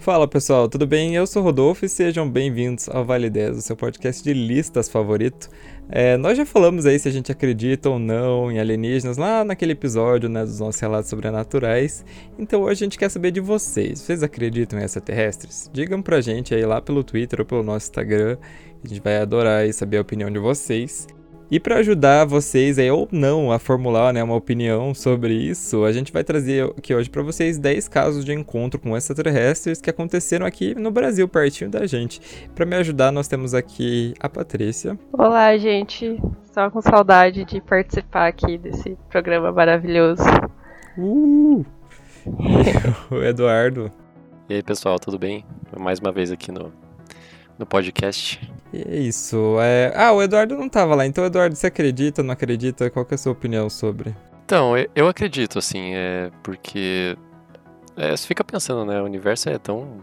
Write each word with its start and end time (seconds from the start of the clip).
Fala 0.00 0.26
pessoal, 0.26 0.66
tudo 0.66 0.86
bem? 0.86 1.14
Eu 1.14 1.26
sou 1.26 1.42
Rodolfo 1.42 1.84
e 1.84 1.88
sejam 1.88 2.26
bem-vindos 2.26 2.88
ao 2.88 3.04
Vale 3.04 3.28
10, 3.28 3.58
o 3.58 3.60
seu 3.60 3.76
podcast 3.76 4.24
de 4.24 4.32
listas 4.32 4.88
favorito. 4.88 5.50
É, 5.90 6.16
nós 6.16 6.38
já 6.38 6.46
falamos 6.46 6.86
aí 6.86 6.98
se 6.98 7.06
a 7.06 7.12
gente 7.12 7.30
acredita 7.30 7.90
ou 7.90 7.98
não 7.98 8.50
em 8.50 8.58
alienígenas 8.58 9.18
lá 9.18 9.44
naquele 9.44 9.72
episódio 9.72 10.26
né, 10.26 10.42
dos 10.42 10.58
nossos 10.58 10.80
relatos 10.80 11.10
sobrenaturais. 11.10 12.02
Então 12.38 12.62
hoje 12.62 12.82
a 12.82 12.86
gente 12.86 12.98
quer 12.98 13.10
saber 13.10 13.30
de 13.30 13.40
vocês. 13.40 14.00
Vocês 14.00 14.22
acreditam 14.22 14.80
em 14.80 14.84
extraterrestres? 14.84 15.70
Digam 15.70 16.00
pra 16.00 16.22
gente 16.22 16.54
aí 16.54 16.64
lá 16.64 16.80
pelo 16.80 17.04
Twitter 17.04 17.40
ou 17.40 17.44
pelo 17.44 17.62
nosso 17.62 17.90
Instagram. 17.90 18.38
A 18.82 18.88
gente 18.88 19.02
vai 19.02 19.18
adorar 19.18 19.60
aí 19.60 19.72
saber 19.72 19.98
a 19.98 20.00
opinião 20.00 20.30
de 20.30 20.38
vocês. 20.38 21.06
E 21.50 21.58
para 21.58 21.78
ajudar 21.78 22.26
vocês 22.26 22.78
aí 22.78 22.88
ou 22.92 23.08
não 23.10 23.50
a 23.50 23.58
formular 23.58 24.12
né, 24.12 24.22
uma 24.22 24.36
opinião 24.36 24.94
sobre 24.94 25.34
isso, 25.34 25.84
a 25.84 25.90
gente 25.90 26.12
vai 26.12 26.22
trazer 26.22 26.64
aqui 26.78 26.94
hoje 26.94 27.10
para 27.10 27.22
vocês 27.22 27.58
10 27.58 27.88
casos 27.88 28.24
de 28.24 28.32
encontro 28.32 28.78
com 28.78 28.96
extraterrestres 28.96 29.80
que 29.80 29.90
aconteceram 29.90 30.46
aqui 30.46 30.76
no 30.76 30.92
Brasil, 30.92 31.26
pertinho 31.26 31.68
da 31.68 31.84
gente. 31.88 32.20
Para 32.54 32.64
me 32.64 32.76
ajudar, 32.76 33.10
nós 33.10 33.26
temos 33.26 33.52
aqui 33.52 34.14
a 34.20 34.28
Patrícia. 34.28 34.96
Olá, 35.12 35.56
gente. 35.58 36.22
Só 36.54 36.70
com 36.70 36.80
saudade 36.80 37.44
de 37.44 37.60
participar 37.60 38.28
aqui 38.28 38.56
desse 38.56 38.96
programa 39.08 39.50
maravilhoso. 39.50 40.22
Uh! 40.96 41.66
o 43.10 43.22
Eduardo. 43.24 43.90
E 44.48 44.54
aí, 44.54 44.62
pessoal, 44.62 45.00
tudo 45.00 45.18
bem? 45.18 45.44
Mais 45.76 45.98
uma 45.98 46.12
vez 46.12 46.30
aqui 46.30 46.52
no, 46.52 46.72
no 47.58 47.66
podcast. 47.66 48.40
E 48.72 48.82
é 48.82 48.96
isso. 48.98 49.56
É... 49.60 49.92
Ah, 49.96 50.12
o 50.12 50.22
Eduardo 50.22 50.56
não 50.56 50.68
tava 50.68 50.94
lá. 50.94 51.06
Então, 51.06 51.24
Eduardo, 51.24 51.54
você 51.56 51.66
acredita, 51.66 52.22
não 52.22 52.32
acredita? 52.32 52.90
Qual 52.90 53.06
é 53.10 53.14
a 53.14 53.18
sua 53.18 53.32
opinião 53.32 53.68
sobre? 53.68 54.14
Então, 54.44 54.74
eu 54.94 55.08
acredito, 55.08 55.58
assim, 55.58 55.94
é 55.94 56.30
porque 56.42 57.16
é, 57.96 58.16
você 58.16 58.26
fica 58.26 58.42
pensando, 58.42 58.84
né? 58.84 59.00
O 59.00 59.04
universo 59.04 59.48
é 59.48 59.58
tão 59.58 59.98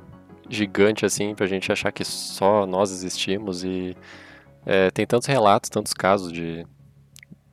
gigante 0.50 1.06
assim 1.06 1.36
pra 1.36 1.46
gente 1.46 1.72
achar 1.72 1.92
que 1.92 2.06
só 2.06 2.66
nós 2.66 2.92
existimos 2.92 3.64
e 3.64 3.96
é, 4.66 4.90
tem 4.92 5.06
tantos 5.06 5.28
relatos, 5.28 5.70
tantos 5.70 5.94
casos 5.94 6.32
de, 6.32 6.66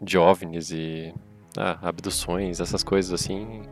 de 0.01 0.17
OVNIs 0.17 0.71
e 0.71 1.13
ah, 1.57 1.79
abduções, 1.83 2.61
essas 2.61 2.85
coisas 2.85 3.13
assim. 3.13 3.63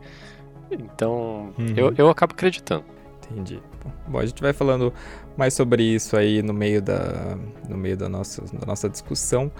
Então, 0.71 1.53
uhum. 1.57 1.73
eu, 1.75 1.93
eu 1.97 2.09
acabo 2.09 2.33
acreditando. 2.33 2.85
Entendi. 3.31 3.61
Bom, 4.07 4.19
a 4.19 4.25
gente 4.25 4.41
vai 4.41 4.53
falando 4.53 4.93
mais 5.37 5.53
sobre 5.53 5.83
isso 5.83 6.15
aí 6.15 6.41
no 6.41 6.53
meio 6.53 6.81
da, 6.81 7.37
no 7.69 7.77
meio 7.77 7.97
da, 7.97 8.07
nossa, 8.07 8.41
da 8.41 8.65
nossa 8.65 8.89
discussão, 8.89 9.51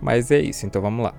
mas 0.00 0.30
é 0.30 0.40
isso, 0.40 0.66
então 0.66 0.80
vamos 0.82 1.04
lá. 1.04 1.14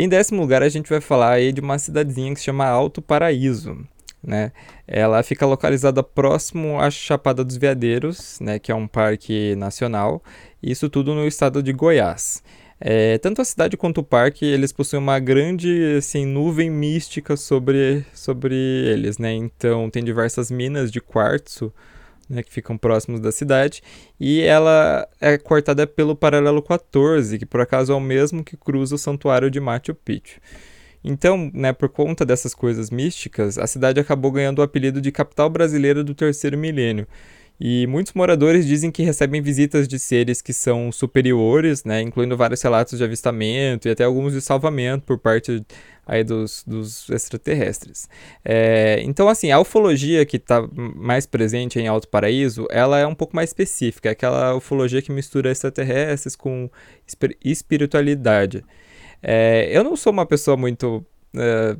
Em 0.00 0.08
décimo 0.08 0.40
lugar, 0.40 0.62
a 0.62 0.68
gente 0.68 0.88
vai 0.88 1.00
falar 1.00 1.32
aí 1.32 1.50
de 1.50 1.60
uma 1.60 1.76
cidadezinha 1.76 2.32
que 2.32 2.38
se 2.38 2.46
chama 2.46 2.64
Alto 2.64 3.02
Paraíso. 3.02 3.84
Né? 4.22 4.52
Ela 4.86 5.24
fica 5.24 5.44
localizada 5.44 6.04
próximo 6.04 6.78
à 6.78 6.88
Chapada 6.88 7.42
dos 7.42 7.56
Veadeiros, 7.56 8.38
né, 8.40 8.60
que 8.60 8.70
é 8.70 8.74
um 8.76 8.86
parque 8.86 9.56
nacional, 9.56 10.22
isso 10.62 10.88
tudo 10.88 11.16
no 11.16 11.26
estado 11.26 11.60
de 11.60 11.72
Goiás. 11.72 12.44
É, 12.80 13.18
tanto 13.18 13.42
a 13.42 13.44
cidade 13.44 13.76
quanto 13.76 13.98
o 13.98 14.04
parque, 14.04 14.44
eles 14.44 14.70
possuem 14.70 15.02
uma 15.02 15.18
grande 15.18 15.96
assim, 15.98 16.24
nuvem 16.24 16.70
mística 16.70 17.36
sobre, 17.36 18.04
sobre 18.14 18.54
eles, 18.54 19.18
né? 19.18 19.32
Então 19.32 19.90
tem 19.90 20.04
diversas 20.04 20.48
minas 20.48 20.92
de 20.92 21.00
quartzo 21.00 21.72
né, 22.28 22.42
que 22.42 22.52
ficam 22.52 22.76
próximos 22.76 23.20
da 23.20 23.32
cidade, 23.32 23.82
e 24.18 24.40
ela 24.42 25.08
é 25.20 25.38
cortada 25.38 25.86
pelo 25.86 26.14
paralelo 26.14 26.62
14, 26.62 27.38
que 27.38 27.46
por 27.46 27.60
acaso 27.60 27.92
é 27.92 27.94
o 27.94 28.00
mesmo 28.00 28.44
que 28.44 28.56
cruza 28.56 28.94
o 28.94 28.98
santuário 28.98 29.50
de 29.50 29.60
Machu 29.60 29.94
Picchu. 29.94 30.40
Então, 31.02 31.50
né, 31.54 31.72
por 31.72 31.88
conta 31.88 32.26
dessas 32.26 32.54
coisas 32.54 32.90
místicas, 32.90 33.56
a 33.56 33.66
cidade 33.66 34.00
acabou 34.00 34.32
ganhando 34.32 34.58
o 34.58 34.62
apelido 34.62 35.00
de 35.00 35.12
capital 35.12 35.48
brasileira 35.48 36.02
do 36.02 36.14
terceiro 36.14 36.58
milênio. 36.58 37.06
E 37.60 37.86
muitos 37.88 38.12
moradores 38.12 38.66
dizem 38.66 38.90
que 38.90 39.02
recebem 39.02 39.42
visitas 39.42 39.88
de 39.88 39.98
seres 39.98 40.40
que 40.40 40.52
são 40.52 40.92
superiores, 40.92 41.84
né, 41.84 42.00
incluindo 42.00 42.36
vários 42.36 42.62
relatos 42.62 42.98
de 42.98 43.04
avistamento 43.04 43.88
e 43.88 43.90
até 43.90 44.04
alguns 44.04 44.32
de 44.32 44.40
salvamento 44.40 45.04
por 45.04 45.18
parte 45.18 45.64
aí 46.06 46.22
dos, 46.22 46.64
dos 46.64 47.10
extraterrestres. 47.10 48.08
É, 48.44 49.02
então, 49.02 49.28
assim, 49.28 49.50
a 49.50 49.60
ufologia 49.60 50.24
que 50.24 50.36
está 50.36 50.66
mais 50.72 51.26
presente 51.26 51.78
em 51.78 51.88
Alto 51.88 52.08
Paraíso, 52.08 52.66
ela 52.70 52.98
é 52.98 53.06
um 53.06 53.14
pouco 53.14 53.34
mais 53.34 53.50
específica, 53.50 54.08
é 54.08 54.12
aquela 54.12 54.54
ufologia 54.54 55.02
que 55.02 55.12
mistura 55.12 55.50
extraterrestres 55.50 56.36
com 56.36 56.70
espiritualidade. 57.44 58.64
É, 59.22 59.68
eu 59.70 59.82
não 59.82 59.96
sou 59.96 60.12
uma 60.12 60.24
pessoa 60.24 60.56
muito 60.56 61.04
é, 61.36 61.76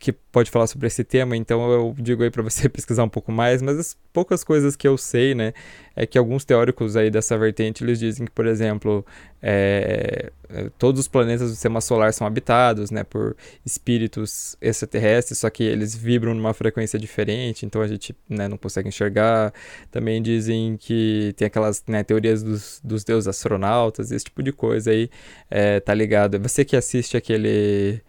que 0.00 0.12
pode 0.12 0.50
falar 0.50 0.66
sobre 0.66 0.86
esse 0.86 1.04
tema, 1.04 1.36
então 1.36 1.70
eu 1.70 1.94
digo 1.98 2.22
aí 2.22 2.30
para 2.30 2.42
você 2.42 2.66
pesquisar 2.70 3.04
um 3.04 3.08
pouco 3.08 3.30
mais, 3.30 3.60
mas 3.60 3.78
as 3.78 3.96
poucas 4.14 4.42
coisas 4.42 4.74
que 4.74 4.88
eu 4.88 4.96
sei, 4.96 5.34
né, 5.34 5.52
é 5.94 6.06
que 6.06 6.16
alguns 6.16 6.42
teóricos 6.42 6.96
aí 6.96 7.10
dessa 7.10 7.36
vertente, 7.36 7.84
eles 7.84 7.98
dizem 7.98 8.24
que, 8.24 8.32
por 8.32 8.46
exemplo, 8.46 9.04
é, 9.42 10.32
é, 10.48 10.70
todos 10.78 11.02
os 11.02 11.08
planetas 11.08 11.50
do 11.50 11.52
sistema 11.52 11.82
solar 11.82 12.14
são 12.14 12.26
habitados, 12.26 12.90
né, 12.90 13.04
por 13.04 13.36
espíritos 13.64 14.56
extraterrestres, 14.62 15.38
só 15.38 15.50
que 15.50 15.62
eles 15.62 15.94
vibram 15.94 16.32
numa 16.32 16.54
frequência 16.54 16.98
diferente, 16.98 17.66
então 17.66 17.82
a 17.82 17.86
gente, 17.86 18.16
né, 18.26 18.48
não 18.48 18.56
consegue 18.56 18.88
enxergar. 18.88 19.52
Também 19.90 20.22
dizem 20.22 20.78
que 20.78 21.34
tem 21.36 21.46
aquelas, 21.46 21.84
né, 21.86 22.02
teorias 22.02 22.42
dos, 22.42 22.80
dos 22.82 23.04
deuses 23.04 23.28
astronautas, 23.28 24.10
esse 24.10 24.24
tipo 24.24 24.42
de 24.42 24.52
coisa 24.52 24.92
aí, 24.92 25.10
é, 25.50 25.78
tá 25.78 25.92
ligado? 25.92 26.40
Você 26.40 26.64
que 26.64 26.74
assiste 26.74 27.18
aquele 27.18 28.00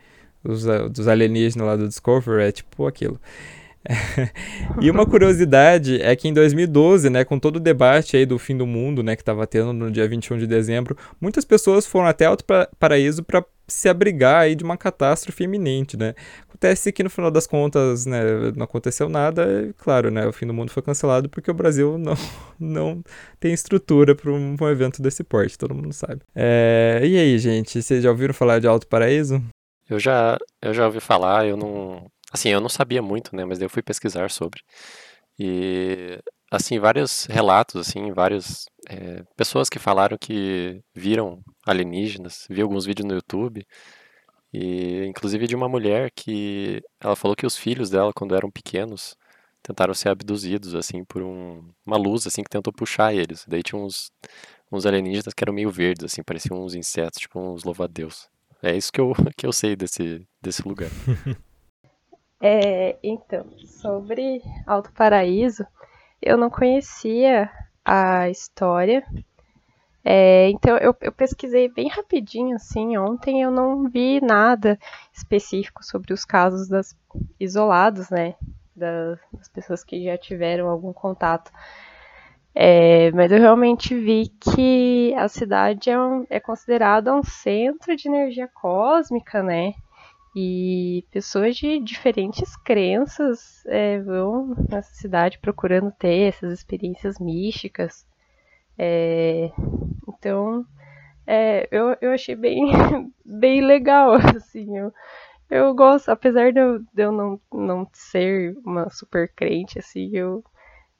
dos, 0.44 0.64
dos 0.92 1.08
alienígenas 1.08 1.68
lá 1.68 1.76
do 1.76 1.88
Discovery, 1.88 2.44
é 2.44 2.52
tipo 2.52 2.88
aquilo. 2.88 3.20
e 4.80 4.92
uma 4.92 5.06
curiosidade 5.06 6.02
é 6.02 6.16
que 6.16 6.28
em 6.28 6.34
2012, 6.34 7.10
né, 7.10 7.24
com 7.24 7.40
todo 7.40 7.56
o 7.56 7.60
debate 7.60 8.16
aí 8.16 8.26
do 8.26 8.38
fim 8.38 8.56
do 8.56 8.68
mundo, 8.68 9.02
né, 9.02 9.16
que 9.16 9.22
estava 9.22 9.48
tendo 9.48 9.74
no 9.74 9.90
dia 9.90 10.08
21 10.08 10.38
de 10.38 10.48
dezembro, 10.48 10.96
muitas 11.20 11.44
pessoas 11.44 11.86
foram 11.88 12.08
até 12.08 12.26
Alto 12.26 12.46
Paraíso 12.80 13.24
para 13.24 13.44
se 13.68 13.88
abrigar 13.88 14.42
aí 14.42 14.54
de 14.54 14.64
uma 14.64 14.78
catástrofe 14.78 15.46
iminente, 15.46 15.96
né? 15.96 16.14
Acontece 16.44 16.92
que 16.92 17.04
no 17.04 17.10
final 17.10 17.32
das 17.32 17.48
contas, 17.48 18.06
né, 18.06 18.22
não 18.56 18.66
aconteceu 18.66 19.08
nada, 19.08 19.48
e, 19.70 19.74
claro, 19.74 20.12
né, 20.12 20.28
o 20.28 20.34
fim 20.34 20.46
do 20.46 20.54
mundo 20.54 20.70
foi 20.72 20.84
cancelado 20.84 21.30
porque 21.30 21.50
o 21.50 21.54
Brasil 21.54 21.96
não, 21.98 22.14
não 22.60 23.04
tem 23.40 23.54
estrutura 23.54 24.14
para 24.14 24.30
um, 24.30 24.58
um, 24.60 24.70
evento 24.70 25.02
desse 25.02 25.24
porte, 25.24 25.58
todo 25.58 25.74
mundo 25.74 25.94
sabe. 25.94 26.22
É, 26.36 27.02
e 27.04 27.18
aí, 27.18 27.40
gente, 27.40 27.82
vocês 27.82 28.04
já 28.04 28.10
ouviram 28.10 28.34
falar 28.34 28.60
de 28.60 28.68
Alto 28.68 28.86
Paraíso? 28.88 29.42
Eu 29.92 30.00
já, 30.00 30.38
eu 30.62 30.74
já 30.74 30.86
ouvi 30.86 31.02
falar, 31.02 31.46
eu 31.46 31.58
não. 31.58 32.10
Assim, 32.32 32.48
eu 32.50 32.62
não 32.62 32.70
sabia 32.70 33.02
muito, 33.02 33.36
né? 33.36 33.44
Mas 33.44 33.60
daí 33.60 33.66
eu 33.66 33.70
fui 33.70 33.84
pesquisar 33.84 34.32
sobre. 34.32 34.62
E, 35.38 36.18
assim, 36.52 36.80
vários 36.80 37.26
relatos, 37.26 37.76
assim, 37.82 38.12
várias 38.14 38.66
é, 38.90 39.24
pessoas 39.36 39.70
que 39.70 39.80
falaram 39.80 40.18
que 40.18 40.82
viram 40.96 41.44
alienígenas, 41.68 42.48
vi 42.50 42.62
alguns 42.62 42.86
vídeos 42.86 43.06
no 43.08 43.16
YouTube. 43.16 43.66
E, 44.54 45.06
inclusive, 45.08 45.48
de 45.48 45.56
uma 45.56 45.68
mulher 45.70 46.12
que 46.16 46.82
ela 47.02 47.16
falou 47.16 47.36
que 47.36 47.46
os 47.46 47.58
filhos 47.58 47.90
dela, 47.90 48.14
quando 48.16 48.36
eram 48.36 48.50
pequenos, 48.52 49.18
tentaram 49.62 49.94
ser 49.94 50.10
abduzidos, 50.10 50.76
assim, 50.76 51.04
por 51.06 51.22
um, 51.24 51.70
uma 51.86 51.98
luz, 51.98 52.26
assim, 52.28 52.44
que 52.44 52.50
tentou 52.50 52.74
puxar 52.74 53.14
eles. 53.14 53.46
Daí 53.48 53.64
tinha 53.64 53.80
uns, 53.82 54.12
uns 54.72 54.86
alienígenas 54.86 55.34
que 55.34 55.44
eram 55.44 55.54
meio 55.54 55.72
verdes, 55.72 56.06
assim, 56.06 56.24
pareciam 56.24 56.64
uns 56.64 56.76
insetos, 56.76 57.20
tipo 57.22 57.40
uns 57.40 57.66
louva-a-Deus. 57.66 58.31
É 58.64 58.76
isso 58.76 58.92
que 58.92 59.02
eu, 59.02 59.14
que 59.36 59.46
eu 59.46 59.52
sei 59.52 59.76
desse, 59.76 60.26
desse 60.42 60.68
lugar. 60.68 60.90
é, 62.42 62.98
então, 63.04 63.46
sobre 63.66 64.42
Alto 64.68 64.92
Paraíso, 64.94 65.66
eu 66.22 66.38
não 66.38 66.50
conhecia 66.50 67.50
a 67.84 68.30
história. 68.30 69.04
É, 70.04 70.50
então 70.50 70.78
eu, 70.78 70.96
eu, 71.02 71.12
pesquisei 71.12 71.70
bem 71.70 71.88
rapidinho, 71.88 72.56
assim, 72.56 72.98
ontem 72.98 73.42
eu 73.42 73.52
não 73.52 73.88
vi 73.88 74.20
nada 74.20 74.80
específico 75.14 75.84
sobre 75.84 76.12
os 76.12 76.26
casos 76.26 76.68
das 76.68 76.96
isolados, 77.40 78.10
né? 78.10 78.36
Das, 78.76 79.20
das 79.32 79.48
pessoas 79.50 79.84
que 79.84 80.04
já 80.04 80.18
tiveram 80.18 80.70
algum 80.70 80.92
contato. 80.92 81.52
É, 82.54 83.12
mas 83.12 83.32
eu 83.32 83.40
realmente 83.40 83.96
vi 83.96 84.28
que 84.40 85.14
a 85.18 85.28
cidade 85.30 85.90
é, 85.90 86.00
um, 86.00 86.26
é 86.30 86.40
considerada 86.40 87.14
um 87.16 87.24
centro 87.24 87.96
de 87.96 88.08
energia 88.10 88.48
cósmica, 88.48 89.42
né? 89.42 89.74
E 90.36 91.06
pessoas 91.12 91.58
de 91.58 91.80
diferentes 91.80 92.56
crenças 92.58 93.66
é, 93.68 94.00
vão 94.02 94.56
nessa 94.70 94.94
cidade 94.96 95.40
procurando 95.40 95.92
ter 95.92 96.30
essas 96.30 96.54
experiências 96.54 97.20
místicas. 97.20 98.06
É, 98.78 99.52
então, 100.08 100.66
é, 101.28 101.68
eu, 101.72 101.96
eu 102.02 102.12
achei 102.12 102.36
bem, 102.36 102.66
bem 103.26 103.62
legal, 103.62 104.14
assim. 104.36 104.78
Eu, 104.78 104.94
eu 105.50 105.74
gosto, 105.76 106.10
apesar 106.10 106.52
de 106.54 106.60
eu, 106.60 106.80
de 106.80 107.04
eu 107.04 107.12
não, 107.12 107.42
não 107.54 107.88
ser 107.94 108.58
uma 108.66 108.90
super 108.90 109.32
crente, 109.36 109.80
assim, 109.80 110.10
eu, 110.14 110.44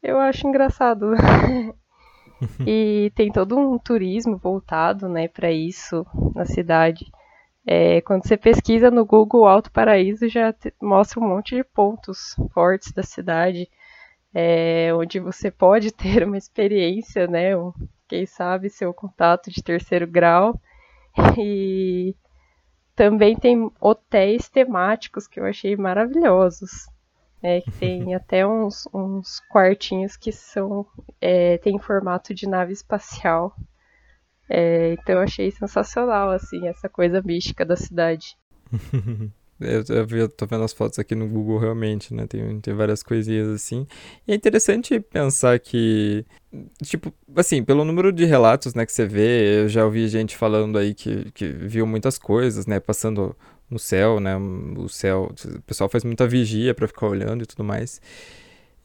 eu 0.02 0.20
acho 0.20 0.48
engraçado. 0.48 1.12
e 2.66 3.12
tem 3.16 3.32
todo 3.32 3.58
um 3.58 3.78
turismo 3.78 4.38
voltado, 4.38 5.08
né, 5.08 5.28
para 5.28 5.52
isso 5.52 6.06
na 6.36 6.46
cidade. 6.46 7.12
É, 7.66 8.02
quando 8.02 8.26
você 8.26 8.36
pesquisa 8.36 8.90
no 8.90 9.06
Google 9.06 9.48
Alto 9.48 9.72
Paraíso, 9.72 10.28
já 10.28 10.52
te, 10.52 10.74
mostra 10.82 11.20
um 11.20 11.28
monte 11.28 11.56
de 11.56 11.64
pontos 11.64 12.36
fortes 12.54 12.92
da 12.92 13.04
cidade, 13.04 13.70
é, 14.34 14.92
onde 14.94 15.20
você 15.20 15.52
pode 15.52 15.92
ter 15.94 16.24
uma 16.24 16.38
experiência, 16.38 17.28
né, 17.28 17.56
um, 17.56 17.72
quem 18.08 18.26
sabe 18.26 18.70
seu 18.70 18.94
contato 18.94 19.52
de 19.52 19.62
terceiro 19.64 20.08
grau. 20.08 20.60
E 21.38 22.16
também 22.96 23.36
tem 23.36 23.70
hotéis 23.80 24.50
temáticos 24.50 25.28
que 25.28 25.40
eu 25.40 25.46
achei 25.46 25.76
maravilhosos. 25.76 26.88
É, 27.44 27.62
que 27.62 27.72
tem 27.72 28.14
até 28.16 28.46
uns, 28.46 28.88
uns 28.94 29.40
quartinhos 29.50 30.16
que 30.16 30.32
são 30.32 30.86
é, 31.20 31.58
tem 31.58 31.78
formato 31.80 32.34
de 32.34 32.48
nave 32.48 32.74
espacial. 32.74 33.56
É, 34.50 34.94
então 34.94 35.16
eu 35.16 35.22
achei 35.22 35.50
sensacional, 35.50 36.30
assim, 36.32 36.68
essa 36.68 36.90
coisa 36.90 37.22
mística 37.22 37.66
da 37.66 37.76
cidade. 37.76 38.38
Eu, 39.62 39.84
eu, 39.90 40.18
eu, 40.18 40.28
tô 40.28 40.48
vendo 40.48 40.64
as 40.64 40.74
fotos 40.74 40.98
aqui 40.98 41.14
no 41.14 41.28
Google 41.28 41.60
realmente, 41.60 42.16
né? 42.16 42.26
Tem, 42.26 42.60
tem 42.60 42.74
várias 42.74 43.04
coisinhas 43.04 43.48
assim. 43.48 43.86
E 44.28 44.32
é 44.32 44.36
interessante 44.36 45.00
pensar 45.00 45.60
que, 45.60 46.26
tipo, 46.84 47.14
assim, 47.36 47.64
pelo 47.64 47.86
número 47.86 48.12
de 48.12 48.26
relatos, 48.26 48.74
né, 48.74 48.88
que 48.88 48.92
você 48.92 49.06
vê, 49.06 49.62
eu 49.62 49.70
já 49.70 49.86
ouvi 49.86 50.08
gente 50.08 50.36
falando 50.36 50.80
aí 50.80 50.96
que, 50.96 51.32
que 51.32 51.48
viu 51.48 51.86
muitas 51.86 52.18
coisas, 52.18 52.66
né, 52.66 52.80
passando 52.80 53.36
no 53.72 53.80
céu, 53.80 54.20
né? 54.20 54.36
O 54.78 54.90
céu, 54.90 55.34
o 55.46 55.62
pessoal 55.62 55.90
faz 55.90 56.04
muita 56.04 56.28
vigia 56.28 56.76
para 56.76 56.88
ficar 56.88 57.08
olhando 57.08 57.44
e 57.44 57.48
tudo 57.48 57.64
mais. 57.64 58.02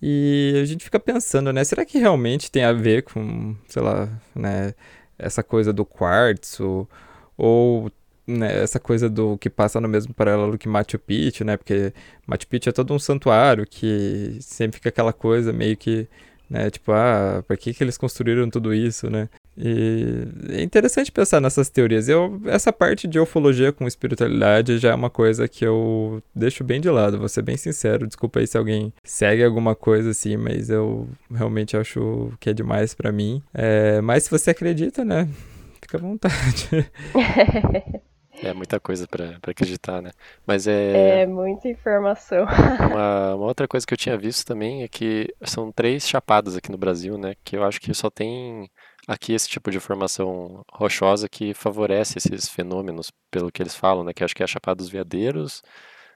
E 0.00 0.58
a 0.62 0.64
gente 0.64 0.84
fica 0.84 1.00
pensando, 1.00 1.52
né? 1.52 1.64
Será 1.64 1.84
que 1.84 1.98
realmente 1.98 2.50
tem 2.50 2.64
a 2.64 2.72
ver 2.72 3.02
com, 3.02 3.56
sei 3.68 3.82
lá, 3.82 4.08
né? 4.34 4.74
Essa 5.18 5.42
coisa 5.42 5.72
do 5.72 5.84
quartzo 5.84 6.88
ou 7.36 7.90
né, 8.26 8.62
essa 8.62 8.80
coisa 8.80 9.08
do 9.08 9.38
que 9.38 9.48
passa 9.48 9.80
no 9.80 9.88
mesmo 9.88 10.12
paralelo 10.12 10.58
que 10.58 10.68
Machu 10.68 10.98
Picchu, 10.98 11.44
né? 11.44 11.56
Porque 11.56 11.92
Machu 12.26 12.46
Picchu 12.48 12.70
é 12.70 12.72
todo 12.72 12.92
um 12.94 12.98
santuário 12.98 13.66
que 13.66 14.38
sempre 14.40 14.78
fica 14.78 14.88
aquela 14.90 15.12
coisa 15.12 15.52
meio 15.52 15.76
que, 15.76 16.08
né? 16.50 16.70
Tipo, 16.70 16.92
ah, 16.92 17.42
por 17.46 17.56
que, 17.56 17.72
que 17.74 17.82
eles 17.84 17.96
construíram 17.96 18.50
tudo 18.50 18.74
isso, 18.74 19.08
né? 19.10 19.28
E 19.56 20.28
é 20.50 20.62
interessante 20.62 21.10
pensar 21.10 21.40
nessas 21.40 21.68
teorias. 21.68 22.08
Eu, 22.08 22.40
essa 22.46 22.72
parte 22.72 23.08
de 23.08 23.18
ufologia 23.18 23.72
com 23.72 23.86
espiritualidade 23.86 24.78
já 24.78 24.90
é 24.90 24.94
uma 24.94 25.08
coisa 25.08 25.48
que 25.48 25.64
eu 25.64 26.22
deixo 26.34 26.62
bem 26.62 26.80
de 26.80 26.90
lado, 26.90 27.18
vou 27.18 27.28
ser 27.28 27.42
bem 27.42 27.56
sincero. 27.56 28.06
Desculpa 28.06 28.40
aí 28.40 28.46
se 28.46 28.58
alguém 28.58 28.92
segue 29.02 29.42
alguma 29.42 29.74
coisa 29.74 30.10
assim, 30.10 30.36
mas 30.36 30.68
eu 30.68 31.08
realmente 31.32 31.76
acho 31.76 32.32
que 32.38 32.50
é 32.50 32.52
demais 32.52 32.94
para 32.94 33.10
mim. 33.10 33.42
É, 33.54 34.00
mas 34.00 34.24
se 34.24 34.30
você 34.30 34.50
acredita, 34.50 35.04
né? 35.04 35.28
Fica 35.80 35.96
à 35.96 36.00
vontade. 36.00 36.90
É 38.42 38.52
muita 38.52 38.78
coisa 38.78 39.06
para 39.06 39.38
acreditar, 39.46 40.02
né? 40.02 40.10
Mas 40.46 40.66
é. 40.66 41.22
É 41.22 41.26
muita 41.26 41.68
informação. 41.68 42.44
uma, 42.90 43.34
uma, 43.34 43.46
outra 43.46 43.66
coisa 43.66 43.86
que 43.86 43.94
eu 43.94 43.98
tinha 43.98 44.16
visto 44.16 44.46
também 44.46 44.82
é 44.82 44.88
que 44.88 45.34
são 45.42 45.72
três 45.72 46.06
chapadas 46.06 46.56
aqui 46.56 46.70
no 46.70 46.76
Brasil, 46.76 47.16
né? 47.16 47.34
Que 47.42 47.56
eu 47.56 47.64
acho 47.64 47.80
que 47.80 47.92
só 47.94 48.10
tem 48.10 48.70
aqui 49.06 49.32
esse 49.32 49.48
tipo 49.48 49.70
de 49.70 49.78
formação 49.78 50.64
rochosa 50.72 51.28
que 51.28 51.54
favorece 51.54 52.18
esses 52.18 52.48
fenômenos, 52.48 53.10
pelo 53.30 53.52
que 53.52 53.62
eles 53.62 53.74
falam, 53.74 54.04
né? 54.04 54.12
Que 54.12 54.24
acho 54.24 54.34
que 54.34 54.42
é 54.42 54.44
a 54.44 54.48
Chapada 54.48 54.76
dos 54.76 54.88
Veadeiros, 54.88 55.62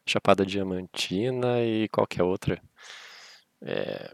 Chapada 0.05 0.45
Diamantina 0.45 1.63
e 1.63 1.89
qualquer 1.89 2.23
outra. 2.23 2.61
É, 3.63 4.11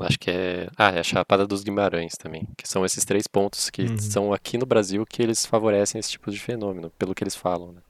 acho 0.00 0.18
que 0.18 0.30
é. 0.30 0.68
Ah, 0.76 0.90
é 0.90 1.00
a 1.00 1.04
Chapada 1.04 1.46
dos 1.46 1.62
Guimarães 1.62 2.14
também. 2.18 2.46
Que 2.56 2.68
são 2.68 2.84
esses 2.84 3.04
três 3.04 3.26
pontos 3.26 3.70
que 3.70 3.82
uhum. 3.82 3.98
são 3.98 4.32
aqui 4.32 4.58
no 4.58 4.66
Brasil 4.66 5.06
que 5.06 5.22
eles 5.22 5.46
favorecem 5.46 5.98
esse 5.98 6.10
tipo 6.10 6.30
de 6.30 6.38
fenômeno, 6.38 6.90
pelo 6.98 7.14
que 7.14 7.24
eles 7.24 7.34
falam, 7.34 7.72
né? 7.72 7.80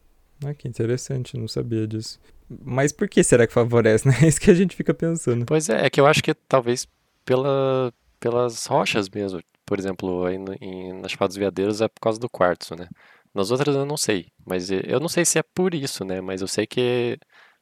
Ah, 0.44 0.55
que 0.55 0.69
interessante, 0.69 1.37
não 1.37 1.49
sabia 1.49 1.87
disso. 1.87 2.20
Mas 2.62 2.93
por 2.93 3.09
que 3.09 3.25
será 3.25 3.47
que 3.47 3.52
favorece, 3.52 4.06
né? 4.06 4.14
É 4.23 4.29
isso 4.29 4.41
que 4.41 4.50
a 4.50 4.55
gente 4.55 4.76
fica 4.76 4.94
pensando. 4.94 5.47
Pois 5.47 5.69
é, 5.69 5.87
é 5.87 5.91
que 5.91 6.00
eu 6.00 6.06
acho 6.06 6.23
que 6.23 6.35
talvez 6.35 6.87
pela, 7.25 7.93
pelas 8.20 8.67
rochas 8.67 9.09
mesmo 9.09 9.41
por 9.67 9.79
exemplo, 9.79 10.25
aí 10.25 10.39
no, 10.39 10.55
em, 10.61 10.93
nas 11.01 11.11
Chapada 11.13 11.29
dos 11.29 11.37
Veadeiros 11.37 11.81
é 11.81 11.89
por 11.89 12.01
causa 12.01 12.19
do 12.19 12.31
quartzo, 12.31 12.75
né? 12.77 12.89
Nas 13.35 13.51
outras 13.51 13.77
eu 13.77 13.85
não 13.85 13.97
sei, 13.97 14.29
mas 14.47 14.71
eu 14.71 15.01
não 15.01 15.09
sei 15.09 15.25
se 15.25 15.39
é 15.39 15.43
por 15.43 15.75
isso, 15.75 16.05
né? 16.05 16.21
Mas 16.21 16.41
eu 16.41 16.49
sei 16.49 16.67
que 16.67 17.19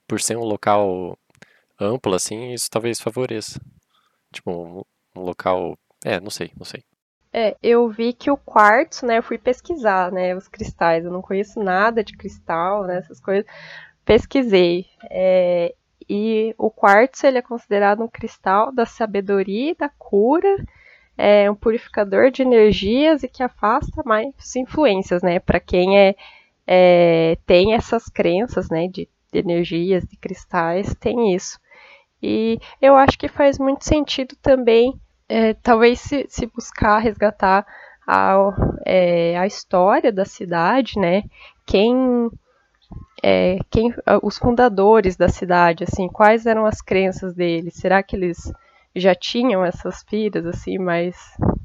por 0.07 0.21
ser 0.21 0.37
um 0.37 0.45
local 0.45 1.19
amplo 1.81 2.15
assim, 2.15 2.53
isso 2.53 2.71
talvez 2.71 3.01
favoreça. 3.01 3.61
Tipo, 4.33 4.51
um, 4.53 4.83
um 5.17 5.23
local, 5.25 5.77
é, 6.05 6.21
não 6.21 6.31
sei, 6.31 6.53
não 6.57 6.65
sei. 6.65 6.85
É, 7.33 7.57
eu 7.61 7.89
vi 7.89 8.13
que 8.13 8.31
o 8.31 8.37
quartzo, 8.37 9.05
né, 9.05 9.19
eu 9.19 9.23
fui 9.23 9.39
pesquisar, 9.39 10.13
né, 10.13 10.37
os 10.37 10.47
cristais, 10.47 11.05
eu 11.05 11.11
não 11.11 11.21
conheço 11.21 11.61
nada 11.61 12.05
de 12.05 12.17
cristal, 12.17 12.85
né, 12.85 12.99
essas 12.99 13.21
coisas, 13.21 13.45
pesquisei, 14.05 14.87
é, 15.11 15.75
e 16.09 16.55
o 16.57 16.71
quartzo, 16.71 17.27
ele 17.27 17.39
é 17.39 17.43
considerado 17.43 18.03
um 18.05 18.09
cristal 18.09 18.71
da 18.73 18.87
sabedoria 18.87 19.73
e 19.73 19.75
da 19.75 19.89
cura, 19.89 20.65
é 21.17 21.51
um 21.51 21.55
purificador 21.55 22.31
de 22.31 22.43
energias 22.43 23.23
e 23.23 23.29
que 23.29 23.43
afasta 23.43 24.03
mais 24.05 24.35
influências, 24.57 25.23
né? 25.23 25.39
Para 25.39 25.61
quem 25.61 25.99
é, 25.99 26.15
é, 26.67 27.39
tem 27.47 27.75
essas 27.75 28.09
crenças, 28.09 28.69
né? 28.69 28.89
De, 28.89 29.09
de 29.33 29.39
energias, 29.39 30.05
de 30.05 30.17
cristais, 30.17 30.95
tem 30.95 31.35
isso. 31.35 31.59
E 32.23 32.59
eu 32.81 32.97
acho 32.97 33.19
que 33.19 33.29
faz 33.29 33.59
muito 33.59 33.85
sentido 33.85 34.35
também, 34.41 34.99
é, 35.29 35.55
talvez 35.55 36.01
se, 36.01 36.27
se, 36.29 36.47
buscar 36.47 36.99
resgatar 36.99 37.67
a, 38.07 38.37
é, 38.85 39.37
a 39.39 39.47
história 39.47 40.11
da 40.11 40.25
cidade, 40.25 40.99
né? 40.99 41.23
Quem, 41.67 42.31
é, 43.23 43.59
quem, 43.71 43.95
os 44.23 44.39
fundadores 44.39 45.17
da 45.17 45.29
cidade, 45.29 45.85
assim, 45.85 46.09
quais 46.09 46.47
eram 46.47 46.67
as 46.67 46.81
crenças 46.81 47.35
deles? 47.35 47.75
Será 47.75 48.03
que 48.03 48.17
eles 48.17 48.53
já 48.95 49.15
tinham 49.15 49.65
essas 49.65 50.05
piras 50.05 50.47
assim 50.47 50.79
mais 50.79 51.17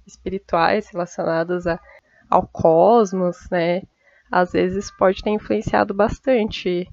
espirituais 0.06 0.90
relacionadas 0.90 1.68
a, 1.68 1.80
ao 2.30 2.48
cosmos, 2.48 3.38
né? 3.52 3.84
Às 4.32 4.52
vezes 4.52 4.92
pode 4.92 5.22
ter 5.24 5.32
influenciado 5.32 5.94
bastante 5.94 6.88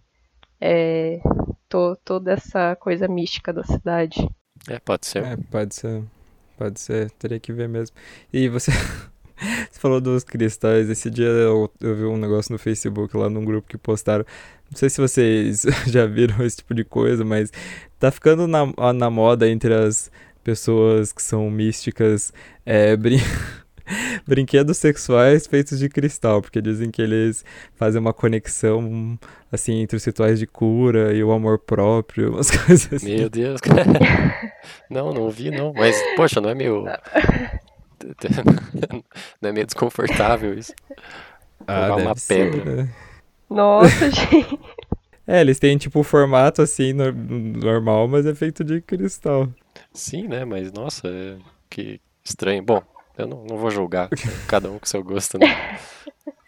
é, 0.60 1.20
to, 1.68 1.96
toda 2.04 2.32
essa 2.32 2.76
coisa 2.76 3.06
mística 3.08 3.52
da 3.52 3.64
cidade. 3.64 4.28
É, 4.68 4.78
pode 4.78 5.06
ser. 5.06 5.24
É, 5.24 5.36
pode 5.50 5.74
ser. 5.74 6.02
Pode 6.56 6.80
ser, 6.80 7.10
teria 7.12 7.38
que 7.38 7.52
ver 7.52 7.68
mesmo. 7.68 7.94
E 8.32 8.48
você, 8.48 8.70
você 9.70 9.78
falou 9.78 10.00
dos 10.00 10.24
cristais. 10.24 10.88
Esse 10.88 11.10
dia 11.10 11.26
eu, 11.26 11.70
eu 11.80 11.94
vi 11.94 12.04
um 12.04 12.16
negócio 12.16 12.52
no 12.52 12.58
Facebook 12.58 13.14
lá 13.16 13.28
num 13.28 13.44
grupo 13.44 13.68
que 13.68 13.76
postaram. 13.76 14.24
Não 14.70 14.78
sei 14.78 14.88
se 14.88 15.00
vocês 15.00 15.62
já 15.86 16.06
viram 16.06 16.44
esse 16.44 16.56
tipo 16.58 16.74
de 16.74 16.84
coisa, 16.84 17.24
mas 17.24 17.52
tá 17.98 18.10
ficando 18.10 18.46
na, 18.46 18.64
na 18.94 19.10
moda 19.10 19.48
entre 19.48 19.74
as 19.74 20.10
pessoas 20.46 21.12
que 21.12 21.20
são 21.20 21.50
místicas 21.50 22.32
é, 22.64 22.94
brin 22.96 23.18
brinquedos 24.24 24.78
sexuais 24.78 25.46
feitos 25.46 25.78
de 25.78 25.88
cristal, 25.88 26.40
porque 26.40 26.60
dizem 26.60 26.90
que 26.90 27.02
eles 27.02 27.44
fazem 27.74 28.00
uma 28.00 28.12
conexão 28.12 29.18
assim 29.50 29.80
entre 29.80 29.96
os 29.96 30.04
rituais 30.04 30.38
de 30.38 30.46
cura 30.46 31.12
e 31.12 31.22
o 31.22 31.32
amor 31.32 31.58
próprio, 31.58 32.30
umas 32.34 32.50
coisas 32.50 32.92
assim. 32.92 33.16
Meu 33.16 33.28
Deus. 33.28 33.60
não, 34.88 35.12
não 35.12 35.22
ouvi 35.22 35.50
não, 35.50 35.72
mas 35.72 36.00
poxa, 36.16 36.40
não 36.40 36.50
é 36.50 36.54
meio 36.54 36.84
não 39.40 39.50
é 39.50 39.52
meio 39.52 39.66
desconfortável 39.66 40.56
isso. 40.56 40.72
Ah, 41.66 41.96
uma 41.96 42.14
pedra. 42.14 42.64
Ser, 42.64 42.76
né? 42.76 42.88
Nossa, 43.50 44.10
gente. 44.10 44.60
É, 45.26 45.40
eles 45.40 45.58
têm 45.58 45.76
tipo 45.76 45.98
o 46.00 46.04
formato 46.04 46.62
assim 46.62 46.92
no, 46.92 47.10
normal, 47.10 48.06
mas 48.06 48.26
é 48.26 48.34
feito 48.34 48.62
de 48.62 48.80
cristal. 48.80 49.48
Sim, 49.92 50.28
né? 50.28 50.44
Mas 50.44 50.72
nossa, 50.72 51.08
é... 51.08 51.36
que 51.68 52.00
estranho. 52.24 52.62
Bom, 52.62 52.82
eu 53.16 53.26
não, 53.26 53.44
não 53.44 53.56
vou 53.56 53.70
julgar, 53.70 54.08
cada 54.48 54.70
um 54.70 54.78
com 54.78 54.86
seu 54.86 55.02
gosto, 55.02 55.38
né? 55.38 55.78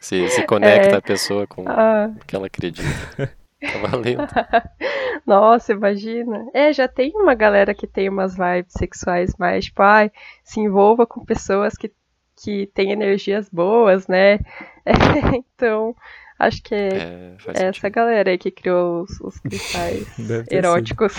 Se, 0.00 0.28
se 0.28 0.42
conecta 0.44 0.96
é... 0.96 0.98
a 0.98 1.02
pessoa 1.02 1.46
com 1.46 1.64
ah. 1.68 2.10
o 2.14 2.24
que 2.24 2.36
ela 2.36 2.46
acredita. 2.46 2.88
Tá 3.60 3.78
valendo. 3.78 4.22
Nossa, 5.26 5.72
imagina. 5.72 6.48
É, 6.54 6.72
já 6.72 6.86
tem 6.86 7.12
uma 7.14 7.34
galera 7.34 7.74
que 7.74 7.86
tem 7.86 8.08
umas 8.08 8.36
vibes 8.36 8.72
sexuais 8.72 9.34
mais, 9.36 9.66
tipo, 9.66 9.82
ai, 9.82 10.10
se 10.44 10.60
envolva 10.60 11.06
com 11.06 11.24
pessoas 11.24 11.74
que, 11.74 11.92
que 12.40 12.66
têm 12.72 12.92
energias 12.92 13.48
boas, 13.48 14.06
né? 14.06 14.34
É, 14.86 14.92
então, 15.34 15.94
acho 16.38 16.62
que 16.62 16.74
é, 16.74 16.88
é 16.88 17.36
essa 17.48 17.64
sentido. 17.64 17.90
galera 17.90 18.30
aí 18.30 18.38
que 18.38 18.50
criou 18.50 19.02
os, 19.02 19.20
os 19.20 19.40
cristais 19.40 20.06
eróticos. 20.50 21.14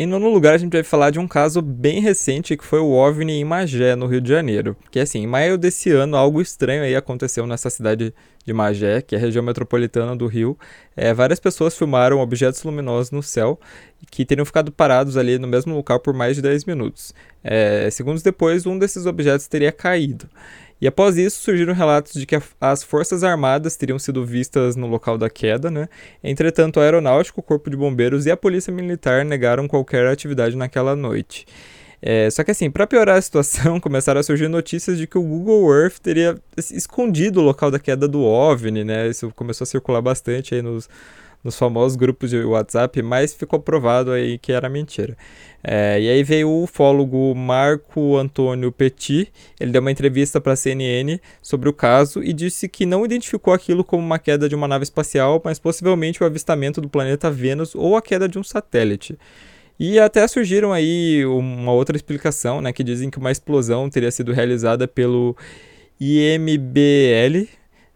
Em 0.00 0.06
nono 0.06 0.28
lugar, 0.30 0.54
a 0.54 0.58
gente 0.58 0.74
vai 0.74 0.84
falar 0.84 1.10
de 1.10 1.18
um 1.18 1.26
caso 1.26 1.60
bem 1.60 2.00
recente 2.00 2.56
que 2.56 2.64
foi 2.64 2.78
o 2.78 2.92
OVNI 2.92 3.32
em 3.32 3.44
Magé, 3.44 3.96
no 3.96 4.06
Rio 4.06 4.20
de 4.20 4.28
Janeiro. 4.28 4.76
Que 4.92 5.00
assim, 5.00 5.18
em 5.18 5.26
maio 5.26 5.58
desse 5.58 5.90
ano, 5.90 6.16
algo 6.16 6.40
estranho 6.40 6.84
aí 6.84 6.94
aconteceu 6.94 7.44
nessa 7.48 7.68
cidade 7.68 8.14
de 8.44 8.52
Magé, 8.52 9.02
que 9.02 9.16
é 9.16 9.18
a 9.18 9.20
região 9.20 9.42
metropolitana 9.42 10.14
do 10.14 10.28
Rio. 10.28 10.56
É, 10.96 11.12
várias 11.12 11.40
pessoas 11.40 11.76
filmaram 11.76 12.20
objetos 12.20 12.62
luminosos 12.62 13.10
no 13.10 13.24
céu 13.24 13.58
que 14.08 14.24
teriam 14.24 14.44
ficado 14.44 14.70
parados 14.70 15.16
ali 15.16 15.36
no 15.36 15.48
mesmo 15.48 15.74
local 15.74 15.98
por 15.98 16.14
mais 16.14 16.36
de 16.36 16.42
10 16.42 16.64
minutos. 16.66 17.12
É, 17.42 17.90
segundos 17.90 18.22
depois, 18.22 18.66
um 18.66 18.78
desses 18.78 19.04
objetos 19.04 19.48
teria 19.48 19.72
caído. 19.72 20.28
E 20.80 20.86
após 20.86 21.16
isso, 21.16 21.40
surgiram 21.40 21.74
relatos 21.74 22.12
de 22.12 22.24
que 22.24 22.40
as 22.60 22.82
Forças 22.82 23.24
Armadas 23.24 23.76
teriam 23.76 23.98
sido 23.98 24.24
vistas 24.24 24.76
no 24.76 24.86
local 24.86 25.18
da 25.18 25.28
queda, 25.28 25.70
né? 25.70 25.88
Entretanto, 26.22 26.78
a 26.78 26.84
Aeronáutica, 26.84 27.40
o 27.40 27.42
Corpo 27.42 27.68
de 27.68 27.76
Bombeiros 27.76 28.26
e 28.26 28.30
a 28.30 28.36
Polícia 28.36 28.72
Militar 28.72 29.24
negaram 29.24 29.66
qualquer 29.66 30.06
atividade 30.06 30.56
naquela 30.56 30.94
noite. 30.94 31.46
É, 32.00 32.30
só 32.30 32.44
que 32.44 32.52
assim, 32.52 32.70
para 32.70 32.86
piorar 32.86 33.16
a 33.16 33.22
situação, 33.22 33.78
começaram 33.80 34.20
a 34.20 34.22
surgir 34.22 34.48
notícias 34.48 34.96
de 34.96 35.06
que 35.06 35.18
o 35.18 35.22
Google 35.22 35.74
Earth 35.74 35.98
teria 35.98 36.36
escondido 36.56 37.40
o 37.40 37.42
local 37.42 37.70
da 37.70 37.78
queda 37.78 38.06
do 38.06 38.22
OVNI, 38.22 38.84
né? 38.84 39.08
Isso 39.08 39.32
começou 39.34 39.64
a 39.64 39.66
circular 39.66 40.00
bastante 40.00 40.54
aí 40.54 40.62
nos, 40.62 40.88
nos 41.42 41.56
famosos 41.56 41.96
grupos 41.96 42.30
de 42.30 42.42
WhatsApp, 42.42 43.00
mas 43.02 43.34
ficou 43.34 43.60
provado 43.60 44.10
aí 44.10 44.38
que 44.38 44.52
era 44.52 44.68
mentira. 44.68 45.16
É, 45.62 46.00
e 46.00 46.08
aí 46.08 46.22
veio 46.22 46.48
o 46.48 46.64
ufólogo 46.64 47.34
Marco 47.34 48.16
Antônio 48.16 48.70
Petit, 48.70 49.32
ele 49.58 49.72
deu 49.72 49.80
uma 49.80 49.90
entrevista 49.90 50.40
para 50.40 50.52
a 50.52 50.56
CNN 50.56 51.18
sobre 51.42 51.68
o 51.68 51.72
caso 51.72 52.22
e 52.22 52.32
disse 52.32 52.68
que 52.68 52.86
não 52.86 53.04
identificou 53.04 53.52
aquilo 53.52 53.82
como 53.82 54.02
uma 54.02 54.18
queda 54.18 54.48
de 54.48 54.54
uma 54.54 54.68
nave 54.68 54.84
espacial, 54.84 55.40
mas 55.44 55.58
possivelmente 55.58 56.22
o 56.22 56.26
avistamento 56.26 56.80
do 56.80 56.88
planeta 56.88 57.30
Vênus 57.30 57.74
ou 57.74 57.96
a 57.96 58.02
queda 58.02 58.28
de 58.28 58.38
um 58.38 58.44
satélite. 58.44 59.18
E 59.80 59.98
até 59.98 60.26
surgiram 60.26 60.72
aí 60.72 61.24
uma 61.24 61.72
outra 61.72 61.96
explicação, 61.96 62.60
né, 62.60 62.72
que 62.72 62.82
dizem 62.82 63.10
que 63.10 63.18
uma 63.18 63.30
explosão 63.30 63.88
teria 63.88 64.10
sido 64.10 64.32
realizada 64.32 64.88
pelo 64.88 65.36
IMBL, 66.00 67.48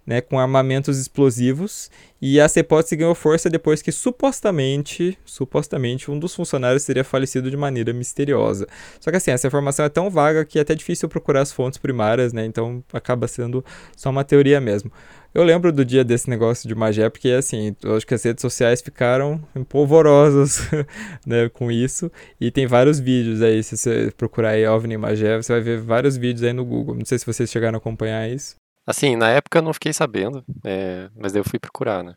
né, 0.07 0.21
com 0.21 0.39
armamentos 0.39 0.99
explosivos, 0.99 1.91
e 2.21 2.39
essa 2.39 2.61
hipótese 2.61 2.95
ganhou 2.95 3.15
força 3.15 3.51
depois 3.51 3.83
que 3.83 3.91
supostamente, 3.91 5.19
supostamente 5.25 6.11
um 6.11 6.19
dos 6.19 6.35
funcionários 6.35 6.85
teria 6.85 7.03
falecido 7.03 7.51
de 7.51 7.57
maneira 7.57 7.93
misteriosa. 7.93 8.67
Só 9.01 9.11
que 9.11 9.17
assim, 9.17 9.33
essa 9.33 9.49
informação 9.49 9.85
é 9.85 9.89
tão 9.89 10.09
vaga 10.09 10.45
que 10.45 10.59
é 10.59 10.63
até 10.63 10.75
difícil 10.75 11.09
procurar 11.09 11.41
as 11.41 11.53
fontes 11.53 11.79
primárias, 11.79 12.33
né? 12.33 12.45
Então 12.45 12.83
acaba 12.93 13.27
sendo 13.27 13.65
só 13.97 14.11
uma 14.11 14.23
teoria 14.23 14.61
mesmo. 14.61 14.93
Eu 15.35 15.43
lembro 15.43 15.73
do 15.73 15.85
dia 15.85 16.05
desse 16.05 16.29
negócio 16.29 16.69
de 16.69 16.75
Magé, 16.75 17.09
porque 17.09 17.31
assim, 17.31 17.75
eu 17.83 17.97
acho 17.97 18.07
que 18.07 18.15
as 18.15 18.23
redes 18.23 18.43
sociais 18.43 18.83
ficaram 18.83 19.43
empolvorosas 19.57 20.61
né, 21.27 21.49
com 21.49 21.73
isso. 21.73 22.13
E 22.41 22.51
tem 22.51 22.67
vários 22.67 23.01
vídeos 23.01 23.43
aí, 23.43 23.63
se 23.63 23.77
você 23.77 24.13
procurar 24.17 24.51
aí 24.51 24.67
OVNI 24.67 24.97
Magé, 24.97 25.43
você 25.43 25.53
vai 25.55 25.63
ver 25.63 25.81
vários 25.81 26.17
vídeos 26.17 26.45
aí 26.45 26.53
no 26.53 26.65
Google. 26.65 26.95
Não 26.95 27.05
sei 27.05 27.19
se 27.19 27.27
vocês 27.27 27.51
chegaram 27.51 27.77
a 27.77 27.79
acompanhar 27.79 28.31
isso. 28.31 28.62
Assim, 28.87 29.17
na 29.17 29.31
época 29.31 29.59
eu 29.59 29.63
não 29.63 29.73
fiquei 29.73 29.93
sabendo, 29.93 30.45
é, 30.65 31.09
mas 31.17 31.33
daí 31.33 31.41
eu 31.41 31.49
fui 31.49 31.59
procurar, 31.59 32.03
né? 32.03 32.15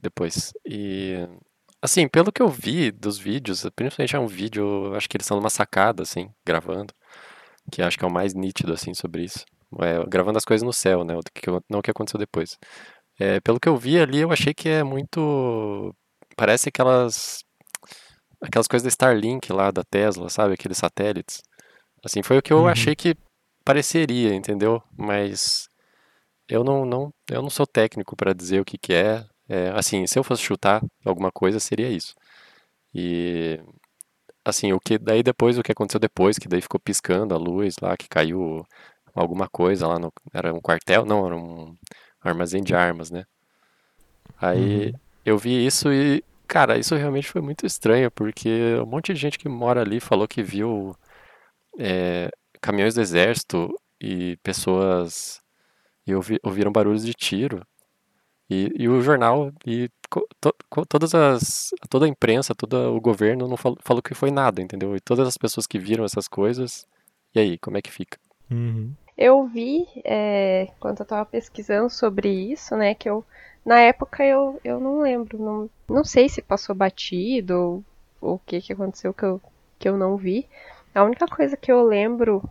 Depois. 0.00 0.52
E. 0.66 1.14
Assim, 1.82 2.08
pelo 2.08 2.32
que 2.32 2.42
eu 2.42 2.48
vi 2.48 2.90
dos 2.90 3.18
vídeos, 3.18 3.66
principalmente 3.74 4.16
é 4.16 4.18
um 4.18 4.26
vídeo, 4.26 4.94
acho 4.94 5.08
que 5.08 5.16
eles 5.16 5.26
são 5.26 5.38
numa 5.38 5.50
sacada, 5.50 6.02
assim, 6.02 6.30
gravando, 6.46 6.92
que 7.72 7.82
acho 7.82 7.98
que 7.98 8.04
é 8.04 8.08
o 8.08 8.12
mais 8.12 8.34
nítido, 8.34 8.72
assim, 8.72 8.94
sobre 8.94 9.24
isso. 9.24 9.44
É, 9.80 10.04
gravando 10.08 10.38
as 10.38 10.44
coisas 10.44 10.64
no 10.64 10.72
céu, 10.72 11.04
né? 11.04 11.14
Que, 11.34 11.50
não 11.70 11.80
o 11.80 11.82
que 11.82 11.90
aconteceu 11.90 12.18
depois. 12.18 12.58
É, 13.18 13.40
pelo 13.40 13.60
que 13.60 13.68
eu 13.68 13.76
vi 13.76 13.98
ali, 14.00 14.18
eu 14.20 14.32
achei 14.32 14.54
que 14.54 14.68
é 14.68 14.82
muito. 14.82 15.94
Parece 16.36 16.70
aquelas. 16.70 17.44
Aquelas 18.42 18.66
coisas 18.66 18.84
da 18.84 18.88
Starlink 18.88 19.52
lá 19.52 19.70
da 19.70 19.82
Tesla, 19.84 20.30
sabe? 20.30 20.54
Aqueles 20.54 20.78
satélites. 20.78 21.42
Assim, 22.04 22.22
foi 22.22 22.38
o 22.38 22.42
que 22.42 22.52
eu 22.52 22.60
uhum. 22.60 22.68
achei 22.68 22.96
que 22.96 23.14
pareceria, 23.64 24.34
entendeu? 24.34 24.82
Mas 24.96 25.69
eu 26.50 26.64
não, 26.64 26.84
não, 26.84 27.14
eu 27.30 27.42
não 27.42 27.50
sou 27.50 27.66
técnico 27.66 28.16
para 28.16 28.34
dizer 28.34 28.60
o 28.60 28.64
que, 28.64 28.76
que 28.76 28.92
é. 28.92 29.24
é. 29.48 29.70
Assim, 29.70 30.06
se 30.06 30.18
eu 30.18 30.24
fosse 30.24 30.42
chutar 30.42 30.82
alguma 31.04 31.30
coisa, 31.30 31.60
seria 31.60 31.88
isso. 31.88 32.14
E 32.94 33.60
assim, 34.44 34.72
o 34.72 34.80
que 34.80 34.98
daí 34.98 35.22
depois 35.22 35.58
o 35.58 35.62
que 35.62 35.72
aconteceu 35.72 36.00
depois, 36.00 36.38
que 36.38 36.48
daí 36.48 36.60
ficou 36.60 36.80
piscando 36.80 37.34
a 37.34 37.38
luz 37.38 37.76
lá, 37.80 37.96
que 37.96 38.08
caiu 38.08 38.66
alguma 39.14 39.48
coisa 39.48 39.86
lá 39.86 39.98
no 39.98 40.12
era 40.32 40.52
um 40.52 40.60
quartel, 40.60 41.04
não, 41.04 41.26
era 41.26 41.36
um 41.36 41.76
armazém 42.20 42.62
de 42.62 42.74
armas, 42.74 43.10
né? 43.10 43.24
Aí 44.40 44.88
uhum. 44.88 44.92
eu 45.24 45.38
vi 45.38 45.64
isso 45.66 45.92
e 45.92 46.24
cara, 46.48 46.78
isso 46.78 46.96
realmente 46.96 47.28
foi 47.28 47.40
muito 47.40 47.64
estranho, 47.66 48.10
porque 48.10 48.74
um 48.82 48.86
monte 48.86 49.14
de 49.14 49.20
gente 49.20 49.38
que 49.38 49.48
mora 49.48 49.82
ali 49.82 50.00
falou 50.00 50.26
que 50.26 50.42
viu 50.42 50.96
é, 51.78 52.30
caminhões 52.60 52.94
do 52.94 53.00
exército 53.00 53.72
e 54.00 54.36
pessoas 54.42 55.39
e 56.10 56.14
ouvi, 56.14 56.38
ouviram 56.42 56.72
barulhos 56.72 57.04
de 57.04 57.14
tiro. 57.14 57.66
E, 58.48 58.72
e 58.76 58.88
o 58.88 59.00
jornal 59.00 59.52
e 59.64 59.88
to, 60.10 60.26
todas 60.88 61.14
as 61.14 61.70
toda 61.88 62.04
a 62.04 62.08
imprensa, 62.08 62.54
todo 62.54 62.96
o 62.96 63.00
governo 63.00 63.46
não 63.46 63.56
falou, 63.56 63.78
falou 63.80 64.02
que 64.02 64.12
foi 64.12 64.30
nada, 64.30 64.60
entendeu? 64.60 64.96
E 64.96 65.00
todas 65.00 65.28
as 65.28 65.36
pessoas 65.36 65.66
que 65.68 65.78
viram 65.78 66.04
essas 66.04 66.26
coisas, 66.26 66.84
e 67.32 67.38
aí, 67.38 67.58
como 67.58 67.78
é 67.78 67.82
que 67.82 67.92
fica? 67.92 68.18
Uhum. 68.50 68.92
Eu 69.16 69.46
vi, 69.46 69.86
é, 70.04 70.68
quando 70.80 70.98
eu 71.00 71.04
estava 71.04 71.24
pesquisando 71.24 71.90
sobre 71.90 72.28
isso, 72.28 72.74
né, 72.74 72.94
que 72.94 73.08
eu, 73.08 73.24
na 73.64 73.78
época 73.78 74.24
eu, 74.24 74.58
eu 74.64 74.80
não 74.80 75.00
lembro, 75.00 75.38
não, 75.38 75.70
não 75.88 76.04
sei 76.04 76.28
se 76.28 76.42
passou 76.42 76.74
batido 76.74 77.84
ou 78.20 78.34
o 78.34 78.38
que, 78.38 78.60
que 78.60 78.72
aconteceu 78.72 79.14
que 79.14 79.24
eu, 79.24 79.40
que 79.78 79.88
eu 79.88 79.96
não 79.96 80.16
vi. 80.16 80.48
A 80.94 81.04
única 81.04 81.26
coisa 81.26 81.56
que 81.56 81.70
eu 81.70 81.84
lembro 81.84 82.42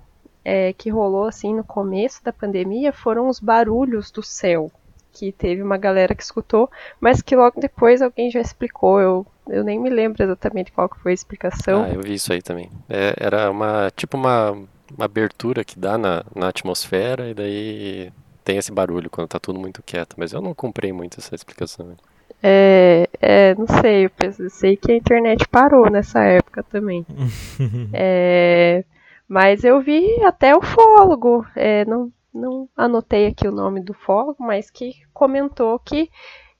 é, 0.43 0.73
que 0.73 0.89
rolou 0.89 1.25
assim 1.25 1.53
no 1.53 1.63
começo 1.63 2.23
da 2.23 2.31
pandemia 2.31 2.91
foram 2.91 3.27
os 3.27 3.39
barulhos 3.39 4.11
do 4.11 4.23
céu, 4.23 4.71
que 5.11 5.31
teve 5.31 5.61
uma 5.61 5.77
galera 5.77 6.15
que 6.15 6.23
escutou, 6.23 6.69
mas 6.99 7.21
que 7.21 7.35
logo 7.35 7.59
depois 7.59 8.01
alguém 8.01 8.31
já 8.31 8.39
explicou. 8.39 8.99
Eu, 8.99 9.27
eu 9.47 9.63
nem 9.63 9.79
me 9.79 9.89
lembro 9.89 10.23
exatamente 10.23 10.71
qual 10.71 10.89
foi 11.01 11.11
a 11.11 11.15
explicação. 11.15 11.83
Ah, 11.83 11.89
eu 11.89 12.01
vi 12.01 12.13
isso 12.13 12.31
aí 12.31 12.41
também. 12.41 12.69
É, 12.89 13.13
era 13.17 13.49
uma 13.49 13.91
tipo 13.95 14.17
uma, 14.17 14.51
uma 14.51 15.05
abertura 15.05 15.63
que 15.63 15.77
dá 15.77 15.97
na, 15.97 16.23
na 16.35 16.47
atmosfera 16.47 17.29
e 17.29 17.33
daí 17.33 18.11
tem 18.43 18.57
esse 18.57 18.71
barulho 18.71 19.09
quando 19.09 19.27
tá 19.27 19.39
tudo 19.39 19.59
muito 19.59 19.83
quieto, 19.83 20.15
mas 20.17 20.33
eu 20.33 20.41
não 20.41 20.53
comprei 20.53 20.91
muito 20.91 21.19
essa 21.19 21.35
explicação. 21.35 21.95
É, 22.41 23.07
é, 23.19 23.55
não 23.55 23.67
sei, 23.67 24.05
eu 24.05 24.09
pensei 24.09 24.77
que 24.77 24.91
a 24.91 24.95
internet 24.95 25.47
parou 25.49 25.89
nessa 25.89 26.23
época 26.23 26.63
também. 26.63 27.05
é, 27.93 28.83
mas 29.29 29.63
eu 29.63 29.79
vi 29.79 30.23
até 30.23 30.55
o 30.55 30.61
fólogo, 30.61 31.45
é, 31.55 31.85
não, 31.85 32.11
não 32.33 32.67
anotei 32.75 33.27
aqui 33.27 33.47
o 33.47 33.51
nome 33.51 33.79
do 33.79 33.93
fólogo, 33.93 34.43
mas 34.43 34.71
que 34.71 34.95
comentou 35.13 35.77
que 35.77 36.09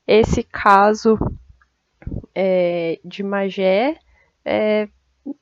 esse 0.05 0.43
caso 0.43 1.17
é, 2.35 2.99
de 3.03 3.23
Magé 3.23 3.97
é, 4.45 4.87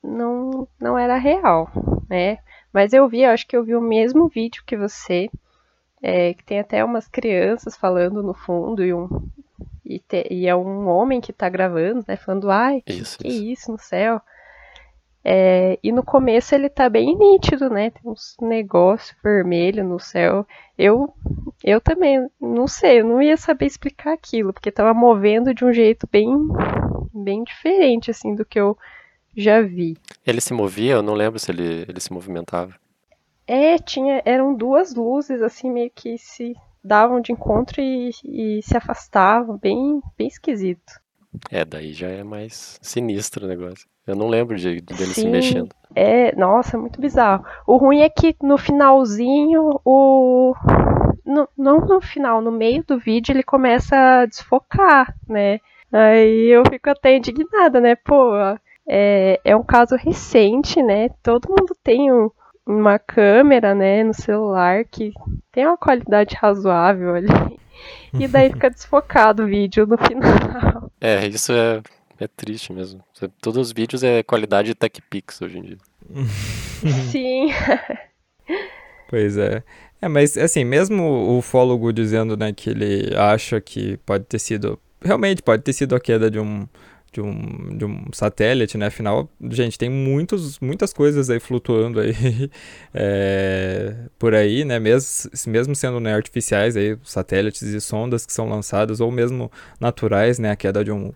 não, 0.02 0.66
não 0.80 0.98
era 0.98 1.18
real, 1.18 1.70
né? 2.08 2.38
Mas 2.72 2.94
eu 2.94 3.06
vi, 3.06 3.26
acho 3.26 3.46
que 3.46 3.56
eu 3.56 3.62
vi 3.62 3.76
o 3.76 3.80
mesmo 3.80 4.26
vídeo 4.26 4.62
que 4.66 4.76
você, 4.76 5.28
é, 6.02 6.32
que 6.32 6.42
tem 6.42 6.60
até 6.60 6.82
umas 6.82 7.08
crianças 7.08 7.76
falando 7.76 8.22
no 8.22 8.32
fundo 8.32 8.82
e 8.82 8.94
um 8.94 9.28
e, 9.84 9.98
te, 10.00 10.26
e 10.30 10.46
é 10.46 10.56
um 10.56 10.86
homem 10.86 11.20
que 11.20 11.30
está 11.30 11.48
gravando, 11.48 12.04
né? 12.06 12.16
Falando, 12.16 12.50
ai, 12.50 12.82
isso, 12.86 13.18
que 13.18 13.28
isso. 13.28 13.44
isso 13.44 13.72
no 13.72 13.78
céu. 13.78 14.20
É, 15.24 15.78
e 15.82 15.92
no 15.92 16.02
começo 16.02 16.54
ele 16.54 16.68
tá 16.68 16.88
bem 16.88 17.16
nítido, 17.16 17.68
né? 17.68 17.90
Tem 17.90 18.02
uns 18.04 18.36
negócios 18.40 19.16
vermelho 19.22 19.84
no 19.84 19.98
céu. 19.98 20.46
Eu, 20.76 21.12
eu 21.62 21.80
também 21.80 22.28
não 22.40 22.66
sei, 22.66 23.00
eu 23.00 23.04
não 23.04 23.20
ia 23.20 23.36
saber 23.36 23.66
explicar 23.66 24.12
aquilo, 24.12 24.52
porque 24.52 24.70
tava 24.70 24.94
movendo 24.94 25.52
de 25.52 25.64
um 25.64 25.72
jeito 25.72 26.08
bem, 26.10 26.30
bem 27.12 27.42
diferente, 27.44 28.10
assim, 28.10 28.34
do 28.34 28.44
que 28.44 28.58
eu 28.58 28.76
já 29.36 29.60
vi. 29.60 29.96
Ele 30.26 30.40
se 30.40 30.54
movia? 30.54 30.94
Eu 30.94 31.02
não 31.02 31.14
lembro 31.14 31.38
se 31.38 31.50
ele, 31.50 31.84
ele 31.88 32.00
se 32.00 32.12
movimentava. 32.12 32.74
É, 33.46 33.78
tinha, 33.78 34.22
eram 34.24 34.54
duas 34.54 34.94
luzes, 34.94 35.42
assim, 35.42 35.70
meio 35.70 35.90
que 35.94 36.18
se 36.18 36.54
davam 36.82 37.20
de 37.20 37.32
encontro 37.32 37.80
e, 37.80 38.10
e 38.24 38.60
se 38.62 38.76
afastavam, 38.76 39.58
bem, 39.58 40.00
bem 40.16 40.26
esquisito. 40.26 41.00
É, 41.50 41.64
daí 41.64 41.92
já 41.92 42.08
é 42.08 42.22
mais 42.22 42.78
sinistro 42.80 43.44
o 43.44 43.48
negócio. 43.48 43.88
Eu 44.08 44.16
não 44.16 44.26
lembro 44.26 44.56
de, 44.56 44.80
dele 44.80 45.12
Sim, 45.12 45.20
se 45.20 45.28
mexendo. 45.28 45.68
É, 45.94 46.34
nossa, 46.34 46.78
muito 46.78 46.98
bizarro. 46.98 47.44
O 47.66 47.76
ruim 47.76 48.00
é 48.00 48.08
que 48.08 48.34
no 48.42 48.56
finalzinho, 48.56 49.78
o. 49.84 50.54
No, 51.26 51.46
não 51.58 51.80
no 51.80 52.00
final, 52.00 52.40
no 52.40 52.50
meio 52.50 52.82
do 52.86 52.98
vídeo, 52.98 53.32
ele 53.32 53.42
começa 53.42 53.94
a 53.94 54.26
desfocar, 54.26 55.14
né? 55.28 55.60
Aí 55.92 56.48
eu 56.48 56.62
fico 56.70 56.88
até 56.88 57.16
indignada, 57.16 57.82
né? 57.82 57.96
Pô, 57.96 58.32
é, 58.88 59.38
é 59.44 59.54
um 59.54 59.62
caso 59.62 59.94
recente, 59.94 60.82
né? 60.82 61.10
Todo 61.22 61.50
mundo 61.50 61.76
tem 61.84 62.10
um, 62.10 62.30
uma 62.66 62.98
câmera, 62.98 63.74
né, 63.74 64.02
no 64.02 64.14
celular 64.14 64.86
que 64.86 65.12
tem 65.52 65.66
uma 65.66 65.76
qualidade 65.76 66.34
razoável 66.34 67.14
ali. 67.14 67.28
E 68.18 68.26
daí 68.26 68.50
fica 68.50 68.70
desfocado 68.70 69.42
o 69.42 69.46
vídeo 69.46 69.86
no 69.86 69.98
final. 69.98 70.90
É, 70.98 71.26
isso 71.26 71.52
é 71.52 71.82
é 72.24 72.28
triste 72.28 72.72
mesmo. 72.72 73.02
Todos 73.40 73.68
os 73.68 73.72
vídeos 73.72 74.02
é 74.02 74.22
qualidade 74.22 74.74
TechPix 74.74 75.40
hoje 75.42 75.58
em 75.58 75.62
dia. 75.62 75.78
Sim. 77.10 77.50
pois 79.08 79.36
é. 79.36 79.62
É, 80.00 80.08
mas 80.08 80.36
assim, 80.36 80.64
mesmo 80.64 81.36
o 81.36 81.42
fólogo 81.42 81.92
dizendo, 81.92 82.36
né, 82.36 82.52
que 82.52 82.70
ele 82.70 83.14
acha 83.16 83.60
que 83.60 83.96
pode 83.98 84.24
ter 84.24 84.38
sido, 84.38 84.78
realmente 85.02 85.42
pode 85.42 85.62
ter 85.62 85.72
sido 85.72 85.96
a 85.96 86.00
queda 86.00 86.30
de 86.30 86.38
um, 86.38 86.68
de 87.12 87.20
um, 87.20 87.76
de 87.76 87.84
um 87.84 88.04
satélite, 88.12 88.78
né, 88.78 88.86
afinal, 88.86 89.28
gente, 89.50 89.76
tem 89.76 89.90
muitos, 89.90 90.60
muitas 90.60 90.92
coisas 90.92 91.28
aí 91.30 91.40
flutuando 91.40 91.98
aí 91.98 92.14
é, 92.94 93.94
por 94.18 94.34
aí, 94.34 94.64
né, 94.64 94.78
mesmo, 94.78 95.30
mesmo 95.48 95.74
sendo 95.74 95.98
né, 95.98 96.14
artificiais 96.14 96.76
aí, 96.76 96.96
satélites 97.02 97.62
e 97.62 97.80
sondas 97.80 98.24
que 98.24 98.32
são 98.32 98.48
lançadas, 98.48 99.00
ou 99.00 99.10
mesmo 99.10 99.50
naturais, 99.80 100.38
né, 100.38 100.52
a 100.52 100.56
queda 100.56 100.84
de 100.84 100.92
um, 100.92 101.12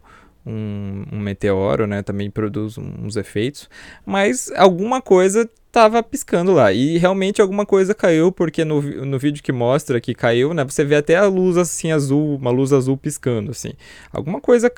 um, 0.47 1.05
um, 1.13 1.19
meteoro, 1.19 1.87
né? 1.87 2.03
Também 2.03 2.31
produz 2.31 2.79
uns 2.79 3.17
efeitos. 3.17 3.69
Mas 4.05 4.51
alguma 4.57 5.01
coisa 5.01 5.49
tava 5.73 6.03
piscando 6.03 6.53
lá. 6.53 6.71
E 6.71 6.99
realmente 6.99 7.41
alguma 7.41 7.65
coisa 7.65 7.95
caiu, 7.95 8.31
porque 8.31 8.63
no, 8.63 8.83
no 8.83 9.19
vídeo 9.19 9.43
que 9.43 9.51
mostra 9.51 10.01
que 10.01 10.15
caiu, 10.15 10.53
né? 10.53 10.63
Você 10.65 10.85
vê 10.85 10.97
até 10.97 11.17
a 11.17 11.27
luz 11.27 11.57
assim 11.57 11.91
azul, 11.91 12.37
uma 12.37 12.51
luz 12.51 12.73
azul 12.75 12.97
piscando, 12.97 13.51
assim. 13.51 13.73
Alguma 14.13 14.39
coisa 14.39 14.71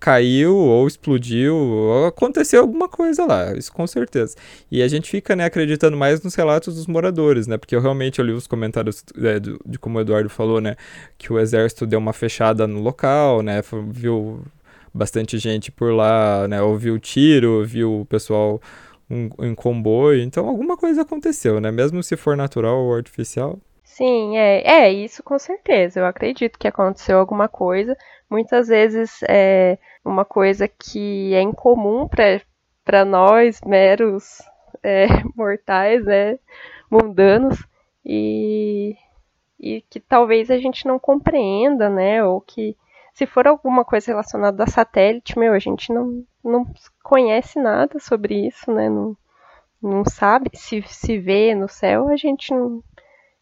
caiu 0.00 0.56
ou 0.56 0.86
explodiu, 0.88 1.54
ou 1.54 2.06
aconteceu 2.06 2.62
alguma 2.62 2.88
coisa 2.88 3.24
lá, 3.24 3.54
isso 3.56 3.72
com 3.72 3.86
certeza. 3.86 4.36
E 4.70 4.82
a 4.82 4.88
gente 4.88 5.08
fica, 5.08 5.36
né, 5.36 5.44
acreditando 5.44 5.96
mais 5.96 6.20
nos 6.20 6.34
relatos 6.34 6.74
dos 6.74 6.88
moradores, 6.88 7.46
né? 7.46 7.56
Porque 7.56 7.76
eu 7.76 7.80
realmente 7.80 8.20
li 8.20 8.32
os 8.32 8.48
comentários 8.48 9.04
é, 9.22 9.38
de, 9.38 9.56
de 9.64 9.78
como 9.78 9.98
o 9.98 10.00
Eduardo 10.00 10.28
falou, 10.28 10.60
né? 10.60 10.74
Que 11.16 11.32
o 11.32 11.38
exército 11.38 11.86
deu 11.86 12.00
uma 12.00 12.12
fechada 12.12 12.66
no 12.66 12.80
local, 12.80 13.40
né? 13.40 13.62
Viu 13.88 14.42
bastante 14.92 15.38
gente 15.38 15.70
por 15.70 15.92
lá, 15.92 16.46
né? 16.48 16.60
Ouviu 16.60 16.98
tiro, 16.98 17.64
viu 17.64 18.00
o 18.00 18.06
pessoal 18.06 18.60
em 19.10 19.54
comboio. 19.54 20.22
Então 20.22 20.48
alguma 20.48 20.76
coisa 20.76 21.02
aconteceu, 21.02 21.60
né? 21.60 21.70
Mesmo 21.70 22.02
se 22.02 22.16
for 22.16 22.36
natural 22.36 22.78
ou 22.78 22.94
artificial. 22.94 23.58
Sim, 23.82 24.38
é, 24.38 24.62
é 24.84 24.92
isso 24.92 25.22
com 25.22 25.38
certeza. 25.38 26.00
Eu 26.00 26.06
acredito 26.06 26.58
que 26.58 26.68
aconteceu 26.68 27.18
alguma 27.18 27.48
coisa. 27.48 27.96
Muitas 28.30 28.68
vezes 28.68 29.18
é 29.28 29.78
uma 30.04 30.24
coisa 30.24 30.68
que 30.68 31.34
é 31.34 31.42
incomum 31.42 32.08
para 32.84 33.04
nós, 33.04 33.60
meros 33.66 34.38
é, 34.82 35.06
mortais, 35.36 36.04
né? 36.04 36.38
Mundanos. 36.90 37.58
E, 38.04 38.96
e 39.58 39.82
que 39.90 40.00
talvez 40.00 40.50
a 40.50 40.58
gente 40.58 40.86
não 40.86 40.98
compreenda, 40.98 41.90
né? 41.90 42.24
Ou 42.24 42.40
que 42.40 42.76
se 43.20 43.26
for 43.26 43.46
alguma 43.46 43.84
coisa 43.84 44.12
relacionada 44.12 44.64
a 44.64 44.66
satélite, 44.66 45.38
meu, 45.38 45.52
a 45.52 45.58
gente 45.58 45.92
não, 45.92 46.24
não 46.42 46.66
conhece 47.02 47.60
nada 47.60 47.98
sobre 47.98 48.46
isso, 48.46 48.72
né? 48.72 48.88
Não, 48.88 49.14
não 49.82 50.06
sabe 50.06 50.48
se 50.54 50.82
se 50.86 51.18
vê 51.18 51.54
no 51.54 51.68
céu, 51.68 52.08
a 52.08 52.16
gente 52.16 52.50
não. 52.50 52.82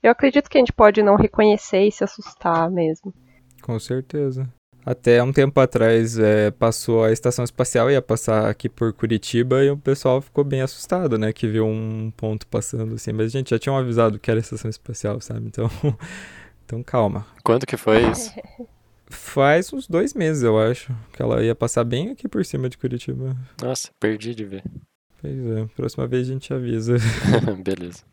Eu 0.02 0.10
acredito 0.10 0.50
que 0.50 0.58
a 0.58 0.60
gente 0.60 0.72
pode 0.72 1.00
não 1.00 1.14
reconhecer 1.14 1.84
e 1.84 1.92
se 1.92 2.02
assustar 2.02 2.68
mesmo. 2.68 3.14
Com 3.62 3.78
certeza. 3.78 4.52
Até 4.84 5.22
um 5.22 5.32
tempo 5.32 5.60
atrás 5.60 6.18
é, 6.18 6.50
passou 6.50 7.04
a 7.04 7.12
estação 7.12 7.44
espacial, 7.44 7.88
ia 7.88 8.02
passar 8.02 8.50
aqui 8.50 8.68
por 8.68 8.92
Curitiba 8.92 9.62
e 9.62 9.70
o 9.70 9.76
pessoal 9.76 10.20
ficou 10.20 10.42
bem 10.42 10.60
assustado, 10.60 11.16
né? 11.16 11.32
Que 11.32 11.46
viu 11.46 11.64
um 11.64 12.10
ponto 12.16 12.48
passando 12.48 12.94
assim. 12.94 13.12
Mas 13.12 13.26
a 13.26 13.38
gente 13.38 13.50
já 13.50 13.60
tinha 13.60 13.78
avisado 13.78 14.18
que 14.18 14.28
era 14.28 14.40
estação 14.40 14.68
espacial, 14.68 15.20
sabe? 15.20 15.46
Então, 15.46 15.70
então 16.66 16.82
calma. 16.82 17.24
Quando 17.44 17.64
que 17.64 17.76
foi 17.76 18.10
isso? 18.10 18.34
Faz 19.10 19.72
uns 19.72 19.86
dois 19.86 20.14
meses, 20.14 20.42
eu 20.42 20.58
acho, 20.58 20.94
que 21.12 21.22
ela 21.22 21.42
ia 21.42 21.54
passar 21.54 21.84
bem 21.84 22.10
aqui 22.10 22.28
por 22.28 22.44
cima 22.44 22.68
de 22.68 22.76
Curitiba. 22.76 23.36
Nossa, 23.62 23.90
perdi 23.98 24.34
de 24.34 24.44
ver. 24.44 24.64
Pois 25.20 25.34
é, 25.34 25.66
próxima 25.76 26.06
vez 26.06 26.28
a 26.28 26.32
gente 26.32 26.52
avisa. 26.52 26.96
Beleza. 27.64 28.04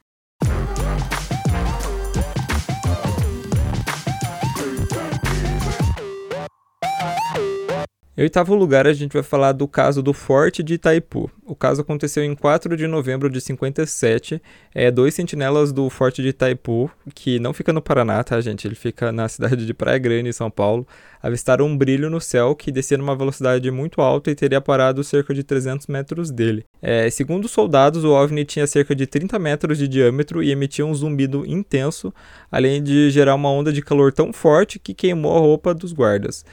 Em 8.17 8.21
oitavo 8.21 8.55
lugar, 8.55 8.87
a 8.87 8.93
gente 8.93 9.11
vai 9.11 9.23
falar 9.23 9.51
do 9.51 9.67
caso 9.67 10.01
do 10.01 10.13
Forte 10.13 10.63
de 10.63 10.75
Itaipu. 10.75 11.29
O 11.45 11.53
caso 11.53 11.81
aconteceu 11.81 12.23
em 12.23 12.33
4 12.33 12.77
de 12.77 12.87
novembro 12.87 13.29
de 13.29 13.41
57. 13.41 14.41
É, 14.73 14.89
dois 14.89 15.13
sentinelas 15.13 15.73
do 15.73 15.89
Forte 15.89 16.21
de 16.21 16.29
Itaipu, 16.29 16.89
que 17.13 17.41
não 17.41 17.53
fica 17.53 17.73
no 17.73 17.81
Paraná, 17.81 18.23
tá, 18.23 18.39
gente? 18.39 18.65
Ele 18.65 18.73
fica 18.73 19.11
na 19.11 19.27
cidade 19.27 19.65
de 19.65 19.73
Praia 19.73 19.97
Grande, 19.97 20.29
em 20.29 20.31
São 20.31 20.49
Paulo. 20.49 20.87
Avistaram 21.21 21.65
um 21.65 21.77
brilho 21.77 22.09
no 22.09 22.21
céu 22.21 22.55
que 22.55 22.71
descia 22.71 22.97
numa 22.97 23.17
velocidade 23.17 23.69
muito 23.69 23.99
alta 23.99 24.31
e 24.31 24.35
teria 24.35 24.61
parado 24.61 25.03
cerca 25.03 25.33
de 25.33 25.43
300 25.43 25.87
metros 25.87 26.31
dele. 26.31 26.63
É, 26.81 27.09
segundo 27.09 27.45
os 27.45 27.51
soldados, 27.51 28.05
o 28.05 28.13
OVNI 28.13 28.45
tinha 28.45 28.65
cerca 28.65 28.95
de 28.95 29.05
30 29.05 29.37
metros 29.37 29.77
de 29.77 29.89
diâmetro 29.89 30.41
e 30.41 30.51
emitia 30.51 30.85
um 30.85 30.95
zumbido 30.95 31.45
intenso, 31.45 32.13
além 32.49 32.81
de 32.81 33.09
gerar 33.09 33.35
uma 33.35 33.51
onda 33.51 33.73
de 33.73 33.81
calor 33.81 34.13
tão 34.13 34.31
forte 34.31 34.79
que 34.79 34.93
queimou 34.93 35.35
a 35.35 35.39
roupa 35.39 35.73
dos 35.73 35.91
guardas. 35.91 36.45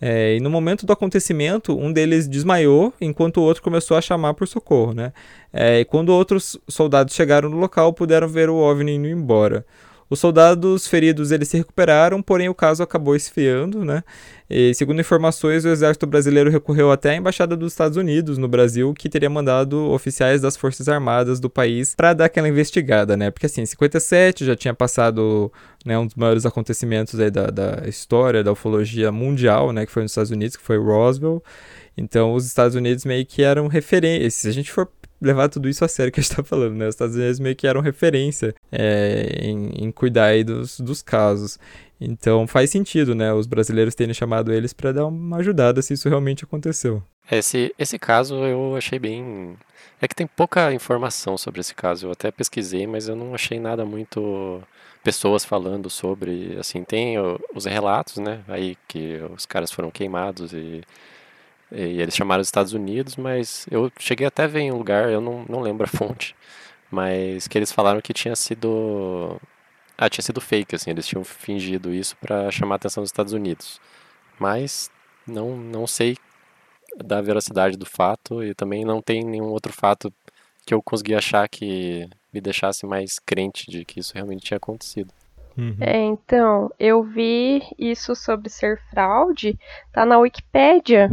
É, 0.00 0.36
e 0.36 0.40
no 0.40 0.50
momento 0.50 0.84
do 0.84 0.92
acontecimento, 0.92 1.76
um 1.78 1.92
deles 1.92 2.28
desmaiou, 2.28 2.92
enquanto 3.00 3.38
o 3.38 3.42
outro 3.42 3.62
começou 3.62 3.96
a 3.96 4.00
chamar 4.00 4.34
por 4.34 4.46
socorro, 4.46 4.92
né? 4.92 5.12
É, 5.52 5.80
e 5.80 5.84
quando 5.84 6.10
outros 6.10 6.58
soldados 6.68 7.14
chegaram 7.14 7.48
no 7.48 7.56
local, 7.56 7.92
puderam 7.92 8.28
ver 8.28 8.50
o 8.50 8.56
OVNI 8.56 8.96
indo 8.96 9.08
embora. 9.08 9.64
Os 10.08 10.20
soldados 10.20 10.86
feridos 10.86 11.30
eles 11.30 11.48
se 11.48 11.56
recuperaram, 11.56 12.22
porém 12.22 12.48
o 12.48 12.54
caso 12.54 12.82
acabou 12.82 13.16
esfriando, 13.16 13.84
né? 13.84 14.02
E, 14.48 14.74
segundo 14.74 15.00
informações, 15.00 15.64
o 15.64 15.68
exército 15.68 16.06
brasileiro 16.06 16.50
recorreu 16.50 16.92
até 16.92 17.10
à 17.10 17.16
embaixada 17.16 17.56
dos 17.56 17.72
Estados 17.72 17.96
Unidos 17.96 18.36
no 18.36 18.46
Brasil, 18.46 18.92
que 18.92 19.08
teria 19.08 19.30
mandado 19.30 19.90
oficiais 19.90 20.42
das 20.42 20.56
forças 20.56 20.88
armadas 20.88 21.40
do 21.40 21.48
país 21.48 21.94
para 21.94 22.12
dar 22.12 22.26
aquela 22.26 22.48
investigada, 22.48 23.16
né? 23.16 23.30
Porque 23.30 23.46
assim, 23.46 23.62
em 23.62 23.66
57 23.66 24.44
já 24.44 24.54
tinha 24.54 24.74
passado 24.74 25.50
né, 25.84 25.98
um 25.98 26.06
dos 26.06 26.14
maiores 26.14 26.44
acontecimentos 26.44 27.18
aí 27.18 27.30
da, 27.30 27.46
da 27.46 27.88
história 27.88 28.44
da 28.44 28.52
ufologia 28.52 29.10
mundial, 29.10 29.72
né? 29.72 29.86
Que 29.86 29.92
foi 29.92 30.02
nos 30.02 30.12
Estados 30.12 30.30
Unidos, 30.30 30.56
que 30.56 30.62
foi 30.62 30.78
Roswell. 30.78 31.42
Então, 31.96 32.34
os 32.34 32.44
Estados 32.44 32.74
Unidos 32.74 33.04
meio 33.04 33.24
que 33.24 33.42
eram 33.42 33.68
referência. 33.68 34.30
Se 34.30 34.48
a 34.48 34.52
gente 34.52 34.70
for 34.70 34.88
levar 35.20 35.48
tudo 35.48 35.68
isso 35.68 35.84
a 35.84 35.88
sério 35.88 36.12
que 36.12 36.20
a 36.20 36.22
gente 36.22 36.34
tá 36.34 36.42
falando, 36.42 36.74
né? 36.74 36.86
Os 36.86 36.94
Estados 36.94 37.16
Unidos 37.16 37.40
meio 37.40 37.56
que 37.56 37.66
eram 37.66 37.80
referência 37.80 38.54
é, 38.70 39.38
em, 39.40 39.84
em, 39.84 39.90
cuidar 39.90 40.26
aí 40.26 40.44
dos, 40.44 40.78
dos 40.80 41.02
casos. 41.02 41.58
Então 42.00 42.46
faz 42.46 42.70
sentido, 42.70 43.14
né? 43.14 43.32
Os 43.32 43.46
brasileiros 43.46 43.94
terem 43.94 44.14
chamado 44.14 44.52
eles 44.52 44.72
para 44.72 44.92
dar 44.92 45.06
uma 45.06 45.38
ajudada 45.38 45.80
se 45.80 45.94
isso 45.94 46.08
realmente 46.08 46.44
aconteceu. 46.44 47.02
Esse, 47.30 47.74
esse 47.78 47.98
caso 47.98 48.34
eu 48.44 48.76
achei 48.76 48.98
bem. 48.98 49.56
É 50.00 50.08
que 50.08 50.14
tem 50.14 50.26
pouca 50.26 50.72
informação 50.72 51.38
sobre 51.38 51.60
esse 51.60 51.74
caso. 51.74 52.06
Eu 52.06 52.12
até 52.12 52.30
pesquisei, 52.30 52.86
mas 52.86 53.08
eu 53.08 53.16
não 53.16 53.34
achei 53.34 53.58
nada 53.58 53.84
muito 53.84 54.62
pessoas 55.02 55.44
falando 55.44 55.88
sobre. 55.88 56.56
Assim, 56.58 56.84
tem 56.84 57.16
os 57.54 57.64
relatos, 57.64 58.18
né? 58.18 58.42
Aí 58.48 58.76
que 58.88 59.20
os 59.34 59.46
caras 59.46 59.70
foram 59.70 59.90
queimados 59.90 60.52
e 60.52 60.82
e 61.72 62.00
eles 62.00 62.14
chamaram 62.14 62.40
os 62.40 62.48
Estados 62.48 62.72
Unidos, 62.72 63.16
mas 63.16 63.66
eu 63.70 63.90
cheguei 63.98 64.26
até 64.26 64.44
a 64.44 64.46
ver 64.46 64.60
em 64.60 64.72
um 64.72 64.78
lugar, 64.78 65.10
eu 65.10 65.20
não, 65.20 65.44
não 65.48 65.60
lembro 65.60 65.84
a 65.84 65.88
fonte, 65.88 66.34
mas 66.90 67.48
que 67.48 67.58
eles 67.58 67.72
falaram 67.72 68.00
que 68.00 68.12
tinha 68.12 68.36
sido. 68.36 69.40
Ah, 69.96 70.08
tinha 70.08 70.22
sido 70.22 70.40
fake, 70.40 70.74
assim, 70.74 70.90
eles 70.90 71.06
tinham 71.06 71.22
fingido 71.24 71.94
isso 71.94 72.16
para 72.16 72.50
chamar 72.50 72.74
a 72.74 72.76
atenção 72.76 73.02
dos 73.02 73.10
Estados 73.10 73.32
Unidos. 73.32 73.80
Mas 74.38 74.90
não, 75.26 75.56
não 75.56 75.86
sei 75.86 76.16
da 76.96 77.20
veracidade 77.20 77.76
do 77.76 77.86
fato 77.86 78.42
e 78.42 78.54
também 78.54 78.84
não 78.84 79.00
tem 79.00 79.24
nenhum 79.24 79.46
outro 79.46 79.72
fato 79.72 80.12
que 80.66 80.74
eu 80.74 80.82
consegui 80.82 81.14
achar 81.14 81.48
que 81.48 82.08
me 82.32 82.40
deixasse 82.40 82.86
mais 82.86 83.18
crente 83.18 83.70
de 83.70 83.84
que 83.84 84.00
isso 84.00 84.14
realmente 84.14 84.44
tinha 84.44 84.56
acontecido. 84.56 85.12
Uhum. 85.56 85.76
É, 85.80 85.96
então, 85.98 86.70
eu 86.80 87.02
vi 87.02 87.62
isso 87.78 88.14
sobre 88.16 88.48
ser 88.48 88.80
fraude, 88.90 89.58
tá 89.92 90.04
na 90.04 90.18
Wikipédia. 90.18 91.10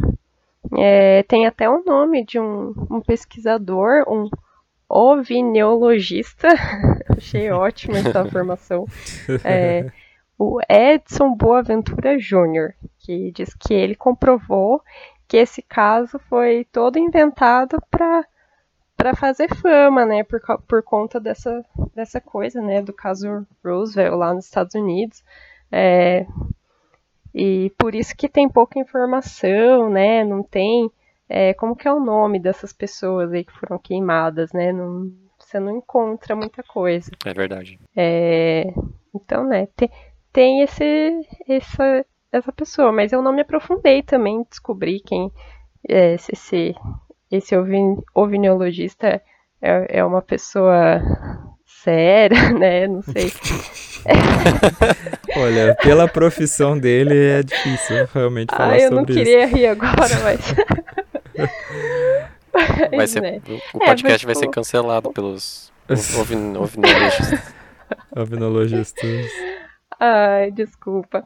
É, 0.78 1.24
tem 1.24 1.48
até 1.48 1.70
o 1.70 1.84
nome 1.84 2.26
de 2.26 2.40
um, 2.40 2.74
um 2.90 3.02
pesquisador, 3.02 4.04
um 4.08 4.30
ovineologista. 4.88 6.48
Achei 7.18 7.52
ótima 7.52 7.98
essa 7.98 8.26
formação. 8.30 8.86
É, 9.44 9.90
o 10.38 10.60
Edson 10.70 11.36
Boaventura 11.36 12.18
Júnior, 12.20 12.74
que 13.00 13.32
diz 13.32 13.54
que 13.54 13.74
ele 13.74 13.96
comprovou 13.96 14.82
que 15.28 15.38
esse 15.38 15.62
caso 15.62 16.20
foi 16.28 16.66
todo 16.72 17.00
inventado 17.00 17.78
para 17.90 18.26
para 18.98 19.16
fazer 19.16 19.48
fama, 19.56 20.06
né, 20.06 20.24
por, 20.24 20.40
por 20.68 20.84
conta 20.84 21.20
dessa, 21.20 21.66
dessa 21.96 22.22
coisa, 22.22 22.62
né, 22.62 22.84
do 22.84 22.94
caso 22.94 23.48
Roosevelt 23.66 24.16
lá 24.16 24.32
nos 24.32 24.46
Estados 24.46 24.76
Unidos. 24.76 25.24
É, 25.72 26.28
e 27.34 27.72
por 27.78 27.96
isso 27.96 28.16
que 28.16 28.28
tem 28.28 28.50
pouca 28.50 28.80
informação, 28.80 29.90
né? 29.90 30.24
Não 30.24 30.44
tem. 30.44 30.92
É, 31.30 31.54
como 31.54 31.76
que 31.76 31.88
é 31.88 31.94
o 31.94 32.00
nome 32.00 32.40
dessas 32.40 32.74
pessoas 32.74 33.32
aí 33.32 33.46
que 33.46 33.54
foram 33.54 33.78
queimadas, 33.78 34.52
né? 34.52 34.72
Não, 34.74 35.10
você 35.40 35.60
não 35.60 35.78
encontra 35.78 36.36
muita 36.36 36.62
coisa. 36.64 37.12
É 37.26 37.34
verdade. 37.34 37.80
É, 37.96 38.74
então, 39.14 39.46
né, 39.46 39.68
tem, 39.76 39.90
tem 40.32 40.62
esse, 40.62 41.22
essa, 41.48 42.06
essa 42.32 42.52
pessoa, 42.52 42.92
mas 42.92 43.12
eu 43.12 43.22
não 43.22 43.34
me 43.34 43.42
aprofundei 43.42 44.02
também 44.02 44.36
em 44.36 44.44
descobrir 44.44 45.02
quem, 45.02 45.32
é, 45.88 46.18
se 46.18 46.32
esse, 46.34 46.76
esse 47.30 47.56
ovinologista 48.14 49.22
é, 49.62 50.00
é 50.00 50.06
uma 50.06 50.22
pessoa 50.22 51.02
séria, 51.84 52.52
né? 52.58 52.88
Não 52.88 53.02
sei. 53.02 53.32
Olha, 55.38 55.76
pela 55.76 56.08
profissão 56.08 56.78
dele 56.78 57.16
é 57.16 57.44
difícil 57.44 58.08
realmente 58.14 58.56
falar 58.56 58.76
ah, 58.76 58.80
sobre 58.80 58.84
isso. 58.84 58.94
eu 58.94 58.98
não 58.98 59.06
queria 59.06 59.46
rir 59.46 59.68
agora, 59.68 60.20
mas. 60.24 60.56
Vai 62.96 63.08
ser, 63.08 63.22
né? 63.22 63.42
O 63.74 63.80
podcast 63.80 64.26
é, 64.26 64.28
vai 64.28 64.36
ser 64.36 64.50
cancelado 64.50 65.14
pelos 65.14 65.72
ovin, 66.20 66.58
ovinologistas. 66.58 67.54
Ovinologistas. 68.14 69.32
Ai, 69.98 70.52
desculpa. 70.52 71.24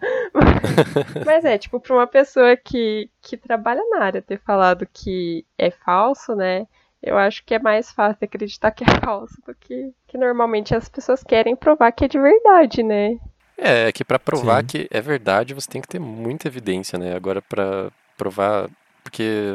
Mas 1.26 1.44
é, 1.44 1.58
tipo, 1.58 1.80
pra 1.80 1.96
uma 1.96 2.06
pessoa 2.06 2.56
que, 2.56 3.10
que 3.24 3.38
trabalha 3.38 3.82
na 3.90 4.04
área 4.04 4.22
ter 4.22 4.40
falado 4.40 4.88
que 4.94 5.44
é 5.58 5.72
falso, 5.72 6.36
né? 6.36 6.68
Eu 7.06 7.20
acho 7.20 7.46
que 7.46 7.54
é 7.54 7.60
mais 7.60 7.92
fácil 7.92 8.26
acreditar 8.26 8.72
que 8.72 8.84
é 8.84 8.88
falso 9.06 9.36
do 9.46 9.54
que, 9.54 9.94
que 10.08 10.18
normalmente 10.18 10.76
as 10.76 10.90
pessoas 10.90 11.24
querem 11.24 11.56
provar 11.56 11.92
que 11.92 12.06
é 12.06 12.08
de 12.08 12.20
verdade, 12.20 12.82
né? 12.82 13.20
É, 13.56 13.88
é 13.88 13.92
que 13.92 14.04
para 14.04 14.18
provar 14.18 14.62
Sim. 14.62 14.68
que 14.68 14.88
é 14.90 15.00
verdade 15.00 15.54
você 15.54 15.70
tem 15.70 15.82
que 15.82 15.88
ter 15.88 16.00
muita 16.00 16.48
evidência, 16.48 16.98
né? 16.98 17.16
Agora 17.16 17.44
para 17.44 17.92
provar, 18.18 18.68
porque 19.04 19.54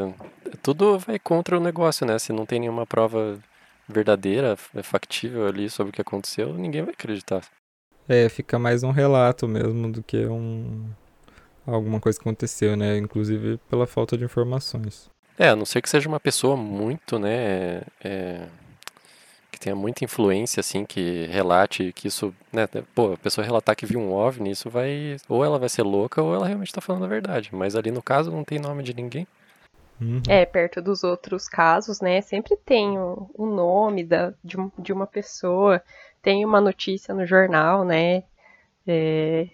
tudo 0.62 0.96
vai 1.00 1.18
contra 1.18 1.58
o 1.58 1.60
negócio, 1.60 2.06
né? 2.06 2.16
Se 2.20 2.32
não 2.32 2.46
tem 2.46 2.60
nenhuma 2.60 2.86
prova 2.86 3.36
verdadeira, 3.88 4.56
factível 4.56 5.48
ali 5.48 5.68
sobre 5.68 5.90
o 5.90 5.92
que 5.92 6.00
aconteceu, 6.00 6.54
ninguém 6.54 6.82
vai 6.82 6.94
acreditar. 6.94 7.42
É, 8.08 8.28
fica 8.28 8.60
mais 8.60 8.84
um 8.84 8.92
relato 8.92 9.48
mesmo 9.48 9.90
do 9.90 10.04
que 10.04 10.24
um 10.26 10.88
alguma 11.66 12.00
coisa 12.00 12.16
que 12.16 12.22
aconteceu, 12.22 12.76
né? 12.76 12.96
Inclusive 12.96 13.58
pela 13.68 13.88
falta 13.88 14.16
de 14.16 14.24
informações. 14.24 15.10
É, 15.40 15.48
a 15.48 15.56
não 15.56 15.64
ser 15.64 15.80
que 15.80 15.88
seja 15.88 16.06
uma 16.06 16.20
pessoa 16.20 16.54
muito, 16.54 17.18
né, 17.18 17.80
é, 18.04 18.42
que 19.50 19.58
tenha 19.58 19.74
muita 19.74 20.04
influência, 20.04 20.60
assim, 20.60 20.84
que 20.84 21.24
relate 21.28 21.94
que 21.94 22.08
isso, 22.08 22.34
né, 22.52 22.68
pô, 22.94 23.14
a 23.14 23.16
pessoa 23.16 23.42
relatar 23.42 23.74
que 23.74 23.86
viu 23.86 23.98
um 23.98 24.12
OVNI, 24.12 24.50
isso 24.50 24.68
vai, 24.68 25.16
ou 25.30 25.42
ela 25.42 25.58
vai 25.58 25.70
ser 25.70 25.82
louca 25.82 26.20
ou 26.22 26.34
ela 26.34 26.46
realmente 26.46 26.68
está 26.68 26.82
falando 26.82 27.06
a 27.06 27.08
verdade. 27.08 27.48
Mas 27.54 27.74
ali 27.74 27.90
no 27.90 28.02
caso 28.02 28.30
não 28.30 28.44
tem 28.44 28.58
nome 28.58 28.82
de 28.82 28.92
ninguém. 28.92 29.26
Uhum. 29.98 30.20
É, 30.28 30.44
perto 30.44 30.82
dos 30.82 31.04
outros 31.04 31.48
casos, 31.48 32.02
né, 32.02 32.20
sempre 32.20 32.54
tem 32.54 32.98
o, 32.98 33.30
o 33.32 33.46
nome 33.46 34.04
da, 34.04 34.34
de, 34.44 34.58
de 34.78 34.92
uma 34.92 35.06
pessoa, 35.06 35.82
tem 36.20 36.44
uma 36.44 36.60
notícia 36.60 37.14
no 37.14 37.24
jornal, 37.24 37.82
né, 37.82 38.24
é, 38.86 39.48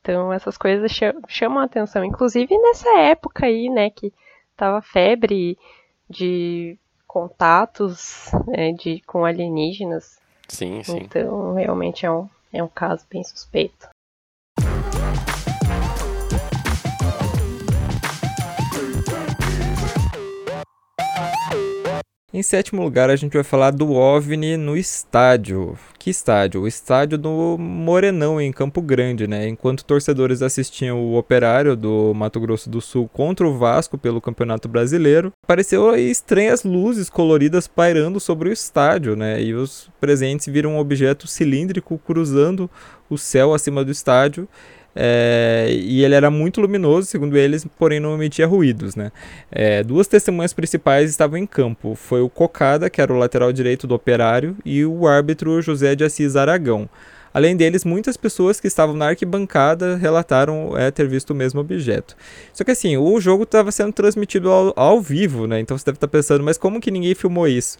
então 0.00 0.32
essas 0.32 0.58
coisas 0.58 0.90
chamam 1.28 1.60
a 1.60 1.66
atenção, 1.66 2.04
inclusive 2.04 2.58
nessa 2.58 2.98
época 2.98 3.46
aí, 3.46 3.70
né, 3.70 3.88
que 3.88 4.12
tava 4.62 4.80
febre 4.80 5.58
de 6.08 6.78
contatos 7.04 8.30
né, 8.46 8.70
de, 8.70 9.00
com 9.00 9.24
alienígenas. 9.24 10.20
Sim, 10.46 10.84
sim. 10.84 10.98
Então, 10.98 11.54
realmente 11.54 12.06
é 12.06 12.10
um, 12.12 12.28
é 12.52 12.62
um 12.62 12.68
caso 12.68 13.04
bem 13.10 13.24
suspeito. 13.24 13.88
Em 22.34 22.42
sétimo 22.42 22.82
lugar, 22.82 23.10
a 23.10 23.16
gente 23.16 23.34
vai 23.34 23.42
falar 23.42 23.72
do 23.72 23.92
OVNI 23.92 24.56
no 24.56 24.74
estádio. 24.74 25.78
Que 25.98 26.08
estádio? 26.08 26.62
O 26.62 26.66
estádio 26.66 27.18
do 27.18 27.58
Morenão, 27.58 28.40
em 28.40 28.50
Campo 28.50 28.80
Grande, 28.80 29.26
né? 29.26 29.46
Enquanto 29.46 29.84
torcedores 29.84 30.40
assistiam 30.40 30.98
o 30.98 31.18
Operário 31.18 31.76
do 31.76 32.14
Mato 32.14 32.40
Grosso 32.40 32.70
do 32.70 32.80
Sul 32.80 33.06
contra 33.06 33.46
o 33.46 33.58
Vasco 33.58 33.98
pelo 33.98 34.18
Campeonato 34.18 34.66
Brasileiro, 34.66 35.30
apareceu 35.44 35.94
estranhas 35.94 36.64
luzes 36.64 37.10
coloridas 37.10 37.68
pairando 37.68 38.18
sobre 38.18 38.48
o 38.48 38.52
estádio, 38.52 39.14
né? 39.14 39.42
E 39.42 39.52
os 39.52 39.90
presentes 40.00 40.46
viram 40.46 40.76
um 40.76 40.78
objeto 40.78 41.26
cilíndrico 41.26 41.98
cruzando 41.98 42.70
o 43.10 43.18
céu 43.18 43.52
acima 43.52 43.84
do 43.84 43.92
estádio 43.92 44.48
é, 44.94 45.68
e 45.70 46.04
ele 46.04 46.14
era 46.14 46.30
muito 46.30 46.60
luminoso, 46.60 47.06
segundo 47.06 47.36
eles, 47.36 47.66
porém 47.78 48.00
não 48.00 48.14
emitia 48.14 48.46
ruídos. 48.46 48.94
Né? 48.94 49.10
É, 49.50 49.82
duas 49.82 50.06
testemunhas 50.06 50.52
principais 50.52 51.10
estavam 51.10 51.38
em 51.38 51.46
campo. 51.46 51.94
Foi 51.94 52.20
o 52.20 52.28
Cocada, 52.28 52.90
que 52.90 53.00
era 53.00 53.12
o 53.12 53.16
lateral 53.16 53.52
direito 53.52 53.86
do 53.86 53.94
operário, 53.94 54.56
e 54.64 54.84
o 54.84 55.06
árbitro 55.06 55.60
José 55.62 55.94
de 55.94 56.04
Assis 56.04 56.36
Aragão. 56.36 56.88
Além 57.32 57.56
deles, 57.56 57.84
muitas 57.84 58.16
pessoas 58.16 58.60
que 58.60 58.66
estavam 58.66 58.94
na 58.94 59.08
arquibancada 59.08 59.96
relataram 59.96 60.76
é, 60.76 60.90
ter 60.90 61.08
visto 61.08 61.30
o 61.30 61.34
mesmo 61.34 61.60
objeto. 61.60 62.16
Só 62.52 62.64
que 62.64 62.70
assim, 62.70 62.96
o 62.96 63.20
jogo 63.20 63.44
estava 63.44 63.72
sendo 63.72 63.92
transmitido 63.92 64.50
ao, 64.50 64.72
ao, 64.76 65.00
vivo, 65.00 65.46
né? 65.46 65.60
Então 65.60 65.76
você 65.76 65.84
deve 65.84 65.96
estar 65.96 66.06
tá 66.06 66.10
pensando, 66.10 66.44
mas 66.44 66.58
como 66.58 66.80
que 66.80 66.90
ninguém 66.90 67.14
filmou 67.14 67.48
isso? 67.48 67.78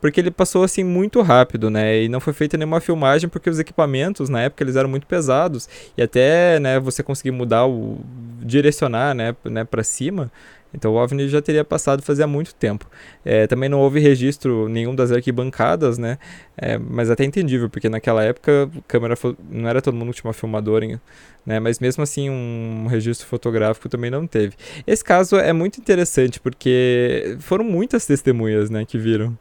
Porque 0.00 0.20
ele 0.20 0.30
passou 0.30 0.64
assim 0.64 0.82
muito 0.82 1.20
rápido, 1.20 1.70
né? 1.70 2.02
E 2.02 2.08
não 2.08 2.20
foi 2.20 2.32
feita 2.32 2.56
nenhuma 2.56 2.80
filmagem 2.80 3.28
porque 3.28 3.50
os 3.50 3.58
equipamentos 3.58 4.28
na 4.28 4.42
época 4.42 4.64
eles 4.64 4.76
eram 4.76 4.88
muito 4.88 5.06
pesados 5.06 5.68
e 5.96 6.02
até, 6.02 6.58
né, 6.58 6.80
você 6.80 7.02
conseguir 7.02 7.30
mudar 7.30 7.66
o 7.66 7.98
direcionar, 8.40 9.14
né, 9.14 9.34
né 9.44 9.64
para 9.64 9.82
cima, 9.82 10.30
então 10.74 10.92
o 10.92 10.96
OVNI 10.96 11.28
já 11.28 11.40
teria 11.40 11.64
passado 11.64 12.02
fazia 12.02 12.26
muito 12.26 12.54
tempo. 12.54 12.86
É, 13.24 13.46
também 13.46 13.68
não 13.68 13.80
houve 13.80 14.00
registro 14.00 14.68
nenhum 14.68 14.94
das 14.94 15.12
arquibancadas, 15.12 15.96
né? 15.96 16.18
É, 16.56 16.76
mas 16.76 17.10
até 17.10 17.24
entendível, 17.24 17.70
porque 17.70 17.88
naquela 17.88 18.22
época 18.24 18.70
câmera 18.88 19.14
não 19.48 19.68
era 19.68 19.80
todo 19.80 19.94
mundo 19.96 20.12
que 20.12 20.20
tinha 20.20 20.28
uma 20.28 20.34
filmadora, 20.34 21.00
né? 21.46 21.60
Mas 21.60 21.78
mesmo 21.78 22.02
assim 22.02 22.28
um 22.28 22.86
registro 22.88 23.26
fotográfico 23.26 23.88
também 23.88 24.10
não 24.10 24.26
teve. 24.26 24.56
Esse 24.86 25.04
caso 25.04 25.36
é 25.36 25.52
muito 25.52 25.78
interessante 25.78 26.40
porque 26.40 27.36
foram 27.40 27.64
muitas 27.64 28.04
testemunhas, 28.04 28.70
né, 28.70 28.84
que 28.84 28.98
viram. 28.98 29.36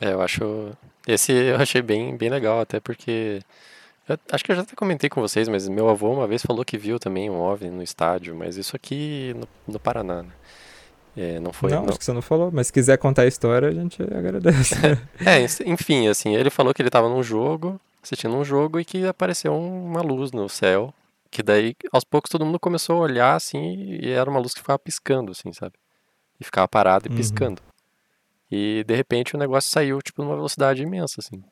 É, 0.00 0.12
eu 0.12 0.20
acho 0.20 0.70
esse 1.06 1.32
eu 1.32 1.56
achei 1.56 1.80
bem 1.80 2.16
bem 2.16 2.28
legal 2.28 2.60
até 2.60 2.80
porque 2.80 3.40
eu 4.08 4.18
acho 4.30 4.44
que 4.44 4.52
eu 4.52 4.56
já 4.56 4.62
até 4.62 4.76
comentei 4.76 5.10
com 5.10 5.20
vocês, 5.20 5.48
mas 5.48 5.68
meu 5.68 5.88
avô 5.88 6.12
uma 6.12 6.26
vez 6.26 6.42
falou 6.42 6.64
que 6.64 6.78
viu 6.78 6.98
também 6.98 7.30
um 7.30 7.40
OVNI 7.40 7.70
no 7.70 7.82
estádio, 7.82 8.36
mas 8.36 8.56
isso 8.56 8.76
aqui 8.76 9.34
no, 9.34 9.48
no 9.74 9.80
Paraná, 9.80 10.22
né? 10.22 10.30
É, 11.16 11.40
não 11.40 11.52
foi. 11.52 11.70
Não, 11.70 11.82
não, 11.82 11.88
acho 11.88 11.98
que 11.98 12.04
você 12.04 12.12
não 12.12 12.20
falou, 12.20 12.50
mas 12.52 12.66
se 12.66 12.72
quiser 12.72 12.98
contar 12.98 13.22
a 13.22 13.26
história, 13.26 13.68
a 13.68 13.72
gente 13.72 14.02
agradece. 14.02 14.74
é, 15.24 15.70
enfim, 15.70 16.08
assim, 16.08 16.36
ele 16.36 16.50
falou 16.50 16.74
que 16.74 16.82
ele 16.82 16.90
estava 16.90 17.08
num 17.08 17.22
jogo, 17.22 17.80
assistindo 18.02 18.36
um 18.36 18.44
jogo 18.44 18.78
e 18.78 18.84
que 18.84 19.06
apareceu 19.06 19.56
uma 19.56 20.02
luz 20.02 20.30
no 20.30 20.46
céu, 20.48 20.92
que 21.30 21.42
daí 21.42 21.74
aos 21.90 22.04
poucos 22.04 22.30
todo 22.30 22.44
mundo 22.44 22.60
começou 22.60 22.96
a 22.96 23.00
olhar 23.00 23.34
assim 23.34 23.98
e 24.00 24.10
era 24.10 24.28
uma 24.28 24.38
luz 24.38 24.52
que 24.52 24.60
ficava 24.60 24.78
piscando, 24.78 25.32
assim, 25.32 25.52
sabe? 25.52 25.74
E 26.38 26.44
ficava 26.44 26.68
parada 26.68 27.08
e 27.08 27.10
uhum. 27.10 27.16
piscando. 27.16 27.62
E 28.50 28.84
de 28.86 28.94
repente 28.94 29.34
o 29.34 29.38
negócio 29.38 29.70
saiu 29.70 30.00
tipo 30.02 30.22
numa 30.22 30.36
velocidade 30.36 30.82
imensa, 30.82 31.20
assim. 31.20 31.42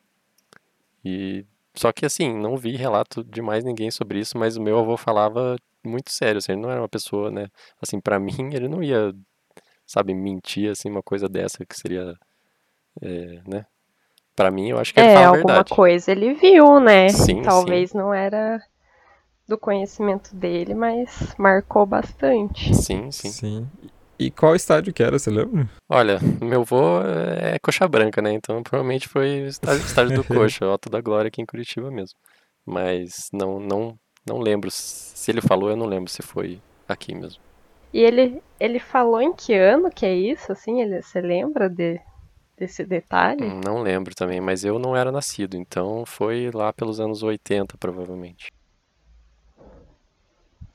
E 1.04 1.44
só 1.74 1.90
que 1.90 2.06
assim, 2.06 2.32
não 2.32 2.56
vi 2.56 2.76
relato 2.76 3.24
de 3.24 3.42
mais 3.42 3.64
ninguém 3.64 3.90
sobre 3.90 4.20
isso, 4.20 4.38
mas 4.38 4.56
o 4.56 4.62
meu 4.62 4.78
avô 4.78 4.96
falava 4.96 5.56
muito 5.84 6.10
sério, 6.12 6.38
assim, 6.38 6.52
ele 6.52 6.60
não 6.60 6.70
era 6.70 6.80
uma 6.80 6.88
pessoa, 6.88 7.30
né? 7.30 7.48
Assim, 7.80 7.98
para 8.00 8.18
mim, 8.20 8.50
ele 8.52 8.68
não 8.68 8.82
ia 8.82 9.14
sabe, 9.86 10.14
mentir, 10.14 10.70
assim, 10.70 10.90
uma 10.90 11.02
coisa 11.02 11.28
dessa 11.28 11.64
que 11.64 11.76
seria, 11.76 12.14
é, 13.02 13.40
né? 13.46 13.66
Pra 14.36 14.50
mim, 14.50 14.70
eu 14.70 14.78
acho 14.78 14.92
que 14.92 15.00
ele 15.00 15.08
é, 15.08 15.14
fala 15.14 15.28
a 15.28 15.32
verdade. 15.32 15.58
alguma 15.58 15.76
coisa 15.76 16.10
ele 16.10 16.34
viu, 16.34 16.80
né? 16.80 17.08
Sim, 17.10 17.42
Talvez 17.42 17.90
sim. 17.90 17.98
não 17.98 18.12
era 18.12 18.60
do 19.46 19.56
conhecimento 19.58 20.34
dele, 20.34 20.74
mas 20.74 21.34
marcou 21.38 21.86
bastante. 21.86 22.74
Sim, 22.74 23.10
sim. 23.10 23.30
Sim. 23.30 23.68
E 24.18 24.30
qual 24.30 24.54
estádio 24.54 24.92
que 24.92 25.02
era, 25.02 25.18
você 25.18 25.30
lembra? 25.30 25.68
Olha, 25.88 26.18
meu 26.40 26.64
vô 26.64 27.00
é 27.02 27.58
coxa 27.58 27.86
branca, 27.86 28.22
né? 28.22 28.32
Então 28.32 28.62
provavelmente 28.62 29.08
foi 29.08 29.42
o 29.42 29.46
estádio, 29.46 29.84
estádio 29.84 30.16
do 30.16 30.24
coxa, 30.24 30.64
Alto 30.64 30.88
da 30.88 31.00
Glória 31.00 31.28
aqui 31.28 31.42
em 31.42 31.46
Curitiba 31.46 31.90
mesmo. 31.90 32.16
Mas 32.64 33.28
não, 33.32 33.58
não, 33.60 33.98
não 34.26 34.38
lembro. 34.38 34.70
Se 34.70 35.30
ele 35.30 35.40
falou, 35.40 35.68
eu 35.68 35.76
não 35.76 35.86
lembro 35.86 36.10
se 36.10 36.22
foi 36.22 36.60
aqui 36.88 37.14
mesmo. 37.14 37.40
E 37.94 38.00
ele, 38.00 38.42
ele 38.58 38.80
falou 38.80 39.22
em 39.22 39.32
que 39.32 39.54
ano 39.54 39.88
que 39.88 40.04
é 40.04 40.12
isso, 40.12 40.50
assim? 40.50 40.82
Ele, 40.82 41.00
você 41.00 41.20
lembra 41.20 41.70
de, 41.70 42.00
desse 42.58 42.84
detalhe? 42.84 43.44
Hum, 43.44 43.60
não 43.64 43.82
lembro 43.82 44.12
também, 44.16 44.40
mas 44.40 44.64
eu 44.64 44.80
não 44.80 44.96
era 44.96 45.12
nascido, 45.12 45.56
então 45.56 46.04
foi 46.04 46.50
lá 46.52 46.72
pelos 46.72 46.98
anos 46.98 47.22
80, 47.22 47.78
provavelmente. 47.78 48.50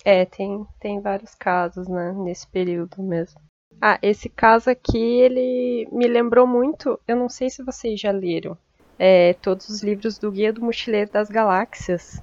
É, 0.05 0.23
tem, 0.23 0.65
tem 0.79 1.01
vários 1.01 1.36
casos, 1.36 1.89
né, 1.89 2.13
nesse 2.13 2.47
período 2.47 3.03
mesmo. 3.03 3.41
Ah, 3.82 3.99
esse 4.01 4.29
caso 4.29 4.69
aqui, 4.69 4.97
ele 4.97 5.89
me 5.91 6.08
lembrou 6.08 6.47
muito, 6.47 6.97
eu 7.05 7.17
não 7.17 7.27
sei 7.27 7.49
se 7.49 7.62
vocês 7.62 7.99
já 7.99 8.12
leram, 8.12 8.58
é, 8.97 9.34
todos 9.34 9.67
os 9.67 9.84
livros 9.84 10.17
do 10.17 10.32
Guia 10.32 10.53
do 10.53 10.62
Mochileiro 10.62 11.12
das 11.12 11.27
Galáxias. 11.27 12.21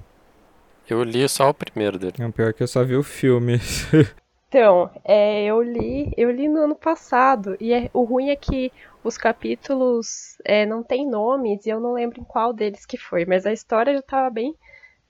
Eu 0.89 1.03
li 1.03 1.29
só 1.29 1.51
o 1.51 1.53
primeiro 1.53 1.99
dele. 1.99 2.15
É 2.17 2.31
pior 2.31 2.51
que 2.51 2.63
eu 2.63 2.67
só 2.67 2.83
vi 2.83 2.95
o 2.95 3.03
filme. 3.03 3.59
Então, 4.47 4.89
é, 5.03 5.43
eu 5.45 5.61
li, 5.61 6.11
eu 6.15 6.31
li 6.31 6.47
no 6.47 6.61
ano 6.61 6.75
passado 6.75 7.57
e 7.59 7.73
é, 7.73 7.89
o 7.93 8.03
ruim 8.03 8.29
é 8.29 8.35
que 8.35 8.71
os 9.03 9.17
capítulos 9.17 10.37
é, 10.45 10.65
não 10.65 10.81
tem 10.81 11.05
nomes 11.09 11.65
e 11.65 11.69
eu 11.69 11.81
não 11.81 11.93
lembro 11.93 12.21
em 12.21 12.23
qual 12.23 12.53
deles 12.53 12.85
que 12.85 12.97
foi, 12.97 13.25
mas 13.25 13.45
a 13.45 13.51
história 13.51 13.93
já 13.93 13.99
estava 13.99 14.29
bem 14.29 14.55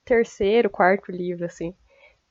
terceiro, 0.04 0.68
quarto 0.68 1.12
livro 1.12 1.44
assim. 1.44 1.72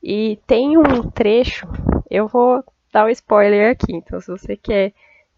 E 0.04 0.38
tem 0.46 0.78
um 0.78 1.10
trecho, 1.10 1.66
eu 2.10 2.28
vou 2.28 2.64
dar 2.92 3.06
o 3.06 3.10
spoiler 3.10 3.72
aqui. 3.72 3.94
Então, 3.94 4.20
se 4.20 4.28
você 4.28 4.58
quer, 4.58 4.94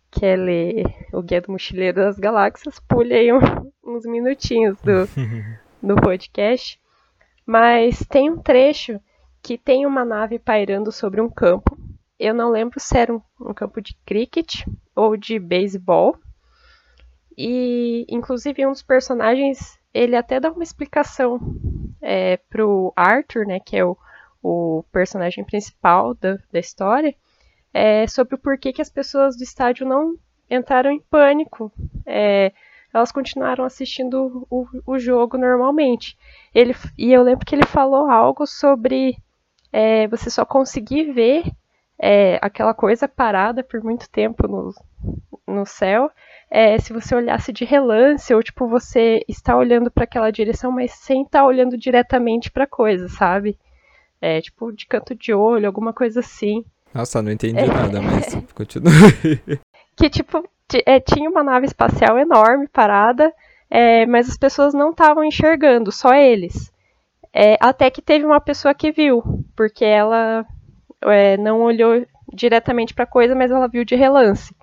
quer 0.10 0.38
ler 0.38 0.84
o 1.14 1.22
Guia 1.22 1.42
do 1.42 1.52
Mochileiro 1.52 1.98
das 1.98 2.18
Galáxias, 2.18 2.80
pule 2.80 3.14
aí 3.14 3.32
um, 3.32 3.40
uns 3.84 4.06
minutinhos 4.06 4.78
do, 4.82 5.08
do 5.82 5.96
podcast. 5.96 6.80
Mas 7.46 8.00
tem 8.10 8.30
um 8.30 8.38
trecho 8.38 9.00
que 9.42 9.58
tem 9.58 9.86
uma 9.86 10.06
nave 10.06 10.40
pairando 10.40 10.92
sobre 10.92 11.22
um 11.22 11.30
campo. 11.30 11.78
Eu 12.20 12.34
não 12.34 12.50
lembro 12.50 12.80
se 12.80 12.98
era 12.98 13.14
um, 13.14 13.22
um 13.40 13.54
campo 13.54 13.82
de 13.82 13.96
cricket 14.06 14.66
ou 14.96 15.16
de 15.16 15.40
beisebol. 15.40 16.18
E, 17.38 18.06
inclusive, 18.10 18.66
um 18.66 18.72
dos 18.72 18.82
personagens, 18.82 19.80
ele 19.94 20.16
até 20.16 20.40
dá 20.40 20.52
uma 20.52 20.64
explicação 20.64 21.40
é, 22.02 22.38
pro 22.50 22.92
Arthur, 22.96 23.46
né, 23.46 23.60
que 23.62 23.78
é 23.78 23.86
o, 23.86 23.98
o 24.44 24.84
personagem 24.92 25.46
principal 25.46 26.14
da, 26.14 26.38
da 26.52 26.60
história, 26.60 27.16
é, 27.74 28.06
sobre 28.08 28.36
o 28.36 28.38
porquê 28.38 28.74
que 28.74 28.82
as 28.82 28.90
pessoas 28.90 29.38
do 29.38 29.44
estádio 29.44 29.88
não 29.88 30.18
entraram 30.50 30.92
em 30.92 31.00
pânico. 31.00 31.72
É, 32.06 32.52
elas 32.94 33.12
continuaram 33.12 33.64
assistindo 33.64 34.46
o, 34.50 34.68
o 34.86 35.00
jogo 35.00 35.38
normalmente. 35.38 36.18
Ele, 36.54 36.76
e 36.98 37.14
eu 37.14 37.22
lembro 37.22 37.46
que 37.46 37.56
ele 37.56 37.66
falou 37.66 38.10
algo 38.10 38.46
sobre 38.46 39.16
é, 39.72 40.08
você 40.08 40.30
só 40.30 40.46
conseguir 40.46 41.12
ver 41.12 41.44
é, 41.98 42.40
aquela 42.42 42.74
coisa 42.74 43.08
parada 43.08 43.64
por 43.64 43.84
muito 43.84 44.10
tempo 44.10 44.48
no, 44.48 44.74
no 45.48 45.66
céu 45.66 46.10
é, 46.50 46.78
se 46.80 46.94
você 46.94 47.14
olhasse 47.14 47.52
de 47.52 47.66
relance 47.66 48.34
ou 48.34 48.42
tipo 48.42 48.68
você 48.68 49.24
está 49.28 49.56
olhando 49.56 49.92
para 49.92 50.06
aquela 50.06 50.32
direção 50.32 50.72
mas 50.72 50.92
sem 50.92 51.24
estar 51.24 51.40
tá 51.40 51.46
olhando 51.46 51.78
diretamente 51.78 52.52
para 52.52 52.66
coisa 52.66 53.08
sabe? 53.08 53.58
É, 54.22 54.42
tipo 54.42 54.72
de 54.72 54.86
canto 54.86 55.16
de 55.16 55.34
olho 55.34 55.68
alguma 55.68 55.94
coisa 55.94 56.20
assim. 56.20 56.66
Nossa 56.94 57.22
não 57.22 57.32
entendi 57.32 57.60
é, 57.60 57.68
nada 57.68 58.02
mas 58.02 58.36
continua 58.56 58.92
que 59.96 60.10
tipo 60.10 60.44
é, 60.86 61.00
tinha 61.00 61.30
uma 61.30 61.44
nave 61.44 61.66
espacial 61.66 62.18
enorme 62.18 62.68
parada 62.68 63.34
é, 63.70 64.06
mas 64.06 64.28
as 64.28 64.38
pessoas 64.38 64.74
não 64.74 64.90
estavam 64.90 65.24
enxergando 65.24 65.92
só 65.92 66.14
eles. 66.14 66.72
É, 67.32 67.56
até 67.60 67.90
que 67.92 68.02
teve 68.02 68.26
uma 68.26 68.42
pessoa 68.42 68.74
que 68.74 68.92
viu, 68.92 69.39
porque 69.60 69.84
ela 69.84 70.46
é, 71.02 71.36
não 71.36 71.60
olhou 71.60 72.08
diretamente 72.34 72.94
para 72.94 73.04
a 73.04 73.08
coisa, 73.08 73.36
mas 73.36 73.52
ela 73.52 73.68
viu 73.68 73.84
de 73.84 73.94
relance. 73.94 74.56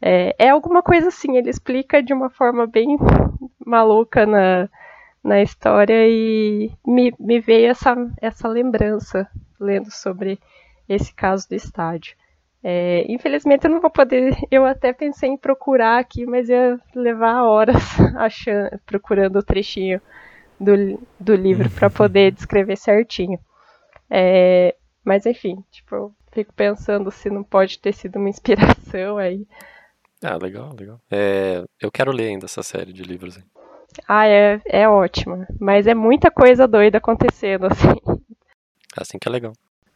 É, 0.00 0.34
é, 0.38 0.48
alguma 0.48 0.82
coisa 0.82 1.08
assim, 1.08 1.36
ele 1.36 1.50
explica 1.50 2.02
de 2.02 2.14
uma 2.14 2.30
forma 2.30 2.66
bem 2.66 2.96
maluca 3.62 4.24
na, 4.24 4.70
na 5.22 5.42
história 5.42 6.08
e 6.08 6.70
me, 6.82 7.12
me 7.20 7.40
veio 7.40 7.70
essa, 7.70 7.94
essa 8.22 8.48
lembrança 8.48 9.28
lendo 9.60 9.90
sobre 9.90 10.38
esse 10.88 11.12
caso 11.12 11.46
do 11.46 11.54
estádio. 11.54 12.16
É, 12.64 13.04
infelizmente 13.12 13.66
eu 13.66 13.70
não 13.70 13.82
vou 13.82 13.90
poder. 13.90 14.34
Eu 14.50 14.64
até 14.64 14.94
pensei 14.94 15.28
em 15.28 15.36
procurar 15.36 15.98
aqui, 15.98 16.24
mas 16.24 16.48
ia 16.48 16.80
levar 16.94 17.42
horas 17.42 17.84
achando, 18.16 18.80
procurando 18.86 19.40
o 19.40 19.42
trechinho 19.42 20.00
do, 20.58 20.98
do 21.20 21.34
livro 21.34 21.68
para 21.68 21.90
poder 21.90 22.32
descrever 22.32 22.76
certinho. 22.78 23.38
É, 24.14 24.76
mas 25.02 25.24
enfim, 25.24 25.64
tipo, 25.70 25.94
eu 25.94 26.14
fico 26.32 26.52
pensando 26.52 27.10
se 27.10 27.30
não 27.30 27.42
pode 27.42 27.78
ter 27.78 27.94
sido 27.94 28.16
uma 28.16 28.28
inspiração 28.28 29.16
aí. 29.16 29.46
Ah, 30.22 30.36
legal, 30.36 30.74
legal. 30.78 31.00
É, 31.10 31.64
eu 31.80 31.90
quero 31.90 32.12
ler 32.12 32.28
ainda 32.28 32.44
essa 32.44 32.62
série 32.62 32.92
de 32.92 33.02
livros 33.02 33.38
aí. 33.38 33.42
Ah, 34.06 34.26
é, 34.26 34.60
é 34.66 34.88
ótima. 34.88 35.46
Mas 35.58 35.86
é 35.86 35.94
muita 35.94 36.30
coisa 36.30 36.68
doida 36.68 36.98
acontecendo, 36.98 37.66
assim. 37.66 38.20
Assim 38.96 39.18
que 39.18 39.26
é 39.26 39.32
legal. 39.32 39.54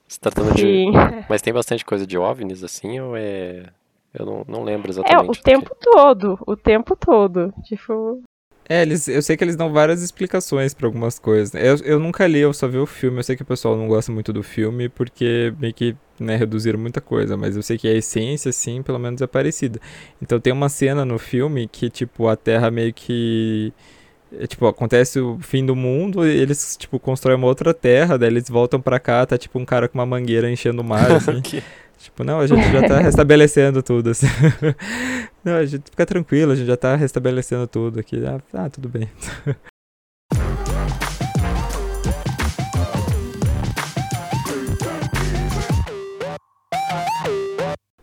Se 0.08 0.18
tratando 0.18 0.56
Sim. 0.56 0.90
de. 0.90 0.98
Mas 1.28 1.42
tem 1.42 1.52
bastante 1.52 1.84
coisa 1.84 2.06
de 2.06 2.16
OVNIs, 2.16 2.64
assim, 2.64 2.98
ou 2.98 3.16
é. 3.16 3.66
Eu 4.14 4.24
não, 4.24 4.44
não 4.48 4.64
lembro 4.64 4.90
exatamente. 4.90 5.26
É, 5.26 5.30
o 5.30 5.42
tempo 5.42 5.74
que... 5.74 5.80
todo. 5.90 6.38
O 6.46 6.56
tempo 6.56 6.96
todo. 6.96 7.52
Tipo, 7.64 8.22
é, 8.68 8.82
eles, 8.82 9.06
eu 9.06 9.22
sei 9.22 9.36
que 9.36 9.44
eles 9.44 9.54
dão 9.54 9.72
várias 9.72 10.02
explicações 10.02 10.74
para 10.74 10.86
algumas 10.86 11.18
coisas. 11.18 11.52
Né? 11.52 11.60
Eu, 11.68 11.76
eu 11.84 12.00
nunca 12.00 12.26
li, 12.26 12.40
eu 12.40 12.52
só 12.52 12.66
vi 12.66 12.78
o 12.78 12.86
filme. 12.86 13.18
Eu 13.18 13.22
sei 13.22 13.36
que 13.36 13.42
o 13.42 13.46
pessoal 13.46 13.76
não 13.76 13.86
gosta 13.86 14.10
muito 14.10 14.32
do 14.32 14.42
filme 14.42 14.88
porque 14.88 15.54
meio 15.58 15.72
que 15.72 15.96
né, 16.18 16.36
reduziram 16.36 16.78
muita 16.78 17.00
coisa, 17.00 17.36
mas 17.36 17.54
eu 17.56 17.62
sei 17.62 17.78
que 17.78 17.86
a 17.86 17.92
essência, 17.94 18.50
sim, 18.52 18.82
pelo 18.82 18.98
menos 18.98 19.22
é 19.22 19.26
parecida. 19.26 19.80
Então 20.20 20.40
tem 20.40 20.52
uma 20.52 20.68
cena 20.68 21.04
no 21.04 21.18
filme 21.18 21.68
que, 21.68 21.88
tipo, 21.88 22.26
a 22.26 22.36
Terra 22.36 22.70
meio 22.70 22.92
que. 22.92 23.72
É, 24.32 24.46
tipo, 24.46 24.66
acontece 24.66 25.20
o 25.20 25.38
fim 25.40 25.64
do 25.64 25.76
mundo, 25.76 26.26
e 26.26 26.30
eles, 26.36 26.76
tipo, 26.76 26.98
constroem 26.98 27.36
uma 27.36 27.46
outra 27.46 27.72
terra, 27.72 28.18
daí 28.18 28.28
eles 28.28 28.48
voltam 28.48 28.80
pra 28.80 28.98
cá, 28.98 29.24
tá 29.24 29.38
tipo 29.38 29.56
um 29.56 29.64
cara 29.64 29.88
com 29.88 29.96
uma 29.96 30.04
mangueira 30.04 30.50
enchendo 30.50 30.82
o 30.82 30.84
mar, 30.84 31.12
assim. 31.14 31.40
Tipo, 31.98 32.24
não, 32.24 32.40
a 32.40 32.46
gente 32.46 32.70
já 32.70 32.88
tá 32.88 32.98
restabelecendo 33.02 33.82
tudo, 33.82 34.10
assim. 34.10 34.26
Não, 35.44 35.54
a 35.54 35.64
gente 35.64 35.90
fica 35.90 36.04
tranquilo, 36.04 36.52
a 36.52 36.56
gente 36.56 36.66
já 36.66 36.76
tá 36.76 36.96
restabelecendo 36.96 37.66
tudo 37.68 38.00
aqui. 38.00 38.20
Ah, 38.26 38.40
ah 38.52 38.68
tudo 38.68 38.88
bem. 38.88 39.08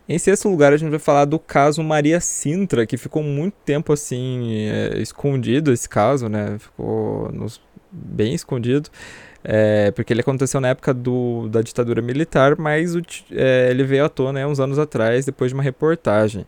Em 0.06 0.18
sexto 0.18 0.50
lugar, 0.50 0.72
a 0.72 0.76
gente 0.76 0.90
vai 0.90 0.98
falar 0.98 1.24
do 1.24 1.38
caso 1.38 1.82
Maria 1.82 2.20
Sintra, 2.20 2.86
que 2.86 2.98
ficou 2.98 3.22
muito 3.22 3.54
tempo 3.64 3.90
assim 3.90 4.68
é, 4.68 4.98
escondido 4.98 5.72
esse 5.72 5.88
caso, 5.88 6.28
né? 6.28 6.58
Ficou 6.58 7.32
nos, 7.32 7.58
bem 7.90 8.34
escondido. 8.34 8.90
É, 9.44 9.90
porque 9.90 10.12
ele 10.12 10.22
aconteceu 10.22 10.58
na 10.58 10.68
época 10.68 10.94
do, 10.94 11.48
da 11.50 11.60
ditadura 11.60 12.00
militar, 12.00 12.56
mas 12.58 12.96
o, 12.96 13.02
é, 13.30 13.68
ele 13.70 13.84
veio 13.84 14.06
à 14.06 14.08
tona 14.08 14.40
né, 14.40 14.46
uns 14.46 14.58
anos 14.58 14.78
atrás, 14.78 15.26
depois 15.26 15.50
de 15.50 15.54
uma 15.54 15.62
reportagem. 15.62 16.46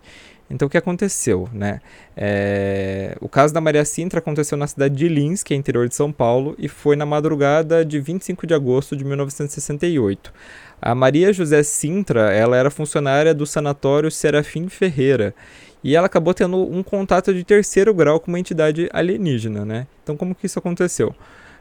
Então, 0.48 0.66
o 0.66 0.70
que 0.70 0.78
aconteceu? 0.78 1.48
Né? 1.52 1.80
É, 2.16 3.16
o 3.20 3.28
caso 3.28 3.52
da 3.52 3.60
Maria 3.60 3.84
Sintra 3.84 4.20
aconteceu 4.20 4.56
na 4.56 4.66
cidade 4.66 4.94
de 4.94 5.08
Lins, 5.08 5.42
que 5.42 5.52
é 5.52 5.56
interior 5.56 5.88
de 5.88 5.94
São 5.94 6.12
Paulo, 6.12 6.54
e 6.58 6.68
foi 6.68 6.96
na 6.96 7.04
madrugada 7.04 7.84
de 7.84 7.98
25 8.00 8.46
de 8.46 8.54
agosto 8.54 8.96
de 8.96 9.04
1968. 9.04 10.32
A 10.80 10.94
Maria 10.94 11.32
José 11.32 11.62
Sintra 11.62 12.32
ela 12.32 12.56
era 12.56 12.70
funcionária 12.70 13.34
do 13.34 13.44
sanatório 13.44 14.10
Serafim 14.10 14.68
Ferreira, 14.68 15.34
e 15.82 15.94
ela 15.94 16.06
acabou 16.06 16.32
tendo 16.32 16.56
um 16.56 16.82
contato 16.82 17.34
de 17.34 17.44
terceiro 17.44 17.92
grau 17.92 18.20
com 18.20 18.30
uma 18.30 18.38
entidade 18.38 18.88
alienígena. 18.92 19.64
Né? 19.64 19.86
Então, 20.02 20.16
como 20.16 20.34
que 20.34 20.46
isso 20.46 20.58
aconteceu? 20.58 21.14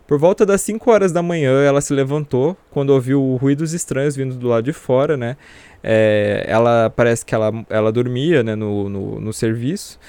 Por 0.08 0.20
volta 0.20 0.46
das 0.46 0.62
5 0.62 0.92
horas 0.92 1.12
da 1.12 1.24
manhã, 1.24 1.64
ela 1.64 1.82
se 1.82 1.94
levantou 1.94 2.56
quando 2.70 2.92
ouviu 2.92 3.38
ruídos 3.42 3.74
estranhos 3.74 4.16
vindo 4.16 4.36
do 4.36 4.48
lado 4.48 4.64
de 4.64 4.74
fora, 4.74 5.18
né? 5.18 5.36
É, 5.84 6.46
ela 6.48 6.92
parece 6.96 7.26
que 7.26 7.34
ela, 7.34 7.52
ela 7.70 7.92
dormia 7.92 8.44
né, 8.44 8.56
no, 8.56 8.88
no, 8.88 9.20
no 9.20 9.34
serviço. 9.34 10.00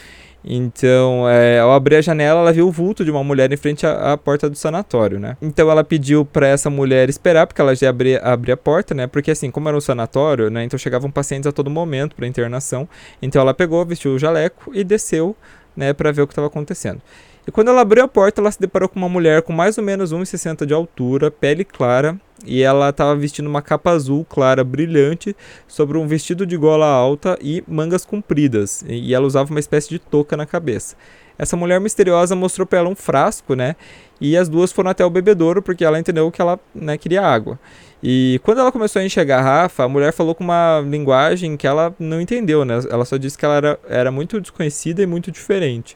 Então, 0.49 1.29
é, 1.29 1.59
ao 1.59 1.73
abrir 1.73 1.97
a 1.97 2.01
janela, 2.01 2.41
ela 2.41 2.53
viu 2.53 2.69
o 2.69 2.71
vulto 2.71 3.05
de 3.05 3.11
uma 3.11 3.25
mulher 3.25 3.53
em 3.53 3.57
frente 3.57 3.85
à, 3.85 4.13
à 4.13 4.17
porta 4.17 4.49
do 4.49 4.57
sanatório, 4.57 5.19
né? 5.19 5.37
Então, 5.43 5.69
ela 5.69 5.83
pediu 5.83 6.25
para 6.25 6.47
essa 6.47 6.71
mulher 6.71 7.09
esperar, 7.09 7.49
porque 7.49 7.61
ela 7.61 7.75
já 7.75 7.91
abria, 7.91 8.21
abria 8.21 8.55
a 8.55 8.57
porta, 8.57 8.95
né? 8.95 9.09
Porque, 9.09 9.33
assim, 9.33 9.51
como 9.51 9.67
era 9.69 9.77
um 9.77 9.81
sanatório, 9.81 10.49
né? 10.49 10.63
Então, 10.63 10.79
chegavam 10.79 11.11
pacientes 11.11 11.49
a 11.49 11.53
todo 11.53 11.69
momento 11.69 12.15
para 12.15 12.29
internação. 12.29 12.89
Então, 13.21 13.43
ela 13.43 13.53
pegou, 13.53 13.85
vestiu 13.85 14.13
o 14.13 14.19
jaleco 14.21 14.71
e 14.73 14.85
desceu, 14.85 15.35
né? 15.77 15.93
Para 15.93 16.13
ver 16.13 16.23
o 16.23 16.27
que 16.29 16.33
estava 16.33 16.47
acontecendo. 16.47 17.03
E 17.47 17.51
quando 17.53 17.69
ela 17.69 17.81
abriu 17.81 18.03
a 18.05 18.09
porta, 18.09 18.41
ela 18.41 18.51
se 18.51 18.59
deparou 18.59 18.89
com 18.89 18.99
uma 18.99 19.09
mulher 19.09 19.41
com 19.43 19.53
mais 19.53 19.79
ou 19.79 19.85
menos 19.85 20.13
1,60 20.13 20.67
de 20.67 20.75
altura, 20.75 21.31
pele 21.31 21.65
clara, 21.65 22.19
e 22.45 22.63
ela 22.63 22.89
estava 22.91 23.15
vestindo 23.15 23.47
uma 23.47 23.63
capa 23.63 23.93
azul 23.93 24.25
clara, 24.25 24.65
brilhante, 24.65 25.35
sobre 25.69 25.97
um 25.97 26.07
vestido 26.07 26.45
de 26.45 26.57
gola 26.57 26.87
alta 26.87 27.39
e 27.41 27.63
mangas 27.69 28.05
compridas, 28.05 28.85
e 28.89 29.15
ela 29.15 29.27
usava 29.27 29.51
uma 29.51 29.61
espécie 29.61 29.89
de 29.89 29.99
touca 29.99 30.37
na 30.37 30.45
cabeça. 30.45 30.97
Essa 31.39 31.57
mulher 31.57 31.81
misteriosa 31.81 32.35
mostrou 32.35 32.67
para 32.67 32.79
ela 32.79 32.89
um 32.89 32.97
frasco, 32.97 33.55
né? 33.55 33.77
E 34.21 34.37
as 34.37 34.49
duas 34.49 34.73
foram 34.73 34.91
até 34.91 35.05
o 35.05 35.11
bebedouro 35.11 35.61
porque 35.61 35.85
ela 35.85 35.99
entendeu 36.01 36.31
que 36.31 36.41
ela 36.41 36.59
né, 36.75 36.97
queria 36.97 37.23
água. 37.23 37.59
E 38.03 38.41
quando 38.43 38.61
ela 38.61 38.73
começou 38.73 39.01
a 39.01 39.05
encher 39.05 39.21
a 39.21 39.25
garrafa, 39.25 39.85
a 39.85 39.89
mulher 39.89 40.13
falou 40.13 40.35
com 40.35 40.43
uma 40.43 40.83
linguagem 40.87 41.57
que 41.57 41.67
ela 41.67 41.95
não 41.99 42.21
entendeu, 42.21 42.65
né? 42.65 42.81
Ela 42.91 43.05
só 43.05 43.19
disse 43.19 43.37
que 43.37 43.45
ela 43.45 43.57
era, 43.57 43.81
era 43.87 44.11
muito 44.11 44.41
desconhecida 44.41 45.03
e 45.03 45.07
muito 45.07 45.31
diferente. 45.31 45.95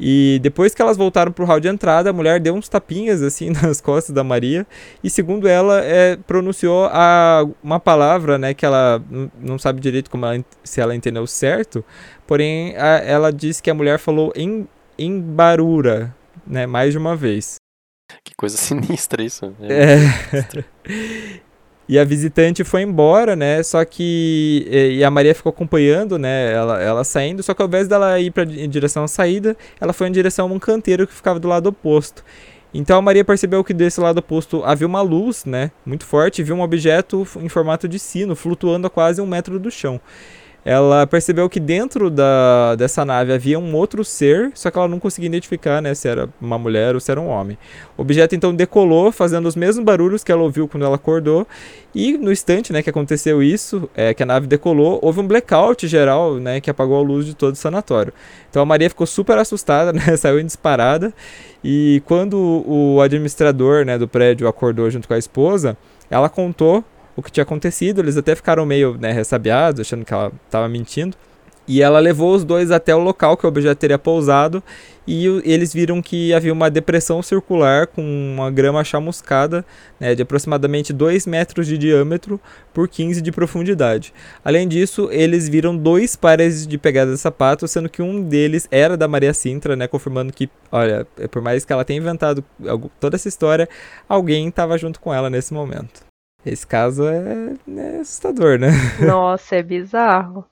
E 0.00 0.38
depois 0.42 0.74
que 0.74 0.80
elas 0.80 0.96
voltaram 0.96 1.32
pro 1.32 1.44
hall 1.44 1.58
de 1.58 1.68
entrada, 1.68 2.10
a 2.10 2.12
mulher 2.12 2.38
deu 2.38 2.54
uns 2.54 2.68
tapinhas 2.68 3.22
assim 3.22 3.50
nas 3.62 3.80
costas 3.80 4.14
da 4.14 4.22
Maria 4.22 4.66
e 5.02 5.10
segundo 5.10 5.48
ela 5.48 5.80
é, 5.82 6.16
pronunciou 6.16 6.86
a, 6.86 7.44
uma 7.62 7.80
palavra, 7.80 8.38
né, 8.38 8.54
que 8.54 8.64
ela 8.64 9.02
não 9.40 9.58
sabe 9.58 9.80
direito 9.80 10.10
como 10.10 10.24
ela, 10.26 10.44
se 10.62 10.80
ela 10.80 10.94
entendeu 10.94 11.26
certo, 11.26 11.84
porém 12.26 12.76
a, 12.76 12.98
ela 12.98 13.32
disse 13.32 13.62
que 13.62 13.70
a 13.70 13.74
mulher 13.74 13.98
falou 13.98 14.32
em, 14.36 14.68
em 14.96 15.20
barura, 15.20 16.14
né, 16.46 16.66
mais 16.66 16.92
de 16.92 16.98
uma 16.98 17.16
vez. 17.16 17.56
Que 18.24 18.34
coisa 18.36 18.56
sinistra 18.56 19.22
isso. 19.22 19.54
É. 19.60 19.96
é. 19.96 21.40
E 21.88 21.98
a 21.98 22.04
visitante 22.04 22.62
foi 22.64 22.82
embora, 22.82 23.34
né? 23.34 23.62
Só 23.62 23.84
que. 23.84 24.66
E 24.70 25.02
a 25.02 25.10
Maria 25.10 25.34
ficou 25.34 25.50
acompanhando, 25.50 26.18
né? 26.18 26.52
Ela, 26.52 26.82
ela 26.82 27.04
saindo. 27.04 27.42
Só 27.42 27.54
que 27.54 27.62
ao 27.62 27.68
invés 27.68 27.88
dela 27.88 28.20
ir 28.20 28.30
pra, 28.30 28.44
em 28.44 28.68
direção 28.68 29.04
à 29.04 29.08
saída, 29.08 29.56
ela 29.80 29.92
foi 29.92 30.08
em 30.08 30.12
direção 30.12 30.48
a 30.48 30.52
um 30.52 30.58
canteiro 30.58 31.06
que 31.06 31.14
ficava 31.14 31.40
do 31.40 31.48
lado 31.48 31.68
oposto. 31.68 32.22
Então 32.74 32.98
a 32.98 33.02
Maria 33.02 33.24
percebeu 33.24 33.64
que 33.64 33.72
desse 33.72 33.98
lado 33.98 34.18
oposto 34.18 34.62
havia 34.62 34.86
uma 34.86 35.00
luz, 35.00 35.46
né, 35.46 35.70
muito 35.86 36.04
forte, 36.04 36.42
e 36.42 36.44
viu 36.44 36.54
um 36.54 36.60
objeto 36.60 37.26
em 37.40 37.48
formato 37.48 37.88
de 37.88 37.98
sino 37.98 38.36
flutuando 38.36 38.86
a 38.86 38.90
quase 38.90 39.22
um 39.22 39.26
metro 39.26 39.58
do 39.58 39.70
chão 39.70 39.98
ela 40.68 41.06
percebeu 41.06 41.48
que 41.48 41.58
dentro 41.58 42.10
da, 42.10 42.74
dessa 42.74 43.02
nave 43.02 43.32
havia 43.32 43.58
um 43.58 43.74
outro 43.74 44.04
ser, 44.04 44.50
só 44.54 44.70
que 44.70 44.76
ela 44.76 44.86
não 44.86 45.00
conseguia 45.00 45.26
identificar 45.26 45.80
né, 45.80 45.94
se 45.94 46.06
era 46.06 46.28
uma 46.38 46.58
mulher 46.58 46.94
ou 46.94 47.00
se 47.00 47.10
era 47.10 47.18
um 47.18 47.26
homem. 47.26 47.56
O 47.96 48.02
objeto 48.02 48.34
então 48.34 48.54
decolou, 48.54 49.10
fazendo 49.10 49.46
os 49.46 49.56
mesmos 49.56 49.82
barulhos 49.82 50.22
que 50.22 50.30
ela 50.30 50.42
ouviu 50.42 50.68
quando 50.68 50.84
ela 50.84 50.96
acordou, 50.96 51.48
e 51.94 52.18
no 52.18 52.30
instante 52.30 52.70
né, 52.70 52.82
que 52.82 52.90
aconteceu 52.90 53.42
isso, 53.42 53.88
é, 53.96 54.12
que 54.12 54.22
a 54.22 54.26
nave 54.26 54.46
decolou, 54.46 54.98
houve 55.00 55.20
um 55.20 55.26
blackout 55.26 55.88
geral 55.88 56.34
né, 56.34 56.60
que 56.60 56.68
apagou 56.68 56.98
a 56.98 57.02
luz 57.02 57.24
de 57.24 57.34
todo 57.34 57.54
o 57.54 57.56
sanatório. 57.56 58.12
Então 58.50 58.60
a 58.60 58.66
Maria 58.66 58.90
ficou 58.90 59.06
super 59.06 59.38
assustada, 59.38 59.90
né, 59.96 60.18
saiu 60.18 60.42
disparada, 60.42 61.14
e 61.64 62.02
quando 62.04 62.36
o 62.66 63.00
administrador 63.00 63.86
né, 63.86 63.96
do 63.96 64.06
prédio 64.06 64.46
acordou 64.46 64.90
junto 64.90 65.08
com 65.08 65.14
a 65.14 65.18
esposa, 65.18 65.78
ela 66.10 66.28
contou 66.28 66.84
o 67.18 67.22
que 67.22 67.32
tinha 67.32 67.42
acontecido. 67.42 68.00
Eles 68.00 68.16
até 68.16 68.36
ficaram 68.36 68.64
meio 68.64 68.96
né, 68.96 69.10
ressabiados, 69.10 69.80
achando 69.80 70.04
que 70.04 70.14
ela 70.14 70.30
estava 70.46 70.68
mentindo. 70.68 71.16
E 71.66 71.82
ela 71.82 71.98
levou 71.98 72.34
os 72.34 72.44
dois 72.44 72.70
até 72.70 72.94
o 72.94 73.00
local 73.00 73.36
que 73.36 73.44
o 73.44 73.48
objeto 73.48 73.76
teria 73.76 73.98
pousado 73.98 74.62
e 75.06 75.26
eles 75.44 75.74
viram 75.74 76.00
que 76.00 76.32
havia 76.32 76.52
uma 76.52 76.70
depressão 76.70 77.22
circular 77.22 77.88
com 77.88 78.02
uma 78.02 78.50
grama 78.50 78.82
chamuscada 78.84 79.66
né, 80.00 80.14
de 80.14 80.22
aproximadamente 80.22 80.94
2 80.94 81.26
metros 81.26 81.66
de 81.66 81.76
diâmetro 81.76 82.40
por 82.72 82.88
15 82.88 83.20
de 83.20 83.30
profundidade. 83.30 84.14
Além 84.42 84.66
disso, 84.66 85.08
eles 85.10 85.46
viram 85.46 85.76
dois 85.76 86.16
pares 86.16 86.66
de 86.66 86.78
pegadas 86.78 87.16
de 87.16 87.20
sapato, 87.20 87.68
sendo 87.68 87.90
que 87.90 88.00
um 88.00 88.22
deles 88.22 88.66
era 88.70 88.96
da 88.96 89.08
Maria 89.08 89.34
Sintra, 89.34 89.76
né, 89.76 89.86
confirmando 89.86 90.32
que, 90.32 90.48
olha, 90.72 91.06
por 91.30 91.42
mais 91.42 91.66
que 91.66 91.72
ela 91.72 91.84
tenha 91.84 92.00
inventado 92.00 92.42
toda 92.98 93.16
essa 93.16 93.28
história, 93.28 93.68
alguém 94.08 94.48
estava 94.48 94.78
junto 94.78 95.00
com 95.00 95.12
ela 95.12 95.28
nesse 95.28 95.52
momento. 95.52 96.07
Esse 96.44 96.66
caso 96.66 97.08
é, 97.08 97.54
é 97.76 97.96
assustador, 98.00 98.58
né? 98.58 98.68
Nossa, 99.06 99.56
é 99.56 99.62
bizarro. 99.62 100.44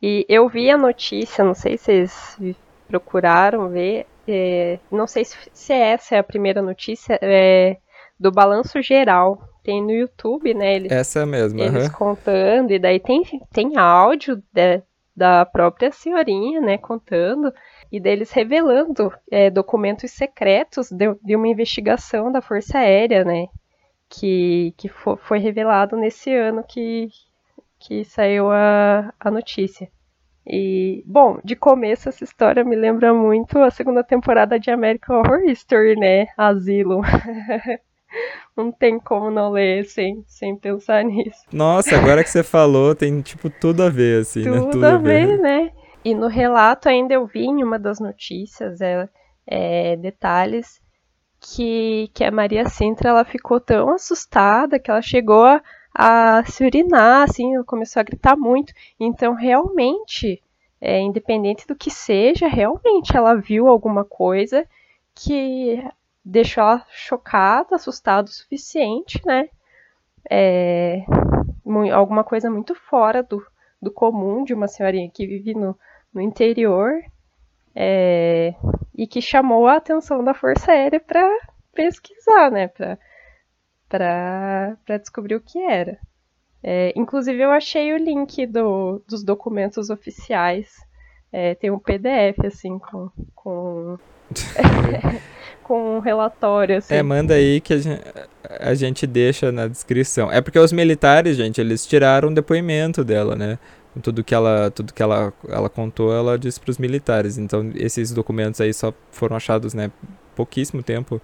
E 0.00 0.26
eu 0.28 0.48
vi 0.48 0.70
a 0.70 0.78
notícia, 0.78 1.44
não 1.44 1.54
sei 1.54 1.76
se 1.76 1.84
vocês 1.84 2.56
procuraram 2.88 3.68
ver, 3.68 4.06
é, 4.26 4.78
não 4.90 5.06
sei 5.06 5.24
se, 5.24 5.36
se, 5.52 5.72
essa 5.72 6.16
é 6.16 6.18
a 6.18 6.24
primeira 6.24 6.60
notícia, 6.60 7.18
é, 7.22 7.76
do 8.18 8.30
balanço 8.30 8.80
geral. 8.82 9.40
Tem 9.62 9.80
no 9.80 9.92
YouTube, 9.92 10.54
né? 10.54 10.74
Eles, 10.74 10.90
essa 10.90 11.20
é 11.20 11.26
mesmo. 11.26 11.60
Eles 11.60 11.86
uhum. 11.86 11.92
contando, 11.92 12.72
e 12.72 12.80
daí 12.80 12.98
tem, 12.98 13.22
tem 13.52 13.76
áudio 13.76 14.42
de, 14.52 14.82
da 15.14 15.46
própria 15.46 15.92
senhorinha, 15.92 16.60
né, 16.60 16.78
contando, 16.78 17.52
e 17.90 18.00
deles 18.00 18.32
revelando 18.32 19.12
é, 19.30 19.50
documentos 19.50 20.10
secretos 20.10 20.90
de, 20.90 21.14
de 21.22 21.36
uma 21.36 21.46
investigação 21.46 22.32
da 22.32 22.42
Força 22.42 22.78
Aérea, 22.78 23.24
né? 23.24 23.46
Que, 24.12 24.74
que 24.76 24.88
foi 24.88 25.38
revelado 25.38 25.96
nesse 25.96 26.34
ano 26.34 26.62
que, 26.62 27.08
que 27.80 28.04
saiu 28.04 28.50
a, 28.50 29.12
a 29.18 29.30
notícia. 29.30 29.88
E, 30.46 31.02
bom, 31.06 31.38
de 31.42 31.56
começo 31.56 32.08
essa 32.08 32.24
história 32.24 32.64
me 32.64 32.76
lembra 32.76 33.14
muito 33.14 33.58
a 33.58 33.70
segunda 33.70 34.02
temporada 34.02 34.58
de 34.58 34.70
American 34.70 35.20
Horror 35.20 35.44
Story, 35.50 35.96
né? 35.96 36.26
Asilo. 36.36 37.00
não 38.56 38.70
tem 38.70 38.98
como 38.98 39.30
não 39.30 39.50
ler 39.50 39.84
sem, 39.84 40.22
sem 40.26 40.56
pensar 40.56 41.04
nisso. 41.04 41.40
Nossa, 41.52 41.96
agora 41.96 42.22
que 42.22 42.28
você 42.28 42.42
falou, 42.42 42.94
tem 42.94 43.22
tipo 43.22 43.48
tudo 43.48 43.82
a 43.82 43.88
ver, 43.88 44.22
assim, 44.22 44.42
tudo 44.42 44.66
né? 44.66 44.70
Tudo 44.72 44.84
a 44.84 44.96
ver, 44.98 45.38
né? 45.38 45.70
E 46.04 46.14
no 46.14 46.26
relato 46.26 46.88
ainda 46.88 47.14
eu 47.14 47.24
vi 47.24 47.44
em 47.44 47.62
uma 47.62 47.78
das 47.78 48.00
notícias 48.00 48.80
é, 48.80 49.08
é, 49.46 49.96
detalhes 49.96 50.81
que, 51.42 52.08
que 52.14 52.24
a 52.24 52.30
Maria 52.30 52.68
Sintra 52.68 53.10
ela 53.10 53.24
ficou 53.24 53.60
tão 53.60 53.90
assustada 53.90 54.78
que 54.78 54.90
ela 54.90 55.02
chegou 55.02 55.44
a, 55.44 55.60
a 55.92 56.44
se 56.44 56.64
urinar, 56.64 57.24
assim, 57.24 57.60
começou 57.64 58.00
a 58.00 58.04
gritar 58.04 58.36
muito. 58.36 58.72
Então, 58.98 59.34
realmente, 59.34 60.40
é, 60.80 61.00
independente 61.00 61.66
do 61.66 61.74
que 61.74 61.90
seja, 61.90 62.46
realmente 62.46 63.16
ela 63.16 63.34
viu 63.34 63.66
alguma 63.66 64.04
coisa 64.04 64.64
que 65.14 65.84
deixou 66.24 66.62
ela 66.62 66.86
chocada, 66.90 67.74
assustada 67.74 68.28
o 68.28 68.32
suficiente, 68.32 69.20
né? 69.26 69.48
É, 70.30 71.04
alguma 71.92 72.22
coisa 72.22 72.48
muito 72.48 72.74
fora 72.74 73.22
do, 73.22 73.44
do 73.80 73.90
comum 73.90 74.44
de 74.44 74.54
uma 74.54 74.68
senhorinha 74.68 75.10
que 75.10 75.26
vive 75.26 75.52
no, 75.52 75.76
no 76.14 76.20
interior 76.20 77.02
é, 77.74 78.54
e 78.94 79.06
que 79.06 79.20
chamou 79.20 79.66
a 79.66 79.76
atenção 79.76 80.22
da 80.22 80.34
Força 80.34 80.72
Aérea 80.72 81.00
para 81.00 81.26
pesquisar, 81.74 82.50
né, 82.50 82.68
para 83.88 84.98
descobrir 84.98 85.34
o 85.34 85.40
que 85.40 85.58
era. 85.58 85.98
É, 86.62 86.92
inclusive, 86.94 87.42
eu 87.42 87.50
achei 87.50 87.92
o 87.92 87.96
link 87.96 88.46
do, 88.46 89.02
dos 89.08 89.24
documentos 89.24 89.90
oficiais. 89.90 90.68
É, 91.32 91.54
tem 91.54 91.70
um 91.70 91.78
PDF, 91.78 92.44
assim, 92.44 92.78
com, 92.78 93.10
com, 93.34 93.98
com 95.64 95.96
um 95.96 95.98
relatório. 95.98 96.76
Assim. 96.76 96.94
É, 96.94 97.02
manda 97.02 97.34
aí 97.34 97.60
que 97.60 97.72
a 97.72 97.78
gente, 97.78 98.02
a 98.60 98.74
gente 98.74 99.06
deixa 99.06 99.50
na 99.50 99.66
descrição. 99.66 100.30
É 100.30 100.40
porque 100.40 100.58
os 100.58 100.72
militares, 100.72 101.36
gente, 101.36 101.60
eles 101.60 101.84
tiraram 101.84 102.32
depoimento 102.32 103.02
dela, 103.02 103.34
né? 103.34 103.58
Tudo 104.00 104.24
que 104.24 104.34
ela 104.34 104.70
tudo 104.70 104.92
que 104.92 105.02
ela, 105.02 105.32
ela 105.48 105.68
contou 105.68 106.12
ela 106.12 106.38
disse 106.38 106.60
para 106.60 106.70
os 106.70 106.78
militares. 106.78 107.38
Então 107.38 107.70
esses 107.74 108.12
documentos 108.12 108.60
aí 108.60 108.72
só 108.72 108.92
foram 109.10 109.36
achados 109.36 109.74
né 109.74 109.90
pouquíssimo 110.34 110.82
tempo 110.82 111.20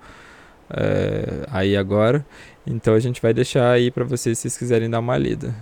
é, 0.70 1.46
aí 1.50 1.76
agora. 1.76 2.26
Então 2.66 2.94
a 2.94 3.00
gente 3.00 3.22
vai 3.22 3.33
deixar 3.33 3.70
aí 3.70 3.90
para 3.90 4.04
vocês 4.04 4.38
se 4.38 4.42
vocês 4.42 4.59
quiserem 4.59 4.90
dar 4.90 5.00
uma 5.00 5.16
lida. 5.16 5.54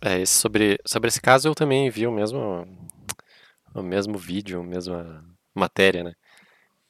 É 0.00 0.24
sobre 0.24 0.78
sobre 0.86 1.08
esse 1.08 1.20
caso 1.20 1.48
eu 1.48 1.54
também 1.54 1.90
vi 1.90 2.06
o 2.06 2.12
mesmo 2.12 2.66
o 3.74 3.82
mesmo 3.82 4.16
vídeo 4.16 4.60
a 4.60 4.64
mesma 4.64 5.24
matéria 5.54 6.04
né? 6.04 6.12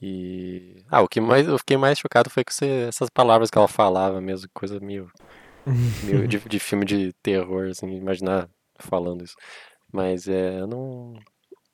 E 0.01 0.85
ah 0.91 1.01
o 1.03 1.09
que 1.09 1.21
mais 1.21 1.49
eu 1.49 1.59
fiquei 1.59 1.77
mais 1.77 1.99
chocado 1.99 2.31
foi 2.31 2.45
com 2.45 2.53
essas 2.65 3.11
palavras 3.11 3.51
que 3.51 3.59
ela 3.59 3.67
falava 3.67 4.21
mesmo 4.21 4.49
coisa 4.53 4.79
meio 4.79 5.11
meio 6.05 6.27
de, 6.29 6.39
de 6.39 6.59
filme 6.59 6.85
de 6.85 7.13
terror, 7.23 7.69
assim, 7.71 7.95
imaginar 7.95 8.49
falando 8.79 9.25
isso. 9.25 9.37
Mas 9.93 10.29
é, 10.29 10.67
não. 10.67 11.15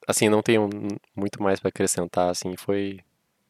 Assim, 0.09 0.29
não 0.29 0.43
tenho 0.43 0.69
muito 1.17 1.43
mais 1.43 1.61
para 1.61 1.69
acrescentar, 1.71 2.31
assim, 2.31 2.57
foi. 2.57 3.01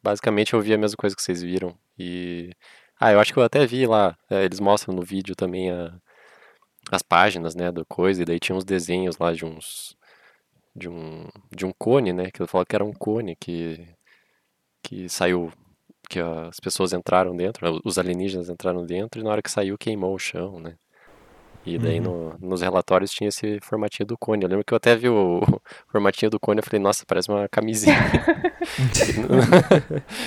Basicamente 0.03 0.53
eu 0.53 0.61
vi 0.61 0.73
a 0.73 0.77
mesma 0.77 0.97
coisa 0.97 1.15
que 1.15 1.21
vocês 1.21 1.41
viram. 1.41 1.77
E. 1.97 2.51
Ah, 2.99 3.11
eu 3.11 3.19
acho 3.19 3.33
que 3.33 3.39
eu 3.39 3.43
até 3.43 3.65
vi 3.65 3.85
lá, 3.87 4.17
é, 4.29 4.45
eles 4.45 4.59
mostram 4.59 4.95
no 4.95 5.01
vídeo 5.03 5.35
também 5.35 5.69
a, 5.71 5.93
as 6.91 7.01
páginas, 7.03 7.55
né, 7.55 7.71
do 7.71 7.85
coisa, 7.85 8.21
e 8.21 8.25
daí 8.25 8.39
tinha 8.39 8.55
uns 8.55 8.65
desenhos 8.65 9.17
lá 9.17 9.33
de 9.33 9.45
uns. 9.45 9.97
De 10.75 10.89
um, 10.89 11.29
de 11.55 11.65
um 11.65 11.71
cone, 11.71 12.13
né? 12.13 12.31
Que 12.31 12.41
eu 12.41 12.47
falo 12.47 12.65
que 12.65 12.75
era 12.75 12.83
um 12.85 12.93
cone 12.93 13.35
que, 13.37 13.87
que 14.83 15.09
saiu 15.09 15.51
que 16.09 16.19
as 16.19 16.59
pessoas 16.59 16.93
entraram 16.93 17.35
dentro, 17.35 17.81
os 17.83 17.97
alienígenas 17.97 18.49
entraram 18.49 18.85
dentro 18.85 19.19
e 19.21 19.23
na 19.23 19.31
hora 19.31 19.41
que 19.41 19.51
saiu 19.51 19.77
queimou 19.77 20.13
o 20.13 20.19
chão, 20.19 20.59
né? 20.59 20.77
E 21.65 21.79
daí 21.79 21.99
uhum. 21.99 22.35
no, 22.39 22.49
nos 22.49 22.61
relatórios 22.61 23.11
tinha 23.11 23.27
esse 23.27 23.59
formatinho 23.61 24.05
do 24.05 24.17
cone. 24.17 24.43
Eu 24.43 24.49
lembro 24.49 24.63
que 24.63 24.73
eu 24.73 24.77
até 24.77 24.95
vi 24.95 25.09
o, 25.09 25.39
o 25.39 25.61
formatinho 25.91 26.29
do 26.29 26.39
cone 26.39 26.59
e 26.59 26.63
falei, 26.63 26.79
nossa, 26.79 27.03
parece 27.07 27.29
uma 27.29 27.49
camisinha. 27.49 27.97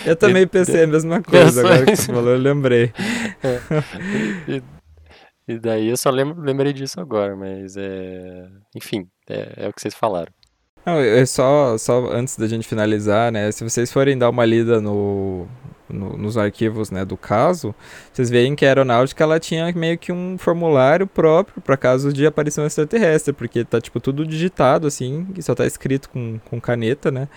eu 0.05 0.15
também 0.17 0.47
pensei 0.47 0.83
a 0.83 0.87
mesma 0.87 1.23
coisa, 1.23 1.61
agora 1.61 1.87
que 1.87 1.97
você 1.97 2.13
falou, 2.13 2.31
eu 2.31 2.39
lembrei. 2.39 2.93
É. 3.43 3.61
E, 4.49 4.63
e, 5.47 5.59
daí 5.59 5.89
eu 5.89 5.97
só 5.97 6.11
lembro, 6.11 6.41
lembrei 6.41 6.73
disso 6.73 7.01
agora, 7.01 7.37
mas 7.37 7.77
é. 7.77 8.49
Enfim, 8.75 9.09
é, 9.31 9.65
é 9.65 9.69
o 9.69 9.73
que 9.73 9.81
vocês 9.81 9.95
falaram. 9.95 10.33
Não, 10.85 10.99
é 10.99 11.25
só, 11.27 11.77
só 11.79 12.11
antes 12.11 12.37
da 12.37 12.49
gente 12.49 12.67
finalizar, 12.67 13.31
né? 13.31 13.53
Se 13.53 13.63
vocês 13.63 13.93
forem 13.93 14.17
dar 14.17 14.31
uma 14.31 14.45
lida 14.45 14.81
no, 14.81 15.47
no, 15.89 16.17
nos 16.17 16.37
arquivos 16.37 16.91
né, 16.91 17.05
do 17.05 17.17
caso, 17.17 17.75
vocês 18.13 18.31
veem 18.31 18.55
que 18.55 18.65
a 18.65 18.69
aeronáutica 18.69 19.25
ela 19.25 19.41
tinha 19.41 19.73
meio 19.73 19.99
que 19.99 20.13
um 20.13 20.37
formulário 20.39 21.07
próprio 21.07 21.61
para 21.61 21.77
casos 21.77 22.13
de 22.13 22.27
aparição 22.27 22.67
extraterrestre, 22.67 23.33
porque 23.33 23.65
tá 23.65 23.81
tipo 23.81 24.01
tudo 24.01 24.27
digitado 24.27 24.87
assim, 24.87 25.27
e 25.37 25.43
só 25.43 25.55
tá 25.55 25.67
escrito 25.67 26.09
com, 26.11 26.39
com 26.45 26.61
caneta, 26.61 27.11
né? 27.11 27.29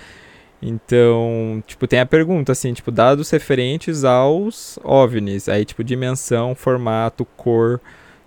Então, 0.62 1.64
tipo, 1.66 1.88
tem 1.88 2.00
a 2.00 2.06
pergunta 2.06 2.52
assim, 2.52 2.72
tipo, 2.72 2.92
dados 2.92 3.30
referentes 3.32 4.04
aos 4.04 4.78
OVNIs, 4.84 5.50
aí 5.50 5.66
tipo 5.66 5.84
dimensão, 5.84 6.54
formato, 6.54 7.26
cor 7.36 7.82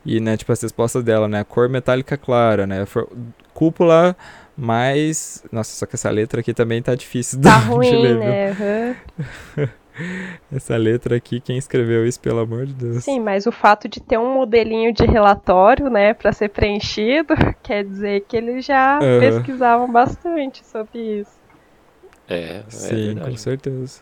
e, 0.05 0.19
né, 0.19 0.37
tipo 0.37 0.53
as 0.53 0.61
respostas 0.61 1.05
dela, 1.05 1.29
né? 1.29 1.45
Cor 1.45 1.69
metálica 1.69 2.17
clara, 2.17 2.67
né? 2.67 2.85
For, 2.87 3.09
cúpula 3.53 4.17
mais, 4.57 5.45
nossa, 5.51 5.77
só 5.77 5.87
que 5.87 5.95
essa 5.95 6.11
letra 6.11 6.41
aqui 6.41 6.53
também 6.53 6.83
tá 6.83 6.95
difícil 6.95 7.41
tá 7.41 7.59
de 7.59 7.67
ruim, 7.67 8.03
ler, 8.03 8.19
né? 8.19 8.97
Uhum. 9.57 9.69
Essa 10.53 10.77
letra 10.77 11.17
aqui, 11.17 11.41
quem 11.41 11.57
escreveu 11.57 12.07
isso, 12.07 12.21
pelo 12.21 12.41
amor 12.41 12.67
de 12.67 12.75
Deus? 12.75 13.05
Sim, 13.05 13.21
mas 13.21 13.47
o 13.47 13.53
fato 13.53 13.89
de 13.89 14.01
ter 14.01 14.19
um 14.19 14.35
modelinho 14.35 14.93
de 14.93 15.05
relatório, 15.05 15.89
né, 15.89 16.15
para 16.15 16.33
ser 16.33 16.49
preenchido, 16.49 17.35
quer 17.63 17.85
dizer 17.85 18.25
que 18.29 18.37
eles 18.37 18.65
já 18.65 18.99
uhum. 19.01 19.21
pesquisavam 19.21 19.91
bastante 19.91 20.65
sobre 20.65 21.21
isso. 21.21 21.39
É, 22.29 22.57
é 22.59 22.65
Sim, 22.69 23.17
com 23.17 23.37
certeza. 23.37 24.01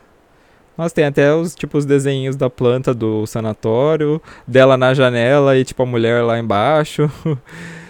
Nossa, 0.77 0.95
tem 0.95 1.05
até 1.05 1.35
os 1.35 1.55
tipo 1.55 1.77
os 1.77 1.85
desenhos 1.85 2.35
da 2.35 2.49
planta 2.49 2.95
do 2.95 3.27
sanatório, 3.27 4.23
dela 4.47 4.77
na 4.77 4.95
janela 4.95 5.57
e 5.57 5.65
tipo 5.65 5.83
a 5.83 5.87
mulher 5.87 6.23
lá 6.23 6.39
embaixo. 6.39 7.11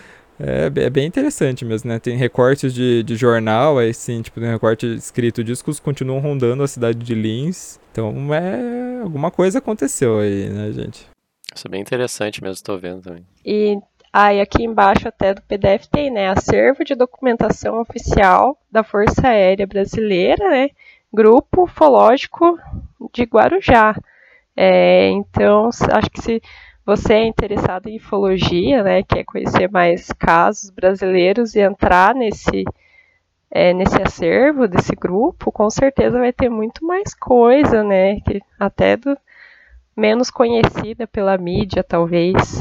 É, 0.45 0.67
é 0.87 0.91
bem 0.91 1.07
interessante 1.07 1.65
mesmo, 1.65 1.89
né? 1.89 2.01
Tem 2.01 2.17
recortes 2.17 2.75
de, 2.75 3.05
de 3.05 3.15
jornal, 3.15 3.79
aí 3.79 3.95
sim, 3.95 4.21
tipo, 4.23 4.41
tem 4.41 4.51
recorte 4.51 4.87
escrito, 4.87 5.45
discos 5.45 5.79
continuam 5.79 6.19
rondando 6.19 6.65
a 6.65 6.69
cidade 6.69 6.99
de 6.99 7.15
Lins. 7.15 7.79
Então, 7.93 8.35
é, 8.35 9.03
alguma 9.03 9.31
coisa 9.31 9.61
aconteceu 9.61 10.19
aí, 10.19 10.49
né, 10.49 10.73
gente? 10.73 11.07
Isso 11.55 11.69
é 11.69 11.71
bem 11.71 11.81
interessante 11.81 12.43
mesmo, 12.43 12.55
estou 12.55 12.77
vendo 12.77 13.03
também. 13.03 13.25
E 13.45 13.79
aí 14.13 14.41
aqui 14.41 14.65
embaixo 14.65 15.07
até 15.07 15.33
do 15.33 15.43
PDF 15.43 15.87
tem, 15.87 16.11
né, 16.11 16.29
acervo 16.29 16.85
de 16.85 16.97
documentação 16.97 17.81
oficial 17.81 18.59
da 18.71 18.83
Força 18.83 19.29
Aérea 19.29 19.67
Brasileira, 19.67 20.51
né, 20.51 20.71
Grupo 21.13 21.65
Ufológico 21.65 22.59
de 23.15 23.23
Guarujá. 23.23 23.95
É, 24.57 25.09
então, 25.11 25.69
acho 25.69 26.11
que 26.11 26.21
se 26.21 26.43
você 26.85 27.15
é 27.15 27.27
interessado 27.27 27.89
em 27.89 27.97
ufologia, 27.97 28.83
né, 28.83 29.03
quer 29.03 29.25
conhecer 29.25 29.71
mais 29.71 30.09
casos 30.19 30.71
brasileiros 30.71 31.55
e 31.55 31.61
entrar 31.61 32.15
nesse 32.15 32.65
é, 33.55 33.75
nesse 33.75 34.01
acervo 34.01 34.67
desse 34.67 34.97
grupo, 34.97 35.53
com 35.53 35.69
certeza 35.69 36.19
vai 36.19 36.33
ter 36.33 36.49
muito 36.49 36.85
mais 36.87 37.15
coisa, 37.15 37.85
né, 37.85 38.19
que 38.21 38.41
até 38.59 38.97
do 38.97 39.17
menos 39.95 40.31
conhecida 40.31 41.07
pela 41.07 41.37
mídia, 41.37 41.85
talvez. 41.85 42.59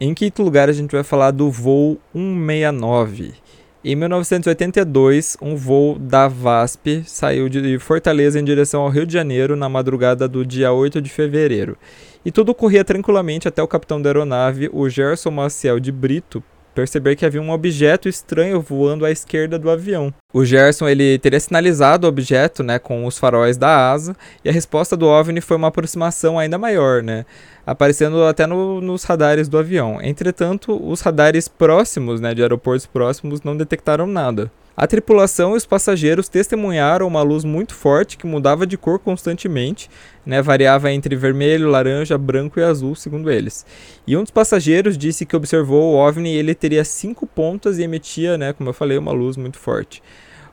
Em 0.00 0.14
quinto 0.14 0.42
lugar, 0.42 0.68
a 0.68 0.72
gente 0.72 0.92
vai 0.92 1.04
falar 1.04 1.30
do 1.30 1.50
voo 1.50 2.00
169. 2.12 3.34
Em 3.82 3.96
1982, 3.96 5.38
um 5.40 5.56
voo 5.56 5.98
da 5.98 6.28
VASP 6.28 7.02
saiu 7.06 7.48
de 7.48 7.78
Fortaleza 7.78 8.38
em 8.38 8.44
direção 8.44 8.82
ao 8.82 8.90
Rio 8.90 9.06
de 9.06 9.14
Janeiro 9.14 9.56
na 9.56 9.70
madrugada 9.70 10.28
do 10.28 10.44
dia 10.44 10.70
8 10.70 11.00
de 11.00 11.08
fevereiro. 11.08 11.78
E 12.22 12.30
tudo 12.30 12.54
corria 12.54 12.84
tranquilamente 12.84 13.48
até 13.48 13.62
o 13.62 13.66
capitão 13.66 14.00
da 14.00 14.10
aeronave, 14.10 14.68
o 14.70 14.86
Gerson 14.86 15.30
Maciel 15.30 15.80
de 15.80 15.90
Brito, 15.90 16.44
perceber 16.80 17.16
que 17.16 17.26
havia 17.26 17.42
um 17.42 17.50
objeto 17.50 18.08
estranho 18.08 18.60
voando 18.60 19.04
à 19.04 19.10
esquerda 19.10 19.58
do 19.58 19.70
avião. 19.70 20.12
O 20.32 20.44
Gerson 20.44 20.88
ele 20.88 21.18
teria 21.18 21.38
sinalizado 21.38 22.06
o 22.06 22.08
objeto, 22.08 22.62
né, 22.62 22.78
com 22.78 23.04
os 23.04 23.18
faróis 23.18 23.56
da 23.56 23.90
asa, 23.90 24.16
e 24.44 24.48
a 24.48 24.52
resposta 24.52 24.96
do 24.96 25.06
OVNI 25.06 25.40
foi 25.40 25.56
uma 25.56 25.68
aproximação 25.68 26.38
ainda 26.38 26.56
maior, 26.56 27.02
né, 27.02 27.26
aparecendo 27.66 28.24
até 28.24 28.46
no, 28.46 28.80
nos 28.80 29.04
radares 29.04 29.48
do 29.48 29.58
avião. 29.58 30.00
Entretanto, 30.00 30.80
os 30.82 31.00
radares 31.00 31.48
próximos, 31.48 32.20
né, 32.20 32.34
de 32.34 32.42
aeroportos 32.42 32.86
próximos, 32.86 33.42
não 33.42 33.56
detectaram 33.56 34.06
nada. 34.06 34.50
A 34.80 34.86
tripulação 34.86 35.52
e 35.52 35.56
os 35.58 35.66
passageiros 35.66 36.26
testemunharam 36.26 37.06
uma 37.06 37.20
luz 37.20 37.44
muito 37.44 37.74
forte 37.74 38.16
que 38.16 38.26
mudava 38.26 38.66
de 38.66 38.78
cor 38.78 38.98
constantemente, 38.98 39.90
né, 40.24 40.40
variava 40.40 40.90
entre 40.90 41.14
vermelho, 41.14 41.68
laranja, 41.68 42.16
branco 42.16 42.58
e 42.58 42.62
azul, 42.62 42.94
segundo 42.94 43.30
eles. 43.30 43.66
E 44.06 44.16
um 44.16 44.22
dos 44.22 44.30
passageiros 44.30 44.96
disse 44.96 45.26
que 45.26 45.36
observou 45.36 45.92
o 45.92 45.96
OVNI 45.96 46.30
ele 46.30 46.54
teria 46.54 46.82
cinco 46.82 47.26
pontas 47.26 47.78
e 47.78 47.82
emitia, 47.82 48.38
né, 48.38 48.54
como 48.54 48.70
eu 48.70 48.72
falei, 48.72 48.96
uma 48.96 49.12
luz 49.12 49.36
muito 49.36 49.58
forte. 49.58 50.02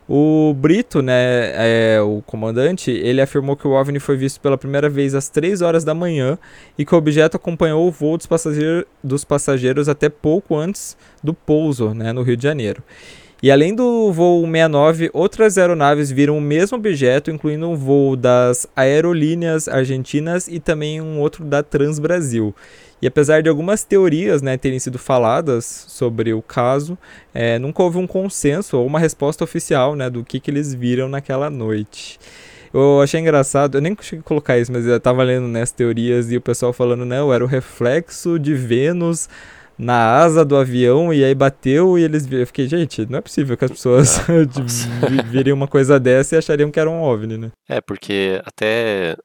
O 0.10 0.54
Brito, 0.54 1.02
né, 1.02 1.54
é, 1.96 2.02
o 2.02 2.22
comandante, 2.22 2.92
ele 2.92 3.22
afirmou 3.22 3.56
que 3.56 3.66
o 3.66 3.72
OVNI 3.72 4.02
foi 4.02 4.18
visto 4.18 4.42
pela 4.42 4.58
primeira 4.58 4.90
vez 4.90 5.16
às 5.16 5.30
3 5.30 5.62
horas 5.62 5.86
da 5.86 5.94
manhã 5.94 6.38
e 6.78 6.84
que 6.84 6.94
o 6.94 6.98
objeto 6.98 7.38
acompanhou 7.38 7.88
o 7.88 7.92
voo 7.92 8.18
dos, 8.18 8.28
passageiro, 8.28 8.86
dos 9.02 9.24
passageiros 9.24 9.88
até 9.88 10.10
pouco 10.10 10.54
antes 10.54 10.98
do 11.24 11.34
pouso 11.34 11.94
né, 11.94 12.12
no 12.12 12.24
Rio 12.24 12.36
de 12.36 12.44
Janeiro. 12.44 12.84
E 13.42 13.52
além 13.52 13.76
do 13.76 14.12
voo 14.12 14.42
69, 14.46 15.12
outras 15.14 15.60
aeronaves 15.60 16.12
viram 16.12 16.38
o 16.38 16.42
mesmo 16.42 16.76
objeto, 16.78 17.30
incluindo 17.30 17.70
um 17.70 17.76
voo 17.76 18.16
das 18.16 18.66
aerolíneas 18.76 19.68
argentinas 19.68 20.48
e 20.48 20.60
também 20.60 21.00
um 21.00 21.20
outro 21.20 21.46
da 21.46 21.62
Transbrasil. 21.62 22.56
E 23.00 23.06
apesar 23.06 23.44
de 23.44 23.50
algumas 23.50 23.84
teorias 23.84 24.42
né, 24.42 24.58
terem 24.58 24.80
sido 24.80 24.98
faladas 24.98 25.86
sobre 25.88 26.34
o 26.34 26.42
caso, 26.42 26.98
é, 27.32 27.60
nunca 27.60 27.84
houve 27.84 28.00
um 28.00 28.08
consenso 28.08 28.76
ou 28.76 28.88
uma 28.88 29.00
resposta 29.00 29.44
oficial 29.44 29.96
né, 29.96 30.10
do 30.10 30.24
que, 30.24 30.40
que 30.40 30.50
eles 30.50 30.74
viram 30.74 31.08
naquela 31.08 31.48
noite. 31.48 32.20
Eu 32.74 33.00
achei 33.02 33.20
engraçado, 33.20 33.78
eu 33.78 33.82
nem 33.82 33.94
consegui 33.94 34.24
colocar 34.24 34.58
isso, 34.58 34.72
mas 34.72 34.86
eu 34.86 34.98
estava 34.98 35.24
lendo 35.24 35.48
né, 35.48 35.64
teorias 35.68 36.32
e 36.32 36.38
o 36.38 36.42
pessoal 36.42 36.74
falando, 36.74 37.06
não, 37.06 37.32
era 37.32 37.44
o 37.44 37.48
reflexo 37.48 38.40
de 38.40 38.56
Vênus 38.56 39.30
na 39.78 40.20
asa 40.20 40.44
do 40.44 40.58
avião 40.58 41.14
e 41.14 41.24
aí 41.24 41.36
bateu 41.36 41.98
e 42.00 42.04
eles 42.04 42.30
eu 42.32 42.48
fiquei, 42.48 42.68
gente, 42.68 43.06
não 43.06 43.20
é 43.20 43.22
possível 43.22 43.56
que 43.56 43.66
as 43.66 43.72
pessoas 43.72 44.20
ah, 44.20 45.24
virem 45.30 45.54
uma 45.54 45.68
coisa 45.68 46.00
dessa 46.00 46.36
e 46.36 46.38
achariam 46.38 46.72
que 46.72 46.80
era 46.80 46.90
um 46.90 47.02
OVNI, 47.02 47.38
né? 47.38 47.52
É, 47.70 47.80
porque 47.80 48.42
até 48.44 49.16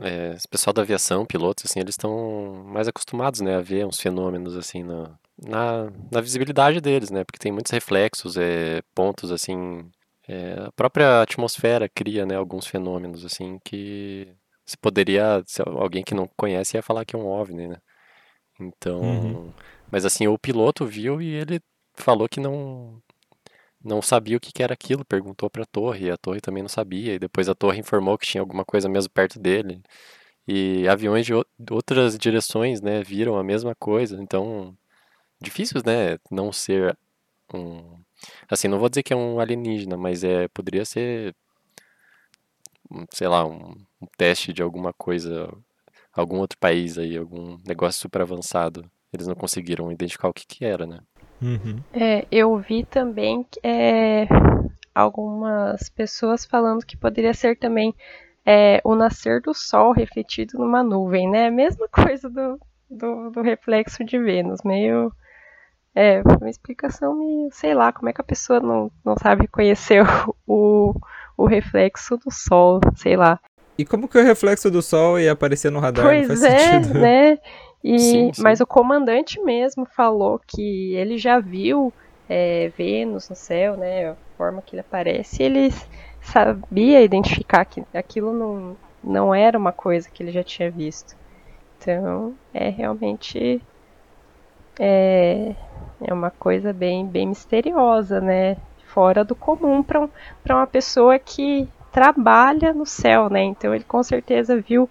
é, 0.00 0.34
esse 0.34 0.46
pessoal 0.46 0.72
da 0.72 0.82
aviação, 0.82 1.26
pilotos, 1.26 1.64
assim, 1.68 1.80
eles 1.80 1.94
estão 1.94 2.64
mais 2.66 2.86
acostumados, 2.86 3.40
né, 3.40 3.56
a 3.56 3.60
ver 3.60 3.84
uns 3.84 4.00
fenômenos, 4.00 4.56
assim, 4.56 4.84
na, 4.84 5.18
na, 5.36 5.90
na 6.10 6.20
visibilidade 6.20 6.80
deles, 6.80 7.10
né, 7.10 7.24
porque 7.24 7.38
tem 7.38 7.50
muitos 7.50 7.72
reflexos, 7.72 8.36
é, 8.36 8.80
pontos, 8.94 9.32
assim, 9.32 9.90
é, 10.28 10.54
a 10.66 10.72
própria 10.72 11.22
atmosfera 11.22 11.88
cria, 11.88 12.24
né, 12.24 12.36
alguns 12.36 12.66
fenômenos, 12.66 13.24
assim, 13.24 13.58
que 13.64 14.28
se 14.64 14.76
poderia, 14.76 15.42
se 15.46 15.60
alguém 15.62 16.04
que 16.04 16.14
não 16.14 16.28
conhece 16.36 16.76
ia 16.76 16.82
falar 16.82 17.04
que 17.04 17.16
é 17.16 17.18
um 17.18 17.26
OVNI, 17.26 17.68
né, 17.68 17.76
então... 18.60 19.00
Uhum. 19.00 19.52
Mas 19.90 20.04
assim, 20.04 20.26
o 20.28 20.38
piloto 20.38 20.86
viu 20.86 21.20
e 21.20 21.28
ele 21.34 21.60
falou 21.94 22.28
que 22.28 22.40
não 22.40 23.02
não 23.84 24.02
sabia 24.02 24.36
o 24.36 24.40
que, 24.40 24.62
era 24.62 24.74
aquilo, 24.74 25.04
perguntou 25.04 25.48
para 25.50 25.62
a 25.62 25.66
torre, 25.66 26.06
e 26.06 26.10
a 26.10 26.16
torre 26.16 26.40
também 26.40 26.62
não 26.62 26.68
sabia, 26.68 27.14
e 27.14 27.18
depois 27.18 27.48
a 27.48 27.54
torre 27.54 27.78
informou 27.80 28.18
que 28.18 28.26
tinha 28.26 28.40
alguma 28.42 28.64
coisa 28.64 28.88
mesmo 28.88 29.10
perto 29.10 29.38
dele. 29.38 29.82
E 30.48 30.88
aviões 30.88 31.26
de 31.26 31.34
outras 31.70 32.18
direções, 32.18 32.80
né, 32.82 33.02
viram 33.02 33.36
a 33.38 33.44
mesma 33.44 33.74
coisa, 33.76 34.20
então 34.22 34.76
difícil, 35.40 35.82
né, 35.86 36.18
não 36.30 36.52
ser 36.52 36.98
um 37.54 38.00
assim, 38.50 38.68
não 38.68 38.78
vou 38.80 38.88
dizer 38.88 39.02
que 39.04 39.12
é 39.12 39.16
um 39.16 39.40
alienígena, 39.40 39.96
mas 39.96 40.24
é 40.24 40.48
poderia 40.48 40.84
ser 40.84 41.34
sei 43.12 43.28
lá, 43.28 43.46
um, 43.46 43.74
um 44.00 44.06
teste 44.16 44.52
de 44.52 44.62
alguma 44.62 44.92
coisa, 44.92 45.48
algum 46.12 46.38
outro 46.38 46.58
país 46.58 46.98
aí, 46.98 47.16
algum 47.16 47.58
negócio 47.66 48.00
super 48.00 48.22
avançado 48.22 48.90
eles 49.12 49.26
não 49.26 49.34
conseguiram 49.34 49.90
identificar 49.90 50.28
o 50.28 50.32
que, 50.32 50.46
que 50.46 50.64
era, 50.64 50.86
né? 50.86 50.98
Uhum. 51.40 51.80
É, 51.92 52.26
eu 52.30 52.56
vi 52.58 52.84
também 52.84 53.46
é, 53.62 54.26
algumas 54.94 55.88
pessoas 55.88 56.44
falando 56.44 56.84
que 56.84 56.96
poderia 56.96 57.32
ser 57.32 57.56
também 57.56 57.94
é, 58.44 58.80
o 58.84 58.94
nascer 58.94 59.40
do 59.40 59.54
Sol 59.54 59.92
refletido 59.92 60.58
numa 60.58 60.82
nuvem, 60.82 61.28
né? 61.30 61.50
Mesma 61.50 61.88
coisa 61.88 62.28
do, 62.28 62.58
do, 62.90 63.30
do 63.30 63.42
reflexo 63.42 64.04
de 64.04 64.18
Vênus, 64.18 64.60
meio. 64.64 65.12
É, 65.94 66.22
uma 66.22 66.48
explicação 66.48 67.18
meio, 67.18 67.48
sei 67.50 67.74
lá, 67.74 67.92
como 67.92 68.08
é 68.08 68.12
que 68.12 68.20
a 68.20 68.24
pessoa 68.24 68.60
não, 68.60 68.90
não 69.04 69.16
sabe 69.16 69.48
conhecer 69.48 70.04
o, 70.46 70.94
o 71.36 71.46
reflexo 71.46 72.16
do 72.16 72.30
Sol, 72.30 72.80
sei 72.94 73.16
lá. 73.16 73.40
E 73.76 73.84
como 73.84 74.08
que 74.08 74.18
o 74.18 74.24
reflexo 74.24 74.70
do 74.70 74.82
Sol 74.82 75.18
ia 75.18 75.32
aparecer 75.32 75.70
no 75.70 75.78
radar? 75.78 76.04
Pois 76.04 76.42
é, 76.42 76.80
sentido. 76.80 76.98
né? 76.98 77.38
E, 77.82 77.98
sim, 77.98 78.32
sim. 78.32 78.42
Mas 78.42 78.60
o 78.60 78.66
comandante 78.66 79.40
mesmo 79.40 79.86
falou 79.86 80.40
que 80.46 80.94
ele 80.94 81.16
já 81.18 81.38
viu 81.38 81.92
é, 82.28 82.68
Vênus 82.76 83.28
no 83.28 83.36
céu, 83.36 83.76
né? 83.76 84.10
A 84.10 84.16
forma 84.36 84.62
que 84.62 84.74
ele 84.74 84.80
aparece, 84.80 85.42
ele 85.42 85.70
sabia 86.20 87.02
identificar 87.02 87.64
que 87.64 87.82
aquilo 87.94 88.32
não, 88.32 88.76
não 89.02 89.34
era 89.34 89.56
uma 89.56 89.72
coisa 89.72 90.10
que 90.10 90.22
ele 90.22 90.32
já 90.32 90.42
tinha 90.42 90.70
visto. 90.70 91.16
Então, 91.78 92.34
é 92.52 92.68
realmente 92.68 93.62
é, 94.78 95.54
é 96.00 96.14
uma 96.14 96.30
coisa 96.30 96.72
bem, 96.72 97.06
bem 97.06 97.28
misteriosa, 97.28 98.20
né? 98.20 98.56
Fora 98.86 99.24
do 99.24 99.34
comum 99.34 99.82
para 99.82 100.00
um, 100.00 100.08
uma 100.48 100.66
pessoa 100.66 101.18
que 101.18 101.68
trabalha 101.92 102.72
no 102.72 102.86
céu, 102.86 103.28
né? 103.28 103.42
Então 103.42 103.74
ele 103.74 103.84
com 103.84 104.02
certeza 104.02 104.60
viu 104.60 104.88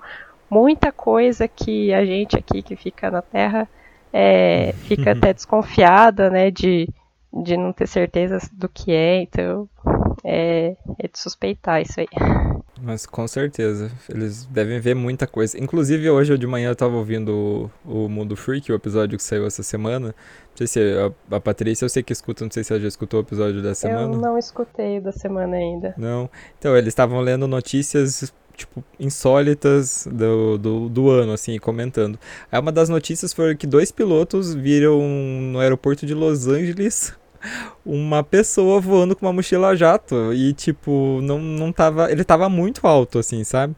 muita 0.50 0.92
coisa 0.92 1.48
que 1.48 1.94
a 1.94 2.06
gente 2.06 2.38
aqui 2.38 2.62
que 2.62 2.76
fica 2.76 3.12
na 3.12 3.22
Terra 3.22 3.68
é, 4.12 4.74
fica 4.74 5.12
até 5.18 5.34
desconfiada, 5.34 6.30
né, 6.30 6.52
de, 6.52 6.90
de 7.34 7.58
não 7.58 7.74
ter 7.74 7.88
certeza 7.88 8.40
do 8.54 8.70
que 8.70 8.92
é, 8.92 9.22
então 9.22 9.70
é, 10.24 10.76
é 11.00 11.08
de 11.08 11.20
suspeitar 11.20 11.82
isso 11.82 12.00
aí. 12.00 12.08
Mas 12.82 13.06
com 13.06 13.28
certeza, 13.28 13.92
eles 14.10 14.46
devem 14.46 14.80
ver 14.80 14.96
muita 14.96 15.26
coisa. 15.26 15.58
Inclusive, 15.58 16.10
hoje 16.10 16.38
de 16.38 16.46
manhã 16.46 16.70
eu 16.70 16.76
tava 16.76 16.96
ouvindo 16.96 17.72
o, 17.84 18.06
o 18.06 18.10
Mundo 18.10 18.36
Freak, 18.36 18.72
o 18.72 18.76
episódio 18.76 19.18
que 19.18 19.24
saiu 19.24 19.46
essa 19.48 19.64
semana. 19.64 20.08
Não 20.08 20.58
sei 20.58 20.68
se 20.68 20.80
a, 21.32 21.36
a 21.36 21.40
Patrícia, 21.40 21.86
eu 21.86 21.90
sei 21.90 22.04
que 22.04 22.14
escuta, 22.14 22.44
não 22.44 22.52
sei 22.52 22.64
se 22.64 22.72
ela 22.72 22.82
já 22.82 22.88
escutou 22.88 23.20
o 23.20 23.24
episódio 23.24 23.64
da 23.64 23.74
semana. 23.74 24.14
Eu 24.14 24.20
não 24.20 24.38
escutei 24.38 25.00
da 25.00 25.12
semana 25.12 25.56
ainda. 25.56 25.96
Não. 25.98 26.30
Então, 26.60 26.78
eles 26.78 26.90
estavam 26.90 27.20
lendo 27.20 27.48
notícias 27.48 28.32
tipo, 28.58 28.84
insólitas 29.00 30.08
do, 30.12 30.58
do, 30.58 30.90
do, 30.90 31.10
ano, 31.10 31.32
assim, 31.32 31.58
comentando. 31.60 32.20
Aí 32.52 32.60
uma 32.60 32.72
das 32.72 32.90
notícias 32.90 33.32
foi 33.32 33.56
que 33.56 33.68
dois 33.68 33.92
pilotos 33.92 34.54
viram 34.54 35.00
no 35.02 35.60
aeroporto 35.60 36.06
de 36.06 36.14
Los 36.14 36.48
Angeles 36.48 37.14
uma 37.86 38.24
pessoa 38.24 38.82
voando 38.82 39.16
com 39.16 39.26
uma 39.26 39.32
mochila 39.34 39.76
jato 39.76 40.34
e, 40.34 40.54
tipo, 40.54 41.20
não, 41.22 41.40
não 41.40 41.72
tava... 41.72 42.12
Ele 42.12 42.24
tava 42.24 42.50
muito 42.50 42.86
alto, 42.86 43.20
assim, 43.20 43.44
sabe? 43.44 43.76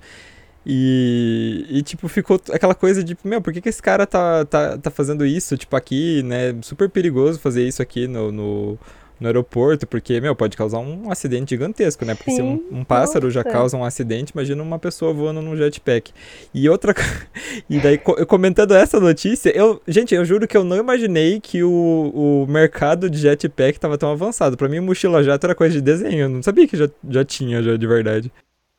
E, 0.65 1.65
e, 1.69 1.81
tipo, 1.81 2.07
ficou 2.07 2.39
aquela 2.51 2.75
coisa 2.75 3.03
de, 3.03 3.17
meu, 3.23 3.41
por 3.41 3.51
que, 3.51 3.61
que 3.61 3.69
esse 3.69 3.81
cara 3.81 4.05
tá, 4.05 4.45
tá, 4.45 4.77
tá 4.77 4.91
fazendo 4.91 5.25
isso, 5.25 5.57
tipo, 5.57 5.75
aqui, 5.75 6.23
né? 6.23 6.55
Super 6.61 6.89
perigoso 6.89 7.39
fazer 7.39 7.67
isso 7.67 7.81
aqui 7.81 8.07
no, 8.07 8.31
no, 8.31 8.79
no 9.19 9.27
aeroporto, 9.27 9.85
porque, 9.85 10.21
meu, 10.21 10.35
pode 10.35 10.55
causar 10.55 10.79
um 10.79 11.11
acidente 11.11 11.49
gigantesco, 11.49 12.05
né? 12.05 12.15
Porque 12.15 12.31
Sim, 12.31 12.37
se 12.37 12.41
um, 12.41 12.79
um 12.79 12.83
pássaro 12.83 13.25
nossa. 13.25 13.33
já 13.33 13.43
causa 13.43 13.75
um 13.75 13.83
acidente, 13.83 14.31
imagina 14.33 14.61
uma 14.63 14.79
pessoa 14.79 15.13
voando 15.13 15.41
num 15.41 15.55
jetpack. 15.55 16.11
E 16.53 16.69
outra. 16.69 16.93
e 17.69 17.79
daí, 17.79 17.99
eu 18.17 18.25
comentando 18.25 18.73
essa 18.73 18.99
notícia, 18.99 19.49
eu. 19.55 19.81
Gente, 19.87 20.15
eu 20.15 20.23
juro 20.23 20.47
que 20.47 20.55
eu 20.55 20.63
não 20.63 20.77
imaginei 20.77 21.39
que 21.39 21.63
o, 21.63 22.45
o 22.45 22.47
mercado 22.47 23.09
de 23.09 23.17
jetpack 23.17 23.79
tava 23.79 23.97
tão 23.97 24.11
avançado. 24.11 24.55
Para 24.55 24.69
mim, 24.69 24.79
mochila 24.79 25.23
jato 25.23 25.45
era 25.45 25.55
coisa 25.55 25.73
de 25.75 25.81
desenho. 25.81 26.21
Eu 26.21 26.29
não 26.29 26.41
sabia 26.41 26.67
que 26.67 26.77
já, 26.77 26.89
já 27.09 27.25
tinha, 27.25 27.61
já 27.61 27.75
de 27.75 27.87
verdade. 27.87 28.31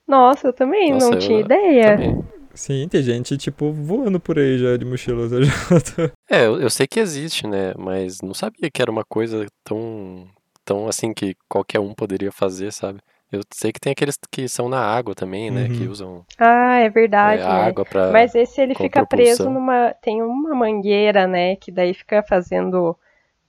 Nossa, 0.08 0.48
eu 0.48 0.52
também 0.52 0.92
Nossa, 0.92 1.06
não 1.06 1.12
eu, 1.14 1.18
tinha 1.18 1.40
ideia. 1.40 1.96
Também. 1.96 2.39
Sim, 2.54 2.88
tem 2.88 3.02
gente, 3.02 3.36
tipo, 3.36 3.72
voando 3.72 4.18
por 4.18 4.38
aí 4.38 4.58
já 4.58 4.76
de 4.76 4.84
mochila. 4.84 5.26
é, 6.28 6.46
eu, 6.46 6.60
eu, 6.60 6.70
sei 6.70 6.86
que 6.86 7.00
existe, 7.00 7.46
né? 7.46 7.72
Mas 7.78 8.20
não 8.20 8.34
sabia 8.34 8.70
que 8.70 8.82
era 8.82 8.90
uma 8.90 9.04
coisa 9.04 9.46
tão, 9.64 10.26
tão 10.64 10.88
assim 10.88 11.12
que 11.12 11.34
qualquer 11.48 11.80
um 11.80 11.94
poderia 11.94 12.32
fazer, 12.32 12.72
sabe? 12.72 13.00
Eu 13.32 13.42
sei 13.54 13.72
que 13.72 13.78
tem 13.78 13.92
aqueles 13.92 14.18
que 14.30 14.48
são 14.48 14.68
na 14.68 14.80
água 14.80 15.14
também, 15.14 15.50
né? 15.50 15.62
Uhum. 15.64 15.72
Que 15.72 15.86
usam. 15.86 16.24
Ah, 16.36 16.80
é 16.80 16.90
verdade. 16.90 17.42
É, 17.42 17.46
né? 17.46 17.52
água 17.52 17.84
pra, 17.84 18.10
Mas 18.10 18.34
esse 18.34 18.60
ele 18.60 18.74
fica 18.74 19.06
preso 19.06 19.48
numa. 19.48 19.94
Tem 20.02 20.20
uma 20.20 20.54
mangueira, 20.54 21.28
né? 21.28 21.54
Que 21.54 21.70
daí 21.70 21.94
fica 21.94 22.24
fazendo. 22.24 22.96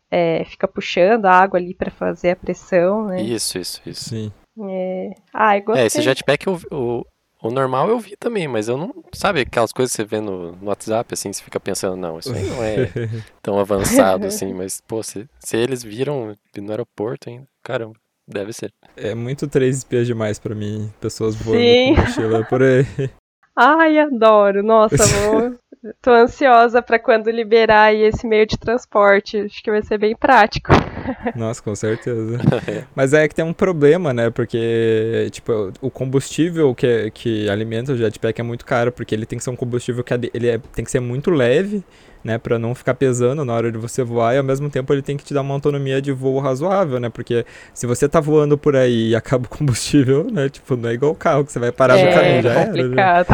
É, 0.10 0.44
fica 0.46 0.68
puxando 0.68 1.26
a 1.26 1.32
água 1.32 1.58
ali 1.60 1.74
para 1.74 1.90
fazer 1.90 2.32
a 2.32 2.36
pressão, 2.36 3.08
né? 3.08 3.22
Isso, 3.22 3.58
isso, 3.58 3.82
isso. 3.86 4.10
Sim. 4.10 4.32
É... 4.60 5.14
Ah, 5.34 5.58
eu 5.58 5.64
gostei. 5.64 5.84
É, 5.84 5.88
esse 5.88 6.02
jetpack, 6.02 6.48
o, 6.50 6.60
o, 6.70 7.06
o, 7.42 7.52
normal 7.52 7.90
eu 7.90 8.00
vi 8.00 8.16
também, 8.16 8.48
mas 8.48 8.68
eu 8.68 8.78
não. 8.78 8.94
Sabe 9.14 9.42
aquelas 9.42 9.72
coisas 9.72 9.92
que 9.96 9.98
você 9.98 10.06
vê 10.06 10.20
no, 10.20 10.54
no 10.54 10.68
WhatsApp, 10.68 11.14
assim, 11.14 11.32
você 11.32 11.44
fica 11.44 11.60
pensando, 11.60 11.96
não, 11.96 12.20
isso 12.20 12.34
aí 12.34 12.50
não 12.50 12.64
é 12.64 12.90
tão 13.42 13.60
avançado 13.60 14.26
assim, 14.28 14.54
mas, 14.54 14.82
pô, 14.82 15.02
se, 15.02 15.28
se 15.40 15.58
eles 15.58 15.84
viram 15.84 16.36
no 16.58 16.72
aeroporto 16.72 17.30
ainda, 17.30 17.48
caramba. 17.64 17.96
Deve 18.28 18.54
ser. 18.54 18.72
É 18.96 19.14
muito 19.14 19.48
três 19.48 19.78
espias 19.78 20.08
demais 20.08 20.40
para 20.40 20.56
mim, 20.56 20.92
pessoas 21.02 21.36
voando 21.36 21.60
Sim. 21.60 21.96
com 21.96 22.02
mochila 22.02 22.46
por 22.46 22.62
aí. 22.64 22.86
Ai, 23.56 24.00
adoro. 24.00 24.64
Nossa, 24.64 24.96
vou, 25.28 25.58
Tô 26.00 26.12
ansiosa 26.12 26.82
para 26.82 27.00
quando 27.00 27.32
liberar 27.32 27.94
esse 27.94 28.28
meio 28.28 28.46
de 28.46 28.58
transporte. 28.58 29.40
Acho 29.40 29.64
que 29.64 29.72
vai 29.72 29.82
ser 29.82 29.98
bem 29.98 30.16
prático. 30.16 30.72
Nossa, 31.36 31.62
com 31.62 31.74
certeza. 31.76 32.40
Mas 32.96 33.14
é 33.14 33.28
que 33.28 33.34
tem 33.34 33.44
um 33.44 33.54
problema, 33.54 34.14
né? 34.14 34.30
Porque, 34.30 35.28
tipo, 35.32 35.72
o 35.82 35.90
combustível 35.90 36.76
que, 36.76 37.10
que 37.12 37.50
alimenta 37.50 37.94
o 37.94 37.98
jetpack 37.98 38.40
é 38.40 38.44
muito 38.44 38.64
caro, 38.64 38.92
porque 38.92 39.16
ele 39.16 39.26
tem 39.26 39.40
que 39.40 39.44
ser 39.44 39.50
um 39.50 39.56
combustível 39.56 40.04
que 40.04 40.14
ele 40.14 40.50
é, 40.50 40.60
tem 40.74 40.86
que 40.86 40.92
ser 40.92 41.00
muito 41.00 41.32
leve, 41.32 41.84
né? 42.24 42.38
Pra 42.38 42.60
não 42.60 42.76
ficar 42.76 42.94
pesando 42.94 43.44
na 43.44 43.54
hora 43.54 43.72
de 43.72 43.78
você 43.80 44.04
voar, 44.04 44.36
e 44.36 44.38
ao 44.38 44.44
mesmo 44.44 44.70
tempo 44.70 44.94
ele 44.94 45.02
tem 45.02 45.18
que 45.18 45.24
te 45.24 45.34
dar 45.34 45.42
uma 45.42 45.56
autonomia 45.56 46.00
de 46.00 46.12
voo 46.12 46.38
razoável, 46.38 47.00
né? 47.00 47.10
Porque 47.10 47.44
se 47.74 47.88
você 47.88 48.08
tá 48.08 48.20
voando 48.20 48.56
por 48.56 48.76
aí 48.76 49.10
e 49.10 49.16
acaba 49.16 49.46
o 49.46 49.50
combustível, 49.50 50.28
né? 50.32 50.48
Tipo, 50.48 50.76
não 50.76 50.90
é 50.90 50.94
igual 50.94 51.12
o 51.12 51.16
carro 51.16 51.44
que 51.44 51.52
você 51.52 51.58
vai 51.58 51.72
parar 51.72 51.98
é, 51.98 52.06
no 52.06 52.14
caminho, 52.14 52.42
já 52.44 52.54
é 52.54 52.66
complicado. 52.66 53.28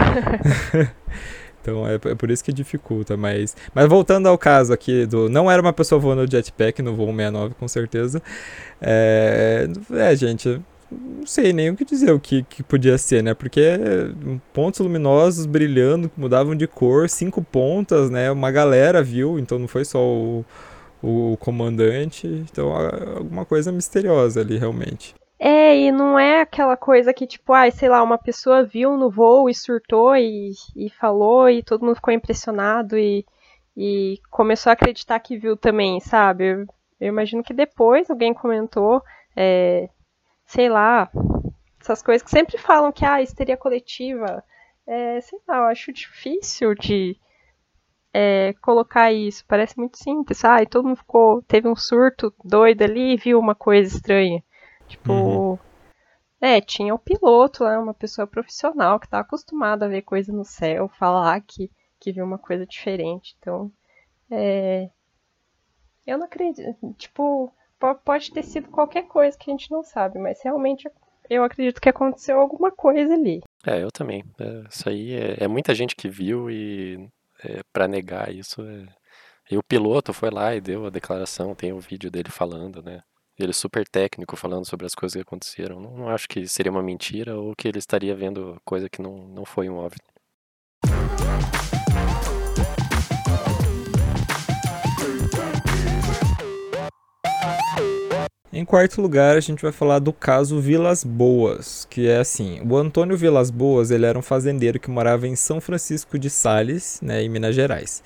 Era, 0.73 0.95
Então 1.67 1.85
é, 1.85 1.95
é, 1.95 2.15
por 2.15 2.31
isso 2.31 2.41
que 2.41 2.53
dificulta, 2.53 3.17
mas... 3.17 3.55
Mas 3.75 3.87
voltando 3.89 4.27
ao 4.27 4.37
caso 4.37 4.71
aqui 4.71 5.05
do... 5.05 5.27
Não 5.27 5.51
era 5.51 5.61
uma 5.61 5.73
pessoa 5.73 5.99
voando 5.99 6.21
no 6.21 6.31
jetpack 6.31 6.81
no 6.81 6.95
voo 6.95 7.07
69, 7.07 7.55
com 7.55 7.67
certeza. 7.67 8.23
É, 8.81 9.67
é 9.91 10.15
gente, 10.15 10.61
não 10.89 11.25
sei 11.25 11.51
nem 11.51 11.69
o 11.69 11.75
que 11.75 11.83
dizer 11.83 12.11
o 12.13 12.19
que, 12.19 12.43
que 12.43 12.63
podia 12.63 12.97
ser, 12.97 13.21
né? 13.21 13.33
Porque 13.33 13.61
pontos 14.53 14.79
luminosos 14.79 15.45
brilhando, 15.45 16.09
mudavam 16.15 16.55
de 16.55 16.65
cor, 16.67 17.09
cinco 17.09 17.43
pontas, 17.43 18.09
né? 18.09 18.31
Uma 18.31 18.49
galera 18.49 19.03
viu, 19.03 19.37
então 19.37 19.59
não 19.59 19.67
foi 19.67 19.83
só 19.83 19.99
o, 19.99 20.45
o 21.03 21.35
comandante. 21.37 22.27
Então 22.49 22.71
alguma 22.71 23.43
coisa 23.43 23.73
misteriosa 23.73 24.39
ali, 24.39 24.57
realmente. 24.57 25.13
É, 25.39 25.77
e 25.77 25.91
não 25.91 26.17
é 26.17 26.41
aquela 26.41 26.75
coisa 26.75 27.13
que, 27.13 27.27
tipo, 27.27 27.53
ai, 27.53 27.69
sei 27.71 27.89
lá, 27.89 28.01
uma 28.01 28.17
pessoa 28.17 28.63
viu 28.63 28.97
no 28.97 29.09
voo 29.09 29.49
e 29.49 29.53
surtou 29.53 30.15
e, 30.15 30.51
e 30.75 30.89
falou 30.89 31.49
e 31.49 31.61
todo 31.61 31.85
mundo 31.85 31.95
ficou 31.95 32.13
impressionado 32.13 32.97
e, 32.97 33.23
e 33.75 34.19
começou 34.31 34.71
a 34.71 34.73
acreditar 34.73 35.19
que 35.19 35.37
viu 35.37 35.55
também, 35.55 35.99
sabe? 35.99 36.45
Eu, 36.45 36.65
eu 36.99 37.07
imagino 37.07 37.43
que 37.43 37.53
depois 37.53 38.09
alguém 38.09 38.33
comentou, 38.33 39.03
é, 39.35 39.89
sei 40.45 40.69
lá, 40.69 41.09
essas 41.79 42.01
coisas 42.01 42.23
que 42.23 42.31
sempre 42.31 42.57
falam 42.57 42.91
que, 42.91 43.05
ah, 43.05 43.21
histeria 43.21 43.55
coletiva, 43.55 44.43
é, 44.87 45.21
sei 45.21 45.39
lá, 45.47 45.57
eu 45.57 45.63
acho 45.65 45.93
difícil 45.93 46.73
de 46.73 47.15
é, 48.11 48.53
colocar 48.61 49.11
isso, 49.11 49.45
parece 49.47 49.77
muito 49.77 49.97
simples, 49.97 50.43
ah, 50.43 50.63
e 50.63 50.65
todo 50.65 50.87
mundo 50.87 50.97
ficou, 50.97 51.43
teve 51.43 51.67
um 51.67 51.75
surto 51.75 52.33
doido 52.43 52.81
ali 52.81 53.13
e 53.13 53.17
viu 53.17 53.39
uma 53.39 53.53
coisa 53.53 53.95
estranha. 53.95 54.43
Tipo, 54.87 55.11
uhum. 55.11 55.59
é, 56.39 56.61
tinha 56.61 56.93
o 56.93 56.99
piloto 56.99 57.63
lá, 57.63 57.79
uma 57.79 57.93
pessoa 57.93 58.25
profissional 58.25 58.99
que 58.99 59.09
tá 59.09 59.19
acostumada 59.19 59.85
a 59.85 59.89
ver 59.89 60.01
coisa 60.01 60.31
no 60.31 60.45
céu, 60.45 60.87
falar 60.87 61.39
que, 61.41 61.69
que 61.99 62.11
viu 62.11 62.23
uma 62.23 62.37
coisa 62.37 62.65
diferente. 62.65 63.35
Então, 63.39 63.71
é, 64.31 64.89
eu 66.05 66.17
não 66.17 66.25
acredito. 66.25 66.75
Tipo, 66.97 67.53
pode 68.03 68.31
ter 68.31 68.43
sido 68.43 68.69
qualquer 68.69 69.03
coisa 69.07 69.37
que 69.37 69.49
a 69.49 69.53
gente 69.53 69.69
não 69.69 69.83
sabe, 69.83 70.17
mas 70.19 70.41
realmente 70.41 70.89
eu 71.29 71.43
acredito 71.43 71.81
que 71.81 71.89
aconteceu 71.89 72.39
alguma 72.39 72.71
coisa 72.71 73.13
ali. 73.13 73.41
É, 73.65 73.83
eu 73.83 73.91
também. 73.91 74.23
É, 74.39 74.63
isso 74.69 74.87
aí 74.89 75.13
é, 75.13 75.43
é, 75.43 75.47
muita 75.47 75.75
gente 75.75 75.95
que 75.95 76.07
viu 76.07 76.49
e 76.49 77.09
é, 77.43 77.61
para 77.73 77.87
negar 77.87 78.33
isso. 78.33 78.61
É... 78.61 78.85
E 79.49 79.57
o 79.57 79.63
piloto 79.63 80.13
foi 80.13 80.29
lá 80.29 80.53
e 80.55 80.61
deu 80.61 80.85
a 80.85 80.89
declaração, 80.89 81.55
tem 81.55 81.71
o 81.71 81.79
vídeo 81.79 82.11
dele 82.11 82.29
falando, 82.29 82.81
né? 82.81 83.01
Ele 83.39 83.53
super 83.53 83.87
técnico 83.87 84.35
falando 84.35 84.65
sobre 84.65 84.85
as 84.85 84.95
coisas 84.95 85.15
que 85.15 85.21
aconteceram. 85.21 85.79
Não, 85.79 85.97
não, 85.97 86.09
acho 86.09 86.27
que 86.27 86.47
seria 86.47 86.71
uma 86.71 86.81
mentira 86.81 87.35
ou 87.37 87.55
que 87.55 87.67
ele 87.67 87.77
estaria 87.77 88.15
vendo 88.15 88.59
coisa 88.65 88.89
que 88.89 89.01
não, 89.01 89.27
não 89.27 89.45
foi 89.45 89.69
um 89.69 89.77
OVNI. 89.77 90.01
Em 98.51 98.65
quarto 98.65 98.99
lugar, 98.99 99.37
a 99.37 99.39
gente 99.39 99.61
vai 99.61 99.71
falar 99.71 99.99
do 99.99 100.11
caso 100.11 100.59
Vilas 100.59 101.03
Boas, 101.03 101.85
que 101.91 102.07
é 102.07 102.17
assim, 102.17 102.59
o 102.67 102.75
Antônio 102.75 103.15
Vilas 103.15 103.51
Boas, 103.51 103.91
ele 103.91 104.07
era 104.07 104.17
um 104.17 104.21
fazendeiro 104.23 104.79
que 104.79 104.89
morava 104.89 105.27
em 105.27 105.35
São 105.35 105.61
Francisco 105.61 106.17
de 106.17 106.27
Sales, 106.27 106.99
né, 106.99 107.21
em 107.21 107.29
Minas 107.29 107.53
Gerais. 107.53 108.01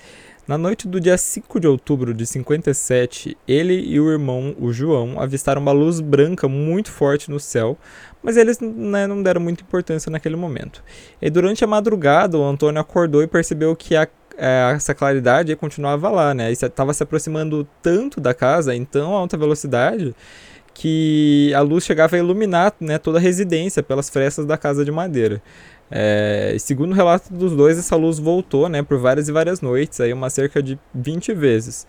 Na 0.52 0.58
noite 0.58 0.86
do 0.86 1.00
dia 1.00 1.16
5 1.16 1.58
de 1.58 1.66
outubro 1.66 2.12
de 2.12 2.26
57, 2.26 3.38
ele 3.48 3.72
e 3.72 3.98
o 3.98 4.12
irmão, 4.12 4.54
o 4.60 4.70
João, 4.70 5.18
avistaram 5.18 5.62
uma 5.62 5.72
luz 5.72 5.98
branca 5.98 6.46
muito 6.46 6.90
forte 6.90 7.30
no 7.30 7.40
céu, 7.40 7.78
mas 8.22 8.36
eles 8.36 8.60
né, 8.60 9.06
não 9.06 9.22
deram 9.22 9.40
muita 9.40 9.62
importância 9.62 10.10
naquele 10.10 10.36
momento. 10.36 10.84
E 11.22 11.30
durante 11.30 11.64
a 11.64 11.66
madrugada, 11.66 12.36
o 12.36 12.44
Antônio 12.44 12.82
acordou 12.82 13.22
e 13.22 13.26
percebeu 13.26 13.74
que 13.74 13.96
a, 13.96 14.06
é, 14.36 14.72
essa 14.74 14.94
claridade 14.94 15.56
continuava 15.56 16.10
lá, 16.10 16.34
né? 16.34 16.52
Estava 16.52 16.92
se 16.92 17.02
aproximando 17.02 17.66
tanto 17.80 18.20
da 18.20 18.34
casa, 18.34 18.76
em 18.76 18.84
tão 18.84 19.14
alta 19.14 19.38
velocidade, 19.38 20.14
que 20.74 21.50
a 21.54 21.62
luz 21.62 21.82
chegava 21.82 22.16
a 22.16 22.18
iluminar 22.18 22.74
né, 22.78 22.98
toda 22.98 23.16
a 23.16 23.20
residência 23.22 23.82
pelas 23.82 24.10
frestas 24.10 24.44
da 24.44 24.58
casa 24.58 24.84
de 24.84 24.92
madeira. 24.92 25.40
É, 25.94 26.56
segundo 26.58 26.92
o 26.92 26.94
relato 26.94 27.30
dos 27.34 27.54
dois, 27.54 27.78
essa 27.78 27.94
luz 27.96 28.18
voltou 28.18 28.66
né, 28.66 28.82
por 28.82 28.96
várias 28.98 29.28
e 29.28 29.32
várias 29.32 29.60
noites, 29.60 30.00
aí 30.00 30.10
uma 30.10 30.30
cerca 30.30 30.62
de 30.62 30.78
20 30.94 31.34
vezes. 31.34 31.86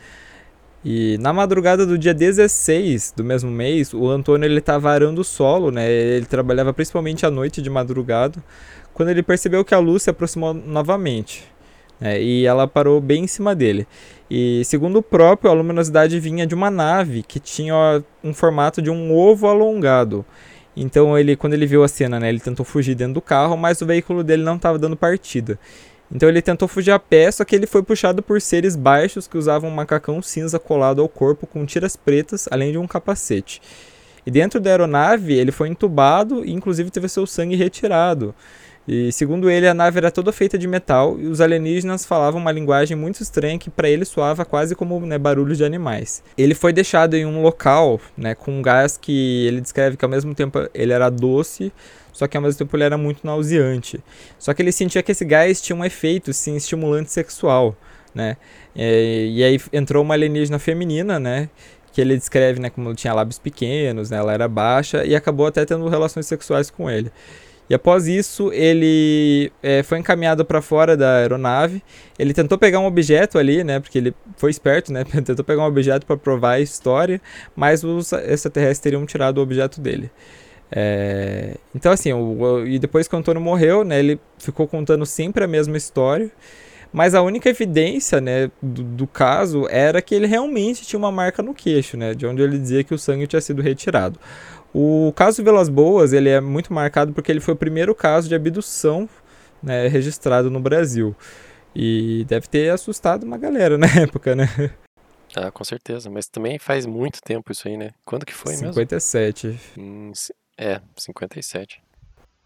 E 0.84 1.18
na 1.20 1.32
madrugada 1.32 1.86
do 1.86 1.98
dia 1.98 2.14
16 2.14 3.14
do 3.16 3.24
mesmo 3.24 3.50
mês, 3.50 3.94
o 3.94 4.10
Antônio 4.10 4.46
ele 4.46 4.60
estava 4.60 4.92
arando 4.92 5.22
o 5.22 5.24
solo, 5.24 5.72
né? 5.72 5.90
Ele 5.90 6.26
trabalhava 6.26 6.74
principalmente 6.74 7.26
à 7.26 7.32
noite 7.32 7.62
de 7.62 7.70
madrugada, 7.70 8.44
quando 8.94 9.08
ele 9.08 9.24
percebeu 9.24 9.64
que 9.64 9.74
a 9.74 9.80
luz 9.80 10.04
se 10.04 10.10
aproximou 10.10 10.54
novamente. 10.54 11.46
Né, 12.02 12.22
e 12.22 12.46
ela 12.46 12.68
parou 12.68 13.00
bem 13.00 13.24
em 13.24 13.28
cima 13.28 13.56
dele. 13.56 13.88
E 14.30 14.64
segundo 14.66 14.98
o 14.98 15.02
próprio, 15.02 15.50
a 15.50 15.54
luminosidade 15.54 16.20
vinha 16.20 16.46
de 16.46 16.54
uma 16.54 16.70
nave 16.70 17.24
que 17.24 17.40
tinha 17.40 18.04
um 18.22 18.34
formato 18.34 18.82
de 18.82 18.90
um 18.90 19.16
ovo 19.16 19.48
alongado. 19.48 20.26
Então 20.76 21.18
ele, 21.18 21.36
quando 21.36 21.54
ele 21.54 21.66
viu 21.66 21.84
a 21.84 21.88
cena, 21.88 22.20
né, 22.20 22.30
ele 22.30 22.40
tentou 22.40 22.66
fugir 22.66 22.96
dentro 22.96 23.16
do 23.16 23.22
carro, 23.22 23.56
mas 23.56 23.82
o 23.82 23.86
veículo 23.86 24.24
dele 24.24 24.44
não 24.44 24.56
estava 24.56 24.80
dando 24.80 24.96
partida. 24.96 25.60
Então 26.12 26.30
ele 26.30 26.42
tentou 26.42 26.68
fugir 26.68 26.92
a 26.92 27.00
pé, 27.00 27.32
só 27.32 27.44
que 27.44 27.56
ele 27.56 27.66
foi 27.66 27.82
puxado 27.82 28.22
por 28.22 28.40
seres 28.42 28.76
baixos 28.76 29.28
que 29.28 29.38
usavam 29.38 29.70
um 29.70 29.74
macacão 29.74 30.22
cinza 30.22 30.60
colado 30.60 31.02
ao 31.02 31.10
corpo 31.10 31.48
com 31.48 31.66
tiras 31.66 31.96
pretas, 31.96 32.48
além 32.52 32.72
de 32.72 32.78
um 32.78 32.88
capacete. 32.88 33.62
E 34.26 34.32
dentro 34.32 34.60
da 34.60 34.70
aeronave 34.70 35.34
ele 35.34 35.52
foi 35.52 35.70
entubado 35.70 36.46
e 36.46 36.52
inclusive 36.52 36.90
teve 36.90 37.10
seu 37.10 37.26
sangue 37.26 37.56
retirado. 37.56 38.34
E 38.88 39.12
segundo 39.12 39.50
ele, 39.50 39.68
a 39.68 39.74
nave 39.74 39.98
era 39.98 40.12
toda 40.12 40.32
feita 40.34 40.58
de 40.58 40.68
metal 40.68 41.18
e 41.20 41.28
os 41.28 41.40
alienígenas 41.40 42.06
falavam 42.06 42.42
uma 42.42 42.52
linguagem 42.52 42.98
muito 42.98 43.22
estranha 43.22 43.58
que 43.58 43.70
para 43.70 43.90
ele 43.90 44.04
soava 44.04 44.44
quase 44.44 44.76
como 44.76 45.00
né, 45.06 45.18
barulho 45.18 45.56
de 45.56 45.64
animais. 45.64 46.22
Ele 46.38 46.54
foi 46.54 46.74
deixado 46.74 47.16
em 47.16 47.26
um 47.26 47.42
local 47.42 48.00
né, 48.18 48.36
com 48.36 48.52
um 48.52 48.62
gás 48.62 48.98
que 48.98 49.46
ele 49.48 49.62
descreve 49.62 49.96
que 49.96 50.04
ao 50.04 50.12
mesmo 50.12 50.36
tempo 50.36 50.68
ele 50.74 50.92
era 50.92 51.10
doce, 51.10 51.72
só 52.12 52.28
que 52.28 52.36
ao 52.36 52.44
mesmo 52.44 52.60
tempo 52.60 52.76
ele 52.76 52.84
era 52.84 52.98
muito 52.98 53.26
nauseante. 53.26 54.04
Só 54.38 54.54
que 54.54 54.62
ele 54.62 54.72
sentia 54.72 55.02
que 55.02 55.14
esse 55.14 55.24
gás 55.24 55.62
tinha 55.62 55.76
um 55.76 55.86
efeito 55.86 56.34
sim, 56.34 56.56
estimulante 56.58 57.12
sexual. 57.12 57.76
Né? 58.14 58.36
E, 58.76 59.38
e 59.38 59.44
aí 59.44 59.60
entrou 59.72 60.04
uma 60.04 60.14
alienígena 60.14 60.60
feminina, 60.60 61.20
né? 61.20 61.50
que 61.94 62.02
ele 62.02 62.18
descreve 62.18 62.60
né, 62.60 62.72
como 62.72 62.94
tinha 62.96 63.14
lábios 63.14 63.38
pequenos, 63.38 64.10
né, 64.10 64.18
ela 64.18 64.34
era 64.34 64.48
baixa 64.48 65.06
e 65.06 65.16
acabou 65.16 65.46
até 65.46 65.64
tendo 65.64 65.88
relações 65.88 66.26
sexuais 66.26 66.72
com 66.72 66.90
ele. 66.90 67.12
E 67.74 67.76
após 67.76 68.08
isso, 68.08 68.54
ele 68.54 69.52
é, 69.64 69.82
foi 69.82 69.98
encaminhado 69.98 70.46
para 70.46 70.62
fora 70.62 70.96
da 70.96 71.16
aeronave. 71.16 71.82
Ele 72.20 72.32
tentou 72.32 72.56
pegar 72.56 72.80
um 72.80 72.86
objeto 72.86 73.40
ali, 73.40 73.64
né? 73.64 73.80
Porque 73.80 73.98
ele 73.98 74.14
foi 74.38 74.52
esperto, 74.52 74.94
né? 74.94 75.04
Tentou 75.26 75.44
pegar 75.44 75.64
um 75.64 75.66
objeto 75.66 76.06
para 76.06 76.16
provar 76.16 76.52
a 76.52 76.60
história, 76.60 77.20
mas 77.56 77.84
os 77.84 78.14
extraterrestres 78.14 78.78
teriam 78.78 79.04
tirado 79.08 79.40
o 79.40 79.42
objeto 79.42 79.82
dele. 79.82 80.12
É, 80.72 81.56
então, 81.74 81.92
assim, 81.92 82.14
o, 82.14 82.40
o, 82.40 82.68
e 82.68 82.78
depois 82.78 83.08
que 83.08 83.16
o 83.16 83.18
Antônio 83.18 83.42
morreu, 83.42 83.84
né? 83.84 83.98
Ele 83.98 84.20
ficou 84.38 84.68
contando 84.68 85.04
sempre 85.04 85.44
a 85.44 85.48
mesma 85.48 85.76
história. 85.76 86.30
Mas 86.92 87.16
a 87.16 87.24
única 87.24 87.50
evidência, 87.50 88.22
né, 88.22 88.52
do, 88.62 88.84
do, 88.84 89.08
caso 89.08 89.68
era 89.68 90.00
que 90.00 90.14
ele 90.14 90.28
realmente 90.28 90.86
tinha 90.86 91.00
uma 91.00 91.12
marca 91.12 91.42
no 91.42 91.52
queixo, 91.52 91.98
né, 91.98 92.14
de 92.14 92.28
onde 92.28 92.44
ele 92.44 92.56
dizia 92.56 92.84
que 92.84 92.94
o 92.94 93.00
sangue 93.00 93.26
tinha 93.26 93.42
sido 93.42 93.64
retirado. 93.64 94.20
O 94.74 95.14
caso 95.16 95.44
Velas 95.44 95.70
Boas 95.70 96.14
ele 96.14 96.30
é 96.30 96.42
muito 96.42 96.74
marcado 96.74 97.14
porque 97.14 97.32
ele 97.32 97.40
foi 97.40 97.54
o 97.54 97.58
primeiro 97.58 97.94
caso 97.94 98.28
de 98.28 98.34
abdução 98.34 99.08
né, 99.62 99.88
registrado 99.88 100.50
no 100.50 100.60
Brasil. 100.60 101.16
E 101.76 102.26
deve 102.28 102.48
ter 102.48 102.70
assustado 102.70 103.24
uma 103.24 103.38
galera 103.38 103.78
na 103.80 103.88
época, 103.88 104.36
né? 104.36 104.48
Ah, 105.36 105.52
com 105.52 105.64
certeza. 105.64 106.10
Mas 106.10 106.28
também 106.28 106.60
faz 106.60 106.86
muito 106.86 107.22
tempo 107.22 107.52
isso 107.52 107.68
aí, 107.68 107.78
né? 107.78 107.92
Quando 108.06 108.26
que 108.26 108.34
foi 108.34 108.54
57. 108.54 109.48
mesmo? 109.48 109.60
57. 109.62 109.80
Hum, 109.80 110.12
é, 110.58 110.82
57. 110.96 111.82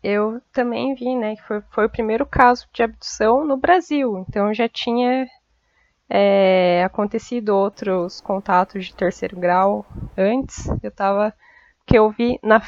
Eu 0.03 0.41
também 0.53 0.93
vi, 0.93 1.15
né, 1.15 1.36
que 1.36 1.41
foi, 1.43 1.61
foi 1.71 1.86
o 1.86 1.89
primeiro 1.89 2.25
caso 2.25 2.67
de 2.71 2.84
abdução 2.84 3.45
no 3.45 3.57
Brasil. 3.57 4.25
Então 4.30 4.53
já 4.53 4.69
tinha 4.69 5.28
é, 6.09 6.84
acontecido 6.86 7.49
outros 7.49 8.21
contatos 8.21 8.86
de 8.86 8.95
terceiro 8.95 9.38
grau 9.38 9.86
antes. 10.15 10.67
Eu 10.82 10.91
tava 10.91 11.34
que 11.88 11.98
eu 11.98 12.12
vi 12.12 12.38
na. 12.44 12.62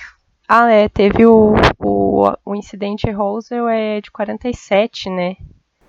Ah, 0.48 0.72
é, 0.72 0.90
teve 0.90 1.26
o, 1.26 1.54
o, 1.78 2.34
o 2.44 2.56
incidente 2.56 3.12
Roswell 3.12 3.68
é 3.68 4.02
de 4.02 4.10
47, 4.10 5.10
né? 5.10 5.36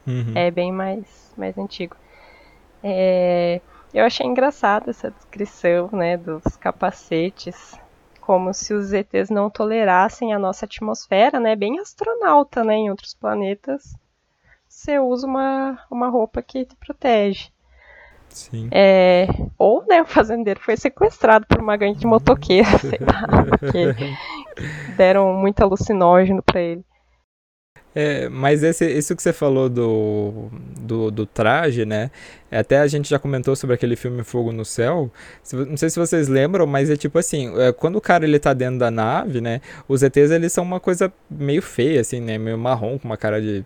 Uhum. 0.07 0.33
É 0.35 0.51
bem 0.51 0.71
mais, 0.71 1.33
mais 1.39 1.57
antigo. 1.57 1.97
É, 2.83 3.61
eu 3.95 4.05
achei 4.05 4.27
engraçada 4.27 4.91
essa 4.91 5.11
descrição, 5.11 5.89
né, 5.93 6.17
dos 6.17 6.45
capacetes, 6.57 7.79
como 8.21 8.53
se 8.53 8.75
os 8.75 8.93
ETs 8.93 9.31
não 9.31 9.49
tolerassem 9.49 10.35
a 10.35 10.39
nossa 10.39 10.67
atmosfera, 10.67 11.41
né, 11.41 11.57
bem 11.57 11.79
astronauta, 11.79 12.63
né, 12.63 12.75
em 12.75 12.91
outros 12.91 13.15
planetas. 13.15 13.97
Você 14.69 14.99
usa 14.99 15.27
uma, 15.27 15.79
uma 15.91 16.09
roupa 16.09 16.43
que 16.43 16.65
te 16.65 16.77
protege. 16.77 17.51
Sim. 18.31 18.69
É, 18.71 19.27
ou 19.59 19.85
né, 19.87 20.03
o 20.03 20.07
fazendeiro 20.07 20.61
foi 20.61 20.77
sequestrado 20.77 21.47
por 21.47 21.61
uma 21.61 21.77
gangue 21.77 21.99
de 21.99 22.07
motoqueiros, 22.07 22.71
sei 22.81 22.99
lá, 23.01 23.45
porque 23.45 23.95
deram 24.97 25.35
muito 25.35 25.61
alucinógeno 25.61 26.43
para 26.43 26.61
ele. 26.61 26.85
É, 27.93 28.29
mas 28.29 28.63
esse, 28.63 28.87
isso 28.89 29.17
que 29.17 29.23
você 29.23 29.33
falou 29.33 29.69
do, 29.69 30.49
do, 30.81 31.11
do, 31.11 31.27
traje, 31.27 31.85
né? 31.85 32.11
Até 32.51 32.79
a 32.79 32.87
gente 32.87 33.11
já 33.11 33.19
comentou 33.19 33.57
sobre 33.57 33.75
aquele 33.75 33.97
filme 33.97 34.23
Fogo 34.23 34.53
no 34.53 34.65
Céu. 34.65 35.11
Não 35.53 35.77
sei 35.77 35.91
se 35.91 35.99
vocês 35.99 36.29
lembram, 36.29 36.67
mas 36.69 36.89
é 36.89 36.97
tipo 36.97 37.19
assim, 37.19 37.53
é, 37.61 37.73
quando 37.73 37.97
o 37.97 38.01
cara 38.01 38.25
ele 38.25 38.39
tá 38.39 38.53
dentro 38.53 38.79
da 38.79 38.93
nave, 38.93 39.41
né? 39.41 39.61
Os 39.89 40.05
ETs 40.05 40.31
eles 40.31 40.53
são 40.53 40.63
uma 40.63 40.79
coisa 40.79 41.13
meio 41.29 41.63
feia, 41.63 42.01
assim, 42.01 42.21
né? 42.21 42.39
Meio 42.39 42.57
marrom, 42.57 42.97
com 42.97 43.09
uma 43.09 43.17
cara 43.17 43.41
de 43.41 43.65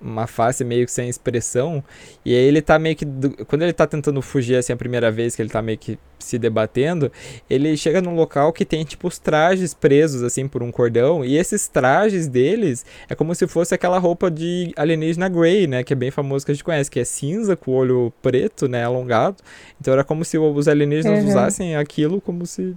uma 0.00 0.26
face 0.26 0.64
meio 0.64 0.84
que 0.86 0.92
sem 0.92 1.08
expressão. 1.08 1.82
E 2.24 2.34
aí 2.34 2.42
ele 2.42 2.62
tá 2.62 2.78
meio 2.78 2.94
que. 2.96 3.06
Quando 3.46 3.62
ele 3.62 3.72
tá 3.72 3.86
tentando 3.86 4.20
fugir 4.22 4.56
assim 4.56 4.72
a 4.72 4.76
primeira 4.76 5.10
vez 5.10 5.34
que 5.34 5.42
ele 5.42 5.48
tá 5.48 5.62
meio 5.62 5.78
que 5.78 5.98
se 6.18 6.38
debatendo, 6.38 7.10
ele 7.50 7.76
chega 7.76 8.00
num 8.00 8.14
local 8.14 8.52
que 8.52 8.64
tem 8.64 8.84
tipo 8.84 9.08
os 9.08 9.18
trajes 9.18 9.74
presos 9.74 10.22
assim 10.22 10.46
por 10.46 10.62
um 10.62 10.70
cordão. 10.70 11.24
E 11.24 11.36
esses 11.36 11.68
trajes 11.68 12.28
deles 12.28 12.84
é 13.08 13.14
como 13.14 13.34
se 13.34 13.46
fosse 13.46 13.74
aquela 13.74 13.98
roupa 13.98 14.30
de 14.30 14.72
alienígena 14.76 15.28
Grey, 15.28 15.66
né? 15.66 15.82
Que 15.82 15.92
é 15.92 15.96
bem 15.96 16.10
famoso 16.10 16.44
que 16.44 16.52
a 16.52 16.54
gente 16.54 16.64
conhece, 16.64 16.90
que 16.90 17.00
é 17.00 17.04
cinza 17.04 17.56
com 17.56 17.72
o 17.72 17.74
olho 17.74 18.12
preto, 18.22 18.68
né? 18.68 18.84
Alongado. 18.84 19.36
Então 19.80 19.92
era 19.92 20.04
como 20.04 20.24
se 20.24 20.38
os 20.38 20.68
alienígenas 20.68 21.22
uhum. 21.22 21.28
usassem 21.30 21.76
aquilo 21.76 22.20
como 22.20 22.46
se. 22.46 22.76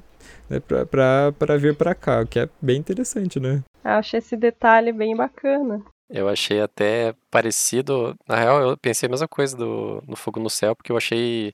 Né, 0.49 0.59
pra, 0.59 0.85
pra, 0.85 1.33
pra 1.37 1.57
vir 1.57 1.75
pra 1.75 1.95
cá, 1.95 2.21
o 2.21 2.27
que 2.27 2.39
é 2.39 2.49
bem 2.61 2.77
interessante, 2.77 3.39
né? 3.39 3.63
Acho 3.83 4.17
esse 4.17 4.35
detalhe 4.35 4.91
bem 4.91 5.15
bacana. 5.15 5.81
Eu 6.09 6.29
achei 6.29 6.61
até 6.61 7.15
parecido. 7.31 8.15
Na 8.27 8.35
real, 8.35 8.61
eu 8.61 8.77
pensei 8.77 9.07
a 9.07 9.09
mesma 9.09 9.27
coisa 9.27 9.57
do 9.57 10.03
no 10.07 10.15
Fogo 10.15 10.39
no 10.39 10.49
Céu, 10.49 10.75
porque 10.75 10.91
eu 10.91 10.97
achei 10.97 11.53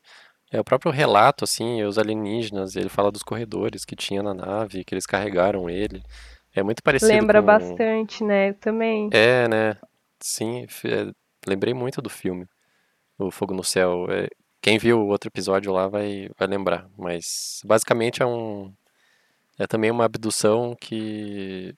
é, 0.52 0.60
o 0.60 0.64
próprio 0.64 0.91
relato, 0.91 1.45
assim, 1.45 1.82
os 1.84 1.97
alienígenas, 1.97 2.76
ele 2.76 2.89
fala 2.89 3.12
dos 3.12 3.24
corredores 3.24 3.86
que 3.86 3.95
tinha 3.95 4.22
na 4.22 4.34
nave, 4.34 4.84
que 4.84 4.93
eles 4.93 5.06
carregaram 5.06 5.70
ele. 5.70 6.04
É 6.54 6.62
muito 6.62 6.84
parecido 6.84 7.12
Lembra 7.12 7.39
com... 7.39 7.45
bastante, 7.45 8.24
né? 8.24 8.49
Eu 8.49 8.54
também. 8.56 9.10
É, 9.14 9.47
né? 9.47 9.78
Sim, 10.20 10.68
é, 10.86 11.12
lembrei 11.47 11.74
muito 11.74 12.02
do 12.02 12.10
filme, 12.10 12.45
O 13.18 13.32
Fogo 13.32 13.54
no 13.54 13.64
Céu. 13.64 14.06
É, 14.10 14.28
quem 14.62 14.78
viu 14.78 14.99
o 14.99 15.08
outro 15.08 15.30
episódio 15.30 15.72
lá 15.72 15.88
vai, 15.88 16.30
vai 16.38 16.47
lembrar, 16.47 16.88
mas 16.97 17.62
basicamente 17.66 18.22
é 18.22 18.26
um... 18.26 18.74
É 19.58 19.68
também 19.68 19.91
uma 19.91 20.06
abdução 20.06 20.76
que 20.80 21.74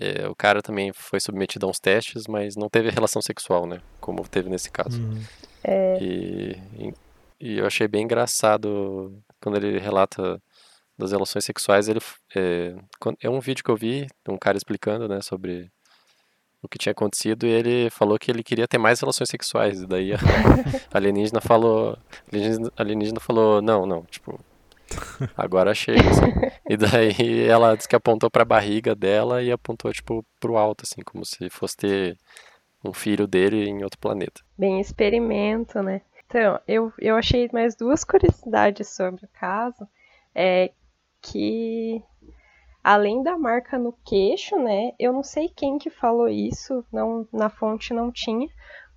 é, 0.00 0.28
o 0.28 0.34
cara 0.34 0.62
também 0.62 0.92
foi 0.92 1.20
submetido 1.20 1.66
a 1.66 1.68
uns 1.68 1.80
testes, 1.80 2.26
mas 2.28 2.54
não 2.56 2.68
teve 2.68 2.90
relação 2.90 3.20
sexual, 3.20 3.66
né? 3.66 3.80
Como 4.00 4.26
teve 4.28 4.48
nesse 4.48 4.70
caso. 4.70 5.00
Uhum. 5.00 5.20
É... 5.64 5.98
E, 6.00 6.94
e, 7.40 7.58
eu 7.58 7.66
achei 7.66 7.88
bem 7.88 8.04
engraçado 8.04 9.12
quando 9.40 9.56
ele 9.56 9.78
relata 9.78 10.40
das 10.96 11.12
relações 11.12 11.44
sexuais. 11.44 11.88
Ele 11.88 12.00
é, 12.34 12.74
é 13.20 13.30
um 13.30 13.40
vídeo 13.40 13.64
que 13.64 13.70
eu 13.70 13.76
vi, 13.76 14.06
um 14.28 14.38
cara 14.38 14.56
explicando, 14.56 15.08
né, 15.08 15.20
sobre 15.20 15.70
o 16.62 16.68
que 16.68 16.78
tinha 16.78 16.92
acontecido 16.92 17.46
e 17.46 17.50
ele 17.50 17.90
falou 17.90 18.18
que 18.18 18.30
ele 18.30 18.42
queria 18.42 18.66
ter 18.66 18.78
mais 18.78 19.00
relações 19.00 19.28
sexuais. 19.28 19.82
E 19.82 19.86
daí 19.86 20.12
a 20.12 20.18
alienígena 20.92 21.40
falou, 21.40 21.96
alienígena, 22.32 22.72
alienígena 22.76 23.20
falou, 23.20 23.62
não, 23.62 23.86
não, 23.86 24.04
tipo, 24.04 24.38
Agora 25.36 25.74
chega, 25.74 26.08
assim. 26.08 26.32
E 26.68 26.76
daí 26.76 27.46
ela 27.48 27.76
disse 27.76 27.88
que 27.88 27.96
apontou 27.96 28.30
pra 28.30 28.44
barriga 28.44 28.94
dela 28.94 29.42
e 29.42 29.50
apontou, 29.50 29.92
tipo, 29.92 30.24
pro 30.40 30.56
alto, 30.56 30.84
assim, 30.84 31.02
como 31.02 31.24
se 31.24 31.50
fosse 31.50 31.76
ter 31.76 32.18
um 32.84 32.92
filho 32.92 33.26
dele 33.26 33.68
em 33.68 33.82
outro 33.82 33.98
planeta. 33.98 34.40
Bem, 34.56 34.80
experimento, 34.80 35.82
né? 35.82 36.02
Então, 36.26 36.60
eu, 36.68 36.92
eu 36.98 37.16
achei 37.16 37.48
mais 37.52 37.74
duas 37.74 38.04
curiosidades 38.04 38.88
sobre 38.88 39.24
o 39.24 39.28
caso. 39.40 39.88
É 40.34 40.70
que, 41.20 42.02
além 42.82 43.22
da 43.22 43.36
marca 43.36 43.78
no 43.78 43.92
queixo, 44.04 44.56
né? 44.56 44.92
Eu 44.98 45.12
não 45.12 45.22
sei 45.22 45.48
quem 45.48 45.78
que 45.78 45.90
falou 45.90 46.28
isso, 46.28 46.84
não, 46.92 47.26
na 47.32 47.48
fonte 47.48 47.92
não 47.92 48.12
tinha, 48.12 48.48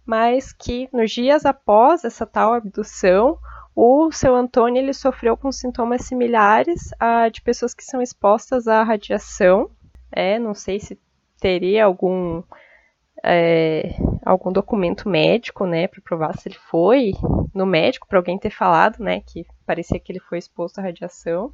mas 0.06 0.52
que 0.54 0.90
nos 0.94 1.12
dias 1.12 1.46
após 1.46 2.04
essa 2.04 2.26
tal 2.26 2.54
abdução, 2.54 3.38
o 3.76 4.12
seu 4.12 4.36
Antônio 4.36 4.82
ele 4.82 4.94
sofreu 4.94 5.38
com 5.38 5.52
sintomas 5.52 6.02
similares 6.06 6.90
a 7.00 7.30
de 7.30 7.42
pessoas 7.42 7.74
que 7.74 7.84
são 7.84 8.02
expostas 8.02 8.68
à 8.68 8.84
radiação. 8.84 9.70
É, 10.12 10.38
não 10.38 10.54
sei 10.54 10.80
se 10.80 11.00
teria 11.40 11.86
algum 11.86 12.44
é, 13.24 13.96
algum 14.26 14.52
documento 14.52 15.08
médico, 15.08 15.66
né, 15.66 15.88
para 15.88 16.02
provar 16.02 16.38
se 16.38 16.50
ele 16.50 16.58
foi 16.58 17.14
no 17.54 17.66
médico 17.66 18.08
para 18.08 18.18
alguém 18.18 18.38
ter 18.38 18.50
falado, 18.50 19.00
né, 19.00 19.22
que 19.22 19.46
parecia 19.66 20.00
que 20.00 20.12
ele 20.12 20.20
foi 20.20 20.38
exposto 20.38 20.80
à 20.80 20.82
radiação. 20.82 21.54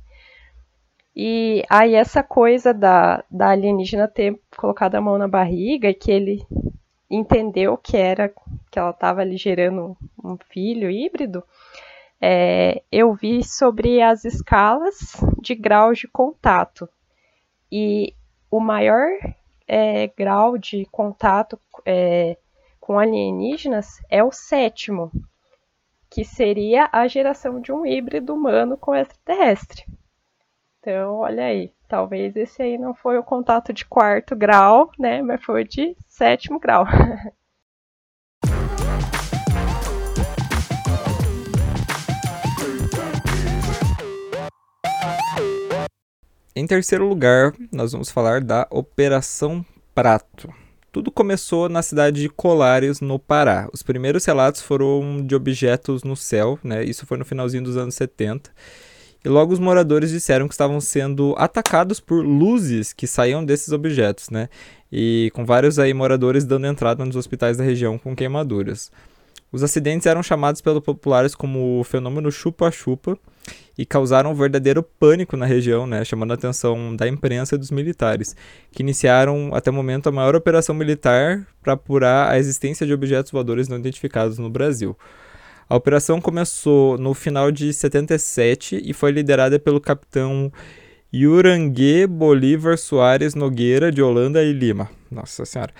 E 1.15 1.63
aí 1.69 1.95
essa 1.95 2.21
coisa 2.21 2.73
da, 2.73 3.23
da 3.29 3.49
alienígena 3.49 4.07
ter 4.07 4.39
colocado 4.55 4.95
a 4.95 5.01
mão 5.01 5.17
na 5.17 5.27
barriga 5.27 5.89
e 5.89 5.93
que 5.93 6.11
ele 6.11 6.45
entendeu 7.09 7.77
que 7.77 7.97
era 7.97 8.31
que 8.69 8.77
ela 8.77 8.91
estava 8.91 9.21
ali 9.21 9.37
gerando 9.37 9.97
um 10.23 10.37
filho 10.49 10.91
híbrido, 10.91 11.43
é, 12.21 12.83
eu 12.91 13.13
vi 13.13 13.43
sobre 13.43 14.01
as 14.01 14.25
escalas 14.25 14.95
de 15.41 15.53
graus 15.55 15.99
de 15.99 16.07
contato. 16.07 16.89
E 17.71 18.13
o 18.49 18.59
maior 18.59 19.07
é, 19.67 20.07
grau 20.07 20.57
de 20.57 20.85
contato 20.91 21.59
é, 21.85 22.37
com 22.79 22.97
alienígenas 22.97 24.01
é 24.09 24.23
o 24.23 24.31
sétimo, 24.31 25.11
que 26.09 26.23
seria 26.23 26.89
a 26.91 27.07
geração 27.07 27.59
de 27.59 27.71
um 27.71 27.85
híbrido 27.85 28.33
humano 28.33 28.77
com 28.77 28.95
extraterrestre. 28.95 29.85
Então, 30.79 31.17
olha 31.17 31.45
aí, 31.45 31.73
talvez 31.87 32.35
esse 32.35 32.61
aí 32.61 32.77
não 32.77 32.93
foi 32.93 33.17
o 33.17 33.23
contato 33.23 33.73
de 33.73 33.83
quarto 33.85 34.35
grau, 34.35 34.89
né? 34.97 35.21
Mas 35.21 35.43
foi 35.43 35.65
de 35.65 35.97
sétimo 36.07 36.59
grau. 36.59 36.85
Em 46.57 46.65
terceiro 46.65 47.07
lugar, 47.07 47.53
nós 47.71 47.91
vamos 47.91 48.09
falar 48.09 48.41
da 48.41 48.65
Operação 48.71 49.63
Prato. 49.93 50.51
Tudo 50.91 51.11
começou 51.11 51.69
na 51.69 51.83
cidade 51.83 52.19
de 52.19 52.29
Colares, 52.29 52.99
no 52.99 53.19
Pará. 53.19 53.69
Os 53.71 53.83
primeiros 53.83 54.25
relatos 54.25 54.63
foram 54.63 55.23
de 55.23 55.35
objetos 55.35 56.01
no 56.01 56.15
céu, 56.15 56.57
né? 56.63 56.83
Isso 56.83 57.05
foi 57.05 57.15
no 57.19 57.25
finalzinho 57.25 57.63
dos 57.63 57.77
anos 57.77 57.93
70. 57.93 58.49
E 59.23 59.29
logo 59.29 59.53
os 59.53 59.59
moradores 59.59 60.09
disseram 60.09 60.47
que 60.47 60.55
estavam 60.55 60.81
sendo 60.81 61.35
atacados 61.37 61.99
por 61.99 62.25
luzes 62.25 62.91
que 62.91 63.05
saíam 63.05 63.45
desses 63.45 63.71
objetos, 63.71 64.31
né? 64.31 64.49
E 64.91 65.29
com 65.35 65.45
vários 65.45 65.77
aí 65.77 65.93
moradores 65.93 66.43
dando 66.43 66.65
entrada 66.65 67.05
nos 67.05 67.15
hospitais 67.15 67.57
da 67.57 67.63
região 67.63 67.99
com 67.99 68.15
queimaduras. 68.15 68.91
Os 69.51 69.61
acidentes 69.61 70.07
eram 70.07 70.23
chamados 70.23 70.59
pelos 70.59 70.83
populares 70.83 71.35
como 71.35 71.79
o 71.79 71.83
fenômeno 71.83 72.31
chupa-chupa 72.31 73.15
e 73.77 73.85
causaram 73.85 74.31
um 74.31 74.35
verdadeiro 74.35 74.81
pânico 74.81 75.37
na 75.37 75.45
região, 75.45 75.85
né, 75.85 76.03
chamando 76.03 76.31
a 76.31 76.33
atenção 76.33 76.95
da 76.95 77.07
imprensa 77.07 77.55
e 77.55 77.57
dos 77.57 77.71
militares, 77.71 78.35
que 78.71 78.81
iniciaram 78.81 79.53
até 79.53 79.69
o 79.69 79.73
momento 79.73 80.07
a 80.07 80.11
maior 80.11 80.35
operação 80.35 80.73
militar 80.73 81.45
para 81.61 81.73
apurar 81.73 82.31
a 82.31 82.39
existência 82.39 82.85
de 82.85 82.93
objetos 82.93 83.31
voadores 83.31 83.67
não 83.67 83.77
identificados 83.77 84.37
no 84.37 84.49
Brasil. 84.49 84.97
A 85.69 85.75
operação 85.75 86.21
começou 86.21 86.97
no 86.97 87.13
final 87.13 87.51
de 87.51 87.73
77 87.73 88.81
e 88.83 88.93
foi 88.93 89.11
liderada 89.11 89.59
pelo 89.59 89.81
capitão 89.81 90.51
Yurangue 91.13 92.07
Bolívar 92.07 92.77
Soares 92.77 93.35
Nogueira 93.35 93.91
de 93.91 94.01
Holanda 94.01 94.41
e 94.43 94.53
Lima. 94.53 94.89
Nossa 95.11 95.45
Senhora 95.45 95.73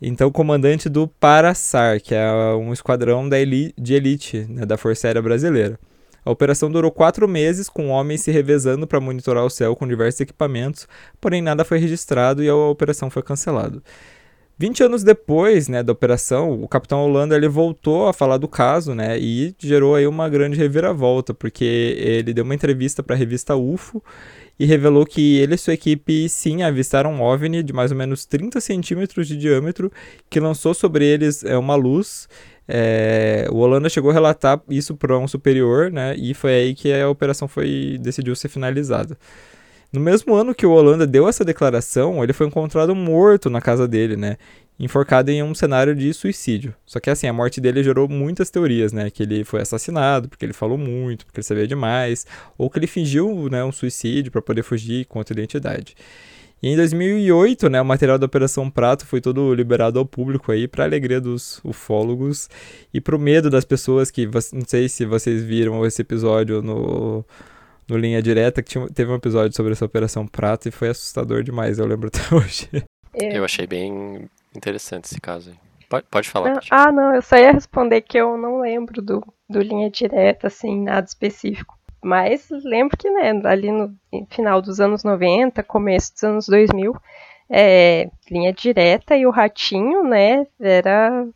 então 0.00 0.30
comandante 0.30 0.88
do 0.88 1.06
Paraçar, 1.06 2.00
que 2.00 2.14
é 2.14 2.32
um 2.54 2.72
esquadrão 2.72 3.28
da 3.28 3.36
de 3.44 3.94
elite 3.94 4.46
né, 4.48 4.64
da 4.64 4.78
Força 4.78 5.06
Aérea 5.06 5.20
Brasileira. 5.20 5.78
A 6.24 6.30
operação 6.30 6.70
durou 6.70 6.90
quatro 6.90 7.26
meses, 7.26 7.68
com 7.68 7.88
homens 7.88 8.20
se 8.22 8.30
revezando 8.30 8.86
para 8.86 9.00
monitorar 9.00 9.44
o 9.44 9.50
céu 9.50 9.74
com 9.74 9.86
diversos 9.86 10.20
equipamentos, 10.20 10.86
porém 11.20 11.40
nada 11.40 11.64
foi 11.64 11.78
registrado 11.78 12.42
e 12.42 12.48
a 12.48 12.54
operação 12.54 13.10
foi 13.10 13.22
cancelada. 13.22 13.82
20 14.60 14.82
anos 14.82 15.02
depois 15.02 15.68
né, 15.68 15.82
da 15.82 15.90
operação, 15.90 16.62
o 16.62 16.68
capitão 16.68 17.02
Holanda 17.02 17.34
ele 17.34 17.48
voltou 17.48 18.08
a 18.08 18.12
falar 18.12 18.36
do 18.36 18.46
caso 18.46 18.94
né, 18.94 19.18
e 19.18 19.54
gerou 19.58 19.94
aí 19.94 20.06
uma 20.06 20.28
grande 20.28 20.58
reviravolta, 20.58 21.32
porque 21.32 21.64
ele 21.98 22.34
deu 22.34 22.44
uma 22.44 22.54
entrevista 22.54 23.02
para 23.02 23.16
a 23.16 23.18
revista 23.18 23.56
UFO 23.56 24.04
e 24.58 24.66
revelou 24.66 25.06
que 25.06 25.38
ele 25.38 25.54
e 25.54 25.56
sua 25.56 25.72
equipe 25.72 26.28
sim 26.28 26.62
avistaram 26.62 27.14
um 27.14 27.22
OVNI 27.22 27.62
de 27.62 27.72
mais 27.72 27.90
ou 27.90 27.96
menos 27.96 28.26
30 28.26 28.60
centímetros 28.60 29.26
de 29.26 29.34
diâmetro 29.34 29.90
que 30.28 30.38
lançou 30.38 30.74
sobre 30.74 31.06
eles 31.06 31.42
é, 31.42 31.56
uma 31.56 31.74
luz. 31.74 32.28
É, 32.72 33.46
o 33.50 33.56
Holanda 33.56 33.88
chegou 33.88 34.10
a 34.10 34.14
relatar 34.14 34.60
isso 34.68 34.94
para 34.96 35.18
um 35.18 35.26
superior, 35.26 35.90
né? 35.90 36.14
E 36.16 36.34
foi 36.34 36.52
aí 36.52 36.74
que 36.74 36.92
a 36.92 37.08
operação 37.08 37.48
foi 37.48 37.98
decidiu 38.00 38.34
ser 38.36 38.48
finalizada. 38.48 39.18
No 39.92 40.00
mesmo 40.00 40.34
ano 40.34 40.54
que 40.54 40.64
o 40.64 40.70
Holanda 40.70 41.06
deu 41.06 41.28
essa 41.28 41.44
declaração, 41.44 42.22
ele 42.22 42.32
foi 42.32 42.46
encontrado 42.46 42.94
morto 42.94 43.50
na 43.50 43.60
casa 43.60 43.88
dele, 43.88 44.16
né? 44.16 44.36
enforcado 44.80 45.30
em 45.30 45.42
um 45.42 45.54
cenário 45.54 45.94
de 45.94 46.12
suicídio. 46.14 46.74
Só 46.86 46.98
que 46.98 47.10
assim, 47.10 47.26
a 47.26 47.32
morte 47.34 47.60
dele 47.60 47.84
gerou 47.84 48.08
muitas 48.08 48.48
teorias, 48.48 48.94
né? 48.94 49.10
Que 49.10 49.24
ele 49.24 49.44
foi 49.44 49.60
assassinado 49.60 50.26
porque 50.26 50.42
ele 50.42 50.54
falou 50.54 50.78
muito, 50.78 51.26
porque 51.26 51.40
ele 51.40 51.46
sabia 51.46 51.66
demais, 51.66 52.26
ou 52.56 52.70
que 52.70 52.78
ele 52.78 52.86
fingiu 52.86 53.50
né, 53.50 53.62
um 53.62 53.70
suicídio 53.70 54.32
para 54.32 54.40
poder 54.40 54.62
fugir 54.62 55.04
contra 55.04 55.34
a 55.34 55.36
identidade. 55.36 55.94
E 56.62 56.68
em 56.68 56.76
2008, 56.76 57.68
né, 57.70 57.80
o 57.80 57.84
material 57.84 58.18
da 58.18 58.26
Operação 58.26 58.70
Prato 58.70 59.06
foi 59.06 59.20
todo 59.20 59.54
liberado 59.54 59.98
ao 59.98 60.04
público 60.04 60.52
aí 60.52 60.68
para 60.68 60.84
alegria 60.84 61.20
dos 61.20 61.60
ufólogos 61.64 62.48
e 62.92 63.00
para 63.00 63.16
o 63.16 63.18
medo 63.18 63.48
das 63.48 63.64
pessoas 63.64 64.10
que 64.10 64.26
não 64.26 64.64
sei 64.66 64.88
se 64.88 65.06
vocês 65.06 65.42
viram 65.42 65.84
esse 65.86 66.02
episódio 66.02 66.62
no 66.62 67.24
no 67.88 67.96
linha 67.96 68.22
direta 68.22 68.62
que 68.62 68.70
tinha, 68.70 68.86
teve 68.86 69.10
um 69.10 69.16
episódio 69.16 69.56
sobre 69.56 69.72
essa 69.72 69.84
Operação 69.84 70.24
Prato 70.24 70.68
e 70.68 70.70
foi 70.70 70.90
assustador 70.90 71.42
demais, 71.42 71.78
eu 71.78 71.86
lembro 71.86 72.06
até 72.14 72.34
hoje. 72.34 72.68
É. 73.14 73.36
Eu 73.36 73.44
achei 73.44 73.66
bem 73.66 74.28
Interessante 74.54 75.04
esse 75.04 75.20
caso 75.20 75.50
aí. 75.50 75.56
Pode, 75.88 76.06
pode 76.10 76.28
falar. 76.28 76.54
Não, 76.54 76.60
ah, 76.70 76.92
não, 76.92 77.14
eu 77.14 77.22
só 77.22 77.36
ia 77.36 77.52
responder 77.52 78.00
que 78.02 78.16
eu 78.16 78.36
não 78.36 78.60
lembro 78.60 79.02
do, 79.02 79.24
do 79.48 79.60
linha 79.60 79.90
direta, 79.90 80.46
assim, 80.46 80.84
nada 80.84 81.06
específico. 81.06 81.76
Mas 82.02 82.48
lembro 82.64 82.96
que, 82.96 83.10
né, 83.10 83.40
ali 83.44 83.70
no 83.70 83.96
final 84.30 84.62
dos 84.62 84.80
anos 84.80 85.04
90, 85.04 85.62
começo 85.62 86.12
dos 86.14 86.24
anos 86.24 86.46
2000, 86.46 86.94
é, 87.50 88.08
linha 88.30 88.52
direta 88.52 89.16
e 89.16 89.26
o 89.26 89.30
ratinho, 89.30 90.04
né, 90.04 90.46
era 90.58 91.26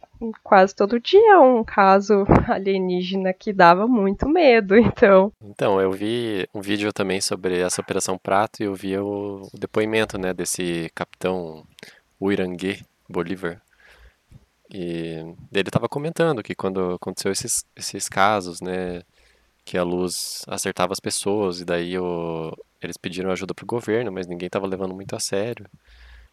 quase 0.42 0.74
todo 0.74 1.00
dia 1.00 1.40
um 1.40 1.64
caso 1.64 2.24
alienígena 2.48 3.32
que 3.32 3.52
dava 3.52 3.86
muito 3.86 4.28
medo, 4.28 4.76
então. 4.78 5.32
Então, 5.42 5.80
eu 5.80 5.90
vi 5.90 6.48
um 6.54 6.60
vídeo 6.60 6.92
também 6.92 7.20
sobre 7.20 7.60
essa 7.60 7.80
Operação 7.80 8.16
Prato 8.16 8.62
e 8.62 8.66
eu 8.66 8.74
vi 8.74 8.96
o, 8.96 9.48
o 9.52 9.58
depoimento, 9.58 10.16
né, 10.16 10.32
desse 10.32 10.90
capitão 10.94 11.64
Uirangue, 12.20 12.84
Bolívar. 13.08 13.60
E 14.72 15.18
ele 15.52 15.68
estava 15.68 15.88
comentando 15.88 16.42
que 16.42 16.54
quando 16.54 16.94
aconteceu 16.94 17.30
esses, 17.30 17.64
esses 17.76 18.08
casos, 18.08 18.60
né, 18.60 19.02
que 19.64 19.78
a 19.78 19.82
luz 19.82 20.44
acertava 20.46 20.92
as 20.92 21.00
pessoas 21.00 21.60
e 21.60 21.64
daí 21.64 21.98
o, 21.98 22.52
eles 22.82 22.96
pediram 22.96 23.30
ajuda 23.30 23.54
pro 23.54 23.66
governo, 23.66 24.12
mas 24.12 24.26
ninguém 24.26 24.46
estava 24.46 24.66
levando 24.66 24.94
muito 24.94 25.16
a 25.16 25.20
sério. 25.20 25.66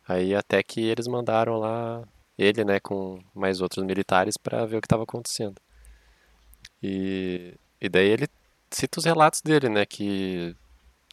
Aí 0.07 0.36
até 0.36 0.61
que 0.63 0.82
eles 0.82 1.07
mandaram 1.07 1.57
lá 1.59 2.03
ele, 2.38 2.63
né, 2.65 2.79
com 2.79 3.19
mais 3.36 3.61
outros 3.61 3.86
militares 3.86 4.38
para 4.38 4.65
ver 4.65 4.77
o 4.77 4.82
que 4.82 4.88
estava 4.88 5.03
acontecendo. 5.03 5.55
E, 6.84 7.53
e 7.79 7.89
daí 7.89 8.07
ele 8.07 8.27
cita 8.71 8.99
os 8.99 9.05
relatos 9.05 9.41
dele, 9.41 9.69
né, 9.69 9.86
que 9.86 10.55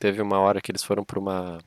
teve 0.01 0.23
uma 0.23 0.39
hora 0.41 0.61
que 0.61 0.71
eles 0.71 0.83
foram 0.83 1.05
para 1.05 1.19
uma 1.19 1.59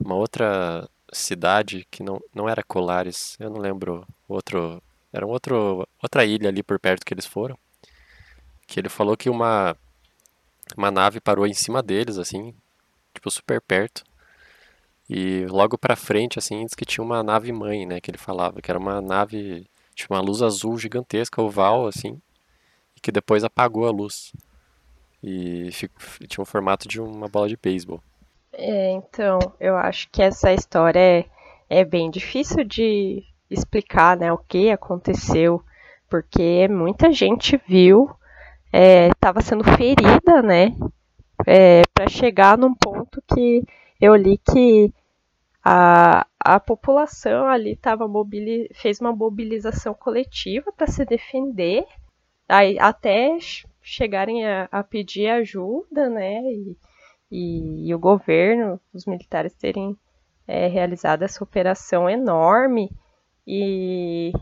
uma 0.00 0.14
outra 0.16 0.88
cidade 1.12 1.86
que 1.90 2.02
não, 2.02 2.20
não 2.34 2.48
era 2.48 2.62
Colares, 2.62 3.36
eu 3.40 3.50
não 3.50 3.60
lembro 3.60 4.06
outro, 4.28 4.82
era 5.12 5.26
um 5.26 5.30
outro 5.30 5.86
outra 6.02 6.24
ilha 6.24 6.48
ali 6.48 6.62
por 6.62 6.78
perto 6.80 7.04
que 7.04 7.14
eles 7.14 7.26
foram. 7.26 7.58
Que 8.74 8.80
ele 8.80 8.88
falou 8.88 9.16
que 9.16 9.30
uma 9.30 9.76
uma 10.76 10.90
nave 10.90 11.20
parou 11.20 11.46
em 11.46 11.54
cima 11.54 11.80
deles 11.80 12.18
assim, 12.18 12.52
tipo 13.14 13.30
super 13.30 13.60
perto. 13.60 14.02
E 15.08 15.46
logo 15.46 15.78
para 15.78 15.94
frente 15.94 16.40
assim, 16.40 16.64
diz 16.64 16.74
que 16.74 16.84
tinha 16.84 17.04
uma 17.04 17.22
nave 17.22 17.52
mãe, 17.52 17.86
né, 17.86 18.00
que 18.00 18.10
ele 18.10 18.18
falava, 18.18 18.60
que 18.60 18.68
era 18.68 18.80
uma 18.80 19.00
nave, 19.00 19.70
tipo 19.94 20.12
uma 20.12 20.20
luz 20.20 20.42
azul 20.42 20.76
gigantesca, 20.76 21.40
oval 21.40 21.86
assim, 21.86 22.20
e 22.96 23.00
que 23.00 23.12
depois 23.12 23.44
apagou 23.44 23.86
a 23.86 23.92
luz. 23.92 24.32
E 25.22 25.70
tinha 26.26 26.42
um 26.42 26.44
formato 26.44 26.88
de 26.88 27.00
uma 27.00 27.28
bola 27.28 27.48
de 27.48 27.56
beisebol. 27.56 28.02
É, 28.52 28.90
então, 28.90 29.38
eu 29.60 29.76
acho 29.76 30.08
que 30.10 30.20
essa 30.20 30.52
história 30.52 30.98
é, 30.98 31.24
é 31.70 31.84
bem 31.84 32.10
difícil 32.10 32.64
de 32.64 33.22
explicar, 33.48 34.16
né, 34.16 34.32
o 34.32 34.38
que 34.38 34.72
aconteceu, 34.72 35.62
porque 36.10 36.66
muita 36.66 37.12
gente 37.12 37.56
viu, 37.68 38.10
estava 38.74 39.38
é, 39.38 39.42
sendo 39.42 39.64
ferida, 39.64 40.42
né, 40.42 40.76
é, 41.46 41.82
para 41.92 42.08
chegar 42.08 42.58
num 42.58 42.74
ponto 42.74 43.22
que 43.34 43.62
eu 44.00 44.16
li 44.16 44.38
que 44.38 44.92
a, 45.62 46.26
a 46.40 46.60
população 46.60 47.46
ali 47.46 47.76
tava 47.76 48.08
mobili 48.08 48.68
fez 48.74 49.00
uma 49.00 49.12
mobilização 49.12 49.94
coletiva 49.94 50.72
para 50.72 50.86
se 50.86 51.04
defender, 51.04 51.86
aí, 52.48 52.78
até 52.78 53.38
chegarem 53.80 54.46
a, 54.46 54.68
a 54.72 54.82
pedir 54.82 55.28
ajuda, 55.28 56.08
né, 56.08 56.42
e, 56.42 56.76
e, 57.30 57.88
e 57.88 57.94
o 57.94 57.98
governo, 57.98 58.80
os 58.92 59.06
militares 59.06 59.54
terem 59.54 59.96
é, 60.46 60.66
realizado 60.66 61.22
essa 61.22 61.42
operação 61.42 62.10
enorme 62.10 62.90
e 63.46 64.32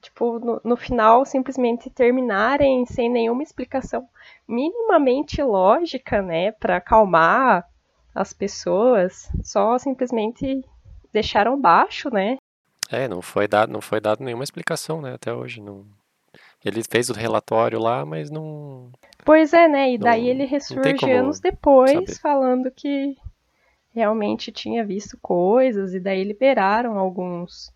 tipo 0.00 0.38
no, 0.38 0.60
no, 0.64 0.76
final 0.76 1.24
simplesmente 1.24 1.90
terminarem 1.90 2.84
sem 2.86 3.10
nenhuma 3.10 3.42
explicação 3.42 4.08
minimamente 4.46 5.42
lógica, 5.42 6.22
né, 6.22 6.52
para 6.52 6.76
acalmar 6.76 7.66
as 8.14 8.32
pessoas, 8.32 9.30
só 9.42 9.78
simplesmente 9.78 10.64
deixaram 11.12 11.60
baixo, 11.60 12.10
né? 12.10 12.36
É, 12.90 13.06
não 13.06 13.20
foi 13.20 13.46
dado, 13.46 13.72
não 13.72 13.80
foi 13.80 14.00
dado 14.00 14.24
nenhuma 14.24 14.44
explicação, 14.44 15.00
né, 15.00 15.14
até 15.14 15.32
hoje 15.32 15.60
não. 15.60 15.84
Ele 16.64 16.82
fez 16.82 17.08
o 17.08 17.14
relatório 17.14 17.78
lá, 17.78 18.04
mas 18.04 18.30
não 18.30 18.90
Pois 19.24 19.52
é, 19.52 19.68
né? 19.68 19.92
E 19.92 19.98
daí 19.98 20.22
não, 20.22 20.28
ele 20.30 20.44
ressurge 20.44 21.10
anos 21.12 21.38
depois 21.38 21.92
saber. 21.92 22.14
falando 22.18 22.70
que 22.70 23.16
realmente 23.94 24.50
tinha 24.50 24.84
visto 24.84 25.18
coisas 25.20 25.94
e 25.94 26.00
daí 26.00 26.24
liberaram 26.24 26.98
alguns 26.98 27.72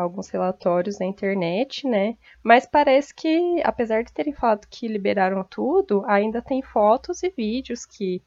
alguns 0.00 0.28
relatórios 0.30 0.98
na 0.98 1.06
internet, 1.06 1.86
né? 1.86 2.16
Mas 2.42 2.66
parece 2.66 3.14
que, 3.14 3.60
apesar 3.64 4.02
de 4.04 4.12
terem 4.12 4.32
falado 4.32 4.66
que 4.70 4.88
liberaram 4.88 5.44
tudo, 5.44 6.04
ainda 6.06 6.42
tem 6.42 6.62
fotos 6.62 7.22
e 7.22 7.30
vídeos 7.30 7.84
que 7.86 8.22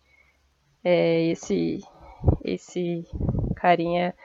É, 0.83 1.29
esse, 1.31 1.79
esse 2.43 3.05
carinha 3.55 4.15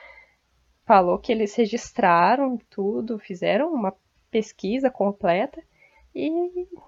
falou 0.85 1.19
que 1.19 1.31
eles 1.31 1.55
registraram 1.55 2.57
tudo, 2.69 3.19
fizeram 3.19 3.73
uma 3.73 3.93
pesquisa 4.31 4.89
completa 4.89 5.61
e 6.15 6.29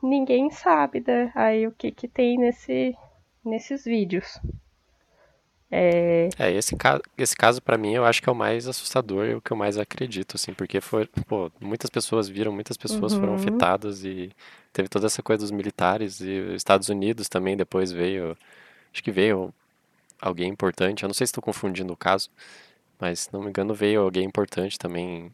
ninguém 0.02 0.50
sabe 0.50 1.02
da, 1.02 1.32
aí 1.36 1.68
o 1.68 1.72
que, 1.72 1.92
que 1.92 2.08
tem 2.08 2.38
nesse, 2.38 2.96
nesses 3.46 3.84
vídeos. 3.86 4.40
É, 5.72 6.30
é 6.40 6.52
esse 6.52 6.76
caso, 6.76 7.02
esse 7.16 7.36
caso 7.36 7.62
para 7.62 7.78
mim 7.78 7.94
eu 7.94 8.04
acho 8.04 8.24
que 8.24 8.28
é 8.28 8.32
o 8.32 8.36
mais 8.36 8.68
assustador 8.68 9.28
e 9.28 9.36
o 9.36 9.42
que 9.42 9.52
eu 9.52 9.58
mais 9.58 9.78
acredito, 9.78 10.36
assim, 10.36 10.52
porque 10.54 10.82
foi, 10.82 11.06
pô, 11.28 11.52
muitas 11.62 11.92
pessoas 11.92 12.28
viram, 12.28 12.52
muitas 12.52 12.76
pessoas 12.76 13.14
uhum. 13.14 13.20
foram 13.20 13.36
afetadas 13.36 14.04
e 14.04 14.32
teve 14.74 14.90
toda 14.90 15.06
essa 15.06 15.22
coisa 15.22 15.42
dos 15.44 15.52
militares 15.52 16.22
e 16.22 16.40
os 16.40 16.56
Estados 16.56 16.90
Unidos 16.90 17.30
também 17.30 17.56
depois 17.56 17.92
veio, 17.92 18.36
acho 18.92 19.04
que 19.04 19.12
veio 19.12 19.54
alguém 20.20 20.50
importante, 20.50 21.04
eu 21.04 21.08
não 21.08 21.14
sei 21.14 21.28
se 21.28 21.32
estou 21.32 21.44
confundindo 21.44 21.94
o 21.94 21.98
caso, 21.98 22.30
mas 23.00 23.22
se 23.22 23.34
não 23.34 23.42
me 23.42 23.50
engano 23.50 23.74
veio 23.76 24.02
alguém 24.02 24.26
importante 24.26 24.78
também 24.80 25.32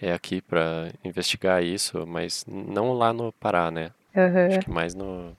é 0.00 0.12
aqui 0.12 0.40
para 0.40 0.90
investigar 1.04 1.62
isso, 1.62 2.06
mas 2.06 2.44
não 2.48 2.94
lá 2.94 3.12
no 3.12 3.30
Pará, 3.32 3.70
né? 3.70 3.90
Uhum. 4.16 4.46
Acho 4.46 4.60
que 4.60 4.70
mais 4.70 4.94
no 4.94 5.36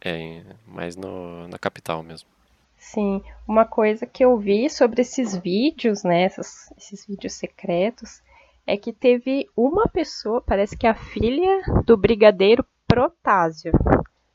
é, 0.00 0.42
mais 0.66 0.94
no, 0.94 1.48
na 1.48 1.58
capital 1.58 2.02
mesmo. 2.02 2.35
Sim, 2.76 3.22
uma 3.48 3.64
coisa 3.64 4.06
que 4.06 4.24
eu 4.24 4.36
vi 4.36 4.68
sobre 4.70 5.02
esses 5.02 5.36
vídeos, 5.36 6.04
né, 6.04 6.26
esses 6.26 7.06
vídeos 7.06 7.32
secretos, 7.34 8.22
é 8.66 8.76
que 8.76 8.92
teve 8.92 9.48
uma 9.56 9.88
pessoa, 9.88 10.40
parece 10.40 10.76
que 10.76 10.86
é 10.86 10.90
a 10.90 10.94
filha 10.94 11.62
do 11.84 11.96
brigadeiro 11.96 12.64
Protásio, 12.86 13.72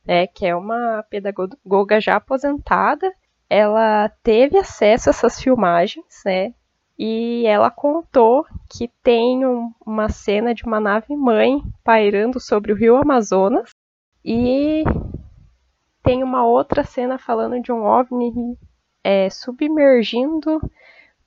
né, 0.05 0.27
que 0.27 0.45
é 0.45 0.55
uma 0.55 1.03
pedagoga 1.09 2.01
já 2.01 2.15
aposentada, 2.15 3.11
ela 3.49 4.09
teve 4.23 4.57
acesso 4.57 5.09
a 5.09 5.11
essas 5.11 5.41
filmagens, 5.41 6.05
né, 6.25 6.53
e 6.97 7.45
ela 7.47 7.71
contou 7.71 8.45
que 8.69 8.89
tem 9.03 9.45
um, 9.45 9.71
uma 9.85 10.09
cena 10.09 10.53
de 10.53 10.63
uma 10.65 10.79
nave 10.79 11.15
mãe 11.15 11.61
pairando 11.83 12.39
sobre 12.39 12.71
o 12.71 12.75
rio 12.75 12.95
Amazonas 12.97 13.71
e 14.23 14.83
tem 16.03 16.23
uma 16.23 16.45
outra 16.45 16.83
cena 16.83 17.17
falando 17.17 17.61
de 17.61 17.71
um 17.71 17.83
OVNI 17.83 18.57
é, 19.03 19.29
submergindo 19.29 20.59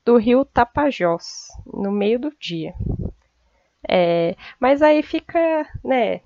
do 0.04 0.16
rio 0.16 0.44
Tapajós, 0.44 1.48
no 1.66 1.90
meio 1.90 2.18
do 2.18 2.32
dia. 2.38 2.74
É, 3.88 4.34
mas 4.58 4.82
aí 4.82 5.02
fica, 5.02 5.68
né, 5.82 6.20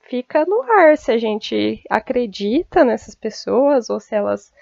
fica 0.00 0.44
no 0.44 0.62
ar 0.62 0.96
se 0.96 1.12
a 1.12 1.18
gente 1.18 1.82
acredita 1.88 2.84
nessas 2.84 3.14
pessoas 3.14 3.90
ou 3.90 4.00
se 4.00 4.14
elas 4.14 4.52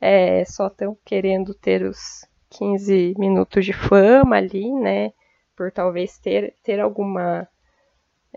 é, 0.00 0.44
só 0.44 0.66
estão 0.66 0.96
querendo 1.04 1.54
ter 1.54 1.82
os 1.82 2.26
15 2.50 3.14
minutos 3.18 3.64
de 3.64 3.72
fama 3.72 4.36
ali, 4.36 4.70
né, 4.72 5.12
por 5.56 5.72
talvez 5.72 6.18
ter, 6.18 6.54
ter 6.62 6.80
alguma 6.80 7.48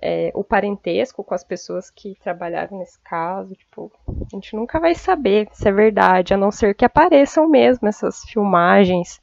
é, 0.01 0.31
o 0.33 0.43
parentesco 0.43 1.23
com 1.23 1.33
as 1.33 1.43
pessoas 1.43 1.89
que 1.89 2.15
trabalharam 2.23 2.77
nesse 2.77 2.99
caso. 3.01 3.55
Tipo, 3.55 3.91
a 4.07 4.35
gente 4.35 4.55
nunca 4.55 4.79
vai 4.79 4.95
saber 4.95 5.47
se 5.51 5.67
é 5.67 5.71
verdade, 5.71 6.33
a 6.33 6.37
não 6.37 6.51
ser 6.51 6.73
que 6.75 6.85
apareçam 6.85 7.47
mesmo 7.47 7.87
essas 7.87 8.23
filmagens 8.23 9.21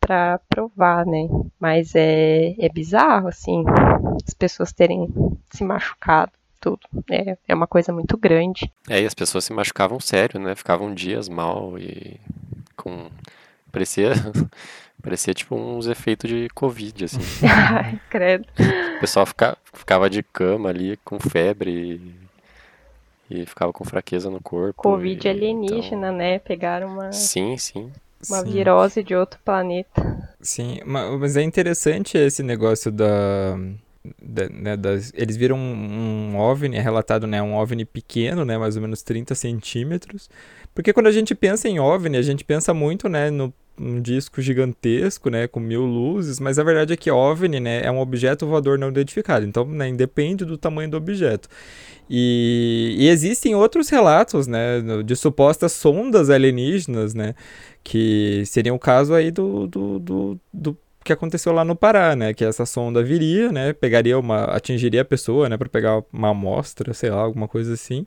para 0.00 0.38
provar, 0.48 1.06
né? 1.06 1.28
Mas 1.58 1.94
é, 1.94 2.54
é 2.58 2.68
bizarro, 2.68 3.28
assim, 3.28 3.64
as 4.26 4.34
pessoas 4.34 4.72
terem 4.72 5.08
se 5.50 5.64
machucado. 5.64 6.32
Tudo. 6.60 6.80
É, 7.10 7.36
é 7.46 7.54
uma 7.54 7.66
coisa 7.66 7.92
muito 7.92 8.16
grande. 8.16 8.72
É, 8.88 9.02
e 9.02 9.04
as 9.04 9.12
pessoas 9.12 9.44
se 9.44 9.52
machucavam 9.52 10.00
sério, 10.00 10.40
né? 10.40 10.54
Ficavam 10.54 10.94
dias 10.94 11.28
mal 11.28 11.78
e 11.78 12.18
com. 12.74 13.10
Parecia 13.74 14.12
Parecia 15.04 15.34
tipo 15.34 15.54
uns 15.54 15.86
efeitos 15.86 16.30
de 16.30 16.48
Covid, 16.54 17.04
assim. 17.04 17.18
Ai, 17.46 18.00
credo. 18.08 18.46
O 18.96 19.00
pessoal 19.00 19.26
fica, 19.26 19.54
ficava 19.70 20.08
de 20.08 20.22
cama 20.22 20.70
ali 20.70 20.98
com 21.04 21.20
febre 21.20 22.00
e, 23.28 23.40
e 23.42 23.44
ficava 23.44 23.70
com 23.70 23.84
fraqueza 23.84 24.30
no 24.30 24.40
corpo. 24.40 24.82
Covid 24.82 25.26
e, 25.26 25.30
alienígena, 25.30 26.06
então... 26.06 26.16
né? 26.16 26.38
Pegaram 26.38 26.88
uma. 26.88 27.12
Sim, 27.12 27.58
sim. 27.58 27.92
Uma 28.30 28.40
sim. 28.40 28.50
virose 28.50 29.02
de 29.02 29.14
outro 29.14 29.38
planeta. 29.44 30.26
Sim, 30.40 30.80
mas 30.86 31.36
é 31.36 31.42
interessante 31.42 32.16
esse 32.16 32.42
negócio 32.42 32.90
da. 32.90 33.58
da 34.22 34.48
né, 34.48 34.74
das, 34.74 35.12
eles 35.14 35.36
viram 35.36 35.58
um, 35.58 36.32
um 36.32 36.38
OVNI, 36.38 36.78
é 36.78 36.80
relatado, 36.80 37.26
né? 37.26 37.42
Um 37.42 37.54
OVNI 37.56 37.84
pequeno, 37.84 38.42
né? 38.42 38.56
Mais 38.56 38.74
ou 38.74 38.80
menos 38.80 39.02
30 39.02 39.34
centímetros. 39.34 40.30
Porque 40.74 40.94
quando 40.94 41.08
a 41.08 41.12
gente 41.12 41.34
pensa 41.34 41.68
em 41.68 41.78
OVNI, 41.78 42.16
a 42.16 42.22
gente 42.22 42.42
pensa 42.42 42.72
muito, 42.72 43.06
né? 43.06 43.30
No 43.30 43.52
um 43.78 44.00
disco 44.00 44.40
gigantesco, 44.40 45.28
né, 45.28 45.48
com 45.48 45.58
mil 45.58 45.84
luzes, 45.84 46.38
mas 46.38 46.58
a 46.58 46.64
verdade 46.64 46.92
é 46.92 46.96
que 46.96 47.10
OVNI, 47.10 47.60
né, 47.60 47.82
é 47.82 47.90
um 47.90 47.98
objeto 47.98 48.46
voador 48.46 48.78
não 48.78 48.88
identificado, 48.88 49.44
então, 49.44 49.64
né, 49.64 49.88
independe 49.88 50.44
do 50.44 50.56
tamanho 50.56 50.90
do 50.90 50.96
objeto. 50.96 51.48
E, 52.08 52.94
e, 52.98 53.08
existem 53.08 53.54
outros 53.54 53.88
relatos, 53.88 54.46
né, 54.46 54.80
de 55.04 55.16
supostas 55.16 55.72
sondas 55.72 56.30
alienígenas, 56.30 57.14
né, 57.14 57.34
que 57.82 58.44
seriam 58.46 58.76
o 58.76 58.78
caso 58.78 59.14
aí 59.14 59.30
do, 59.30 59.66
do, 59.66 59.98
do, 59.98 60.40
do 60.52 60.78
que 61.02 61.12
aconteceu 61.12 61.52
lá 61.52 61.64
no 61.64 61.74
Pará, 61.74 62.14
né, 62.14 62.32
que 62.32 62.44
essa 62.44 62.64
sonda 62.64 63.02
viria, 63.02 63.50
né, 63.50 63.72
pegaria 63.72 64.18
uma, 64.18 64.44
atingiria 64.44 65.02
a 65.02 65.04
pessoa, 65.04 65.48
né, 65.48 65.56
para 65.56 65.68
pegar 65.68 66.02
uma 66.12 66.30
amostra, 66.30 66.94
sei 66.94 67.10
lá, 67.10 67.22
alguma 67.22 67.48
coisa 67.48 67.74
assim, 67.74 68.06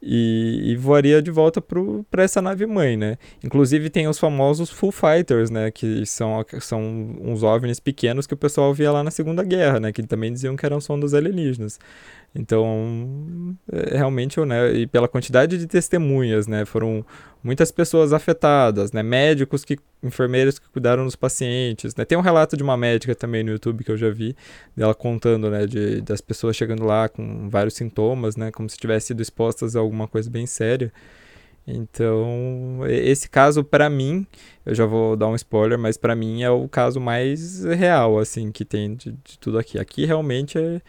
e, 0.00 0.72
e 0.72 0.76
voaria 0.76 1.22
de 1.22 1.30
volta 1.30 1.60
para 1.60 2.22
essa 2.22 2.42
nave 2.42 2.66
mãe, 2.66 2.96
né? 2.96 3.16
Inclusive 3.42 3.90
tem 3.90 4.06
os 4.06 4.18
famosos 4.18 4.70
Full 4.70 4.92
Fighters, 4.92 5.50
né? 5.50 5.70
Que 5.70 6.04
são, 6.06 6.44
são 6.60 7.16
uns 7.20 7.42
OVNIs 7.42 7.80
pequenos 7.80 8.26
que 8.26 8.34
o 8.34 8.36
pessoal 8.36 8.72
via 8.74 8.92
lá 8.92 9.02
na 9.02 9.10
Segunda 9.10 9.42
Guerra, 9.42 9.80
né? 9.80 9.92
Que 9.92 10.02
também 10.02 10.32
diziam 10.32 10.56
que 10.56 10.66
eram 10.66 10.80
sondas 10.80 11.14
alienígenas. 11.14 11.78
Então, 12.38 13.56
é, 13.72 13.96
realmente, 13.96 14.38
né, 14.40 14.72
e 14.74 14.86
pela 14.86 15.08
quantidade 15.08 15.56
de 15.56 15.66
testemunhas, 15.66 16.46
né, 16.46 16.64
foram 16.66 17.04
muitas 17.42 17.70
pessoas 17.70 18.12
afetadas, 18.12 18.92
né, 18.92 19.02
médicos 19.02 19.64
que, 19.64 19.78
enfermeiros 20.02 20.58
que 20.58 20.68
cuidaram 20.68 21.04
dos 21.04 21.16
pacientes, 21.16 21.94
né, 21.94 22.04
tem 22.04 22.18
um 22.18 22.20
relato 22.20 22.56
de 22.56 22.62
uma 22.62 22.76
médica 22.76 23.14
também 23.14 23.42
no 23.42 23.52
YouTube 23.52 23.84
que 23.84 23.90
eu 23.90 23.96
já 23.96 24.10
vi, 24.10 24.36
dela 24.76 24.94
contando, 24.94 25.50
né, 25.50 25.66
de, 25.66 26.02
das 26.02 26.20
pessoas 26.20 26.54
chegando 26.54 26.84
lá 26.84 27.08
com 27.08 27.48
vários 27.48 27.74
sintomas, 27.74 28.36
né, 28.36 28.50
como 28.50 28.68
se 28.68 28.76
tivessem 28.76 29.08
sido 29.08 29.22
expostas 29.22 29.74
a 29.74 29.80
alguma 29.80 30.06
coisa 30.06 30.28
bem 30.28 30.46
séria. 30.46 30.92
Então, 31.66 32.80
esse 32.86 33.28
caso 33.28 33.64
para 33.64 33.90
mim, 33.90 34.24
eu 34.64 34.72
já 34.72 34.86
vou 34.86 35.16
dar 35.16 35.26
um 35.26 35.34
spoiler, 35.34 35.76
mas 35.76 35.96
para 35.96 36.14
mim 36.14 36.42
é 36.44 36.50
o 36.50 36.68
caso 36.68 37.00
mais 37.00 37.64
real, 37.64 38.20
assim, 38.20 38.52
que 38.52 38.64
tem 38.64 38.94
de, 38.94 39.10
de 39.24 39.36
tudo 39.40 39.58
aqui. 39.58 39.76
Aqui 39.76 40.04
realmente 40.04 40.56
é 40.56 40.80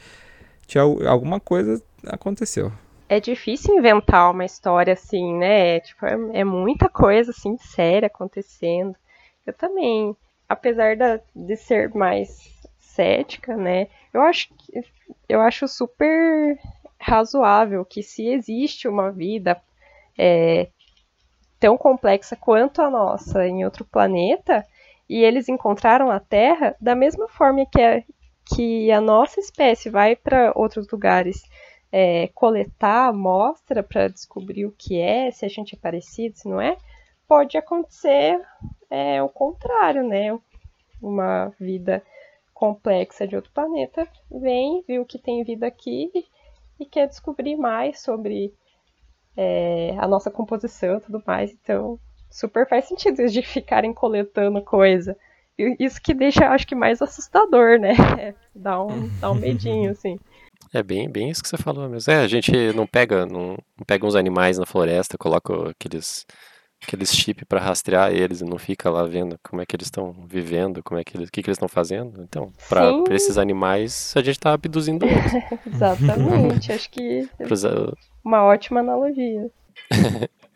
tinha 0.68 0.84
alguma 0.84 1.40
coisa 1.40 1.82
aconteceu. 2.06 2.72
É 3.10 3.20
difícil 3.20 3.76
inventar 3.76 4.32
uma 4.32 4.44
história 4.44 4.94
assim, 4.94 5.34
né? 5.38 5.80
Tipo, 5.80 6.06
é, 6.06 6.40
é 6.40 6.44
muita 6.44 6.90
coisa 6.90 7.32
assim 7.32 7.58
séria 7.58 8.08
acontecendo. 8.08 8.96
Eu 9.46 9.54
também, 9.54 10.16
apesar 10.48 10.98
da, 10.98 11.20
de 11.34 11.56
ser 11.56 11.94
mais 11.96 12.38
cética, 12.78 13.56
né? 13.56 13.88
Eu 14.14 14.22
acho 14.22 14.50
eu 15.30 15.40
acho 15.42 15.68
super 15.68 16.60
razoável 17.00 17.86
que 17.86 18.04
se 18.04 18.28
existe 18.28 18.88
uma 18.88 19.12
vida 19.12 19.62
é, 20.18 20.68
tão 21.60 21.78
complexa 21.78 22.36
quanto 22.36 22.82
a 22.82 22.90
nossa 22.90 23.48
em 23.48 23.64
outro 23.64 23.86
planeta 23.86 24.66
e 25.10 25.24
eles 25.24 25.48
encontraram 25.48 26.12
a 26.12 26.20
Terra 26.20 26.76
da 26.82 26.96
mesma 26.96 27.28
forma 27.28 27.66
que, 27.66 27.82
a, 27.82 28.04
que 28.54 28.92
a 28.92 29.02
nossa 29.02 29.40
espécie 29.40 29.90
vai 29.90 30.16
para 30.16 30.52
outros 30.56 30.88
lugares 30.90 31.44
é, 31.92 32.28
coletar 32.30 33.08
amostra 33.10 33.82
para 33.82 34.08
descobrir 34.08 34.66
o 34.66 34.72
que 34.72 35.00
é, 35.00 35.32
se 35.32 35.46
a 35.46 35.50
gente 35.50 35.76
é 35.76 35.78
parecido, 35.78 36.38
se 36.38 36.48
não 36.48 36.60
é, 36.60 36.78
pode 37.28 37.58
acontecer 37.58 38.42
é, 38.90 39.22
o 39.22 39.30
contrário, 39.30 40.04
né? 40.04 40.38
Uma 41.02 41.54
vida 41.60 42.04
complexa 42.54 43.28
de 43.28 43.36
outro 43.36 43.52
planeta 43.52 44.08
vem, 44.32 44.84
viu 44.88 45.06
que 45.06 45.20
tem 45.20 45.44
vida 45.44 45.68
aqui 45.68 46.12
e 46.80 46.86
quer 46.86 47.08
descobrir 47.08 47.56
mais 47.56 48.02
sobre 48.02 48.54
é, 49.36 49.96
a 50.00 50.08
nossa 50.08 50.32
composição 50.32 50.98
e 50.98 51.02
tudo 51.02 51.24
mais. 51.26 51.52
Então, 51.52 52.00
super 52.30 52.68
faz 52.68 52.86
sentido 52.86 53.28
de 53.28 53.42
ficarem 53.42 53.94
coletando 53.94 54.62
coisa 54.64 55.16
isso 55.58 56.02
que 56.02 56.14
deixa, 56.14 56.50
acho 56.50 56.68
que, 56.68 56.76
mais 56.76 57.02
assustador, 57.02 57.80
né? 57.80 57.94
É, 58.20 58.34
dá, 58.56 58.82
um, 58.82 59.10
dá 59.20 59.32
um 59.32 59.36
medinho, 59.40 59.92
assim. 59.92 60.20
É 60.74 60.84
bem, 60.84 61.10
bem 61.10 61.30
isso 61.30 61.42
que 61.42 61.50
você 61.50 61.58
falou 61.58 61.88
mesmo. 61.90 62.12
É, 62.12 62.18
a 62.18 62.28
gente 62.28 62.52
não 62.74 62.86
pega, 62.86 63.26
não, 63.26 63.58
não 63.78 63.86
pega 63.86 64.06
uns 64.06 64.16
animais 64.16 64.58
na 64.58 64.66
floresta, 64.66 65.18
coloca 65.18 65.70
aqueles, 65.70 66.26
aqueles 66.84 67.14
chip 67.14 67.46
para 67.46 67.60
rastrear 67.60 68.12
eles 68.12 68.42
e 68.42 68.46
não 68.46 68.58
fica 68.58 68.90
lá 68.90 69.04
vendo 69.04 69.40
como 69.42 69.62
é 69.62 69.66
que 69.66 69.76
eles 69.76 69.88
estão 69.88 70.14
vivendo, 70.28 70.84
como 70.84 71.00
é 71.00 71.04
que 71.04 71.16
eles, 71.16 71.30
o 71.30 71.32
que, 71.32 71.42
que 71.42 71.50
eles 71.50 71.56
estão 71.56 71.70
fazendo. 71.70 72.22
Então, 72.22 72.52
para 72.68 72.92
esses 73.12 73.38
animais, 73.38 74.14
a 74.16 74.20
gente 74.20 74.38
está 74.38 74.54
abduzindo 74.54 75.06
eles. 75.08 75.34
Exatamente, 75.66 76.72
acho 76.72 76.90
que 76.90 77.30
Pros... 77.38 77.64
uma 78.24 78.44
ótima 78.44 78.82
analogia. 78.82 79.50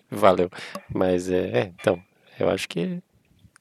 Valeu. 0.10 0.50
Mas 0.94 1.30
é, 1.30 1.60
é, 1.60 1.72
então, 1.80 2.02
eu 2.38 2.50
acho 2.50 2.68
que, 2.68 3.02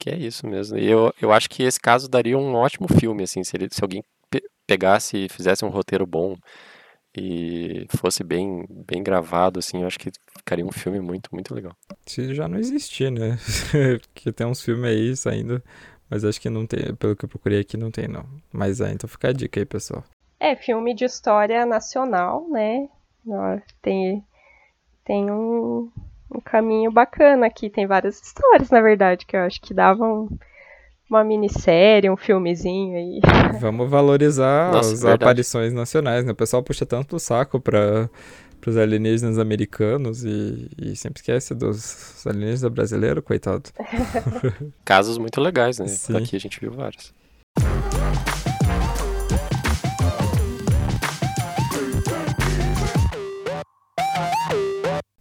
que 0.00 0.08
é 0.08 0.16
isso 0.16 0.46
mesmo. 0.46 0.78
E 0.78 0.90
eu, 0.90 1.12
eu 1.20 1.30
acho 1.30 1.48
que 1.48 1.62
esse 1.62 1.78
caso 1.78 2.08
daria 2.08 2.36
um 2.36 2.54
ótimo 2.54 2.88
filme, 2.88 3.22
assim, 3.22 3.44
se, 3.44 3.54
ele, 3.54 3.68
se 3.70 3.84
alguém 3.84 4.02
pe 4.30 4.42
pegasse 4.66 5.26
e 5.26 5.28
fizesse 5.28 5.64
um 5.64 5.68
roteiro 5.68 6.06
bom 6.06 6.36
e 7.16 7.86
fosse 7.90 8.22
bem, 8.22 8.64
bem 8.86 9.02
gravado, 9.02 9.58
assim, 9.58 9.82
eu 9.82 9.86
acho 9.86 9.98
que 9.98 10.10
ficaria 10.38 10.64
um 10.64 10.72
filme 10.72 11.00
muito, 11.00 11.28
muito 11.32 11.54
legal. 11.54 11.76
Se 12.06 12.34
já 12.34 12.48
não 12.48 12.58
existir, 12.58 13.10
né? 13.10 13.36
que 14.14 14.32
tem 14.32 14.46
uns 14.46 14.62
filmes 14.62 14.88
aí 14.88 15.16
saindo, 15.16 15.62
mas 16.08 16.24
acho 16.24 16.40
que 16.40 16.48
não 16.48 16.66
tem, 16.66 16.94
pelo 16.94 17.14
que 17.14 17.24
eu 17.24 17.28
procurei 17.28 17.60
aqui, 17.60 17.76
não 17.76 17.90
tem, 17.90 18.08
não. 18.08 18.24
Mas 18.52 18.80
é, 18.80 18.92
então 18.92 19.08
fica 19.08 19.28
a 19.28 19.32
dica 19.32 19.60
aí, 19.60 19.66
pessoal. 19.66 20.04
É, 20.38 20.56
filme 20.56 20.94
de 20.94 21.04
história 21.04 21.66
nacional, 21.66 22.48
né? 22.48 22.88
Tem, 23.82 24.24
tem 25.04 25.30
um, 25.30 25.90
um 26.34 26.40
caminho 26.40 26.90
bacana 26.90 27.46
aqui. 27.46 27.68
Tem 27.68 27.86
várias 27.86 28.20
histórias, 28.20 28.70
na 28.70 28.80
verdade, 28.80 29.26
que 29.26 29.36
eu 29.36 29.40
acho 29.40 29.60
que 29.60 29.74
davam 29.74 30.28
uma 31.08 31.24
minissérie, 31.24 32.08
um 32.08 32.16
filmezinho 32.16 32.96
aí. 32.96 33.20
Vamos 33.60 33.90
valorizar 33.90 34.72
Nossa, 34.72 34.92
as 34.92 35.02
verdade. 35.02 35.24
aparições 35.24 35.72
nacionais, 35.72 36.24
né? 36.24 36.32
O 36.32 36.36
pessoal 36.36 36.62
puxa 36.62 36.86
tanto 36.86 37.16
o 37.16 37.18
saco 37.18 37.60
para 37.60 38.08
os 38.64 38.76
alienígenas 38.76 39.38
americanos 39.38 40.24
e, 40.24 40.70
e, 40.80 40.94
sempre 40.94 41.20
esquece 41.20 41.52
dos 41.52 42.24
alienígenas 42.24 42.72
brasileiros, 42.72 43.24
coitado. 43.24 43.70
Casos 44.84 45.18
muito 45.18 45.40
legais, 45.40 45.80
né? 45.80 45.88
Sim. 45.88 46.16
Aqui 46.16 46.36
a 46.36 46.40
gente 46.40 46.60
viu 46.60 46.70
vários. 46.70 47.12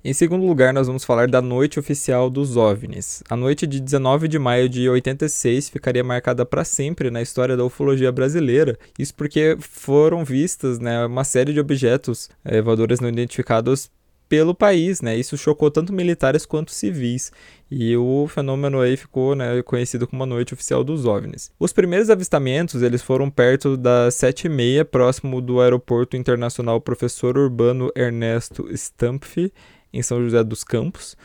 Em 0.02 0.14
segundo 0.14 0.46
lugar, 0.46 0.74
nós 0.74 0.88
vamos 0.88 1.04
falar 1.04 1.28
da 1.28 1.42
noite 1.42 1.78
oficial 1.78 2.30
dos 2.30 2.56
OVNIs. 2.56 3.22
A 3.30 3.36
noite 3.36 3.68
de 3.68 3.82
19 3.82 4.30
de 4.30 4.40
maio 4.40 4.70
de 4.70 4.88
86 4.88 5.68
ficaria 5.68 6.02
marcada 6.02 6.46
para 6.46 6.64
sempre 6.64 7.12
na 7.12 7.22
história 7.22 7.58
da 7.58 7.66
ufologia 7.66 8.10
brasileira. 8.10 8.80
Isso 8.98 9.14
porque 9.14 9.58
foram 9.60 10.24
vistas 10.24 10.80
né, 10.80 11.06
uma 11.06 11.26
série 11.26 11.52
de 11.52 11.60
objetos 11.60 12.30
é, 12.46 12.62
voadores 12.62 13.02
não 13.02 13.10
identificados 13.10 13.92
pelo 14.30 14.54
país, 14.54 15.02
né? 15.02 15.18
Isso 15.18 15.36
chocou 15.36 15.72
tanto 15.72 15.92
militares 15.92 16.46
quanto 16.46 16.72
civis. 16.72 17.32
E 17.70 17.98
o 17.98 18.28
fenômeno 18.28 18.80
aí 18.80 18.96
ficou 18.96 19.36
né, 19.36 19.62
conhecido 19.64 20.08
como 20.08 20.24
a 20.24 20.26
noite 20.26 20.54
oficial 20.54 20.84
dos 20.84 21.06
OVNIs. 21.06 21.52
Os 21.60 21.74
primeiros 21.74 22.10
avistamentos 22.10 22.82
eles 22.84 23.02
foram 23.02 23.30
perto 23.30 23.76
das 23.76 24.16
7h30, 24.16 24.86
próximo 24.86 25.42
do 25.42 25.60
aeroporto 25.60 26.16
internacional 26.16 26.80
Professor 26.80 27.38
Urbano 27.38 27.92
Ernesto 27.96 28.70
Stampf, 28.72 29.52
em 29.94 30.02
São 30.02 30.22
José 30.22 30.44
dos 30.44 30.64
Campos. 30.64 31.16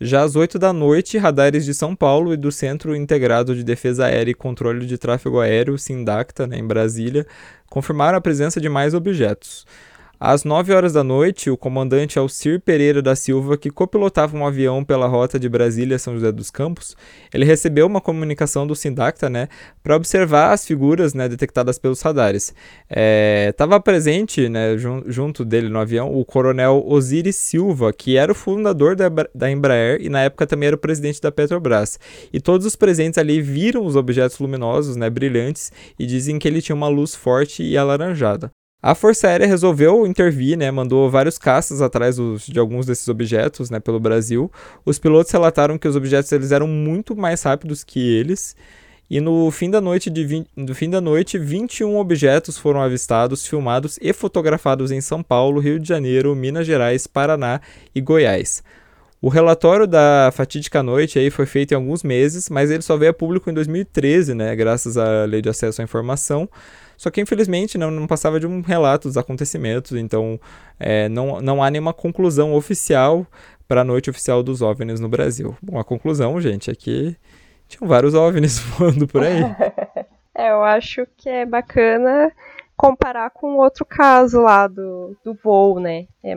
Já 0.00 0.22
às 0.22 0.36
8 0.36 0.58
da 0.58 0.72
noite, 0.72 1.16
radares 1.16 1.64
de 1.64 1.72
São 1.72 1.96
Paulo 1.96 2.34
e 2.34 2.36
do 2.36 2.52
Centro 2.52 2.94
Integrado 2.94 3.54
de 3.54 3.64
Defesa 3.64 4.06
Aérea 4.06 4.30
e 4.30 4.34
Controle 4.34 4.84
de 4.84 4.98
Tráfego 4.98 5.40
Aéreo, 5.40 5.78
SINDACTA, 5.78 6.46
né, 6.46 6.58
em 6.58 6.66
Brasília, 6.66 7.26
confirmaram 7.70 8.18
a 8.18 8.20
presença 8.20 8.60
de 8.60 8.68
mais 8.68 8.92
objetos. 8.92 9.66
Às 10.18 10.44
9 10.44 10.72
horas 10.72 10.94
da 10.94 11.04
noite, 11.04 11.50
o 11.50 11.58
comandante 11.58 12.18
Alcir 12.18 12.58
Pereira 12.58 13.02
da 13.02 13.14
Silva, 13.14 13.58
que 13.58 13.68
copilotava 13.68 14.34
um 14.34 14.46
avião 14.46 14.82
pela 14.82 15.06
rota 15.06 15.38
de 15.38 15.46
Brasília 15.46 15.96
a 15.96 15.98
São 15.98 16.14
José 16.14 16.32
dos 16.32 16.50
Campos, 16.50 16.96
ele 17.34 17.44
recebeu 17.44 17.86
uma 17.86 18.00
comunicação 18.00 18.66
do 18.66 18.74
Sindacta, 18.74 19.28
né, 19.28 19.46
para 19.82 19.94
observar 19.94 20.52
as 20.52 20.66
figuras, 20.66 21.12
né, 21.12 21.28
detectadas 21.28 21.78
pelos 21.78 22.00
radares. 22.00 22.54
Estava 23.46 23.76
é, 23.76 23.78
presente, 23.78 24.48
né, 24.48 24.78
jun 24.78 25.02
junto 25.06 25.44
dele 25.44 25.68
no 25.68 25.78
avião, 25.78 26.10
o 26.10 26.24
coronel 26.24 26.82
Osiris 26.86 27.36
Silva, 27.36 27.92
que 27.92 28.16
era 28.16 28.32
o 28.32 28.34
fundador 28.34 28.96
da, 28.96 29.10
da 29.34 29.50
Embraer 29.50 30.00
e 30.00 30.08
na 30.08 30.22
época 30.22 30.46
também 30.46 30.68
era 30.68 30.76
o 30.76 30.78
presidente 30.78 31.20
da 31.20 31.30
Petrobras. 31.30 32.00
E 32.32 32.40
todos 32.40 32.66
os 32.66 32.74
presentes 32.74 33.18
ali 33.18 33.42
viram 33.42 33.84
os 33.84 33.96
objetos 33.96 34.38
luminosos, 34.38 34.96
né, 34.96 35.10
brilhantes, 35.10 35.70
e 35.98 36.06
dizem 36.06 36.38
que 36.38 36.48
ele 36.48 36.62
tinha 36.62 36.74
uma 36.74 36.88
luz 36.88 37.14
forte 37.14 37.62
e 37.62 37.76
alaranjada. 37.76 38.50
A 38.82 38.94
Força 38.94 39.26
Aérea 39.26 39.46
resolveu 39.46 40.06
intervir, 40.06 40.56
né, 40.56 40.70
mandou 40.70 41.10
vários 41.10 41.38
caças 41.38 41.80
atrás 41.80 42.16
dos, 42.16 42.46
de 42.46 42.58
alguns 42.58 42.86
desses 42.86 43.08
objetos 43.08 43.70
né, 43.70 43.80
pelo 43.80 43.98
Brasil. 43.98 44.50
Os 44.84 44.98
pilotos 44.98 45.32
relataram 45.32 45.78
que 45.78 45.88
os 45.88 45.96
objetos 45.96 46.30
eles 46.30 46.52
eram 46.52 46.68
muito 46.68 47.16
mais 47.16 47.42
rápidos 47.42 47.82
que 47.82 47.98
eles. 47.98 48.54
E 49.08 49.20
no 49.20 49.50
fim 49.50 49.70
da 49.70 49.80
noite, 49.80 50.10
de 50.10 50.24
20, 50.24 50.48
no 50.56 50.74
fim 50.74 50.90
da 50.90 51.00
noite 51.00 51.38
21 51.38 51.96
objetos 51.96 52.58
foram 52.58 52.82
avistados, 52.82 53.46
filmados 53.46 53.98
e 54.02 54.12
fotografados 54.12 54.90
em 54.90 55.00
São 55.00 55.22
Paulo, 55.22 55.60
Rio 55.60 55.78
de 55.78 55.88
Janeiro, 55.88 56.34
Minas 56.34 56.66
Gerais, 56.66 57.06
Paraná 57.06 57.60
e 57.94 58.00
Goiás. 58.00 58.62
O 59.22 59.28
relatório 59.28 59.86
da 59.86 60.30
fatídica 60.32 60.82
noite 60.82 61.18
aí 61.18 61.30
foi 61.30 61.46
feito 61.46 61.72
em 61.72 61.74
alguns 61.76 62.02
meses, 62.02 62.48
mas 62.50 62.70
ele 62.70 62.82
só 62.82 62.96
veio 62.96 63.12
a 63.12 63.14
público 63.14 63.48
em 63.48 63.54
2013, 63.54 64.34
né, 64.34 64.54
graças 64.54 64.96
à 64.96 65.24
Lei 65.24 65.40
de 65.40 65.48
Acesso 65.48 65.80
à 65.80 65.84
Informação. 65.84 66.48
Só 66.96 67.10
que 67.10 67.20
infelizmente 67.20 67.76
não, 67.76 67.90
não 67.90 68.06
passava 68.06 68.40
de 68.40 68.46
um 68.46 68.60
relato 68.60 69.08
dos 69.08 69.16
acontecimentos, 69.16 69.92
então 69.92 70.40
é, 70.78 71.08
não, 71.08 71.40
não 71.40 71.62
há 71.62 71.70
nenhuma 71.70 71.92
conclusão 71.92 72.54
oficial 72.54 73.26
para 73.68 73.80
a 73.80 73.84
noite 73.84 74.10
oficial 74.10 74.42
dos 74.42 74.62
OVNIs 74.62 75.00
no 75.00 75.08
Brasil. 75.08 75.56
Bom, 75.62 75.78
a 75.78 75.84
conclusão, 75.84 76.40
gente, 76.40 76.70
é 76.70 76.74
que 76.74 77.16
tinham 77.68 77.88
vários 77.88 78.14
OVNIs 78.14 78.58
voando 78.78 79.06
por 79.06 79.22
aí. 79.22 79.42
é, 80.34 80.50
eu 80.50 80.62
acho 80.62 81.06
que 81.16 81.28
é 81.28 81.44
bacana 81.44 82.32
comparar 82.76 83.30
com 83.30 83.56
outro 83.56 83.84
caso 83.84 84.40
lá 84.40 84.66
do, 84.66 85.16
do 85.24 85.34
voo, 85.34 85.80
né? 85.80 86.06
É 86.22 86.34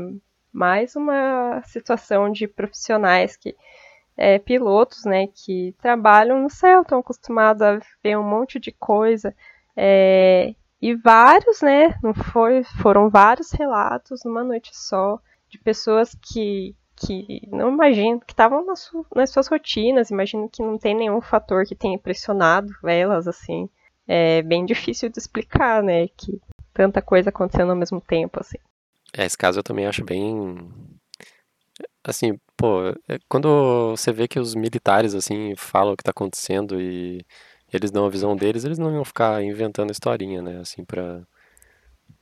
mais 0.52 0.96
uma 0.96 1.62
situação 1.66 2.32
de 2.32 2.48
profissionais 2.48 3.36
que 3.36 3.56
é, 4.18 4.38
pilotos, 4.38 5.06
né, 5.06 5.28
que 5.28 5.74
trabalham 5.82 6.42
no 6.42 6.50
céu, 6.50 6.82
estão 6.82 7.00
acostumados 7.00 7.62
a 7.62 7.80
ver 8.04 8.18
um 8.18 8.24
monte 8.24 8.60
de 8.60 8.70
coisa, 8.70 9.34
é, 9.76 10.54
e 10.82 10.96
vários, 10.96 11.62
né? 11.62 11.98
Não 12.02 12.14
foi, 12.14 12.64
foram 12.82 13.10
vários 13.10 13.52
relatos 13.52 14.24
numa 14.24 14.44
noite 14.44 14.72
só 14.74 15.20
de 15.50 15.58
pessoas 15.58 16.16
que, 16.22 16.76
que 16.96 17.42
não 17.52 17.74
imagino, 17.74 18.20
que 18.22 18.32
estavam 18.32 18.66
nas, 18.66 18.90
nas, 19.16 19.30
suas 19.30 19.48
rotinas, 19.48 20.10
imagino 20.10 20.50
que 20.50 20.62
não 20.62 20.78
tem 20.78 20.96
nenhum 20.96 21.22
fator 21.22 21.66
que 21.66 21.76
tenha 21.76 21.96
impressionado 21.96 22.70
elas, 22.86 23.28
assim. 23.28 23.70
É 24.08 24.42
bem 24.42 24.66
difícil 24.66 25.10
de 25.10 25.20
explicar, 25.20 25.84
né? 25.84 26.08
Que 26.08 26.42
tanta 26.74 27.02
coisa 27.02 27.30
acontecendo 27.30 27.72
ao 27.72 27.76
mesmo 27.76 28.00
tempo, 28.00 28.40
assim. 28.40 28.58
É, 29.14 29.26
esse 29.26 29.38
caso 29.38 29.60
eu 29.60 29.64
também 29.64 29.86
acho 29.86 30.04
bem. 30.04 30.56
Assim, 32.04 32.40
pô, 32.56 32.90
é, 33.08 33.20
quando 33.28 33.92
você 33.92 34.12
vê 34.12 34.28
que 34.28 34.40
os 34.40 34.56
militares, 34.56 35.14
assim, 35.14 35.54
falam 35.56 35.94
o 35.94 35.98
que 35.98 36.04
tá 36.04 36.12
acontecendo 36.12 36.80
e 36.80 37.26
eles 37.72 37.92
dão 37.92 38.06
a 38.06 38.10
visão 38.10 38.36
deles, 38.36 38.64
eles 38.64 38.78
não 38.78 38.92
iam 38.94 39.06
ficar 39.06 39.44
inventando 39.44 39.92
historinha, 39.92 40.42
né? 40.42 40.60
Assim, 40.60 40.84
pra, 40.84 41.22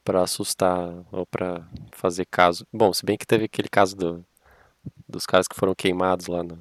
pra 0.04 0.22
assustar 0.22 1.06
ou 1.12 1.26
pra 1.26 1.66
fazer 1.91 2.26
caso. 2.26 2.66
Bom, 2.72 2.93
se 2.93 3.06
bem 3.06 3.18
que 3.18 3.26
teve 3.26 3.45
aquele 3.45 3.70
caso 3.70 3.95
do, 3.95 4.26
dos 5.08 5.26
caras 5.26 5.48
que 5.48 5.56
foram 5.56 5.74
queimados 5.76 6.28
lá 6.28 6.43
no, 6.43 6.60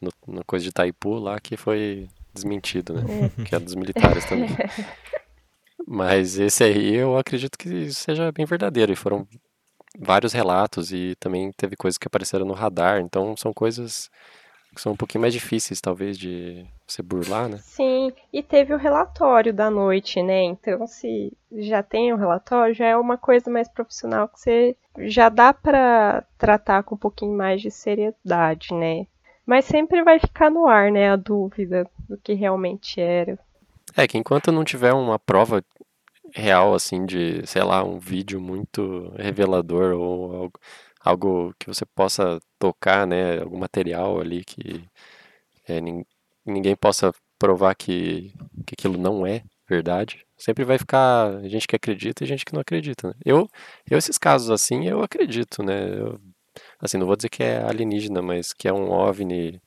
no, 0.00 0.10
na 0.26 0.42
coisa 0.44 0.62
de 0.62 0.70
Itaipu 0.70 1.14
lá, 1.14 1.38
que 1.40 1.56
foi 1.56 2.08
desmentido, 2.32 2.94
né? 2.94 3.02
que 3.44 3.54
é 3.54 3.58
dos 3.58 3.74
militares 3.74 4.24
também. 4.24 4.48
Mas 5.86 6.38
esse 6.38 6.64
aí 6.64 6.94
eu 6.94 7.16
acredito 7.16 7.56
que 7.56 7.92
seja 7.92 8.32
bem 8.32 8.44
verdadeiro. 8.44 8.92
E 8.92 8.96
foram 8.96 9.26
vários 9.98 10.32
relatos 10.32 10.92
e 10.92 11.14
também 11.20 11.52
teve 11.52 11.76
coisas 11.76 11.96
que 11.96 12.08
apareceram 12.08 12.44
no 12.44 12.54
radar. 12.54 13.00
Então 13.00 13.36
são 13.36 13.52
coisas 13.52 14.10
que 14.76 14.82
são 14.82 14.92
um 14.92 14.96
pouquinho 14.96 15.22
mais 15.22 15.32
difíceis, 15.32 15.80
talvez, 15.80 16.16
de 16.18 16.64
você 16.86 17.02
burlar, 17.02 17.48
né? 17.48 17.58
Sim, 17.62 18.12
e 18.32 18.42
teve 18.42 18.74
o 18.74 18.78
relatório 18.78 19.52
da 19.52 19.70
noite, 19.70 20.22
né? 20.22 20.44
Então, 20.44 20.86
se 20.86 21.32
já 21.50 21.82
tem 21.82 22.12
o 22.12 22.16
relatório, 22.16 22.74
já 22.74 22.86
é 22.86 22.96
uma 22.96 23.16
coisa 23.16 23.50
mais 23.50 23.68
profissional 23.68 24.28
que 24.28 24.38
você 24.38 24.76
já 24.98 25.28
dá 25.28 25.52
para 25.52 26.22
tratar 26.38 26.82
com 26.82 26.94
um 26.94 26.98
pouquinho 26.98 27.36
mais 27.36 27.60
de 27.60 27.70
seriedade, 27.70 28.72
né? 28.74 29.06
Mas 29.46 29.64
sempre 29.64 30.04
vai 30.04 30.18
ficar 30.18 30.50
no 30.50 30.66
ar, 30.66 30.92
né, 30.92 31.10
a 31.10 31.16
dúvida 31.16 31.88
do 32.08 32.16
que 32.18 32.34
realmente 32.34 33.00
era. 33.00 33.38
É 33.96 34.06
que 34.06 34.18
enquanto 34.18 34.52
não 34.52 34.64
tiver 34.64 34.92
uma 34.92 35.18
prova 35.18 35.64
real, 36.34 36.74
assim, 36.74 37.06
de, 37.06 37.46
sei 37.46 37.62
lá, 37.62 37.82
um 37.82 37.98
vídeo 37.98 38.40
muito 38.40 39.12
revelador 39.16 39.94
ou 39.94 40.36
algo 40.36 40.60
algo 41.06 41.54
que 41.56 41.68
você 41.68 41.86
possa 41.86 42.40
tocar, 42.58 43.06
né, 43.06 43.38
algum 43.40 43.58
material 43.58 44.20
ali 44.20 44.44
que 44.44 44.84
é, 45.68 45.80
ninguém 46.44 46.74
possa 46.74 47.14
provar 47.38 47.76
que, 47.76 48.34
que 48.66 48.74
aquilo 48.76 48.98
não 48.98 49.24
é 49.24 49.44
verdade. 49.68 50.26
Sempre 50.36 50.64
vai 50.64 50.78
ficar 50.78 51.42
gente 51.44 51.68
que 51.68 51.76
acredita 51.76 52.24
e 52.24 52.26
gente 52.26 52.44
que 52.44 52.52
não 52.52 52.60
acredita. 52.60 53.08
Né? 53.08 53.14
Eu, 53.24 53.48
eu, 53.88 53.96
esses 53.96 54.18
casos 54.18 54.50
assim, 54.50 54.86
eu 54.86 55.00
acredito, 55.00 55.62
né? 55.62 55.88
Eu, 55.96 56.20
assim, 56.80 56.98
não 56.98 57.06
vou 57.06 57.16
dizer 57.16 57.28
que 57.28 57.42
é 57.42 57.62
alienígena, 57.62 58.20
mas 58.20 58.52
que 58.52 58.66
é 58.66 58.72
um 58.72 58.90
OVNI 58.90 59.60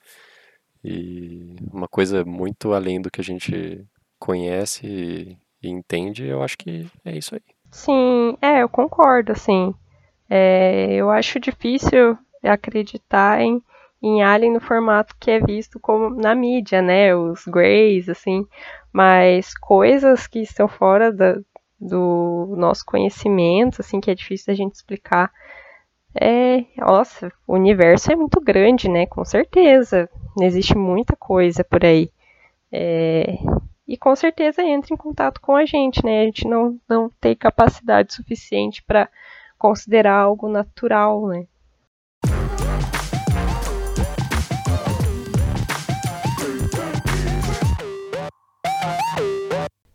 e 0.84 1.56
uma 1.72 1.88
coisa 1.88 2.26
muito 2.26 2.74
além 2.74 3.02
do 3.02 3.10
que 3.10 3.22
a 3.22 3.24
gente 3.24 3.86
conhece 4.20 4.86
e, 4.86 5.38
e 5.64 5.70
entende, 5.70 6.26
eu 6.26 6.44
acho 6.44 6.58
que 6.58 6.86
é 7.06 7.18
isso 7.18 7.34
aí. 7.36 7.42
Sim, 7.72 8.38
é, 8.42 8.62
eu 8.62 8.70
concordo, 8.70 9.32
assim. 9.32 9.74
É, 10.30 10.94
eu 10.94 11.10
acho 11.10 11.40
difícil 11.40 12.18
acreditar 12.44 13.42
em, 13.42 13.62
em 14.02 14.22
Alien 14.24 14.54
no 14.54 14.60
formato 14.60 15.16
que 15.20 15.32
é 15.32 15.40
visto 15.40 15.80
como 15.80 16.10
na 16.10 16.36
mídia, 16.36 16.82
né? 16.82 17.16
Os 17.16 17.46
Greys, 17.46 18.08
assim. 18.08 18.46
Mas 18.94 19.54
coisas 19.58 20.28
que 20.28 20.40
estão 20.40 20.68
fora 20.68 21.12
da, 21.12 21.38
do 21.80 22.56
nosso 22.58 22.86
conhecimento, 22.86 23.82
assim, 23.82 24.00
que 24.00 24.12
é 24.12 24.16
difícil 24.16 24.48
da 24.48 24.54
gente 24.54 24.76
explicar. 24.76 25.32
É, 26.20 26.66
nossa, 26.78 27.32
o 27.48 27.54
universo 27.54 28.12
é 28.12 28.16
muito 28.16 28.40
grande, 28.42 28.90
né? 28.90 29.06
Com 29.06 29.26
certeza. 29.26 30.10
Existe 30.42 30.78
muita 30.78 31.16
coisa 31.16 31.64
por 31.64 31.84
aí. 31.84 32.12
É, 32.72 33.38
e 33.88 33.98
com 33.98 34.16
certeza 34.16 34.62
entra 34.62 34.94
em 34.94 34.98
contato 34.98 35.42
com 35.42 35.56
a 35.56 35.66
gente, 35.66 36.06
né? 36.06 36.22
A 36.22 36.26
gente 36.26 36.48
não, 36.48 36.80
não 36.88 37.10
tem 37.20 37.36
capacidade 37.36 38.14
suficiente 38.14 38.84
para 38.84 39.10
considerar 39.60 40.16
algo 40.16 40.50
natural, 40.50 41.28
né? 41.28 41.46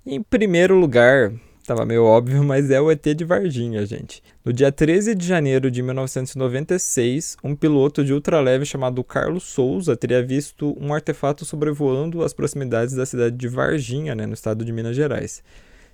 Em 0.07 0.23
primeiro 0.23 0.79
lugar, 0.79 1.33
Tava 1.67 1.87
meio 1.87 2.05
óbvio, 2.05 2.45
mas 2.45 2.71
é 2.71 2.79
o 2.79 2.91
ET 2.91 3.03
de 3.03 3.25
Varginha, 3.25 3.87
gente. 3.87 4.23
No 4.45 4.53
dia 4.53 4.71
13 4.71 5.15
de 5.15 5.27
janeiro 5.27 5.71
de 5.71 5.83
1996, 5.83 7.39
um 7.43 7.57
piloto 7.57 8.05
de 8.05 8.13
ultraleve 8.13 8.67
chamado 8.67 9.03
Carlos 9.03 9.45
Souza 9.45 9.97
teria 9.97 10.23
visto 10.23 10.77
um 10.79 10.93
artefato 10.93 11.47
sobrevoando 11.47 12.23
as 12.23 12.35
proximidades 12.35 12.95
da 12.95 13.07
cidade 13.07 13.37
de 13.37 13.49
Varginha, 13.49 14.15
né, 14.15 14.27
no 14.27 14.35
estado 14.35 14.63
de 14.63 14.73
Minas 14.73 14.95
Gerais. 14.95 15.43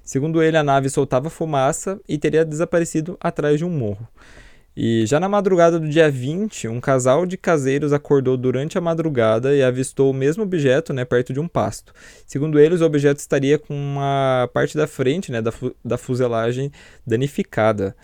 Segundo 0.02 0.42
ele, 0.42 0.56
a 0.56 0.62
nave 0.62 0.88
soltava 0.88 1.30
fumaça 1.30 2.00
e 2.08 2.18
teria 2.18 2.44
desaparecido 2.44 3.16
atrás 3.20 3.58
de 3.58 3.64
um 3.64 3.70
morro. 3.70 4.08
E 4.76 5.04
já 5.04 5.18
na 5.18 5.28
madrugada 5.28 5.80
do 5.80 5.88
dia 5.88 6.10
20, 6.10 6.68
um 6.68 6.80
casal 6.80 7.26
de 7.26 7.36
caseiros 7.36 7.92
acordou 7.92 8.36
durante 8.36 8.78
a 8.78 8.80
madrugada 8.80 9.54
e 9.54 9.62
avistou 9.62 10.10
o 10.10 10.14
mesmo 10.14 10.44
objeto 10.44 10.92
né, 10.92 11.04
perto 11.04 11.32
de 11.32 11.40
um 11.40 11.48
pasto. 11.48 11.92
Segundo 12.26 12.58
eles, 12.58 12.80
o 12.80 12.84
objeto 12.84 13.18
estaria 13.18 13.58
com 13.58 13.74
uma 13.74 14.48
parte 14.54 14.76
da 14.76 14.86
frente 14.86 15.32
né, 15.32 15.42
da, 15.42 15.50
fu 15.50 15.74
da 15.84 15.98
fuselagem 15.98 16.70
danificada. 17.06 17.96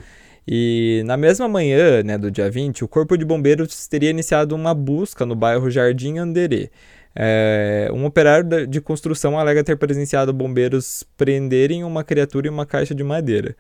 E 0.47 1.03
na 1.07 1.17
mesma 1.17 1.49
manhã 1.49 2.03
né, 2.03 2.19
do 2.19 2.31
dia 2.31 2.51
20, 2.51 2.85
o 2.85 2.89
Corpo 2.89 3.17
de 3.17 3.25
Bombeiros 3.25 3.87
teria 3.89 4.11
iniciado 4.11 4.55
uma 4.55 4.75
busca 4.75 5.25
no 5.25 5.35
bairro 5.35 5.71
Jardim 5.71 6.19
Anderê. 6.19 6.71
É, 7.19 7.89
um 7.93 8.05
operário 8.05 8.67
de 8.67 8.81
construção 8.81 9.39
alega 9.39 9.65
ter 9.65 9.77
presenciado 9.77 10.33
bombeiros 10.33 11.03
prenderem 11.17 11.83
uma 11.83 12.05
criatura 12.05 12.47
em 12.47 12.51
uma 12.51 12.67
caixa 12.67 12.95
de 12.95 13.03
madeira. 13.03 13.57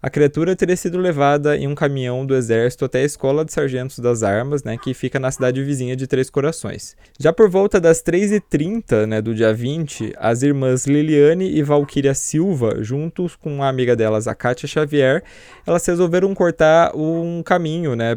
A 0.00 0.08
criatura 0.08 0.54
teria 0.54 0.76
sido 0.76 0.96
levada 0.96 1.56
em 1.56 1.66
um 1.66 1.74
caminhão 1.74 2.24
do 2.24 2.36
exército 2.36 2.84
até 2.84 3.00
a 3.00 3.04
Escola 3.04 3.44
de 3.44 3.52
Sargentos 3.52 3.98
das 3.98 4.22
Armas, 4.22 4.62
né, 4.62 4.76
que 4.80 4.94
fica 4.94 5.18
na 5.18 5.28
cidade 5.28 5.60
vizinha 5.64 5.96
de 5.96 6.06
Três 6.06 6.30
Corações. 6.30 6.96
Já 7.18 7.32
por 7.32 7.50
volta 7.50 7.80
das 7.80 8.00
3h30 8.00 9.06
né, 9.06 9.20
do 9.20 9.34
dia 9.34 9.52
20, 9.52 10.12
as 10.16 10.44
irmãs 10.44 10.86
Liliane 10.86 11.50
e 11.50 11.64
Valquíria 11.64 12.14
Silva, 12.14 12.76
juntos 12.80 13.34
com 13.34 13.60
a 13.60 13.68
amiga 13.68 13.96
delas, 13.96 14.28
a 14.28 14.36
Kátia 14.36 14.68
Xavier, 14.68 15.24
elas 15.66 15.84
resolveram 15.84 16.32
cortar 16.32 16.94
um 16.94 17.42
caminho, 17.42 17.96
né, 17.96 18.14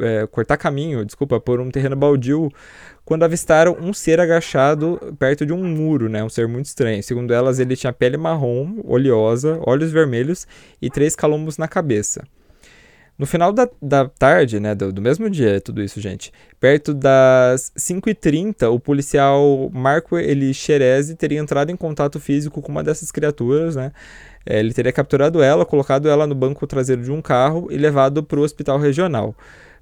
é, 0.00 0.26
cortar 0.26 0.56
caminho, 0.56 1.04
desculpa, 1.04 1.40
por 1.40 1.60
um 1.60 1.70
terreno 1.70 1.96
baldio 1.96 2.50
quando 3.04 3.24
avistaram 3.24 3.76
um 3.80 3.92
ser 3.92 4.20
agachado 4.20 4.98
perto 5.18 5.44
de 5.44 5.52
um 5.52 5.64
muro, 5.64 6.08
né? 6.08 6.22
Um 6.22 6.28
ser 6.28 6.46
muito 6.46 6.66
estranho. 6.66 7.02
Segundo 7.02 7.32
elas, 7.32 7.58
ele 7.58 7.76
tinha 7.76 7.92
pele 7.92 8.16
marrom, 8.16 8.80
oleosa, 8.84 9.58
olhos 9.66 9.90
vermelhos 9.90 10.46
e 10.80 10.88
três 10.88 11.16
calombos 11.16 11.58
na 11.58 11.66
cabeça. 11.66 12.22
No 13.20 13.26
final 13.26 13.52
da, 13.52 13.68
da 13.82 14.08
tarde, 14.08 14.58
né, 14.58 14.74
do, 14.74 14.90
do, 14.90 15.02
mesmo 15.02 15.28
dia, 15.28 15.60
tudo 15.60 15.82
isso, 15.82 16.00
gente, 16.00 16.32
perto 16.58 16.94
das 16.94 17.70
5h30, 17.76 18.72
o 18.72 18.80
policial 18.80 19.68
Marco 19.74 20.16
Elixerese 20.16 21.14
teria 21.14 21.38
entrado 21.38 21.70
em 21.70 21.76
contato 21.76 22.18
físico 22.18 22.62
com 22.62 22.72
uma 22.72 22.82
dessas 22.82 23.10
criaturas, 23.10 23.76
né? 23.76 23.92
É, 24.46 24.58
ele 24.58 24.72
teria 24.72 24.90
capturado 24.90 25.42
ela, 25.42 25.66
colocado 25.66 26.08
ela 26.08 26.26
no 26.26 26.34
banco 26.34 26.66
traseiro 26.66 27.02
de 27.02 27.12
um 27.12 27.20
carro 27.20 27.68
e 27.70 27.76
levado 27.76 28.22
para 28.22 28.40
o 28.40 28.42
hospital 28.42 28.78
regional. 28.78 29.34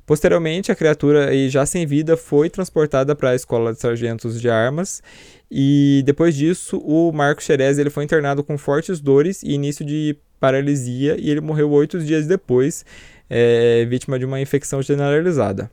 Posteriormente, 0.08 0.72
a 0.72 0.74
criatura, 0.74 1.28
já 1.50 1.66
sem 1.66 1.84
vida, 1.84 2.16
foi 2.16 2.48
transportada 2.48 3.14
para 3.14 3.28
a 3.28 3.34
Escola 3.34 3.74
de 3.74 3.78
Sargentos 3.78 4.40
de 4.40 4.48
Armas 4.48 5.02
e 5.50 6.02
depois 6.06 6.34
disso, 6.34 6.78
o 6.78 7.12
Marco 7.12 7.42
Xerez 7.42 7.78
ele 7.78 7.90
foi 7.90 8.04
internado 8.04 8.42
com 8.42 8.56
fortes 8.56 9.00
dores 9.00 9.42
e 9.42 9.50
início 9.50 9.84
de 9.84 10.16
paralisia 10.40 11.14
e 11.20 11.28
ele 11.28 11.42
morreu 11.42 11.70
oito 11.72 11.98
dias 12.00 12.26
depois, 12.26 12.86
é, 13.28 13.84
vítima 13.84 14.18
de 14.18 14.24
uma 14.24 14.40
infecção 14.40 14.80
generalizada. 14.80 15.70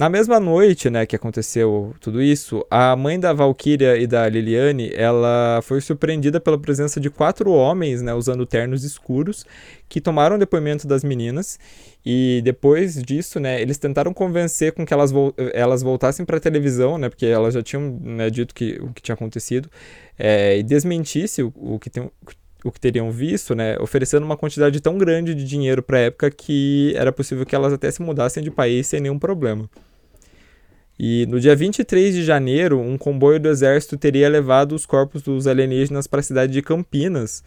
Na 0.00 0.08
mesma 0.08 0.40
noite, 0.40 0.88
né, 0.88 1.04
que 1.04 1.14
aconteceu 1.14 1.94
tudo 2.00 2.22
isso, 2.22 2.64
a 2.70 2.96
mãe 2.96 3.20
da 3.20 3.34
Valkyria 3.34 3.98
e 3.98 4.06
da 4.06 4.26
Liliane, 4.26 4.90
ela 4.94 5.60
foi 5.62 5.78
surpreendida 5.82 6.40
pela 6.40 6.56
presença 6.56 6.98
de 6.98 7.10
quatro 7.10 7.52
homens, 7.52 8.00
né, 8.00 8.14
usando 8.14 8.46
ternos 8.46 8.82
escuros, 8.82 9.44
que 9.90 10.00
tomaram 10.00 10.38
depoimento 10.38 10.88
das 10.88 11.04
meninas 11.04 11.58
e 12.02 12.40
depois 12.42 12.94
disso, 13.02 13.38
né, 13.38 13.60
eles 13.60 13.76
tentaram 13.76 14.14
convencer 14.14 14.72
com 14.72 14.86
que 14.86 14.94
elas, 14.94 15.12
vo 15.12 15.34
elas 15.52 15.82
voltassem 15.82 16.24
para 16.24 16.38
a 16.38 16.40
televisão, 16.40 16.96
né, 16.96 17.10
porque 17.10 17.26
elas 17.26 17.52
já 17.52 17.62
tinham 17.62 18.00
né, 18.00 18.30
dito 18.30 18.54
que, 18.54 18.78
o 18.80 18.94
que 18.94 19.02
tinha 19.02 19.14
acontecido, 19.14 19.68
é, 20.18 20.56
e 20.56 20.62
desmentisse 20.62 21.42
o, 21.42 21.52
o 21.54 21.78
que 21.78 21.90
tem, 21.90 22.10
o 22.64 22.72
que 22.72 22.80
teriam 22.80 23.12
visto, 23.12 23.54
né, 23.54 23.76
oferecendo 23.78 24.24
uma 24.24 24.38
quantidade 24.38 24.80
tão 24.80 24.96
grande 24.96 25.34
de 25.34 25.44
dinheiro 25.44 25.82
para 25.82 25.98
a 25.98 26.00
época 26.00 26.30
que 26.30 26.94
era 26.96 27.12
possível 27.12 27.44
que 27.44 27.54
elas 27.54 27.70
até 27.70 27.90
se 27.90 28.00
mudassem 28.00 28.42
de 28.42 28.50
país 28.50 28.86
sem 28.86 28.98
nenhum 28.98 29.18
problema. 29.18 29.68
E 31.02 31.24
no 31.24 31.40
dia 31.40 31.56
23 31.56 32.14
de 32.14 32.22
janeiro, 32.22 32.78
um 32.78 32.98
comboio 32.98 33.40
do 33.40 33.48
exército 33.48 33.96
teria 33.96 34.28
levado 34.28 34.74
os 34.74 34.84
corpos 34.84 35.22
dos 35.22 35.46
alienígenas 35.46 36.06
para 36.06 36.20
a 36.20 36.22
cidade 36.22 36.52
de 36.52 36.60
Campinas, 36.60 37.42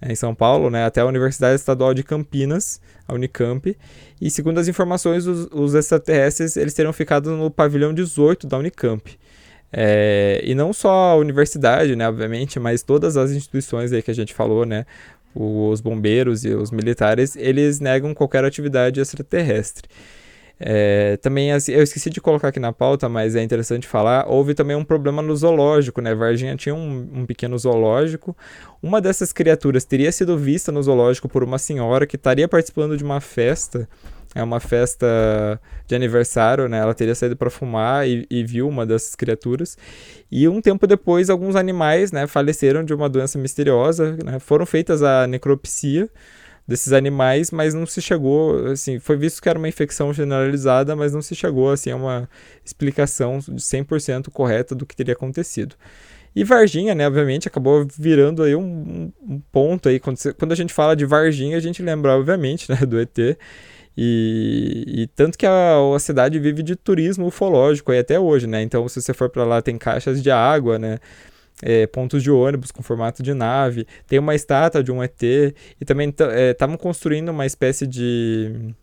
eh, 0.00 0.10
em 0.10 0.14
São 0.14 0.34
Paulo, 0.34 0.70
né, 0.70 0.86
até 0.86 1.02
a 1.02 1.04
Universidade 1.04 1.56
Estadual 1.56 1.92
de 1.92 2.02
Campinas, 2.02 2.80
a 3.06 3.12
Unicamp. 3.12 3.76
E 4.18 4.30
segundo 4.30 4.58
as 4.58 4.68
informações, 4.68 5.26
os, 5.26 5.48
os 5.52 5.74
extraterrestres 5.74 6.56
eles 6.56 6.72
teriam 6.72 6.94
ficado 6.94 7.30
no 7.32 7.50
pavilhão 7.50 7.92
18 7.92 8.46
da 8.46 8.56
Unicamp. 8.56 9.18
É, 9.70 10.40
e 10.42 10.54
não 10.54 10.72
só 10.72 11.10
a 11.10 11.16
universidade, 11.16 11.94
né, 11.94 12.08
obviamente, 12.08 12.58
mas 12.58 12.82
todas 12.82 13.18
as 13.18 13.32
instituições 13.32 13.92
aí 13.92 14.00
que 14.00 14.10
a 14.10 14.14
gente 14.14 14.32
falou, 14.32 14.64
né, 14.64 14.86
os 15.34 15.82
bombeiros 15.82 16.46
e 16.46 16.54
os 16.54 16.70
militares, 16.70 17.36
eles 17.36 17.80
negam 17.80 18.14
qualquer 18.14 18.46
atividade 18.46 18.98
extraterrestre. 18.98 19.90
É, 20.58 21.16
também, 21.18 21.52
assim, 21.52 21.72
eu 21.72 21.82
esqueci 21.82 22.10
de 22.10 22.20
colocar 22.20 22.48
aqui 22.48 22.60
na 22.60 22.72
pauta, 22.72 23.08
mas 23.08 23.34
é 23.34 23.42
interessante 23.42 23.86
falar, 23.86 24.26
houve 24.28 24.54
também 24.54 24.76
um 24.76 24.84
problema 24.84 25.20
no 25.20 25.34
zoológico, 25.36 26.00
né? 26.00 26.14
Varginha 26.14 26.56
tinha 26.56 26.74
um, 26.74 27.08
um 27.12 27.26
pequeno 27.26 27.58
zoológico. 27.58 28.36
Uma 28.82 29.00
dessas 29.00 29.32
criaturas 29.32 29.84
teria 29.84 30.12
sido 30.12 30.38
vista 30.38 30.70
no 30.70 30.82
zoológico 30.82 31.28
por 31.28 31.42
uma 31.42 31.58
senhora 31.58 32.06
que 32.06 32.16
estaria 32.16 32.46
participando 32.46 32.96
de 32.96 33.04
uma 33.04 33.20
festa 33.20 33.88
é 34.34 34.42
uma 34.42 34.58
festa 34.58 35.06
de 35.86 35.94
aniversário, 35.94 36.68
né? 36.68 36.78
Ela 36.78 36.92
teria 36.92 37.14
saído 37.14 37.36
para 37.36 37.48
fumar 37.48 38.06
e, 38.08 38.26
e, 38.28 38.42
viu 38.42 38.68
uma 38.68 38.84
dessas 38.84 39.14
criaturas. 39.14 39.78
E 40.30 40.48
um 40.48 40.60
tempo 40.60 40.86
depois, 40.88 41.30
alguns 41.30 41.54
animais, 41.54 42.10
né, 42.10 42.26
faleceram 42.26 42.84
de 42.84 42.92
uma 42.92 43.08
doença 43.08 43.38
misteriosa, 43.38 44.16
né? 44.24 44.40
Foram 44.40 44.66
feitas 44.66 45.02
a 45.02 45.26
necropsia 45.28 46.10
desses 46.66 46.92
animais, 46.92 47.50
mas 47.50 47.74
não 47.74 47.86
se 47.86 48.00
chegou, 48.00 48.66
assim, 48.68 48.98
foi 48.98 49.16
visto 49.16 49.42
que 49.42 49.48
era 49.48 49.58
uma 49.58 49.68
infecção 49.68 50.12
generalizada, 50.12 50.96
mas 50.96 51.12
não 51.12 51.20
se 51.20 51.34
chegou, 51.34 51.70
assim, 51.70 51.90
a 51.90 51.96
uma 51.96 52.28
explicação 52.64 53.38
de 53.38 53.60
100% 53.60 54.30
correta 54.30 54.74
do 54.74 54.86
que 54.86 54.96
teria 54.96 55.14
acontecido. 55.14 55.76
E 56.34 56.42
Varginha, 56.42 56.94
né, 56.94 57.06
obviamente, 57.06 57.46
acabou 57.46 57.86
virando 57.96 58.42
aí 58.42 58.56
um, 58.56 59.12
um 59.22 59.40
ponto 59.52 59.88
aí, 59.88 60.00
quando, 60.00 60.18
quando 60.38 60.52
a 60.52 60.56
gente 60.56 60.72
fala 60.72 60.96
de 60.96 61.04
Varginha, 61.04 61.56
a 61.56 61.60
gente 61.60 61.82
lembra, 61.82 62.16
obviamente, 62.16 62.68
né, 62.72 62.78
do 62.86 62.98
ET, 62.98 63.36
e, 63.96 64.84
e, 65.02 65.06
tanto 65.08 65.38
que 65.38 65.46
a, 65.46 65.76
a, 65.94 65.98
cidade 66.00 66.38
vive 66.40 66.64
de 66.64 66.74
turismo 66.74 67.26
ufológico 67.26 67.92
aí 67.92 68.00
até 68.00 68.18
hoje, 68.18 68.44
né? 68.44 68.60
Então, 68.60 68.88
se 68.88 69.00
você 69.00 69.14
for 69.14 69.30
para 69.30 69.44
lá, 69.44 69.62
tem 69.62 69.78
caixas 69.78 70.20
de 70.20 70.32
água, 70.32 70.80
né? 70.80 70.98
É, 71.66 71.86
pontos 71.86 72.22
de 72.22 72.30
ônibus 72.30 72.70
com 72.70 72.82
formato 72.82 73.22
de 73.22 73.32
nave, 73.32 73.86
tem 74.06 74.18
uma 74.18 74.34
estátua 74.34 74.84
de 74.84 74.92
um 74.92 75.02
ET, 75.02 75.22
e 75.22 75.84
também 75.86 76.14
estavam 76.50 76.74
é, 76.74 76.78
construindo 76.78 77.30
uma 77.30 77.46
espécie 77.46 77.86
de 77.86 78.74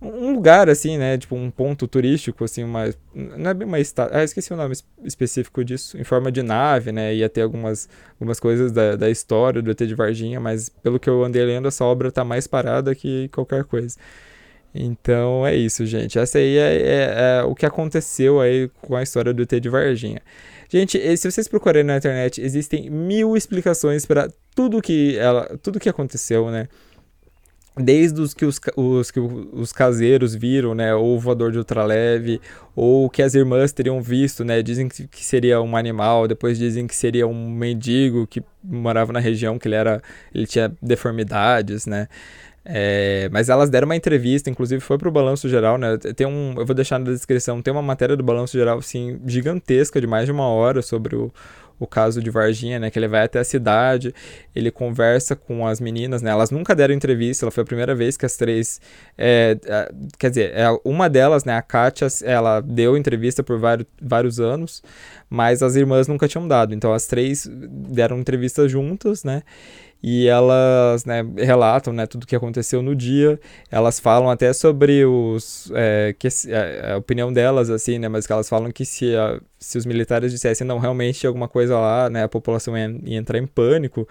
um 0.00 0.32
lugar 0.32 0.68
assim, 0.68 0.98
né, 0.98 1.16
tipo 1.16 1.36
um 1.36 1.50
ponto 1.50 1.86
turístico 1.86 2.44
assim, 2.44 2.64
uma 2.64 2.92
não 3.14 3.50
é 3.50 3.54
bem 3.54 3.66
uma 3.66 3.78
estátua, 3.78 4.18
ah, 4.18 4.24
esqueci 4.24 4.52
o 4.52 4.56
nome 4.56 4.74
específico 5.04 5.64
disso, 5.64 5.96
em 5.98 6.04
forma 6.04 6.30
de 6.30 6.42
nave, 6.42 6.90
né, 6.90 7.14
ia 7.14 7.28
ter 7.28 7.42
algumas 7.42 7.88
algumas 8.14 8.40
coisas 8.40 8.72
da, 8.72 8.96
da 8.96 9.10
história 9.10 9.62
do 9.62 9.70
ET 9.70 9.78
de 9.78 9.94
Varginha, 9.94 10.40
mas 10.40 10.68
pelo 10.68 10.98
que 10.98 11.08
eu 11.08 11.24
andei 11.24 11.44
lendo, 11.44 11.68
essa 11.68 11.84
obra 11.84 12.10
tá 12.10 12.24
mais 12.24 12.46
parada 12.46 12.94
que 12.94 13.28
qualquer 13.28 13.64
coisa. 13.64 13.96
Então 14.74 15.46
é 15.46 15.54
isso, 15.54 15.84
gente. 15.84 16.18
Essa 16.18 16.38
aí 16.38 16.56
é, 16.56 16.76
é, 16.76 17.40
é 17.40 17.42
o 17.44 17.54
que 17.54 17.66
aconteceu 17.66 18.40
aí 18.40 18.70
com 18.80 18.96
a 18.96 19.02
história 19.02 19.32
do 19.32 19.42
ET 19.42 19.50
de 19.60 19.68
Varginha. 19.68 20.20
Gente, 20.68 20.98
se 21.18 21.30
vocês 21.30 21.46
procurarem 21.46 21.84
na 21.84 21.98
internet, 21.98 22.40
existem 22.40 22.88
mil 22.88 23.36
explicações 23.36 24.06
para 24.06 24.30
tudo 24.54 24.80
que 24.80 25.18
ela, 25.18 25.58
tudo 25.62 25.78
que 25.78 25.88
aconteceu, 25.88 26.50
né? 26.50 26.66
Desde 27.76 28.20
os 28.20 28.34
que 28.34 28.44
os, 28.44 28.60
os, 28.76 29.10
que 29.10 29.20
os 29.20 29.72
caseiros 29.72 30.34
viram, 30.34 30.74
né, 30.74 30.94
ou 30.94 31.16
o 31.16 31.20
voador 31.20 31.50
de 31.50 31.58
ultraleve, 31.58 32.40
ou 32.76 33.08
que 33.08 33.22
as 33.22 33.34
irmãs 33.34 33.72
teriam 33.72 34.00
visto, 34.02 34.44
né, 34.44 34.62
dizem 34.62 34.88
que, 34.88 35.24
seria 35.24 35.60
um 35.60 35.76
animal, 35.76 36.28
depois 36.28 36.58
dizem 36.58 36.86
que 36.86 36.94
seria 36.94 37.26
um 37.26 37.50
mendigo 37.50 38.26
que 38.26 38.42
morava 38.62 39.12
na 39.12 39.20
região, 39.20 39.58
que 39.58 39.68
ele 39.68 39.74
era, 39.74 40.02
ele 40.34 40.46
tinha 40.46 40.72
deformidades, 40.82 41.86
né, 41.86 42.08
é, 42.64 43.28
mas 43.32 43.48
elas 43.48 43.68
deram 43.68 43.86
uma 43.86 43.96
entrevista, 43.96 44.48
inclusive 44.48 44.80
foi 44.80 44.96
para 44.96 45.08
o 45.08 45.12
Balanço 45.12 45.48
Geral, 45.48 45.76
né? 45.76 45.96
Tem 46.14 46.26
um, 46.28 46.54
eu 46.56 46.64
vou 46.64 46.76
deixar 46.76 46.96
na 47.00 47.10
descrição, 47.10 47.60
tem 47.60 47.72
uma 47.72 47.82
matéria 47.82 48.16
do 48.16 48.22
Balanço 48.22 48.56
Geral, 48.56 48.78
assim, 48.78 49.20
gigantesca, 49.26 50.00
de 50.00 50.06
mais 50.06 50.26
de 50.26 50.32
uma 50.32 50.46
hora 50.46 50.80
sobre 50.80 51.16
o, 51.16 51.32
o 51.82 51.86
caso 51.86 52.22
de 52.22 52.30
Varginha, 52.30 52.78
né? 52.78 52.90
Que 52.90 52.98
ele 52.98 53.08
vai 53.08 53.24
até 53.24 53.40
a 53.40 53.44
cidade, 53.44 54.14
ele 54.54 54.70
conversa 54.70 55.34
com 55.34 55.66
as 55.66 55.80
meninas, 55.80 56.22
né? 56.22 56.30
Elas 56.30 56.50
nunca 56.50 56.74
deram 56.74 56.94
entrevista, 56.94 57.44
ela 57.44 57.50
foi 57.50 57.62
a 57.62 57.66
primeira 57.66 57.94
vez 57.94 58.16
que 58.16 58.24
as 58.24 58.36
três. 58.36 58.80
É, 59.18 59.58
é, 59.66 59.92
quer 60.18 60.30
dizer, 60.30 60.52
é, 60.54 60.66
uma 60.84 61.08
delas, 61.10 61.44
né? 61.44 61.56
A 61.56 61.62
Kátia, 61.62 62.06
ela 62.24 62.60
deu 62.60 62.96
entrevista 62.96 63.42
por 63.42 63.58
vários, 63.58 63.86
vários 64.00 64.38
anos, 64.38 64.82
mas 65.28 65.62
as 65.62 65.74
irmãs 65.74 66.06
nunca 66.06 66.28
tinham 66.28 66.46
dado. 66.46 66.72
Então 66.72 66.92
as 66.92 67.06
três 67.06 67.48
deram 67.50 68.18
entrevista 68.20 68.68
juntas, 68.68 69.24
né? 69.24 69.42
E 70.02 70.26
elas 70.26 71.04
né, 71.04 71.24
relatam 71.36 71.92
né, 71.92 72.06
tudo 72.06 72.24
o 72.24 72.26
que 72.26 72.34
aconteceu 72.34 72.82
no 72.82 72.94
dia. 72.94 73.38
Elas 73.70 74.00
falam 74.00 74.28
até 74.28 74.52
sobre 74.52 75.04
os 75.04 75.70
é, 75.74 76.14
que 76.18 76.26
a, 76.26 76.94
a, 76.94 76.96
opinião 76.98 77.32
delas 77.32 77.70
assim, 77.70 77.98
né, 77.98 78.08
mas 78.08 78.26
que 78.26 78.32
elas 78.32 78.48
falam 78.48 78.72
que 78.72 78.84
se, 78.84 79.14
a, 79.14 79.40
se 79.58 79.78
os 79.78 79.86
militares 79.86 80.32
dissessem 80.32 80.66
não 80.66 80.78
realmente 80.78 81.26
alguma 81.26 81.46
coisa 81.46 81.78
lá, 81.78 82.10
né, 82.10 82.24
a 82.24 82.28
população 82.28 82.76
ia, 82.76 82.94
ia 83.04 83.18
entrar 83.18 83.38
em 83.38 83.46
pânico 83.46 84.06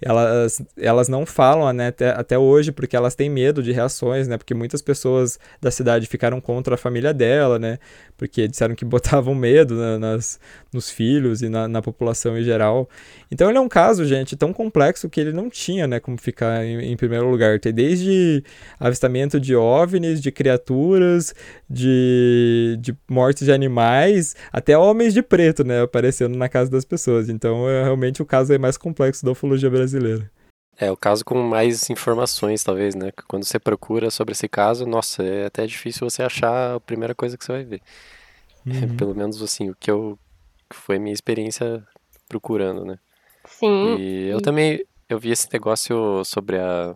elas, 0.00 0.62
elas 0.76 1.08
não 1.08 1.24
falam 1.24 1.72
né, 1.72 1.88
até, 1.88 2.10
até 2.10 2.38
hoje 2.38 2.70
porque 2.70 2.94
elas 2.94 3.14
têm 3.14 3.30
medo 3.30 3.62
de 3.62 3.72
reações, 3.72 4.28
né? 4.28 4.36
Porque 4.36 4.52
muitas 4.52 4.82
pessoas 4.82 5.38
da 5.60 5.70
cidade 5.70 6.06
ficaram 6.06 6.40
contra 6.40 6.74
a 6.74 6.78
família 6.78 7.14
dela, 7.14 7.58
né? 7.58 7.78
Porque 8.16 8.46
disseram 8.46 8.74
que 8.74 8.84
botavam 8.86 9.34
medo 9.34 9.74
né, 9.74 9.96
nas, 9.96 10.38
nos 10.72 10.90
filhos 10.90 11.40
e 11.40 11.48
na, 11.48 11.66
na, 11.66 11.80
população 11.80 12.36
em 12.38 12.42
geral. 12.42 12.88
Então 13.30 13.48
ele 13.48 13.56
é 13.56 13.60
um 13.60 13.68
caso, 13.68 14.04
gente, 14.04 14.36
tão 14.36 14.52
complexo 14.52 15.08
que 15.08 15.20
ele 15.20 15.32
não 15.32 15.48
tinha, 15.48 15.86
né, 15.86 15.98
como 15.98 16.18
ficar 16.18 16.64
em, 16.64 16.92
em 16.92 16.96
primeiro 16.96 17.30
lugar. 17.30 17.58
Tem 17.58 17.72
desde 17.72 18.44
avistamento 18.78 19.40
de 19.40 19.56
OVNIs, 19.56 20.20
de 20.20 20.30
criaturas, 20.30 21.34
de, 21.68 22.76
de 22.80 22.94
mortes 23.08 23.46
de 23.46 23.52
animais, 23.52 24.36
até 24.52 24.76
homens 24.76 25.14
de 25.14 25.22
preto, 25.22 25.64
né, 25.64 25.82
aparecendo 25.82 26.36
na 26.36 26.48
casa 26.48 26.70
das 26.70 26.84
pessoas. 26.84 27.30
Então 27.30 27.68
é 27.68 27.82
realmente 27.82 28.20
o 28.20 28.26
caso 28.26 28.52
é 28.52 28.58
mais 28.58 28.76
complexo 28.76 29.24
da 29.24 29.30
ufologia 29.30 29.70
brasileira 29.70 29.85
brasileira. 29.86 30.30
É, 30.78 30.90
o 30.90 30.96
caso 30.96 31.24
com 31.24 31.40
mais 31.42 31.88
informações, 31.88 32.62
talvez, 32.62 32.94
né? 32.94 33.10
Quando 33.26 33.44
você 33.44 33.58
procura 33.58 34.10
sobre 34.10 34.32
esse 34.32 34.46
caso, 34.46 34.84
nossa, 34.84 35.22
é 35.22 35.46
até 35.46 35.66
difícil 35.66 36.08
você 36.08 36.22
achar 36.22 36.74
a 36.74 36.80
primeira 36.80 37.14
coisa 37.14 37.38
que 37.38 37.44
você 37.44 37.52
vai 37.52 37.64
ver. 37.64 37.80
Uhum. 38.66 38.96
Pelo 38.96 39.14
menos, 39.14 39.40
assim, 39.42 39.70
o 39.70 39.74
que 39.74 39.90
eu... 39.90 40.18
Foi 40.72 40.96
a 40.96 41.00
minha 41.00 41.14
experiência 41.14 41.86
procurando, 42.28 42.84
né? 42.84 42.98
Sim. 43.46 43.96
E 43.96 44.28
eu 44.28 44.40
também, 44.40 44.84
eu 45.08 45.18
vi 45.18 45.30
esse 45.30 45.48
negócio 45.52 46.24
sobre 46.24 46.58
a, 46.58 46.94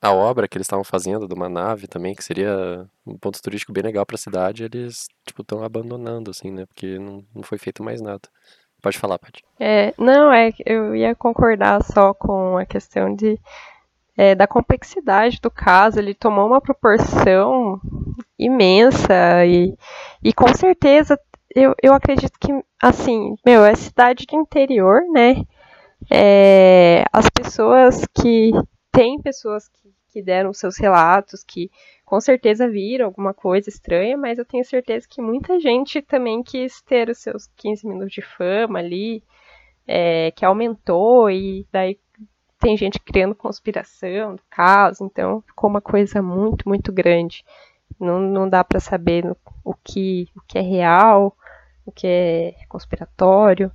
a 0.00 0.12
obra 0.12 0.46
que 0.46 0.56
eles 0.56 0.66
estavam 0.66 0.84
fazendo 0.84 1.26
de 1.26 1.34
uma 1.34 1.48
nave 1.48 1.88
também, 1.88 2.14
que 2.14 2.22
seria 2.22 2.88
um 3.04 3.18
ponto 3.18 3.42
turístico 3.42 3.72
bem 3.72 3.82
legal 3.82 4.06
para 4.06 4.14
a 4.14 4.18
cidade, 4.18 4.62
eles, 4.62 5.08
tipo, 5.26 5.42
estão 5.42 5.64
abandonando, 5.64 6.30
assim, 6.30 6.52
né? 6.52 6.64
Porque 6.66 6.98
não, 6.98 7.26
não 7.34 7.42
foi 7.42 7.58
feito 7.58 7.82
mais 7.82 8.00
nada. 8.00 8.22
Pode 8.80 8.98
falar, 8.98 9.18
Paty. 9.18 9.44
É, 9.58 9.92
não, 9.98 10.32
é 10.32 10.52
eu 10.64 10.94
ia 10.94 11.14
concordar 11.14 11.82
só 11.82 12.14
com 12.14 12.56
a 12.56 12.64
questão 12.64 13.14
de 13.14 13.38
é, 14.16 14.34
da 14.34 14.46
complexidade 14.46 15.40
do 15.40 15.50
caso. 15.50 15.98
Ele 15.98 16.14
tomou 16.14 16.46
uma 16.46 16.60
proporção 16.60 17.80
imensa 18.38 19.44
e, 19.46 19.76
e 20.22 20.32
com 20.32 20.52
certeza 20.54 21.18
eu, 21.54 21.74
eu 21.82 21.94
acredito 21.94 22.38
que, 22.38 22.52
assim, 22.80 23.34
meu, 23.44 23.64
é 23.64 23.74
cidade 23.74 24.26
de 24.26 24.36
interior, 24.36 25.00
né? 25.12 25.42
É, 26.10 27.04
as 27.12 27.28
pessoas 27.30 28.04
que. 28.20 28.52
Tem 28.90 29.20
pessoas 29.20 29.68
que, 29.68 29.92
que 30.18 30.22
deram 30.22 30.52
seus 30.52 30.76
relatos, 30.76 31.44
que 31.44 31.70
com 32.04 32.20
certeza 32.20 32.68
viram 32.68 33.06
alguma 33.06 33.32
coisa 33.32 33.68
estranha, 33.68 34.16
mas 34.16 34.38
eu 34.38 34.44
tenho 34.44 34.64
certeza 34.64 35.06
que 35.08 35.22
muita 35.22 35.60
gente 35.60 36.02
também 36.02 36.42
quis 36.42 36.80
ter 36.82 37.08
os 37.08 37.18
seus 37.18 37.46
15 37.56 37.86
minutos 37.86 38.12
de 38.12 38.22
fama 38.22 38.80
ali, 38.80 39.22
é, 39.86 40.32
que 40.32 40.44
aumentou, 40.44 41.30
e 41.30 41.64
daí 41.70 41.98
tem 42.58 42.76
gente 42.76 42.98
criando 42.98 43.34
conspiração 43.34 44.34
do 44.34 44.42
caso, 44.50 45.04
então 45.04 45.40
ficou 45.42 45.70
uma 45.70 45.80
coisa 45.80 46.20
muito, 46.20 46.68
muito 46.68 46.92
grande. 46.92 47.44
Não, 48.00 48.18
não 48.18 48.48
dá 48.48 48.64
para 48.64 48.80
saber 48.80 49.24
o 49.64 49.72
que, 49.72 50.28
o 50.36 50.40
que 50.40 50.58
é 50.58 50.62
real, 50.62 51.36
o 51.86 51.92
que 51.92 52.06
é 52.06 52.54
conspiratório. 52.68 53.70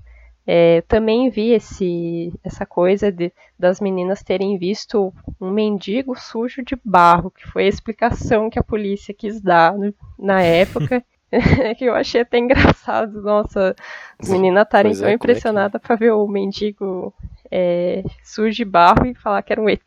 É, 0.46 0.82
também 0.82 1.30
vi 1.30 1.52
esse, 1.52 2.34
essa 2.44 2.66
coisa 2.66 3.12
de, 3.12 3.32
das 3.58 3.80
meninas 3.80 4.22
terem 4.22 4.58
visto 4.58 5.14
um 5.40 5.50
mendigo 5.50 6.20
sujo 6.20 6.62
de 6.64 6.78
barro, 6.84 7.32
que 7.32 7.48
foi 7.48 7.66
a 7.66 7.70
explicação 7.70 8.50
que 8.50 8.60
a 8.60 8.64
polícia 8.64 9.14
quis 9.14 9.40
dar 9.40 9.74
no, 9.78 9.94
na 10.20 10.42
época. 10.42 11.04
que 11.78 11.86
eu 11.86 11.96
achei 11.96 12.22
até 12.22 12.38
engraçado, 12.38 13.22
nossa, 13.22 13.76
as 14.20 14.30
meninas 14.30 14.66
estarem 14.66 14.94
tão 14.94 15.08
é, 15.08 15.14
impressionadas 15.14 15.76
é 15.76 15.80
que... 15.80 15.88
para 15.88 15.96
ver 15.96 16.12
o 16.12 16.28
mendigo 16.28 17.14
é, 17.50 18.04
sujo 18.24 18.56
de 18.56 18.66
barro 18.66 19.06
e 19.08 19.16
falar 19.16 19.42
que 19.42 19.52
era 19.52 19.62
um 19.62 19.70
ET, 19.70 19.82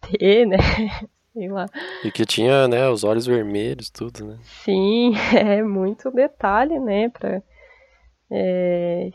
né? 0.47 0.57
Sei 1.33 1.49
lá. 1.49 1.67
E 2.03 2.11
que 2.11 2.25
tinha, 2.25 2.67
né, 2.67 2.89
os 2.89 3.05
olhos 3.05 3.27
vermelhos, 3.27 3.91
tudo, 3.91 4.25
né? 4.25 4.39
Sim, 4.65 5.13
é 5.37 5.63
muito 5.63 6.11
detalhe, 6.11 6.81
né, 6.81 7.11
pra, 7.11 7.43
é, 8.31 9.11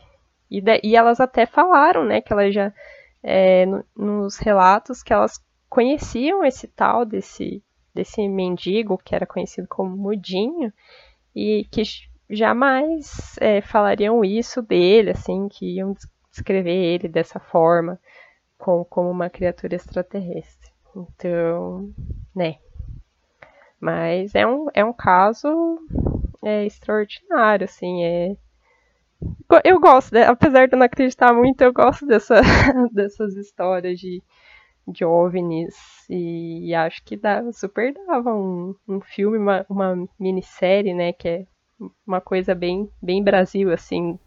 e, 0.58 0.62
e 0.82 0.96
elas 0.96 1.20
até 1.20 1.46
falaram, 1.46 2.04
né, 2.04 2.20
que 2.20 2.32
elas 2.32 2.52
já, 2.52 2.72
é, 3.22 3.64
no, 3.66 3.84
nos 3.96 4.36
relatos, 4.36 5.02
que 5.02 5.12
elas 5.12 5.40
conheciam 5.68 6.44
esse 6.44 6.68
tal 6.68 7.04
desse, 7.06 7.62
desse 7.94 8.28
mendigo, 8.28 8.98
que 8.98 9.14
era 9.14 9.26
conhecido 9.26 9.66
como 9.68 9.96
Mudinho, 9.96 10.72
e 11.34 11.66
que 11.70 11.82
jamais 12.28 13.36
é, 13.40 13.60
falariam 13.62 14.24
isso 14.24 14.60
dele, 14.60 15.10
assim, 15.10 15.48
que 15.48 15.76
iam 15.76 15.94
descrever 16.30 16.74
ele 16.74 17.08
dessa 17.08 17.40
forma, 17.40 17.98
como, 18.58 18.84
como 18.84 19.10
uma 19.10 19.30
criatura 19.30 19.74
extraterrestre. 19.74 20.70
Então, 20.94 21.90
né. 22.34 22.56
Mas 23.80 24.34
é 24.34 24.46
um, 24.46 24.68
é 24.74 24.84
um 24.84 24.92
caso 24.92 25.78
é, 26.44 26.64
extraordinário, 26.64 27.64
assim, 27.64 28.04
é, 28.04 28.36
eu 29.64 29.80
gosto, 29.80 30.14
né? 30.14 30.24
apesar 30.24 30.66
de 30.66 30.74
eu 30.74 30.78
não 30.78 30.86
acreditar 30.86 31.32
muito, 31.32 31.62
eu 31.62 31.72
gosto 31.72 32.06
dessa, 32.06 32.40
dessas 32.92 33.36
histórias 33.36 33.98
de, 33.98 34.22
de 34.86 35.04
OVNIs. 35.04 35.76
E, 36.08 36.74
acho 36.74 37.02
que 37.04 37.16
dá, 37.16 37.42
super 37.52 37.94
dava 38.06 38.34
um, 38.34 38.74
um 38.88 39.00
filme, 39.00 39.38
uma, 39.38 39.66
uma 39.68 40.08
minissérie, 40.18 40.94
né? 40.94 41.12
Que 41.12 41.28
é 41.28 41.46
uma 42.06 42.20
coisa 42.20 42.54
bem, 42.54 42.88
bem 43.00 43.22
Brasil, 43.22 43.72
assim. 43.72 44.18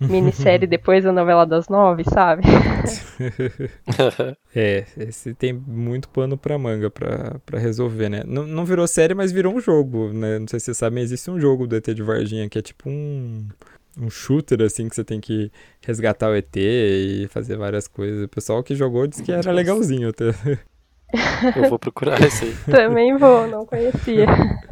Minissérie 0.00 0.66
depois 0.68 1.04
da 1.04 1.12
novela 1.12 1.46
das 1.46 1.68
nove, 1.68 2.04
sabe? 2.04 2.42
é, 4.54 4.84
esse 4.98 5.34
tem 5.34 5.52
muito 5.52 6.08
pano 6.08 6.36
pra 6.36 6.58
manga 6.58 6.90
pra, 6.90 7.38
pra 7.46 7.58
resolver, 7.58 8.08
né? 8.08 8.22
Não, 8.26 8.46
não 8.46 8.64
virou 8.64 8.86
série, 8.86 9.14
mas 9.14 9.32
virou 9.32 9.54
um 9.54 9.60
jogo, 9.60 10.12
né? 10.12 10.38
Não 10.38 10.46
sei 10.46 10.60
se 10.60 10.66
vocês 10.66 10.78
sabem, 10.78 11.02
existe 11.02 11.30
um 11.30 11.40
jogo 11.40 11.66
do 11.66 11.76
ET 11.76 11.86
de 11.86 12.02
Varginha 12.02 12.48
que 12.48 12.58
é 12.58 12.62
tipo 12.62 12.90
um 12.90 13.46
um 13.96 14.10
shooter, 14.10 14.62
assim, 14.62 14.88
que 14.88 14.94
você 14.94 15.04
tem 15.04 15.20
que 15.20 15.50
resgatar 15.80 16.30
o 16.30 16.34
ET 16.34 16.54
e 16.56 17.26
fazer 17.30 17.56
várias 17.56 17.88
coisas. 17.88 18.24
O 18.24 18.28
pessoal 18.28 18.62
que 18.62 18.74
jogou 18.74 19.06
disse 19.06 19.22
que 19.22 19.32
era 19.32 19.50
legalzinho 19.50 20.10
até. 20.10 20.26
Eu 21.56 21.70
vou 21.70 21.78
procurar 21.78 22.20
esse 22.20 22.44
aí. 22.44 22.56
Também 22.70 23.16
vou, 23.16 23.46
não 23.46 23.64
conhecia. 23.64 24.26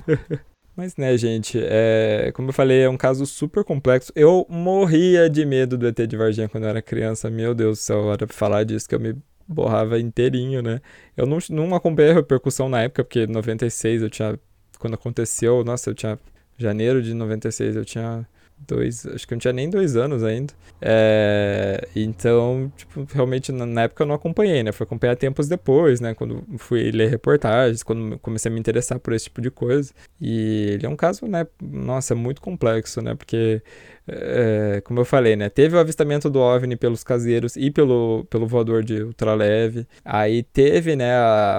Mas, 0.76 0.96
né, 0.96 1.16
gente, 1.16 1.58
é, 1.62 2.32
como 2.34 2.48
eu 2.48 2.52
falei, 2.52 2.82
é 2.82 2.88
um 2.88 2.96
caso 2.96 3.24
super 3.26 3.62
complexo. 3.62 4.12
Eu 4.14 4.44
morria 4.48 5.30
de 5.30 5.46
medo 5.46 5.78
do 5.78 5.86
ET 5.86 5.96
de 5.96 6.16
Varginha 6.16 6.48
quando 6.48 6.64
eu 6.64 6.70
era 6.70 6.82
criança. 6.82 7.30
Meu 7.30 7.54
Deus 7.54 7.78
do 7.78 7.82
céu, 7.82 8.12
era 8.12 8.26
pra 8.26 8.36
falar 8.36 8.64
disso 8.64 8.88
que 8.88 8.94
eu 8.94 9.00
me 9.00 9.14
borrava 9.46 10.00
inteirinho, 10.00 10.60
né? 10.62 10.80
Eu 11.16 11.26
não, 11.26 11.38
não 11.50 11.74
acompanhei 11.74 12.10
a 12.10 12.14
repercussão 12.14 12.68
na 12.68 12.82
época, 12.82 13.04
porque 13.04 13.20
em 13.20 13.28
96 13.28 14.02
eu 14.02 14.10
tinha. 14.10 14.38
Quando 14.78 14.94
aconteceu, 14.94 15.62
nossa, 15.62 15.90
eu 15.90 15.94
tinha. 15.94 16.18
Janeiro 16.58 17.02
de 17.02 17.14
96 17.14 17.76
eu 17.76 17.84
tinha 17.84 18.26
dois, 18.66 19.06
acho 19.06 19.26
que 19.26 19.34
eu 19.34 19.36
não 19.36 19.40
tinha 19.40 19.52
nem 19.52 19.68
dois 19.68 19.96
anos 19.96 20.22
ainda. 20.22 20.52
É, 20.80 21.86
então, 21.94 22.72
tipo, 22.76 23.06
realmente 23.12 23.52
na 23.52 23.82
época 23.82 24.02
eu 24.02 24.06
não 24.06 24.14
acompanhei, 24.14 24.62
né? 24.62 24.72
Fui 24.72 24.84
acompanhar 24.84 25.16
tempos 25.16 25.48
depois, 25.48 26.00
né? 26.00 26.14
Quando 26.14 26.44
fui 26.58 26.90
ler 26.90 27.08
reportagens, 27.08 27.82
quando 27.82 28.18
comecei 28.18 28.50
a 28.50 28.54
me 28.54 28.60
interessar 28.60 28.98
por 28.98 29.12
esse 29.12 29.26
tipo 29.26 29.40
de 29.40 29.50
coisa. 29.50 29.92
E 30.20 30.70
ele 30.72 30.86
é 30.86 30.88
um 30.88 30.96
caso, 30.96 31.26
né? 31.26 31.46
Nossa, 31.62 32.14
muito 32.14 32.40
complexo, 32.40 33.00
né? 33.00 33.14
Porque, 33.14 33.62
é, 34.06 34.82
como 34.84 35.00
eu 35.00 35.04
falei, 35.04 35.36
né? 35.36 35.48
Teve 35.48 35.76
o 35.76 35.78
avistamento 35.78 36.28
do 36.28 36.40
OVNI 36.40 36.76
pelos 36.76 37.04
caseiros 37.04 37.56
e 37.56 37.70
pelo, 37.70 38.26
pelo 38.30 38.46
voador 38.46 38.82
de 38.82 39.02
ultraleve. 39.02 39.86
Aí 40.04 40.42
teve, 40.42 40.96
né? 40.96 41.12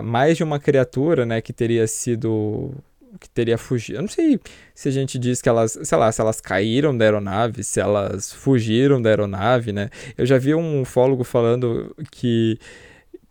Mais 0.03 0.37
de 0.37 0.43
uma 0.43 0.59
criatura, 0.59 1.25
né? 1.25 1.41
Que 1.41 1.53
teria 1.53 1.87
sido 1.87 2.71
que 3.19 3.29
teria 3.29 3.57
fugido. 3.57 3.99
Eu 3.99 4.01
não 4.03 4.09
sei 4.09 4.39
se 4.73 4.89
a 4.89 4.91
gente 4.91 5.17
diz 5.17 5.41
que 5.41 5.49
elas, 5.49 5.77
sei 5.83 5.97
lá, 5.97 6.11
se 6.11 6.21
elas 6.21 6.41
caíram 6.41 6.97
da 6.97 7.05
aeronave, 7.05 7.63
se 7.63 7.79
elas 7.79 8.31
fugiram 8.33 9.01
da 9.01 9.09
aeronave, 9.09 9.71
né? 9.71 9.89
Eu 10.17 10.25
já 10.25 10.37
vi 10.37 10.53
um 10.55 10.81
ufólogo 10.81 11.23
falando 11.23 11.95
que 12.11 12.59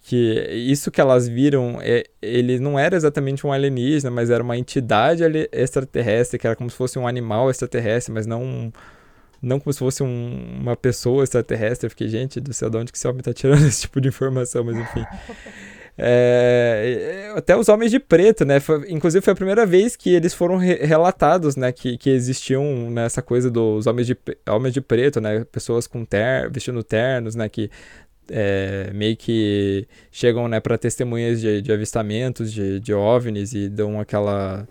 que 0.06 0.50
isso 0.52 0.90
que 0.90 1.00
elas 1.00 1.26
viram, 1.26 1.78
é, 1.80 2.04
ele 2.20 2.58
não 2.58 2.78
era 2.78 2.94
exatamente 2.94 3.46
um 3.46 3.52
alienígena, 3.52 4.10
mas 4.10 4.28
era 4.28 4.44
uma 4.44 4.56
entidade 4.56 5.24
extraterrestre, 5.50 6.38
que 6.38 6.46
era 6.46 6.54
como 6.54 6.68
se 6.68 6.76
fosse 6.76 6.98
um 6.98 7.08
animal 7.08 7.50
extraterrestre, 7.50 8.12
mas 8.12 8.26
não 8.26 8.70
não 9.40 9.60
como 9.60 9.72
se 9.72 9.78
fosse 9.78 10.02
um, 10.02 10.58
uma 10.60 10.76
pessoa 10.76 11.24
extraterrestre. 11.24 11.86
Eu 11.86 11.90
fiquei, 11.90 12.08
gente 12.08 12.40
do 12.40 12.52
céu, 12.52 12.70
de 12.70 12.76
onde 12.78 12.92
que 12.92 12.98
esse 12.98 13.06
homem 13.08 13.22
tá 13.22 13.32
tirando 13.32 13.64
esse 13.66 13.82
tipo 13.82 14.00
de 14.00 14.08
informação? 14.08 14.64
Mas 14.64 14.76
enfim. 14.76 15.04
É, 15.96 17.32
até 17.36 17.56
os 17.56 17.68
homens 17.68 17.90
de 17.90 18.00
preto, 18.00 18.44
né? 18.44 18.58
Foi, 18.58 18.90
inclusive 18.90 19.24
foi 19.24 19.32
a 19.32 19.36
primeira 19.36 19.64
vez 19.64 19.94
que 19.94 20.10
eles 20.12 20.34
foram 20.34 20.56
re 20.56 20.74
relatados, 20.74 21.56
né? 21.56 21.70
Que, 21.72 21.96
que 21.96 22.10
existiam 22.10 22.90
né, 22.90 23.06
coisa 23.24 23.50
dos 23.50 23.86
homens 23.86 24.06
de, 24.06 24.16
homens 24.48 24.74
de 24.74 24.80
preto, 24.80 25.20
né? 25.20 25.44
Pessoas 25.44 25.86
com 25.86 26.04
ter, 26.04 26.50
vestindo 26.50 26.82
ternos, 26.82 27.34
né? 27.36 27.48
Que 27.48 27.70
é, 28.30 28.90
meio 28.92 29.16
que 29.16 29.86
chegam 30.10 30.48
né, 30.48 30.60
para 30.60 30.78
testemunhas 30.78 31.40
de, 31.40 31.60
de 31.62 31.72
avistamentos 31.72 32.52
de, 32.52 32.80
de 32.80 32.92
OVNIs 32.94 33.52
e 33.52 33.68
dão 33.68 34.00
aquela 34.00 34.66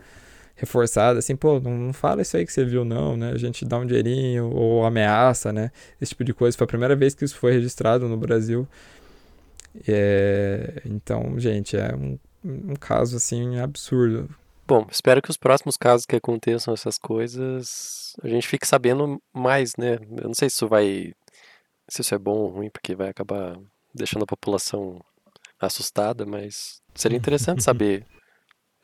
reforçada, 0.55 1.19
assim, 1.19 1.35
pô, 1.35 1.59
não, 1.59 1.77
não, 1.77 1.93
fala 1.93 2.21
isso 2.21 2.37
aí 2.37 2.45
que 2.45 2.53
você 2.53 2.63
viu, 2.63 2.85
não, 2.85 3.17
né? 3.17 3.31
A 3.33 3.37
gente 3.37 3.65
dá 3.65 3.77
um 3.77 3.85
dinheirinho 3.85 4.49
ou 4.49 4.85
ameaça, 4.85 5.51
né? 5.51 5.71
Esse 5.99 6.11
tipo 6.11 6.23
de 6.23 6.33
coisa. 6.33 6.57
Foi 6.57 6.65
a 6.65 6.67
primeira 6.67 6.95
vez 6.95 7.13
que 7.15 7.25
isso 7.25 7.35
foi 7.35 7.53
registrado 7.53 8.07
no 8.07 8.17
Brasil. 8.17 8.67
É, 9.87 10.81
então, 10.85 11.39
gente, 11.39 11.75
é 11.75 11.95
um, 11.95 12.19
um 12.43 12.75
caso 12.75 13.17
assim 13.17 13.59
absurdo. 13.59 14.29
Bom, 14.65 14.87
espero 14.89 15.21
que 15.21 15.29
os 15.29 15.37
próximos 15.37 15.75
casos 15.75 16.05
que 16.05 16.15
aconteçam 16.15 16.73
essas 16.73 16.97
coisas 16.97 18.15
a 18.21 18.27
gente 18.27 18.47
fique 18.47 18.67
sabendo 18.67 19.21
mais, 19.33 19.75
né? 19.77 19.95
Eu 19.95 20.27
não 20.27 20.33
sei 20.33 20.49
se 20.49 20.55
isso 20.55 20.67
vai. 20.67 21.13
se 21.89 22.01
isso 22.01 22.13
é 22.13 22.17
bom 22.17 22.37
ou 22.37 22.49
ruim, 22.49 22.69
porque 22.69 22.95
vai 22.95 23.09
acabar 23.09 23.57
deixando 23.93 24.23
a 24.23 24.27
população 24.27 25.03
assustada, 25.59 26.25
mas 26.25 26.81
seria 26.93 27.17
interessante 27.17 27.61
saber 27.63 28.05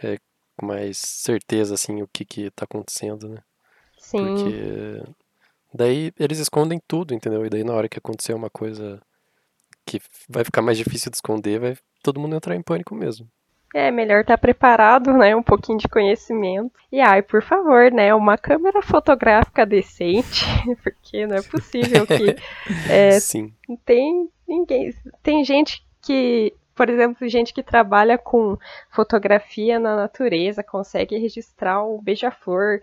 é, 0.01 0.17
com 0.57 0.65
mais 0.65 0.97
certeza 0.97 1.75
assim 1.75 2.01
o 2.01 2.07
que 2.07 2.25
que 2.25 2.51
tá 2.51 2.65
acontecendo, 2.65 3.29
né? 3.29 3.41
Sim. 3.97 4.17
Porque 4.17 5.03
daí 5.73 6.11
eles 6.19 6.39
escondem 6.39 6.81
tudo, 6.87 7.13
entendeu? 7.13 7.45
E 7.45 7.49
daí 7.49 7.63
na 7.63 7.73
hora 7.73 7.89
que 7.89 7.99
acontecer 7.99 8.33
uma 8.33 8.49
coisa 8.49 9.01
que 9.89 10.01
vai 10.29 10.43
ficar 10.43 10.61
mais 10.61 10.77
difícil 10.77 11.09
de 11.09 11.17
esconder, 11.17 11.59
vai 11.59 11.77
todo 12.03 12.19
mundo 12.19 12.35
entrar 12.35 12.55
em 12.55 12.61
pânico 12.61 12.95
mesmo. 12.95 13.27
É 13.73 13.91
melhor 13.91 14.21
estar 14.21 14.35
tá 14.35 14.37
preparado, 14.37 15.13
né? 15.13 15.35
Um 15.35 15.43
pouquinho 15.43 15.77
de 15.77 15.87
conhecimento. 15.87 16.71
E 16.91 16.99
ai, 16.99 17.21
por 17.21 17.43
favor, 17.43 17.91
né? 17.91 18.13
Uma 18.15 18.37
câmera 18.37 18.81
fotográfica 18.81 19.65
decente, 19.65 20.45
porque 20.83 21.27
não 21.27 21.35
é 21.35 21.41
possível 21.41 22.05
que. 22.07 22.35
É, 22.89 23.19
Sim. 23.19 23.53
Tem 23.85 24.29
ninguém. 24.47 24.93
Tem 25.21 25.43
gente 25.43 25.83
que 26.01 26.53
por 26.79 26.89
exemplo, 26.89 27.27
gente 27.27 27.53
que 27.53 27.61
trabalha 27.61 28.17
com 28.17 28.57
fotografia 28.89 29.77
na 29.77 29.97
natureza 29.97 30.63
consegue 30.63 31.17
registrar 31.17 31.83
o 31.83 32.01
beija-flor 32.01 32.79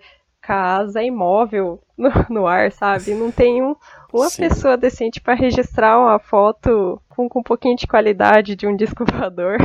casa 0.46 1.02
imóvel 1.02 1.80
no, 1.98 2.10
no 2.30 2.46
ar, 2.46 2.70
sabe? 2.70 3.14
Não 3.14 3.32
tem 3.32 3.62
um, 3.62 3.74
uma 4.12 4.30
Sim. 4.30 4.48
pessoa 4.48 4.76
decente 4.76 5.20
para 5.20 5.34
registrar 5.34 5.98
uma 5.98 6.18
foto 6.20 7.00
com, 7.08 7.28
com 7.28 7.40
um 7.40 7.42
pouquinho 7.42 7.76
de 7.76 7.86
qualidade 7.86 8.54
de 8.54 8.66
um 8.66 8.76
disco 8.76 9.04
voador. 9.04 9.58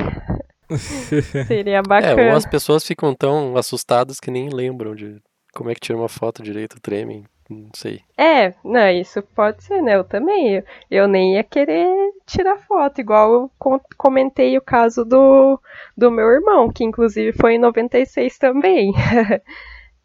Seria 1.47 1.83
bacana. 1.83 2.21
É, 2.21 2.31
ou 2.31 2.37
as 2.37 2.45
pessoas 2.45 2.83
ficam 2.83 3.13
tão 3.13 3.55
assustadas 3.55 4.19
que 4.19 4.31
nem 4.31 4.49
lembram 4.49 4.95
de 4.95 5.21
como 5.53 5.69
é 5.69 5.75
que 5.75 5.81
tira 5.81 5.97
uma 5.97 6.07
foto 6.07 6.41
direito, 6.41 6.79
tremem, 6.81 7.25
não 7.49 7.69
sei. 7.75 7.99
É, 8.17 8.53
não, 8.63 8.89
isso 8.89 9.21
pode 9.35 9.63
ser, 9.63 9.81
né? 9.81 9.95
Eu 9.95 10.03
também. 10.05 10.55
Eu, 10.55 10.63
eu 10.89 11.07
nem 11.07 11.35
ia 11.35 11.43
querer 11.43 11.87
tirar 12.25 12.57
foto, 12.57 13.01
igual 13.01 13.33
eu 13.33 13.51
comentei 13.97 14.57
o 14.57 14.61
caso 14.61 15.03
do, 15.03 15.59
do 15.95 16.09
meu 16.09 16.27
irmão, 16.29 16.71
que 16.71 16.85
inclusive 16.85 17.33
foi 17.33 17.55
em 17.55 17.59
96 17.59 18.37
também. 18.37 18.93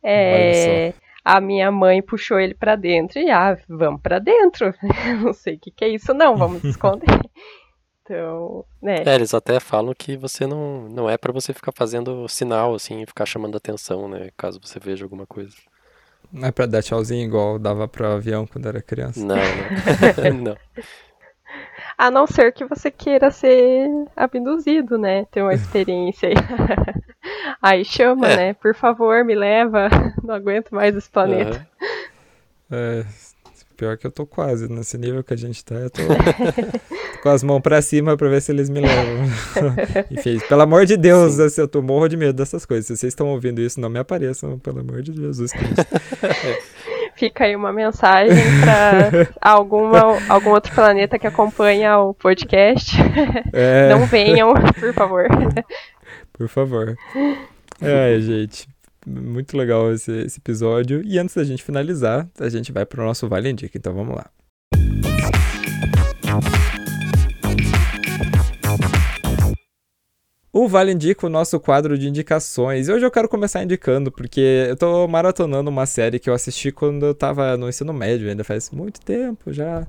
É, 0.09 0.95
a 1.25 1.41
minha 1.41 1.73
mãe 1.73 2.01
puxou 2.01 2.39
ele 2.39 2.55
para 2.55 2.77
dentro 2.77 3.19
e, 3.19 3.29
ah, 3.31 3.59
vamos 3.69 4.01
para 4.01 4.21
dentro. 4.21 4.73
não 5.23 5.33
sei 5.33 5.57
o 5.57 5.59
que, 5.59 5.73
que 5.73 5.85
é 5.85 5.89
isso, 5.89 6.15
não, 6.15 6.37
vamos 6.37 6.63
esconder. 6.65 7.07
Então, 8.09 8.65
né. 8.81 9.03
É, 9.05 9.17
eles 9.17 9.35
até 9.35 9.59
falam 9.59 9.93
que 9.93 10.17
você 10.17 10.47
não, 10.47 10.89
não 10.89 11.11
é 11.11 11.19
para 11.19 11.33
você 11.33 11.53
ficar 11.53 11.73
fazendo 11.73 12.29
sinal, 12.29 12.73
assim, 12.73 13.05
ficar 13.05 13.27
chamando 13.27 13.57
atenção, 13.57 14.09
né, 14.09 14.31
caso 14.37 14.61
você 14.63 14.79
veja 14.79 15.05
alguma 15.05 15.27
coisa. 15.27 15.57
Não 16.33 16.47
é 16.47 16.53
pra 16.53 16.67
dar 16.67 16.85
tchauzinho 16.85 17.27
igual 17.27 17.59
dava 17.59 17.89
pro 17.89 18.07
avião 18.07 18.47
quando 18.47 18.69
era 18.69 18.81
criança? 18.81 19.19
Não, 19.19 19.35
não. 20.33 20.41
não. 20.41 20.57
A 21.99 22.09
não 22.09 22.29
ser 22.29 22.53
que 22.53 22.65
você 22.65 22.93
queira 22.93 23.29
ser 23.33 23.89
abduzido, 24.15 24.97
né? 24.97 25.25
Ter 25.25 25.43
uma 25.43 25.55
experiência 25.55 26.29
aí. 26.29 26.35
Aí 27.61 27.85
chama, 27.85 28.29
é. 28.29 28.37
né? 28.37 28.55
Por 28.55 28.75
favor, 28.75 29.25
me 29.25 29.35
leva. 29.35 29.89
Não 30.23 30.35
aguento 30.35 30.71
mais 30.71 30.95
esse 30.95 31.11
planeta. 31.11 31.67
Uhum. 32.71 32.77
É, 32.79 33.05
pior 33.77 33.97
que 33.97 34.07
eu 34.07 34.11
tô 34.11 34.27
quase 34.27 34.69
nesse 34.69 34.97
nível 34.97 35.23
que 35.23 35.35
a 35.35 35.37
gente 35.37 35.65
tá. 35.65 35.75
Eu 35.75 35.91
tô, 35.91 36.03
tô 36.03 37.21
com 37.23 37.29
as 37.29 37.43
mãos 37.43 37.61
pra 37.61 37.83
cima 37.83 38.17
pra 38.17 38.29
ver 38.29 38.41
se 38.41 38.51
eles 38.51 38.69
me 38.69 38.81
levam. 38.81 39.25
Enfim, 40.11 40.39
pelo 40.49 40.63
amor 40.63 40.87
de 40.87 40.97
Deus, 40.97 41.39
assim, 41.39 41.61
eu 41.61 41.69
tô 41.69 41.83
morro 41.83 42.09
de 42.09 42.17
medo 42.17 42.33
dessas 42.33 42.65
coisas. 42.65 42.87
Se 42.87 42.97
vocês 42.97 43.13
estão 43.13 43.29
ouvindo 43.29 43.61
isso, 43.61 43.81
não 43.81 43.89
me 43.89 43.99
apareçam, 43.99 44.59
pelo 44.59 44.81
amor 44.81 45.03
de 45.03 45.13
Jesus 45.13 45.53
Cristo. 45.53 45.87
Fica 47.15 47.45
aí 47.45 47.57
uma 47.57 47.73
mensagem 47.73 48.37
para 48.61 49.29
alguma 49.41 50.19
algum 50.29 50.51
outro 50.51 50.75
planeta 50.75 51.19
que 51.19 51.27
acompanha 51.27 51.99
o 51.99 52.13
podcast. 52.13 52.95
É... 53.53 53.89
Não 53.89 54.05
venham, 54.07 54.53
por 54.79 54.93
favor. 54.93 55.27
Por 56.37 56.49
favor. 56.49 56.97
É, 57.81 58.21
gente. 58.21 58.69
Muito 59.07 59.57
legal 59.57 59.93
esse, 59.93 60.13
esse 60.23 60.39
episódio. 60.39 61.01
E 61.05 61.19
antes 61.19 61.35
da 61.35 61.45
gente 61.45 61.63
finalizar, 61.63 62.29
a 62.39 62.49
gente 62.49 62.73
vai 62.73 62.85
para 62.85 63.01
o 63.01 63.07
nosso 63.07 63.29
Vale 63.29 63.51
Indica. 63.51 63.79
Então 63.79 63.95
vamos 63.95 64.17
lá. 64.17 64.27
O 70.53 70.69
Vale 70.69 70.93
Indica 70.93 71.27
o 71.27 71.31
nosso 71.31 71.61
quadro 71.61 71.97
de 71.99 72.09
indicações. 72.09 72.89
E 72.89 72.93
hoje 72.93 73.05
eu 73.05 73.11
quero 73.11 73.29
começar 73.29 73.63
indicando, 73.63 74.11
porque 74.11 74.67
eu 74.69 74.77
tô 74.77 75.07
maratonando 75.07 75.71
uma 75.71 75.87
série 75.87 76.19
que 76.19 76.29
eu 76.29 76.35
assisti 76.35 76.73
quando 76.73 77.07
eu 77.07 77.15
tava 77.15 77.57
no 77.57 77.69
ensino 77.69 77.93
médio, 77.93 78.29
ainda 78.29 78.43
faz 78.43 78.71
muito 78.71 79.01
tempo 79.01 79.53
já. 79.53 79.87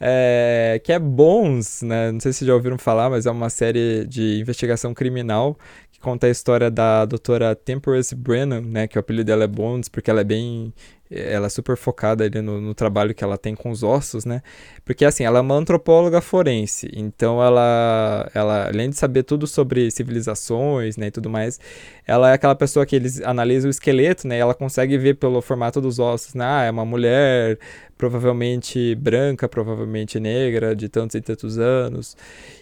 É, 0.00 0.80
que 0.84 0.92
é 0.92 0.98
Bones, 0.98 1.82
né? 1.82 2.12
Não 2.12 2.20
sei 2.20 2.32
se 2.32 2.44
já 2.44 2.54
ouviram 2.54 2.78
falar, 2.78 3.10
mas 3.10 3.26
é 3.26 3.30
uma 3.30 3.50
série 3.50 4.04
de 4.06 4.40
investigação 4.40 4.92
criminal 4.92 5.58
conta 6.04 6.26
a 6.26 6.30
história 6.30 6.70
da 6.70 7.06
doutora 7.06 7.56
Temperance 7.56 8.14
Brennan, 8.14 8.60
né? 8.60 8.86
Que 8.86 8.98
o 8.98 9.00
apelido 9.00 9.24
dela 9.24 9.44
é 9.44 9.46
Bones, 9.46 9.88
porque 9.88 10.10
ela 10.10 10.20
é 10.20 10.24
bem 10.24 10.72
ela 11.10 11.46
é 11.46 11.48
super 11.48 11.76
focada 11.76 12.24
ali 12.24 12.40
no, 12.40 12.60
no, 12.60 12.74
trabalho 12.74 13.14
que 13.14 13.22
ela 13.22 13.36
tem 13.38 13.54
com 13.54 13.70
os 13.70 13.82
ossos, 13.82 14.24
né? 14.24 14.42
Porque 14.84 15.04
assim, 15.04 15.24
ela 15.24 15.38
é 15.38 15.40
uma 15.40 15.54
antropóloga 15.54 16.20
forense, 16.20 16.90
então 16.94 17.42
ela, 17.42 18.28
ela 18.34 18.68
além 18.68 18.90
de 18.90 18.96
saber 18.96 19.22
tudo 19.22 19.46
sobre 19.46 19.90
civilizações, 19.90 20.96
né, 20.96 21.08
e 21.08 21.10
tudo 21.10 21.28
mais, 21.30 21.60
ela 22.06 22.30
é 22.30 22.34
aquela 22.34 22.54
pessoa 22.54 22.86
que 22.86 22.96
eles 22.96 23.20
analisam 23.20 23.68
o 23.68 23.70
esqueleto, 23.70 24.26
né? 24.26 24.36
E 24.38 24.40
ela 24.40 24.54
consegue 24.54 24.96
ver 24.98 25.14
pelo 25.14 25.40
formato 25.42 25.80
dos 25.80 25.98
ossos, 25.98 26.34
né? 26.34 26.44
Ah, 26.44 26.64
é 26.64 26.70
uma 26.70 26.84
mulher, 26.84 27.58
provavelmente 27.96 28.94
branca, 28.96 29.48
provavelmente 29.48 30.18
negra, 30.18 30.74
de 30.74 30.88
tantos 30.88 31.14
e 31.14 31.20
tantos 31.20 31.58
anos. 31.58 32.16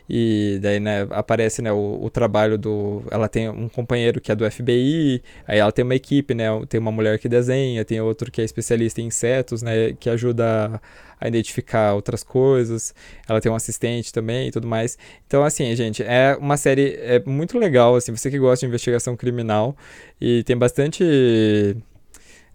E 0.08 0.58
daí, 0.60 0.78
né, 0.78 1.06
aparece, 1.10 1.62
né, 1.62 1.72
o, 1.72 1.98
o, 2.02 2.10
trabalho 2.10 2.58
do... 2.58 3.02
Ela 3.10 3.28
tem 3.28 3.48
um 3.48 3.68
companheiro 3.68 4.20
que 4.20 4.30
é 4.30 4.34
do 4.34 4.48
FBI, 4.50 5.22
aí 5.46 5.58
ela 5.58 5.72
tem 5.72 5.84
uma 5.84 5.94
equipe, 5.94 6.34
né, 6.34 6.46
tem 6.68 6.78
uma 6.78 6.92
mulher 6.92 7.18
que 7.18 7.28
desenha, 7.28 7.84
tem 7.84 8.00
outro 8.00 8.30
que 8.30 8.40
é 8.40 8.44
especialista 8.44 9.00
em 9.00 9.06
insetos, 9.06 9.62
né, 9.62 9.94
que 9.98 10.10
ajuda 10.10 10.80
a, 11.20 11.24
a 11.24 11.28
identificar 11.28 11.94
outras 11.94 12.22
coisas. 12.22 12.94
Ela 13.28 13.40
tem 13.40 13.50
um 13.50 13.54
assistente 13.54 14.12
também 14.12 14.48
e 14.48 14.50
tudo 14.50 14.66
mais. 14.66 14.98
Então, 15.26 15.42
assim, 15.44 15.74
gente, 15.74 16.02
é 16.02 16.36
uma 16.38 16.56
série 16.56 16.96
é 17.00 17.22
muito 17.24 17.58
legal, 17.58 17.96
assim, 17.96 18.14
você 18.14 18.30
que 18.30 18.38
gosta 18.38 18.66
de 18.66 18.68
investigação 18.68 19.16
criminal 19.16 19.74
e 20.20 20.42
tem 20.42 20.56
bastante 20.56 21.76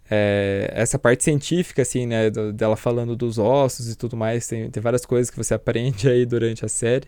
é, 0.09 0.71
essa 0.73 0.97
parte 0.97 1.23
científica, 1.23 1.81
assim, 1.81 2.05
né, 2.05 2.29
dela 2.53 2.75
falando 2.75 3.15
dos 3.15 3.37
ossos 3.37 3.91
e 3.91 3.95
tudo 3.95 4.15
mais, 4.15 4.47
tem, 4.47 4.69
tem 4.69 4.81
várias 4.81 5.05
coisas 5.05 5.29
que 5.29 5.37
você 5.37 5.53
aprende 5.55 6.09
aí 6.09 6.25
durante 6.25 6.65
a 6.65 6.69
série. 6.69 7.07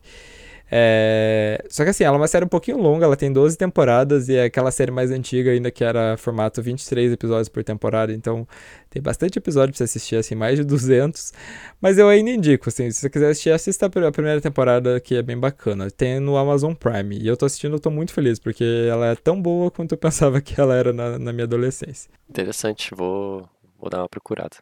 É... 0.72 1.64
Só 1.70 1.84
que 1.84 1.90
assim, 1.90 2.04
ela 2.04 2.16
é 2.16 2.20
uma 2.20 2.28
série 2.28 2.46
um 2.46 2.50
pouquinho 2.50 2.78
longa, 2.78 3.06
ela 3.06 3.16
tem 3.16 3.32
12 3.32 3.58
temporadas 3.58 4.30
e 4.30 4.36
é 4.36 4.44
aquela 4.44 4.72
série 4.72 4.92
mais 4.92 5.12
antiga 5.12 5.52
ainda 5.52 5.72
que 5.72 5.84
era 5.84 6.16
formato 6.18 6.62
23 6.62 7.12
episódios 7.12 7.50
por 7.50 7.64
temporada, 7.64 8.14
então 8.14 8.48
tem 8.90 9.02
bastante 9.02 9.38
episódio 9.38 9.72
pra 9.72 9.78
você 9.78 9.84
assistir, 9.84 10.16
assim, 10.16 10.36
mais 10.36 10.58
de 10.58 10.64
200. 10.64 11.32
Mas 11.80 11.98
eu 11.98 12.08
ainda 12.08 12.30
indico, 12.30 12.70
assim, 12.70 12.90
se 12.92 13.02
você 13.02 13.10
quiser 13.10 13.30
assistir, 13.30 13.52
assista 13.52 13.86
a 13.86 14.12
primeira 14.12 14.42
temporada 14.42 15.00
que 15.00 15.16
é 15.16 15.22
bem 15.22 15.38
bacana. 15.38 15.90
Tem 15.92 16.20
no 16.20 16.38
Amazon 16.38 16.74
Prime 16.74 17.18
e 17.18 17.28
eu 17.28 17.38
tô 17.38 17.46
assistindo, 17.46 17.76
eu 17.76 17.80
tô 17.80 17.90
muito 17.90 18.14
feliz 18.14 18.40
porque 18.40 18.88
ela 18.90 19.08
é 19.08 19.16
tão 19.16 19.42
boa 19.42 19.72
quanto 19.72 19.94
eu 19.94 19.98
pensava 20.00 20.42
que 20.42 20.60
ela 20.60 20.76
era 20.76 20.94
na, 20.94 21.20
na 21.20 21.34
minha 21.34 21.46
adolescência. 21.46 22.10
Interessante, 22.30 22.94
vou, 22.96 23.48
vou 23.80 23.90
dar 23.90 24.00
uma 24.00 24.10
procurada. 24.10 24.58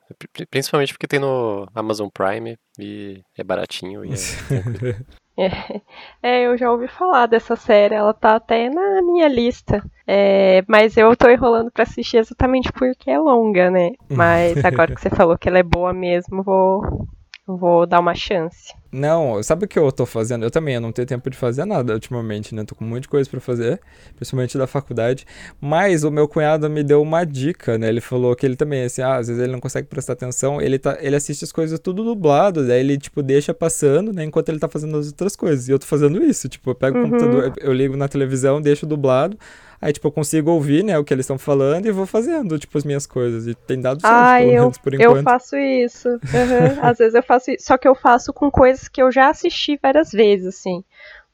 Principalmente 0.50 0.94
porque 0.94 1.08
tem 1.08 1.20
no 1.20 1.68
Amazon 1.74 2.08
Prime 2.10 2.58
e 2.80 3.22
é 3.38 3.44
baratinho 3.44 4.06
e 4.06 4.12
é 4.12 4.16
É, 6.22 6.48
eu 6.48 6.58
já 6.58 6.72
ouvi 6.72 6.88
falar 6.88 7.28
dessa 7.28 7.56
série, 7.56 7.94
ela 7.94 8.14
tá 8.14 8.36
até 8.36 8.70
na 8.70 9.02
minha 9.02 9.28
lista. 9.28 9.84
É, 10.06 10.64
mas 10.68 10.98
eu 10.98 11.16
tô 11.16 11.30
enrolando 11.30 11.72
para 11.72 11.84
assistir 11.84 12.18
exatamente 12.18 12.72
porque 12.72 13.12
é 13.12 13.20
longa, 13.20 13.70
né? 13.70 13.92
Mas 14.10 14.64
agora 14.66 14.94
que 14.94 15.00
você 15.00 15.10
falou 15.10 15.38
que 15.38 15.48
ela 15.48 15.60
é 15.60 15.64
boa 15.64 15.94
mesmo, 15.94 16.42
vou, 16.44 17.08
vou 17.56 17.86
dar 17.86 18.00
uma 18.00 18.14
chance. 18.14 18.74
Não, 18.92 19.42
sabe 19.42 19.66
o 19.66 19.68
que 19.68 19.80
eu 19.80 19.92
tô 19.92 20.06
fazendo? 20.06 20.44
Eu 20.44 20.52
também, 20.52 20.76
eu 20.76 20.82
não 20.82 20.92
tenho 20.92 21.08
tempo 21.08 21.30
de 21.30 21.38
fazer 21.38 21.66
nada 21.66 21.94
ultimamente, 21.94 22.54
né? 22.54 22.64
Tô 22.66 22.76
com 22.76 22.84
muita 22.84 23.08
coisa 23.08 23.30
para 23.30 23.40
fazer, 23.40 23.80
principalmente 24.16 24.58
da 24.58 24.68
faculdade. 24.68 25.26
Mas 25.60 26.04
o 26.04 26.12
meu 26.12 26.28
cunhado 26.28 26.70
me 26.70 26.84
deu 26.84 27.02
uma 27.02 27.24
dica, 27.24 27.78
né? 27.78 27.88
Ele 27.88 28.02
falou 28.02 28.36
que 28.36 28.46
ele 28.46 28.56
também, 28.56 28.84
assim, 28.84 29.02
ah, 29.02 29.16
às 29.16 29.28
vezes 29.28 29.42
ele 29.42 29.52
não 29.52 29.60
consegue 29.60 29.88
prestar 29.88 30.14
atenção, 30.14 30.62
ele, 30.62 30.80
tá, 30.80 30.98
ele 31.00 31.16
assiste 31.16 31.44
as 31.44 31.52
coisas 31.52 31.80
tudo 31.80 32.04
dublado, 32.04 32.68
daí 32.68 32.80
ele, 32.80 32.98
tipo, 32.98 33.22
deixa 33.22 33.54
passando, 33.54 34.12
né? 34.12 34.24
Enquanto 34.24 34.50
ele 34.50 34.60
tá 34.60 34.68
fazendo 34.68 34.98
as 34.98 35.08
outras 35.08 35.36
coisas. 35.36 35.68
E 35.68 35.72
eu 35.72 35.80
tô 35.80 35.86
fazendo 35.86 36.24
isso, 36.24 36.50
tipo, 36.50 36.70
eu 36.72 36.76
pego 36.76 36.98
uhum. 36.98 37.06
o 37.06 37.10
computador, 37.10 37.54
eu 37.60 37.74
ligo 37.74 37.96
na 37.96 38.08
televisão, 38.08 38.62
deixo 38.62 38.86
dublado, 38.86 39.38
Aí, 39.80 39.94
tipo, 39.94 40.08
eu 40.08 40.12
consigo 40.12 40.52
ouvir, 40.52 40.84
né, 40.84 40.98
o 40.98 41.04
que 41.04 41.14
eles 41.14 41.24
estão 41.24 41.38
falando 41.38 41.86
e 41.86 41.92
vou 41.92 42.08
fazendo, 42.08 42.58
tipo, 42.58 42.78
as 42.78 42.84
minhas 42.84 43.06
coisas. 43.06 43.48
E 43.48 43.54
tem 43.54 43.80
dado 43.80 44.02
certo, 44.02 44.14
ah, 44.14 44.38
pelo 44.38 44.52
eu, 44.52 44.62
menos, 44.62 44.78
por 44.78 44.94
enquanto. 44.94 45.18
Eu 45.18 45.24
faço 45.24 45.56
isso. 45.56 46.10
Uhum. 46.10 46.80
Às 46.82 46.98
vezes 46.98 47.14
eu 47.14 47.24
faço 47.24 47.52
isso. 47.52 47.66
Só 47.66 47.78
que 47.78 47.88
eu 47.88 47.94
faço 47.94 48.34
com 48.34 48.50
coisas 48.50 48.88
que 48.88 49.02
eu 49.02 49.12
já 49.12 49.30
assisti 49.30 49.80
várias 49.82 50.12
vezes, 50.12 50.48
assim. 50.48 50.84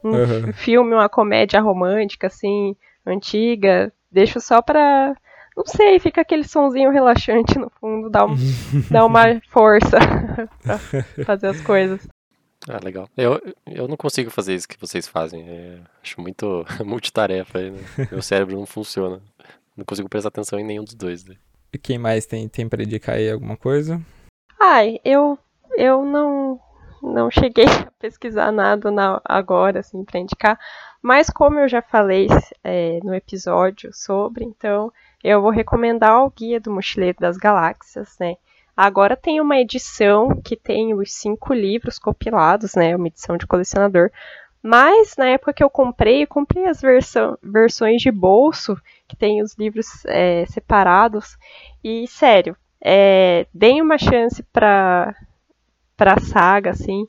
Um 0.02 0.10
uhum. 0.10 0.52
filme, 0.52 0.94
uma 0.94 1.08
comédia 1.08 1.60
romântica, 1.60 2.26
assim, 2.26 2.76
antiga. 3.06 3.90
Deixo 4.12 4.40
só 4.40 4.60
pra. 4.60 5.14
Não 5.56 5.64
sei, 5.64 5.98
fica 5.98 6.20
aquele 6.20 6.44
sonzinho 6.44 6.90
relaxante 6.90 7.56
no 7.58 7.70
fundo, 7.80 8.10
dá, 8.10 8.26
um, 8.26 8.34
dá 8.90 9.06
uma 9.06 9.40
força 9.50 9.96
pra 10.62 10.78
fazer 11.24 11.46
as 11.46 11.60
coisas. 11.60 12.06
Ah, 12.68 12.80
legal. 12.82 13.08
Eu, 13.16 13.40
eu 13.66 13.86
não 13.86 13.96
consigo 13.96 14.30
fazer 14.30 14.54
isso 14.54 14.68
que 14.68 14.80
vocês 14.80 15.06
fazem. 15.06 15.48
É, 15.48 15.78
acho 16.02 16.20
muito 16.20 16.64
multitarefa. 16.84 17.58
Né? 17.58 17.78
Meu 18.10 18.22
cérebro 18.22 18.56
não 18.56 18.66
funciona. 18.66 19.20
Não 19.76 19.84
consigo 19.84 20.08
prestar 20.08 20.28
atenção 20.28 20.58
em 20.58 20.64
nenhum 20.64 20.84
dos 20.84 20.94
dois. 20.94 21.24
Né? 21.24 21.36
E 21.72 21.78
quem 21.78 21.98
mais 21.98 22.26
tem, 22.26 22.48
tem 22.48 22.68
para 22.68 22.82
indicar 22.82 23.16
aí 23.16 23.30
alguma 23.30 23.56
coisa? 23.56 24.00
Ai, 24.60 24.98
eu, 25.04 25.38
eu 25.76 26.04
não, 26.04 26.58
não 27.02 27.30
cheguei 27.30 27.66
a 27.86 27.90
pesquisar 27.98 28.50
nada 28.50 28.90
na, 28.90 29.20
agora, 29.24 29.80
assim, 29.80 30.04
pra 30.04 30.20
indicar. 30.20 30.58
Mas 31.02 31.28
como 31.28 31.58
eu 31.58 31.68
já 31.68 31.82
falei 31.82 32.28
é, 32.62 32.98
no 33.02 33.14
episódio 33.14 33.92
sobre, 33.92 34.42
então 34.44 34.90
eu 35.22 35.42
vou 35.42 35.50
recomendar 35.50 36.24
o 36.24 36.30
Guia 36.30 36.58
do 36.58 36.70
Mochileiro 36.70 37.18
das 37.20 37.36
Galáxias, 37.36 38.16
né? 38.18 38.36
Agora 38.76 39.16
tem 39.16 39.40
uma 39.40 39.58
edição 39.58 40.40
que 40.42 40.56
tem 40.56 40.94
os 40.94 41.12
cinco 41.12 41.54
livros 41.54 41.98
compilados, 41.98 42.74
né? 42.74 42.96
Uma 42.96 43.06
edição 43.06 43.36
de 43.36 43.46
colecionador. 43.46 44.10
Mas 44.62 45.14
na 45.16 45.26
época 45.26 45.52
que 45.52 45.62
eu 45.62 45.68
comprei, 45.68 46.22
eu 46.22 46.26
comprei 46.26 46.64
as 46.66 46.80
versão, 46.80 47.38
versões 47.42 48.00
de 48.00 48.10
bolso, 48.10 48.76
que 49.06 49.14
tem 49.14 49.42
os 49.42 49.54
livros 49.54 49.86
é, 50.06 50.46
separados. 50.46 51.36
E 51.84 52.08
sério, 52.08 52.56
é, 52.82 53.46
deem 53.52 53.82
uma 53.82 53.98
chance 53.98 54.42
para 54.42 55.14
a 55.98 56.20
saga, 56.20 56.70
assim, 56.70 57.06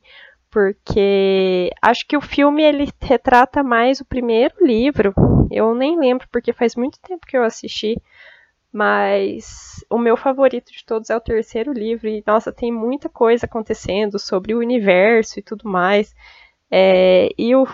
porque 0.52 1.72
acho 1.82 2.06
que 2.06 2.16
o 2.16 2.22
filme 2.22 2.62
ele 2.62 2.90
retrata 3.02 3.64
mais 3.64 4.02
o 4.02 4.06
primeiro 4.06 4.56
livro. 4.62 5.14
Eu 5.50 5.74
nem 5.74 5.98
lembro 5.98 6.28
porque 6.32 6.54
faz 6.54 6.76
muito 6.76 7.00
tempo 7.00 7.26
que 7.26 7.38
eu 7.38 7.44
assisti. 7.44 7.96
Mas 8.76 9.86
o 9.90 9.98
meu 9.98 10.18
favorito 10.18 10.70
de 10.70 10.84
todos 10.84 11.10
é 11.10 11.16
o 11.16 11.22
terceiro 11.22 11.72
livro. 11.72 12.10
E, 12.10 12.22
nossa, 12.28 12.52
tem 12.52 12.74
muita 12.74 13.08
coisa 13.08 13.46
acontecendo 13.46 14.20
sobre 14.20 14.54
o 14.54 14.60
universo 14.60 15.40
e 15.40 15.42
tudo 15.42 15.70
mais. 15.70 16.14
É, 16.70 17.30
e 17.38 17.56
o, 17.56 17.66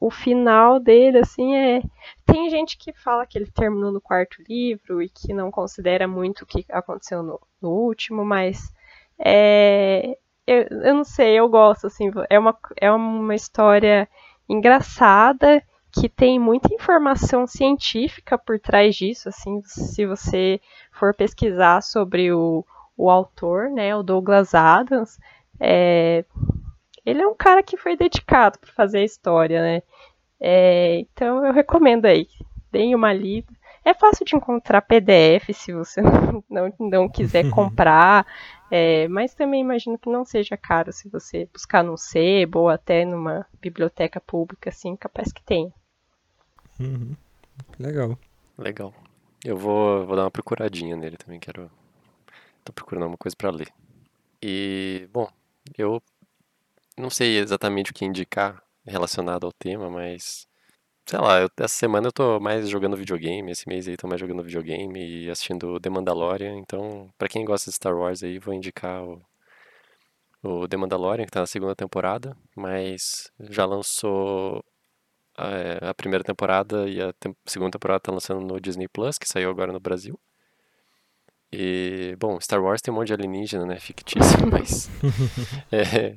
o 0.00 0.10
final 0.10 0.80
dele, 0.80 1.18
assim, 1.18 1.54
é. 1.54 1.82
Tem 2.26 2.50
gente 2.50 2.76
que 2.76 2.92
fala 2.92 3.24
que 3.24 3.38
ele 3.38 3.48
terminou 3.48 3.92
no 3.92 4.00
quarto 4.00 4.42
livro 4.48 5.00
e 5.00 5.08
que 5.08 5.32
não 5.32 5.52
considera 5.52 6.08
muito 6.08 6.42
o 6.42 6.46
que 6.46 6.64
aconteceu 6.68 7.22
no, 7.22 7.40
no 7.62 7.70
último, 7.70 8.24
mas. 8.24 8.74
É, 9.20 10.18
eu, 10.44 10.66
eu 10.68 10.94
não 10.96 11.04
sei, 11.04 11.38
eu 11.38 11.48
gosto, 11.48 11.86
assim. 11.86 12.10
É 12.28 12.36
uma, 12.36 12.58
é 12.76 12.90
uma 12.90 13.36
história 13.36 14.08
engraçada 14.48 15.62
que 15.92 16.08
tem 16.08 16.38
muita 16.38 16.72
informação 16.72 17.46
científica 17.46 18.38
por 18.38 18.58
trás 18.58 18.94
disso, 18.94 19.28
assim, 19.28 19.60
se 19.64 20.06
você 20.06 20.60
for 20.92 21.14
pesquisar 21.14 21.82
sobre 21.82 22.32
o, 22.32 22.64
o 22.96 23.10
autor, 23.10 23.70
né, 23.70 23.94
o 23.94 24.02
Douglas 24.02 24.54
Adams, 24.54 25.18
é, 25.58 26.24
ele 27.04 27.22
é 27.22 27.26
um 27.26 27.34
cara 27.34 27.62
que 27.62 27.76
foi 27.76 27.96
dedicado 27.96 28.58
para 28.58 28.72
fazer 28.72 28.98
a 28.98 29.04
história, 29.04 29.60
né, 29.60 29.82
é, 30.40 31.00
então 31.00 31.44
eu 31.44 31.52
recomendo 31.52 32.06
aí, 32.06 32.26
deem 32.70 32.94
uma 32.94 33.12
lida. 33.12 33.52
É 33.84 33.94
fácil 33.94 34.24
de 34.26 34.36
encontrar 34.36 34.82
PDF 34.82 35.54
se 35.54 35.72
você 35.72 36.00
não, 36.48 36.72
não 36.78 37.08
quiser 37.08 37.48
comprar, 37.50 38.26
é, 38.70 39.08
mas 39.08 39.34
também 39.34 39.60
imagino 39.60 39.98
que 39.98 40.08
não 40.08 40.24
seja 40.24 40.56
caro 40.56 40.92
se 40.92 41.08
você 41.08 41.48
buscar 41.52 41.82
num 41.82 41.96
sebo 41.96 42.60
ou 42.60 42.68
até 42.68 43.04
numa 43.04 43.46
biblioteca 43.60 44.20
pública, 44.20 44.68
assim, 44.68 44.94
capaz 44.96 45.32
que 45.32 45.42
tenha. 45.42 45.72
Uhum. 46.80 47.14
Legal. 47.78 48.18
Legal. 48.56 48.94
Eu 49.44 49.56
vou, 49.56 50.06
vou 50.06 50.16
dar 50.16 50.24
uma 50.24 50.30
procuradinha 50.30 50.96
nele 50.96 51.16
também, 51.16 51.38
quero. 51.38 51.70
Tô 52.64 52.72
procurando 52.72 53.02
alguma 53.04 53.18
coisa 53.18 53.36
para 53.36 53.50
ler. 53.50 53.68
E, 54.42 55.08
bom, 55.12 55.28
eu 55.76 56.02
não 56.96 57.10
sei 57.10 57.38
exatamente 57.38 57.90
o 57.90 57.94
que 57.94 58.04
indicar 58.04 58.62
relacionado 58.86 59.44
ao 59.46 59.52
tema, 59.52 59.90
mas. 59.90 60.46
Sei 61.06 61.18
lá, 61.18 61.40
eu, 61.40 61.50
essa 61.58 61.74
semana 61.74 62.08
eu 62.08 62.12
tô 62.12 62.40
mais 62.40 62.68
jogando 62.68 62.96
videogame, 62.96 63.50
esse 63.50 63.68
mês 63.68 63.88
aí 63.88 63.96
tô 63.96 64.06
mais 64.08 64.20
jogando 64.20 64.44
videogame 64.44 65.24
e 65.24 65.30
assistindo 65.30 65.80
The 65.80 65.90
Mandalorian, 65.90 66.56
então, 66.58 67.10
para 67.18 67.28
quem 67.28 67.44
gosta 67.44 67.70
de 67.70 67.76
Star 67.76 67.96
Wars 67.96 68.22
aí, 68.22 68.38
vou 68.38 68.54
indicar 68.54 69.02
o, 69.04 69.20
o 70.42 70.68
The 70.68 70.76
Mandalorian, 70.76 71.24
que 71.24 71.32
tá 71.32 71.40
na 71.40 71.46
segunda 71.46 71.74
temporada, 71.74 72.36
mas 72.54 73.32
já 73.40 73.64
lançou 73.66 74.64
a, 75.40 75.90
a 75.90 75.94
primeira 75.94 76.24
temporada 76.24 76.88
e 76.88 77.00
a 77.00 77.12
te 77.12 77.34
segunda 77.46 77.72
temporada 77.72 78.00
tá 78.00 78.12
lançando 78.12 78.40
no 78.40 78.60
Disney 78.60 78.88
Plus, 78.88 79.18
que 79.18 79.28
saiu 79.28 79.50
agora 79.50 79.72
no 79.72 79.80
Brasil. 79.80 80.18
E, 81.52 82.14
bom, 82.18 82.40
Star 82.40 82.62
Wars 82.62 82.80
tem 82.80 82.92
um 82.92 82.96
monte 82.96 83.08
de 83.08 83.14
alienígena, 83.14 83.66
né? 83.66 83.78
Fictício, 83.80 84.46
mas. 84.50 84.88
é, 85.72 86.16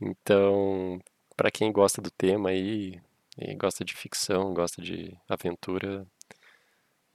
então, 0.00 1.00
para 1.36 1.50
quem 1.50 1.72
gosta 1.72 2.00
do 2.00 2.10
tema 2.10 2.50
aí, 2.50 3.00
e 3.38 3.54
gosta 3.54 3.84
de 3.84 3.94
ficção, 3.94 4.52
gosta 4.52 4.82
de 4.82 5.16
aventura 5.28 6.06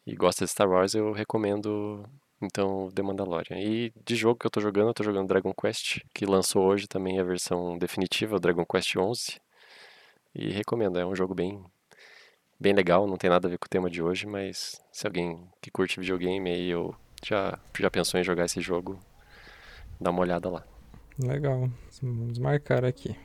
e 0.05 0.15
gosta 0.15 0.45
de 0.45 0.51
Star 0.51 0.69
Wars, 0.69 0.93
eu 0.93 1.11
recomendo 1.11 2.05
então 2.41 2.89
The 2.93 3.01
Mandalorian. 3.01 3.59
E 3.59 3.93
de 4.05 4.15
jogo 4.15 4.39
que 4.39 4.45
eu 4.45 4.51
tô 4.51 4.59
jogando, 4.59 4.89
eu 4.89 4.93
tô 4.93 5.03
jogando 5.03 5.27
Dragon 5.27 5.53
Quest, 5.53 6.01
que 6.13 6.25
lançou 6.25 6.65
hoje 6.65 6.87
também 6.87 7.19
a 7.19 7.23
versão 7.23 7.77
definitiva, 7.77 8.35
o 8.35 8.39
Dragon 8.39 8.65
Quest 8.65 8.95
11. 8.97 9.39
E 10.35 10.49
recomendo, 10.51 10.99
é 10.99 11.05
um 11.05 11.15
jogo 11.15 11.35
bem 11.35 11.63
bem 12.59 12.73
legal, 12.73 13.05
não 13.05 13.17
tem 13.17 13.29
nada 13.29 13.47
a 13.47 13.51
ver 13.51 13.57
com 13.57 13.65
o 13.65 13.69
tema 13.69 13.89
de 13.89 14.01
hoje, 14.01 14.25
mas 14.25 14.81
se 14.91 15.05
alguém 15.05 15.37
que 15.61 15.69
curte 15.69 15.99
videogame 15.99 16.49
aí 16.49 16.73
ou 16.73 16.95
já, 17.21 17.59
já 17.77 17.91
pensou 17.91 18.19
em 18.19 18.23
jogar 18.23 18.45
esse 18.45 18.61
jogo, 18.61 18.97
dá 19.99 20.11
uma 20.11 20.21
olhada 20.21 20.49
lá. 20.49 20.63
Legal, 21.19 21.69
vamos 22.01 22.39
marcar 22.39 22.85
aqui. 22.85 23.15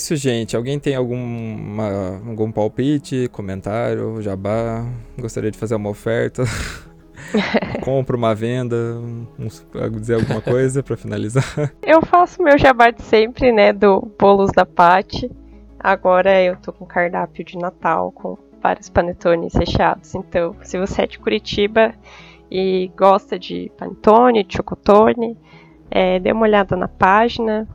Isso, 0.00 0.16
gente. 0.16 0.56
Alguém 0.56 0.78
tem 0.78 0.94
alguma, 0.94 2.20
algum 2.26 2.50
palpite, 2.50 3.28
comentário, 3.30 4.20
jabá? 4.22 4.84
Gostaria 5.18 5.50
de 5.50 5.58
fazer 5.58 5.74
uma 5.74 5.90
oferta? 5.90 6.42
Compra 7.84 8.16
uma 8.16 8.34
venda, 8.34 8.76
um, 8.76 9.26
dizer 9.98 10.14
alguma 10.14 10.40
coisa 10.40 10.82
para 10.82 10.96
finalizar. 10.96 11.44
Eu 11.82 12.00
faço 12.02 12.42
meu 12.42 12.58
jabá 12.58 12.90
de 12.90 13.02
sempre, 13.02 13.52
né, 13.52 13.74
do 13.74 14.10
bolos 14.18 14.50
da 14.52 14.64
Pati. 14.64 15.30
Agora 15.78 16.42
eu 16.42 16.56
tô 16.56 16.72
com 16.72 16.86
cardápio 16.86 17.44
de 17.44 17.58
Natal 17.58 18.10
com 18.10 18.38
vários 18.62 18.88
panetones 18.88 19.54
recheados. 19.54 20.14
Então, 20.14 20.56
se 20.62 20.78
você 20.78 21.02
é 21.02 21.06
de 21.06 21.18
Curitiba 21.18 21.92
e 22.50 22.90
gosta 22.96 23.38
de 23.38 23.70
panetone, 23.76 24.44
de 24.44 24.56
chocotone, 24.56 25.36
é, 25.90 26.18
dê 26.18 26.32
uma 26.32 26.42
olhada 26.42 26.74
na 26.74 26.88
página. 26.88 27.68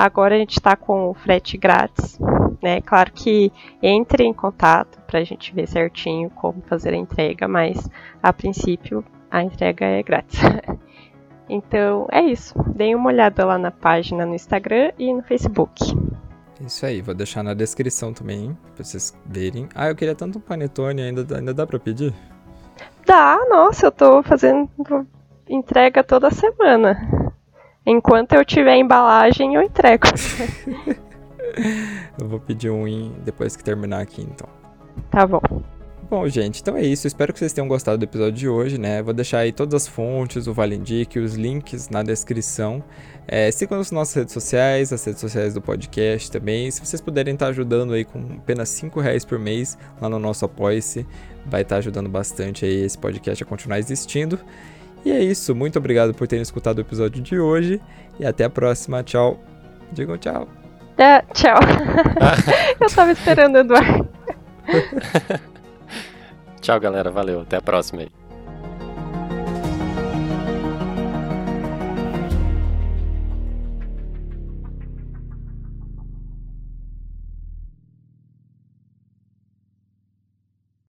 Agora 0.00 0.36
a 0.36 0.38
gente 0.38 0.52
está 0.52 0.76
com 0.76 1.10
o 1.10 1.14
frete 1.14 1.58
grátis. 1.58 2.20
Né? 2.62 2.80
Claro 2.82 3.10
que 3.12 3.52
entre 3.82 4.22
em 4.22 4.32
contato 4.32 4.96
para 5.08 5.18
a 5.18 5.24
gente 5.24 5.52
ver 5.52 5.66
certinho 5.66 6.30
como 6.30 6.62
fazer 6.68 6.94
a 6.94 6.96
entrega, 6.96 7.48
mas 7.48 7.90
a 8.22 8.32
princípio 8.32 9.04
a 9.28 9.42
entrega 9.42 9.84
é 9.84 10.00
grátis. 10.00 10.38
então 11.50 12.06
é 12.12 12.20
isso. 12.22 12.54
Deem 12.76 12.94
uma 12.94 13.08
olhada 13.08 13.44
lá 13.44 13.58
na 13.58 13.72
página 13.72 14.24
no 14.24 14.36
Instagram 14.36 14.92
e 14.96 15.12
no 15.12 15.24
Facebook. 15.24 15.84
Isso 16.64 16.86
aí, 16.86 17.02
vou 17.02 17.14
deixar 17.14 17.42
na 17.42 17.52
descrição 17.52 18.12
também, 18.12 18.56
pra 18.76 18.84
vocês 18.84 19.12
verem. 19.26 19.68
Ah, 19.74 19.88
eu 19.88 19.96
queria 19.96 20.14
tanto 20.14 20.38
um 20.38 20.40
panetone, 20.40 21.02
ainda, 21.02 21.36
ainda 21.36 21.52
dá 21.52 21.66
pra 21.66 21.80
pedir? 21.80 22.14
Dá, 23.04 23.36
nossa, 23.50 23.86
eu 23.86 23.90
tô 23.90 24.22
fazendo 24.22 24.70
entrega 25.48 26.04
toda 26.04 26.30
semana. 26.30 27.17
Enquanto 27.90 28.34
eu 28.34 28.44
tiver 28.44 28.76
embalagem, 28.76 29.54
eu 29.54 29.62
entrego. 29.62 30.06
eu 32.20 32.28
vou 32.28 32.38
pedir 32.38 32.68
um 32.68 33.12
depois 33.24 33.56
que 33.56 33.64
terminar 33.64 34.02
aqui, 34.02 34.20
então. 34.20 34.46
Tá 35.10 35.26
bom. 35.26 35.40
Bom, 36.10 36.28
gente, 36.28 36.60
então 36.60 36.76
é 36.76 36.82
isso. 36.82 37.06
Espero 37.06 37.32
que 37.32 37.38
vocês 37.38 37.50
tenham 37.50 37.66
gostado 37.66 37.96
do 37.96 38.04
episódio 38.04 38.32
de 38.32 38.46
hoje, 38.46 38.76
né? 38.76 39.02
Vou 39.02 39.14
deixar 39.14 39.38
aí 39.38 39.52
todas 39.52 39.82
as 39.82 39.88
fontes, 39.88 40.46
o 40.46 40.52
Vale 40.52 40.76
Indique, 40.76 41.18
os 41.18 41.34
links 41.34 41.88
na 41.88 42.02
descrição. 42.02 42.84
É, 43.26 43.50
sigam 43.50 43.80
as 43.80 43.90
nossas 43.90 44.14
redes 44.16 44.34
sociais, 44.34 44.92
as 44.92 45.02
redes 45.02 45.22
sociais 45.22 45.54
do 45.54 45.62
podcast 45.62 46.30
também. 46.30 46.70
Se 46.70 46.84
vocês 46.84 47.00
puderem 47.00 47.32
estar 47.32 47.46
ajudando 47.46 47.94
aí 47.94 48.04
com 48.04 48.22
apenas 48.36 48.68
5 48.68 49.00
reais 49.00 49.24
por 49.24 49.38
mês 49.38 49.78
lá 49.98 50.10
no 50.10 50.18
nosso 50.18 50.44
Apoia-se, 50.44 51.06
vai 51.46 51.62
estar 51.62 51.76
ajudando 51.76 52.10
bastante 52.10 52.66
aí 52.66 52.84
esse 52.84 52.98
podcast 52.98 53.42
a 53.42 53.46
continuar 53.46 53.78
existindo. 53.78 54.38
E 55.04 55.10
é 55.10 55.22
isso. 55.22 55.54
Muito 55.54 55.78
obrigado 55.78 56.14
por 56.14 56.26
terem 56.26 56.42
escutado 56.42 56.78
o 56.78 56.80
episódio 56.80 57.22
de 57.22 57.38
hoje. 57.38 57.80
E 58.18 58.26
até 58.26 58.44
a 58.44 58.50
próxima. 58.50 59.02
Tchau. 59.02 59.38
Digam 59.92 60.18
tchau. 60.18 60.48
É, 60.98 61.22
tchau. 61.32 61.58
Eu 62.80 62.90
tava 62.90 63.12
esperando, 63.12 63.58
Eduardo. 63.58 64.08
Tchau, 66.60 66.80
galera. 66.80 67.10
Valeu. 67.10 67.40
Até 67.40 67.56
a 67.56 67.62
próxima 67.62 68.02
aí. 68.02 68.17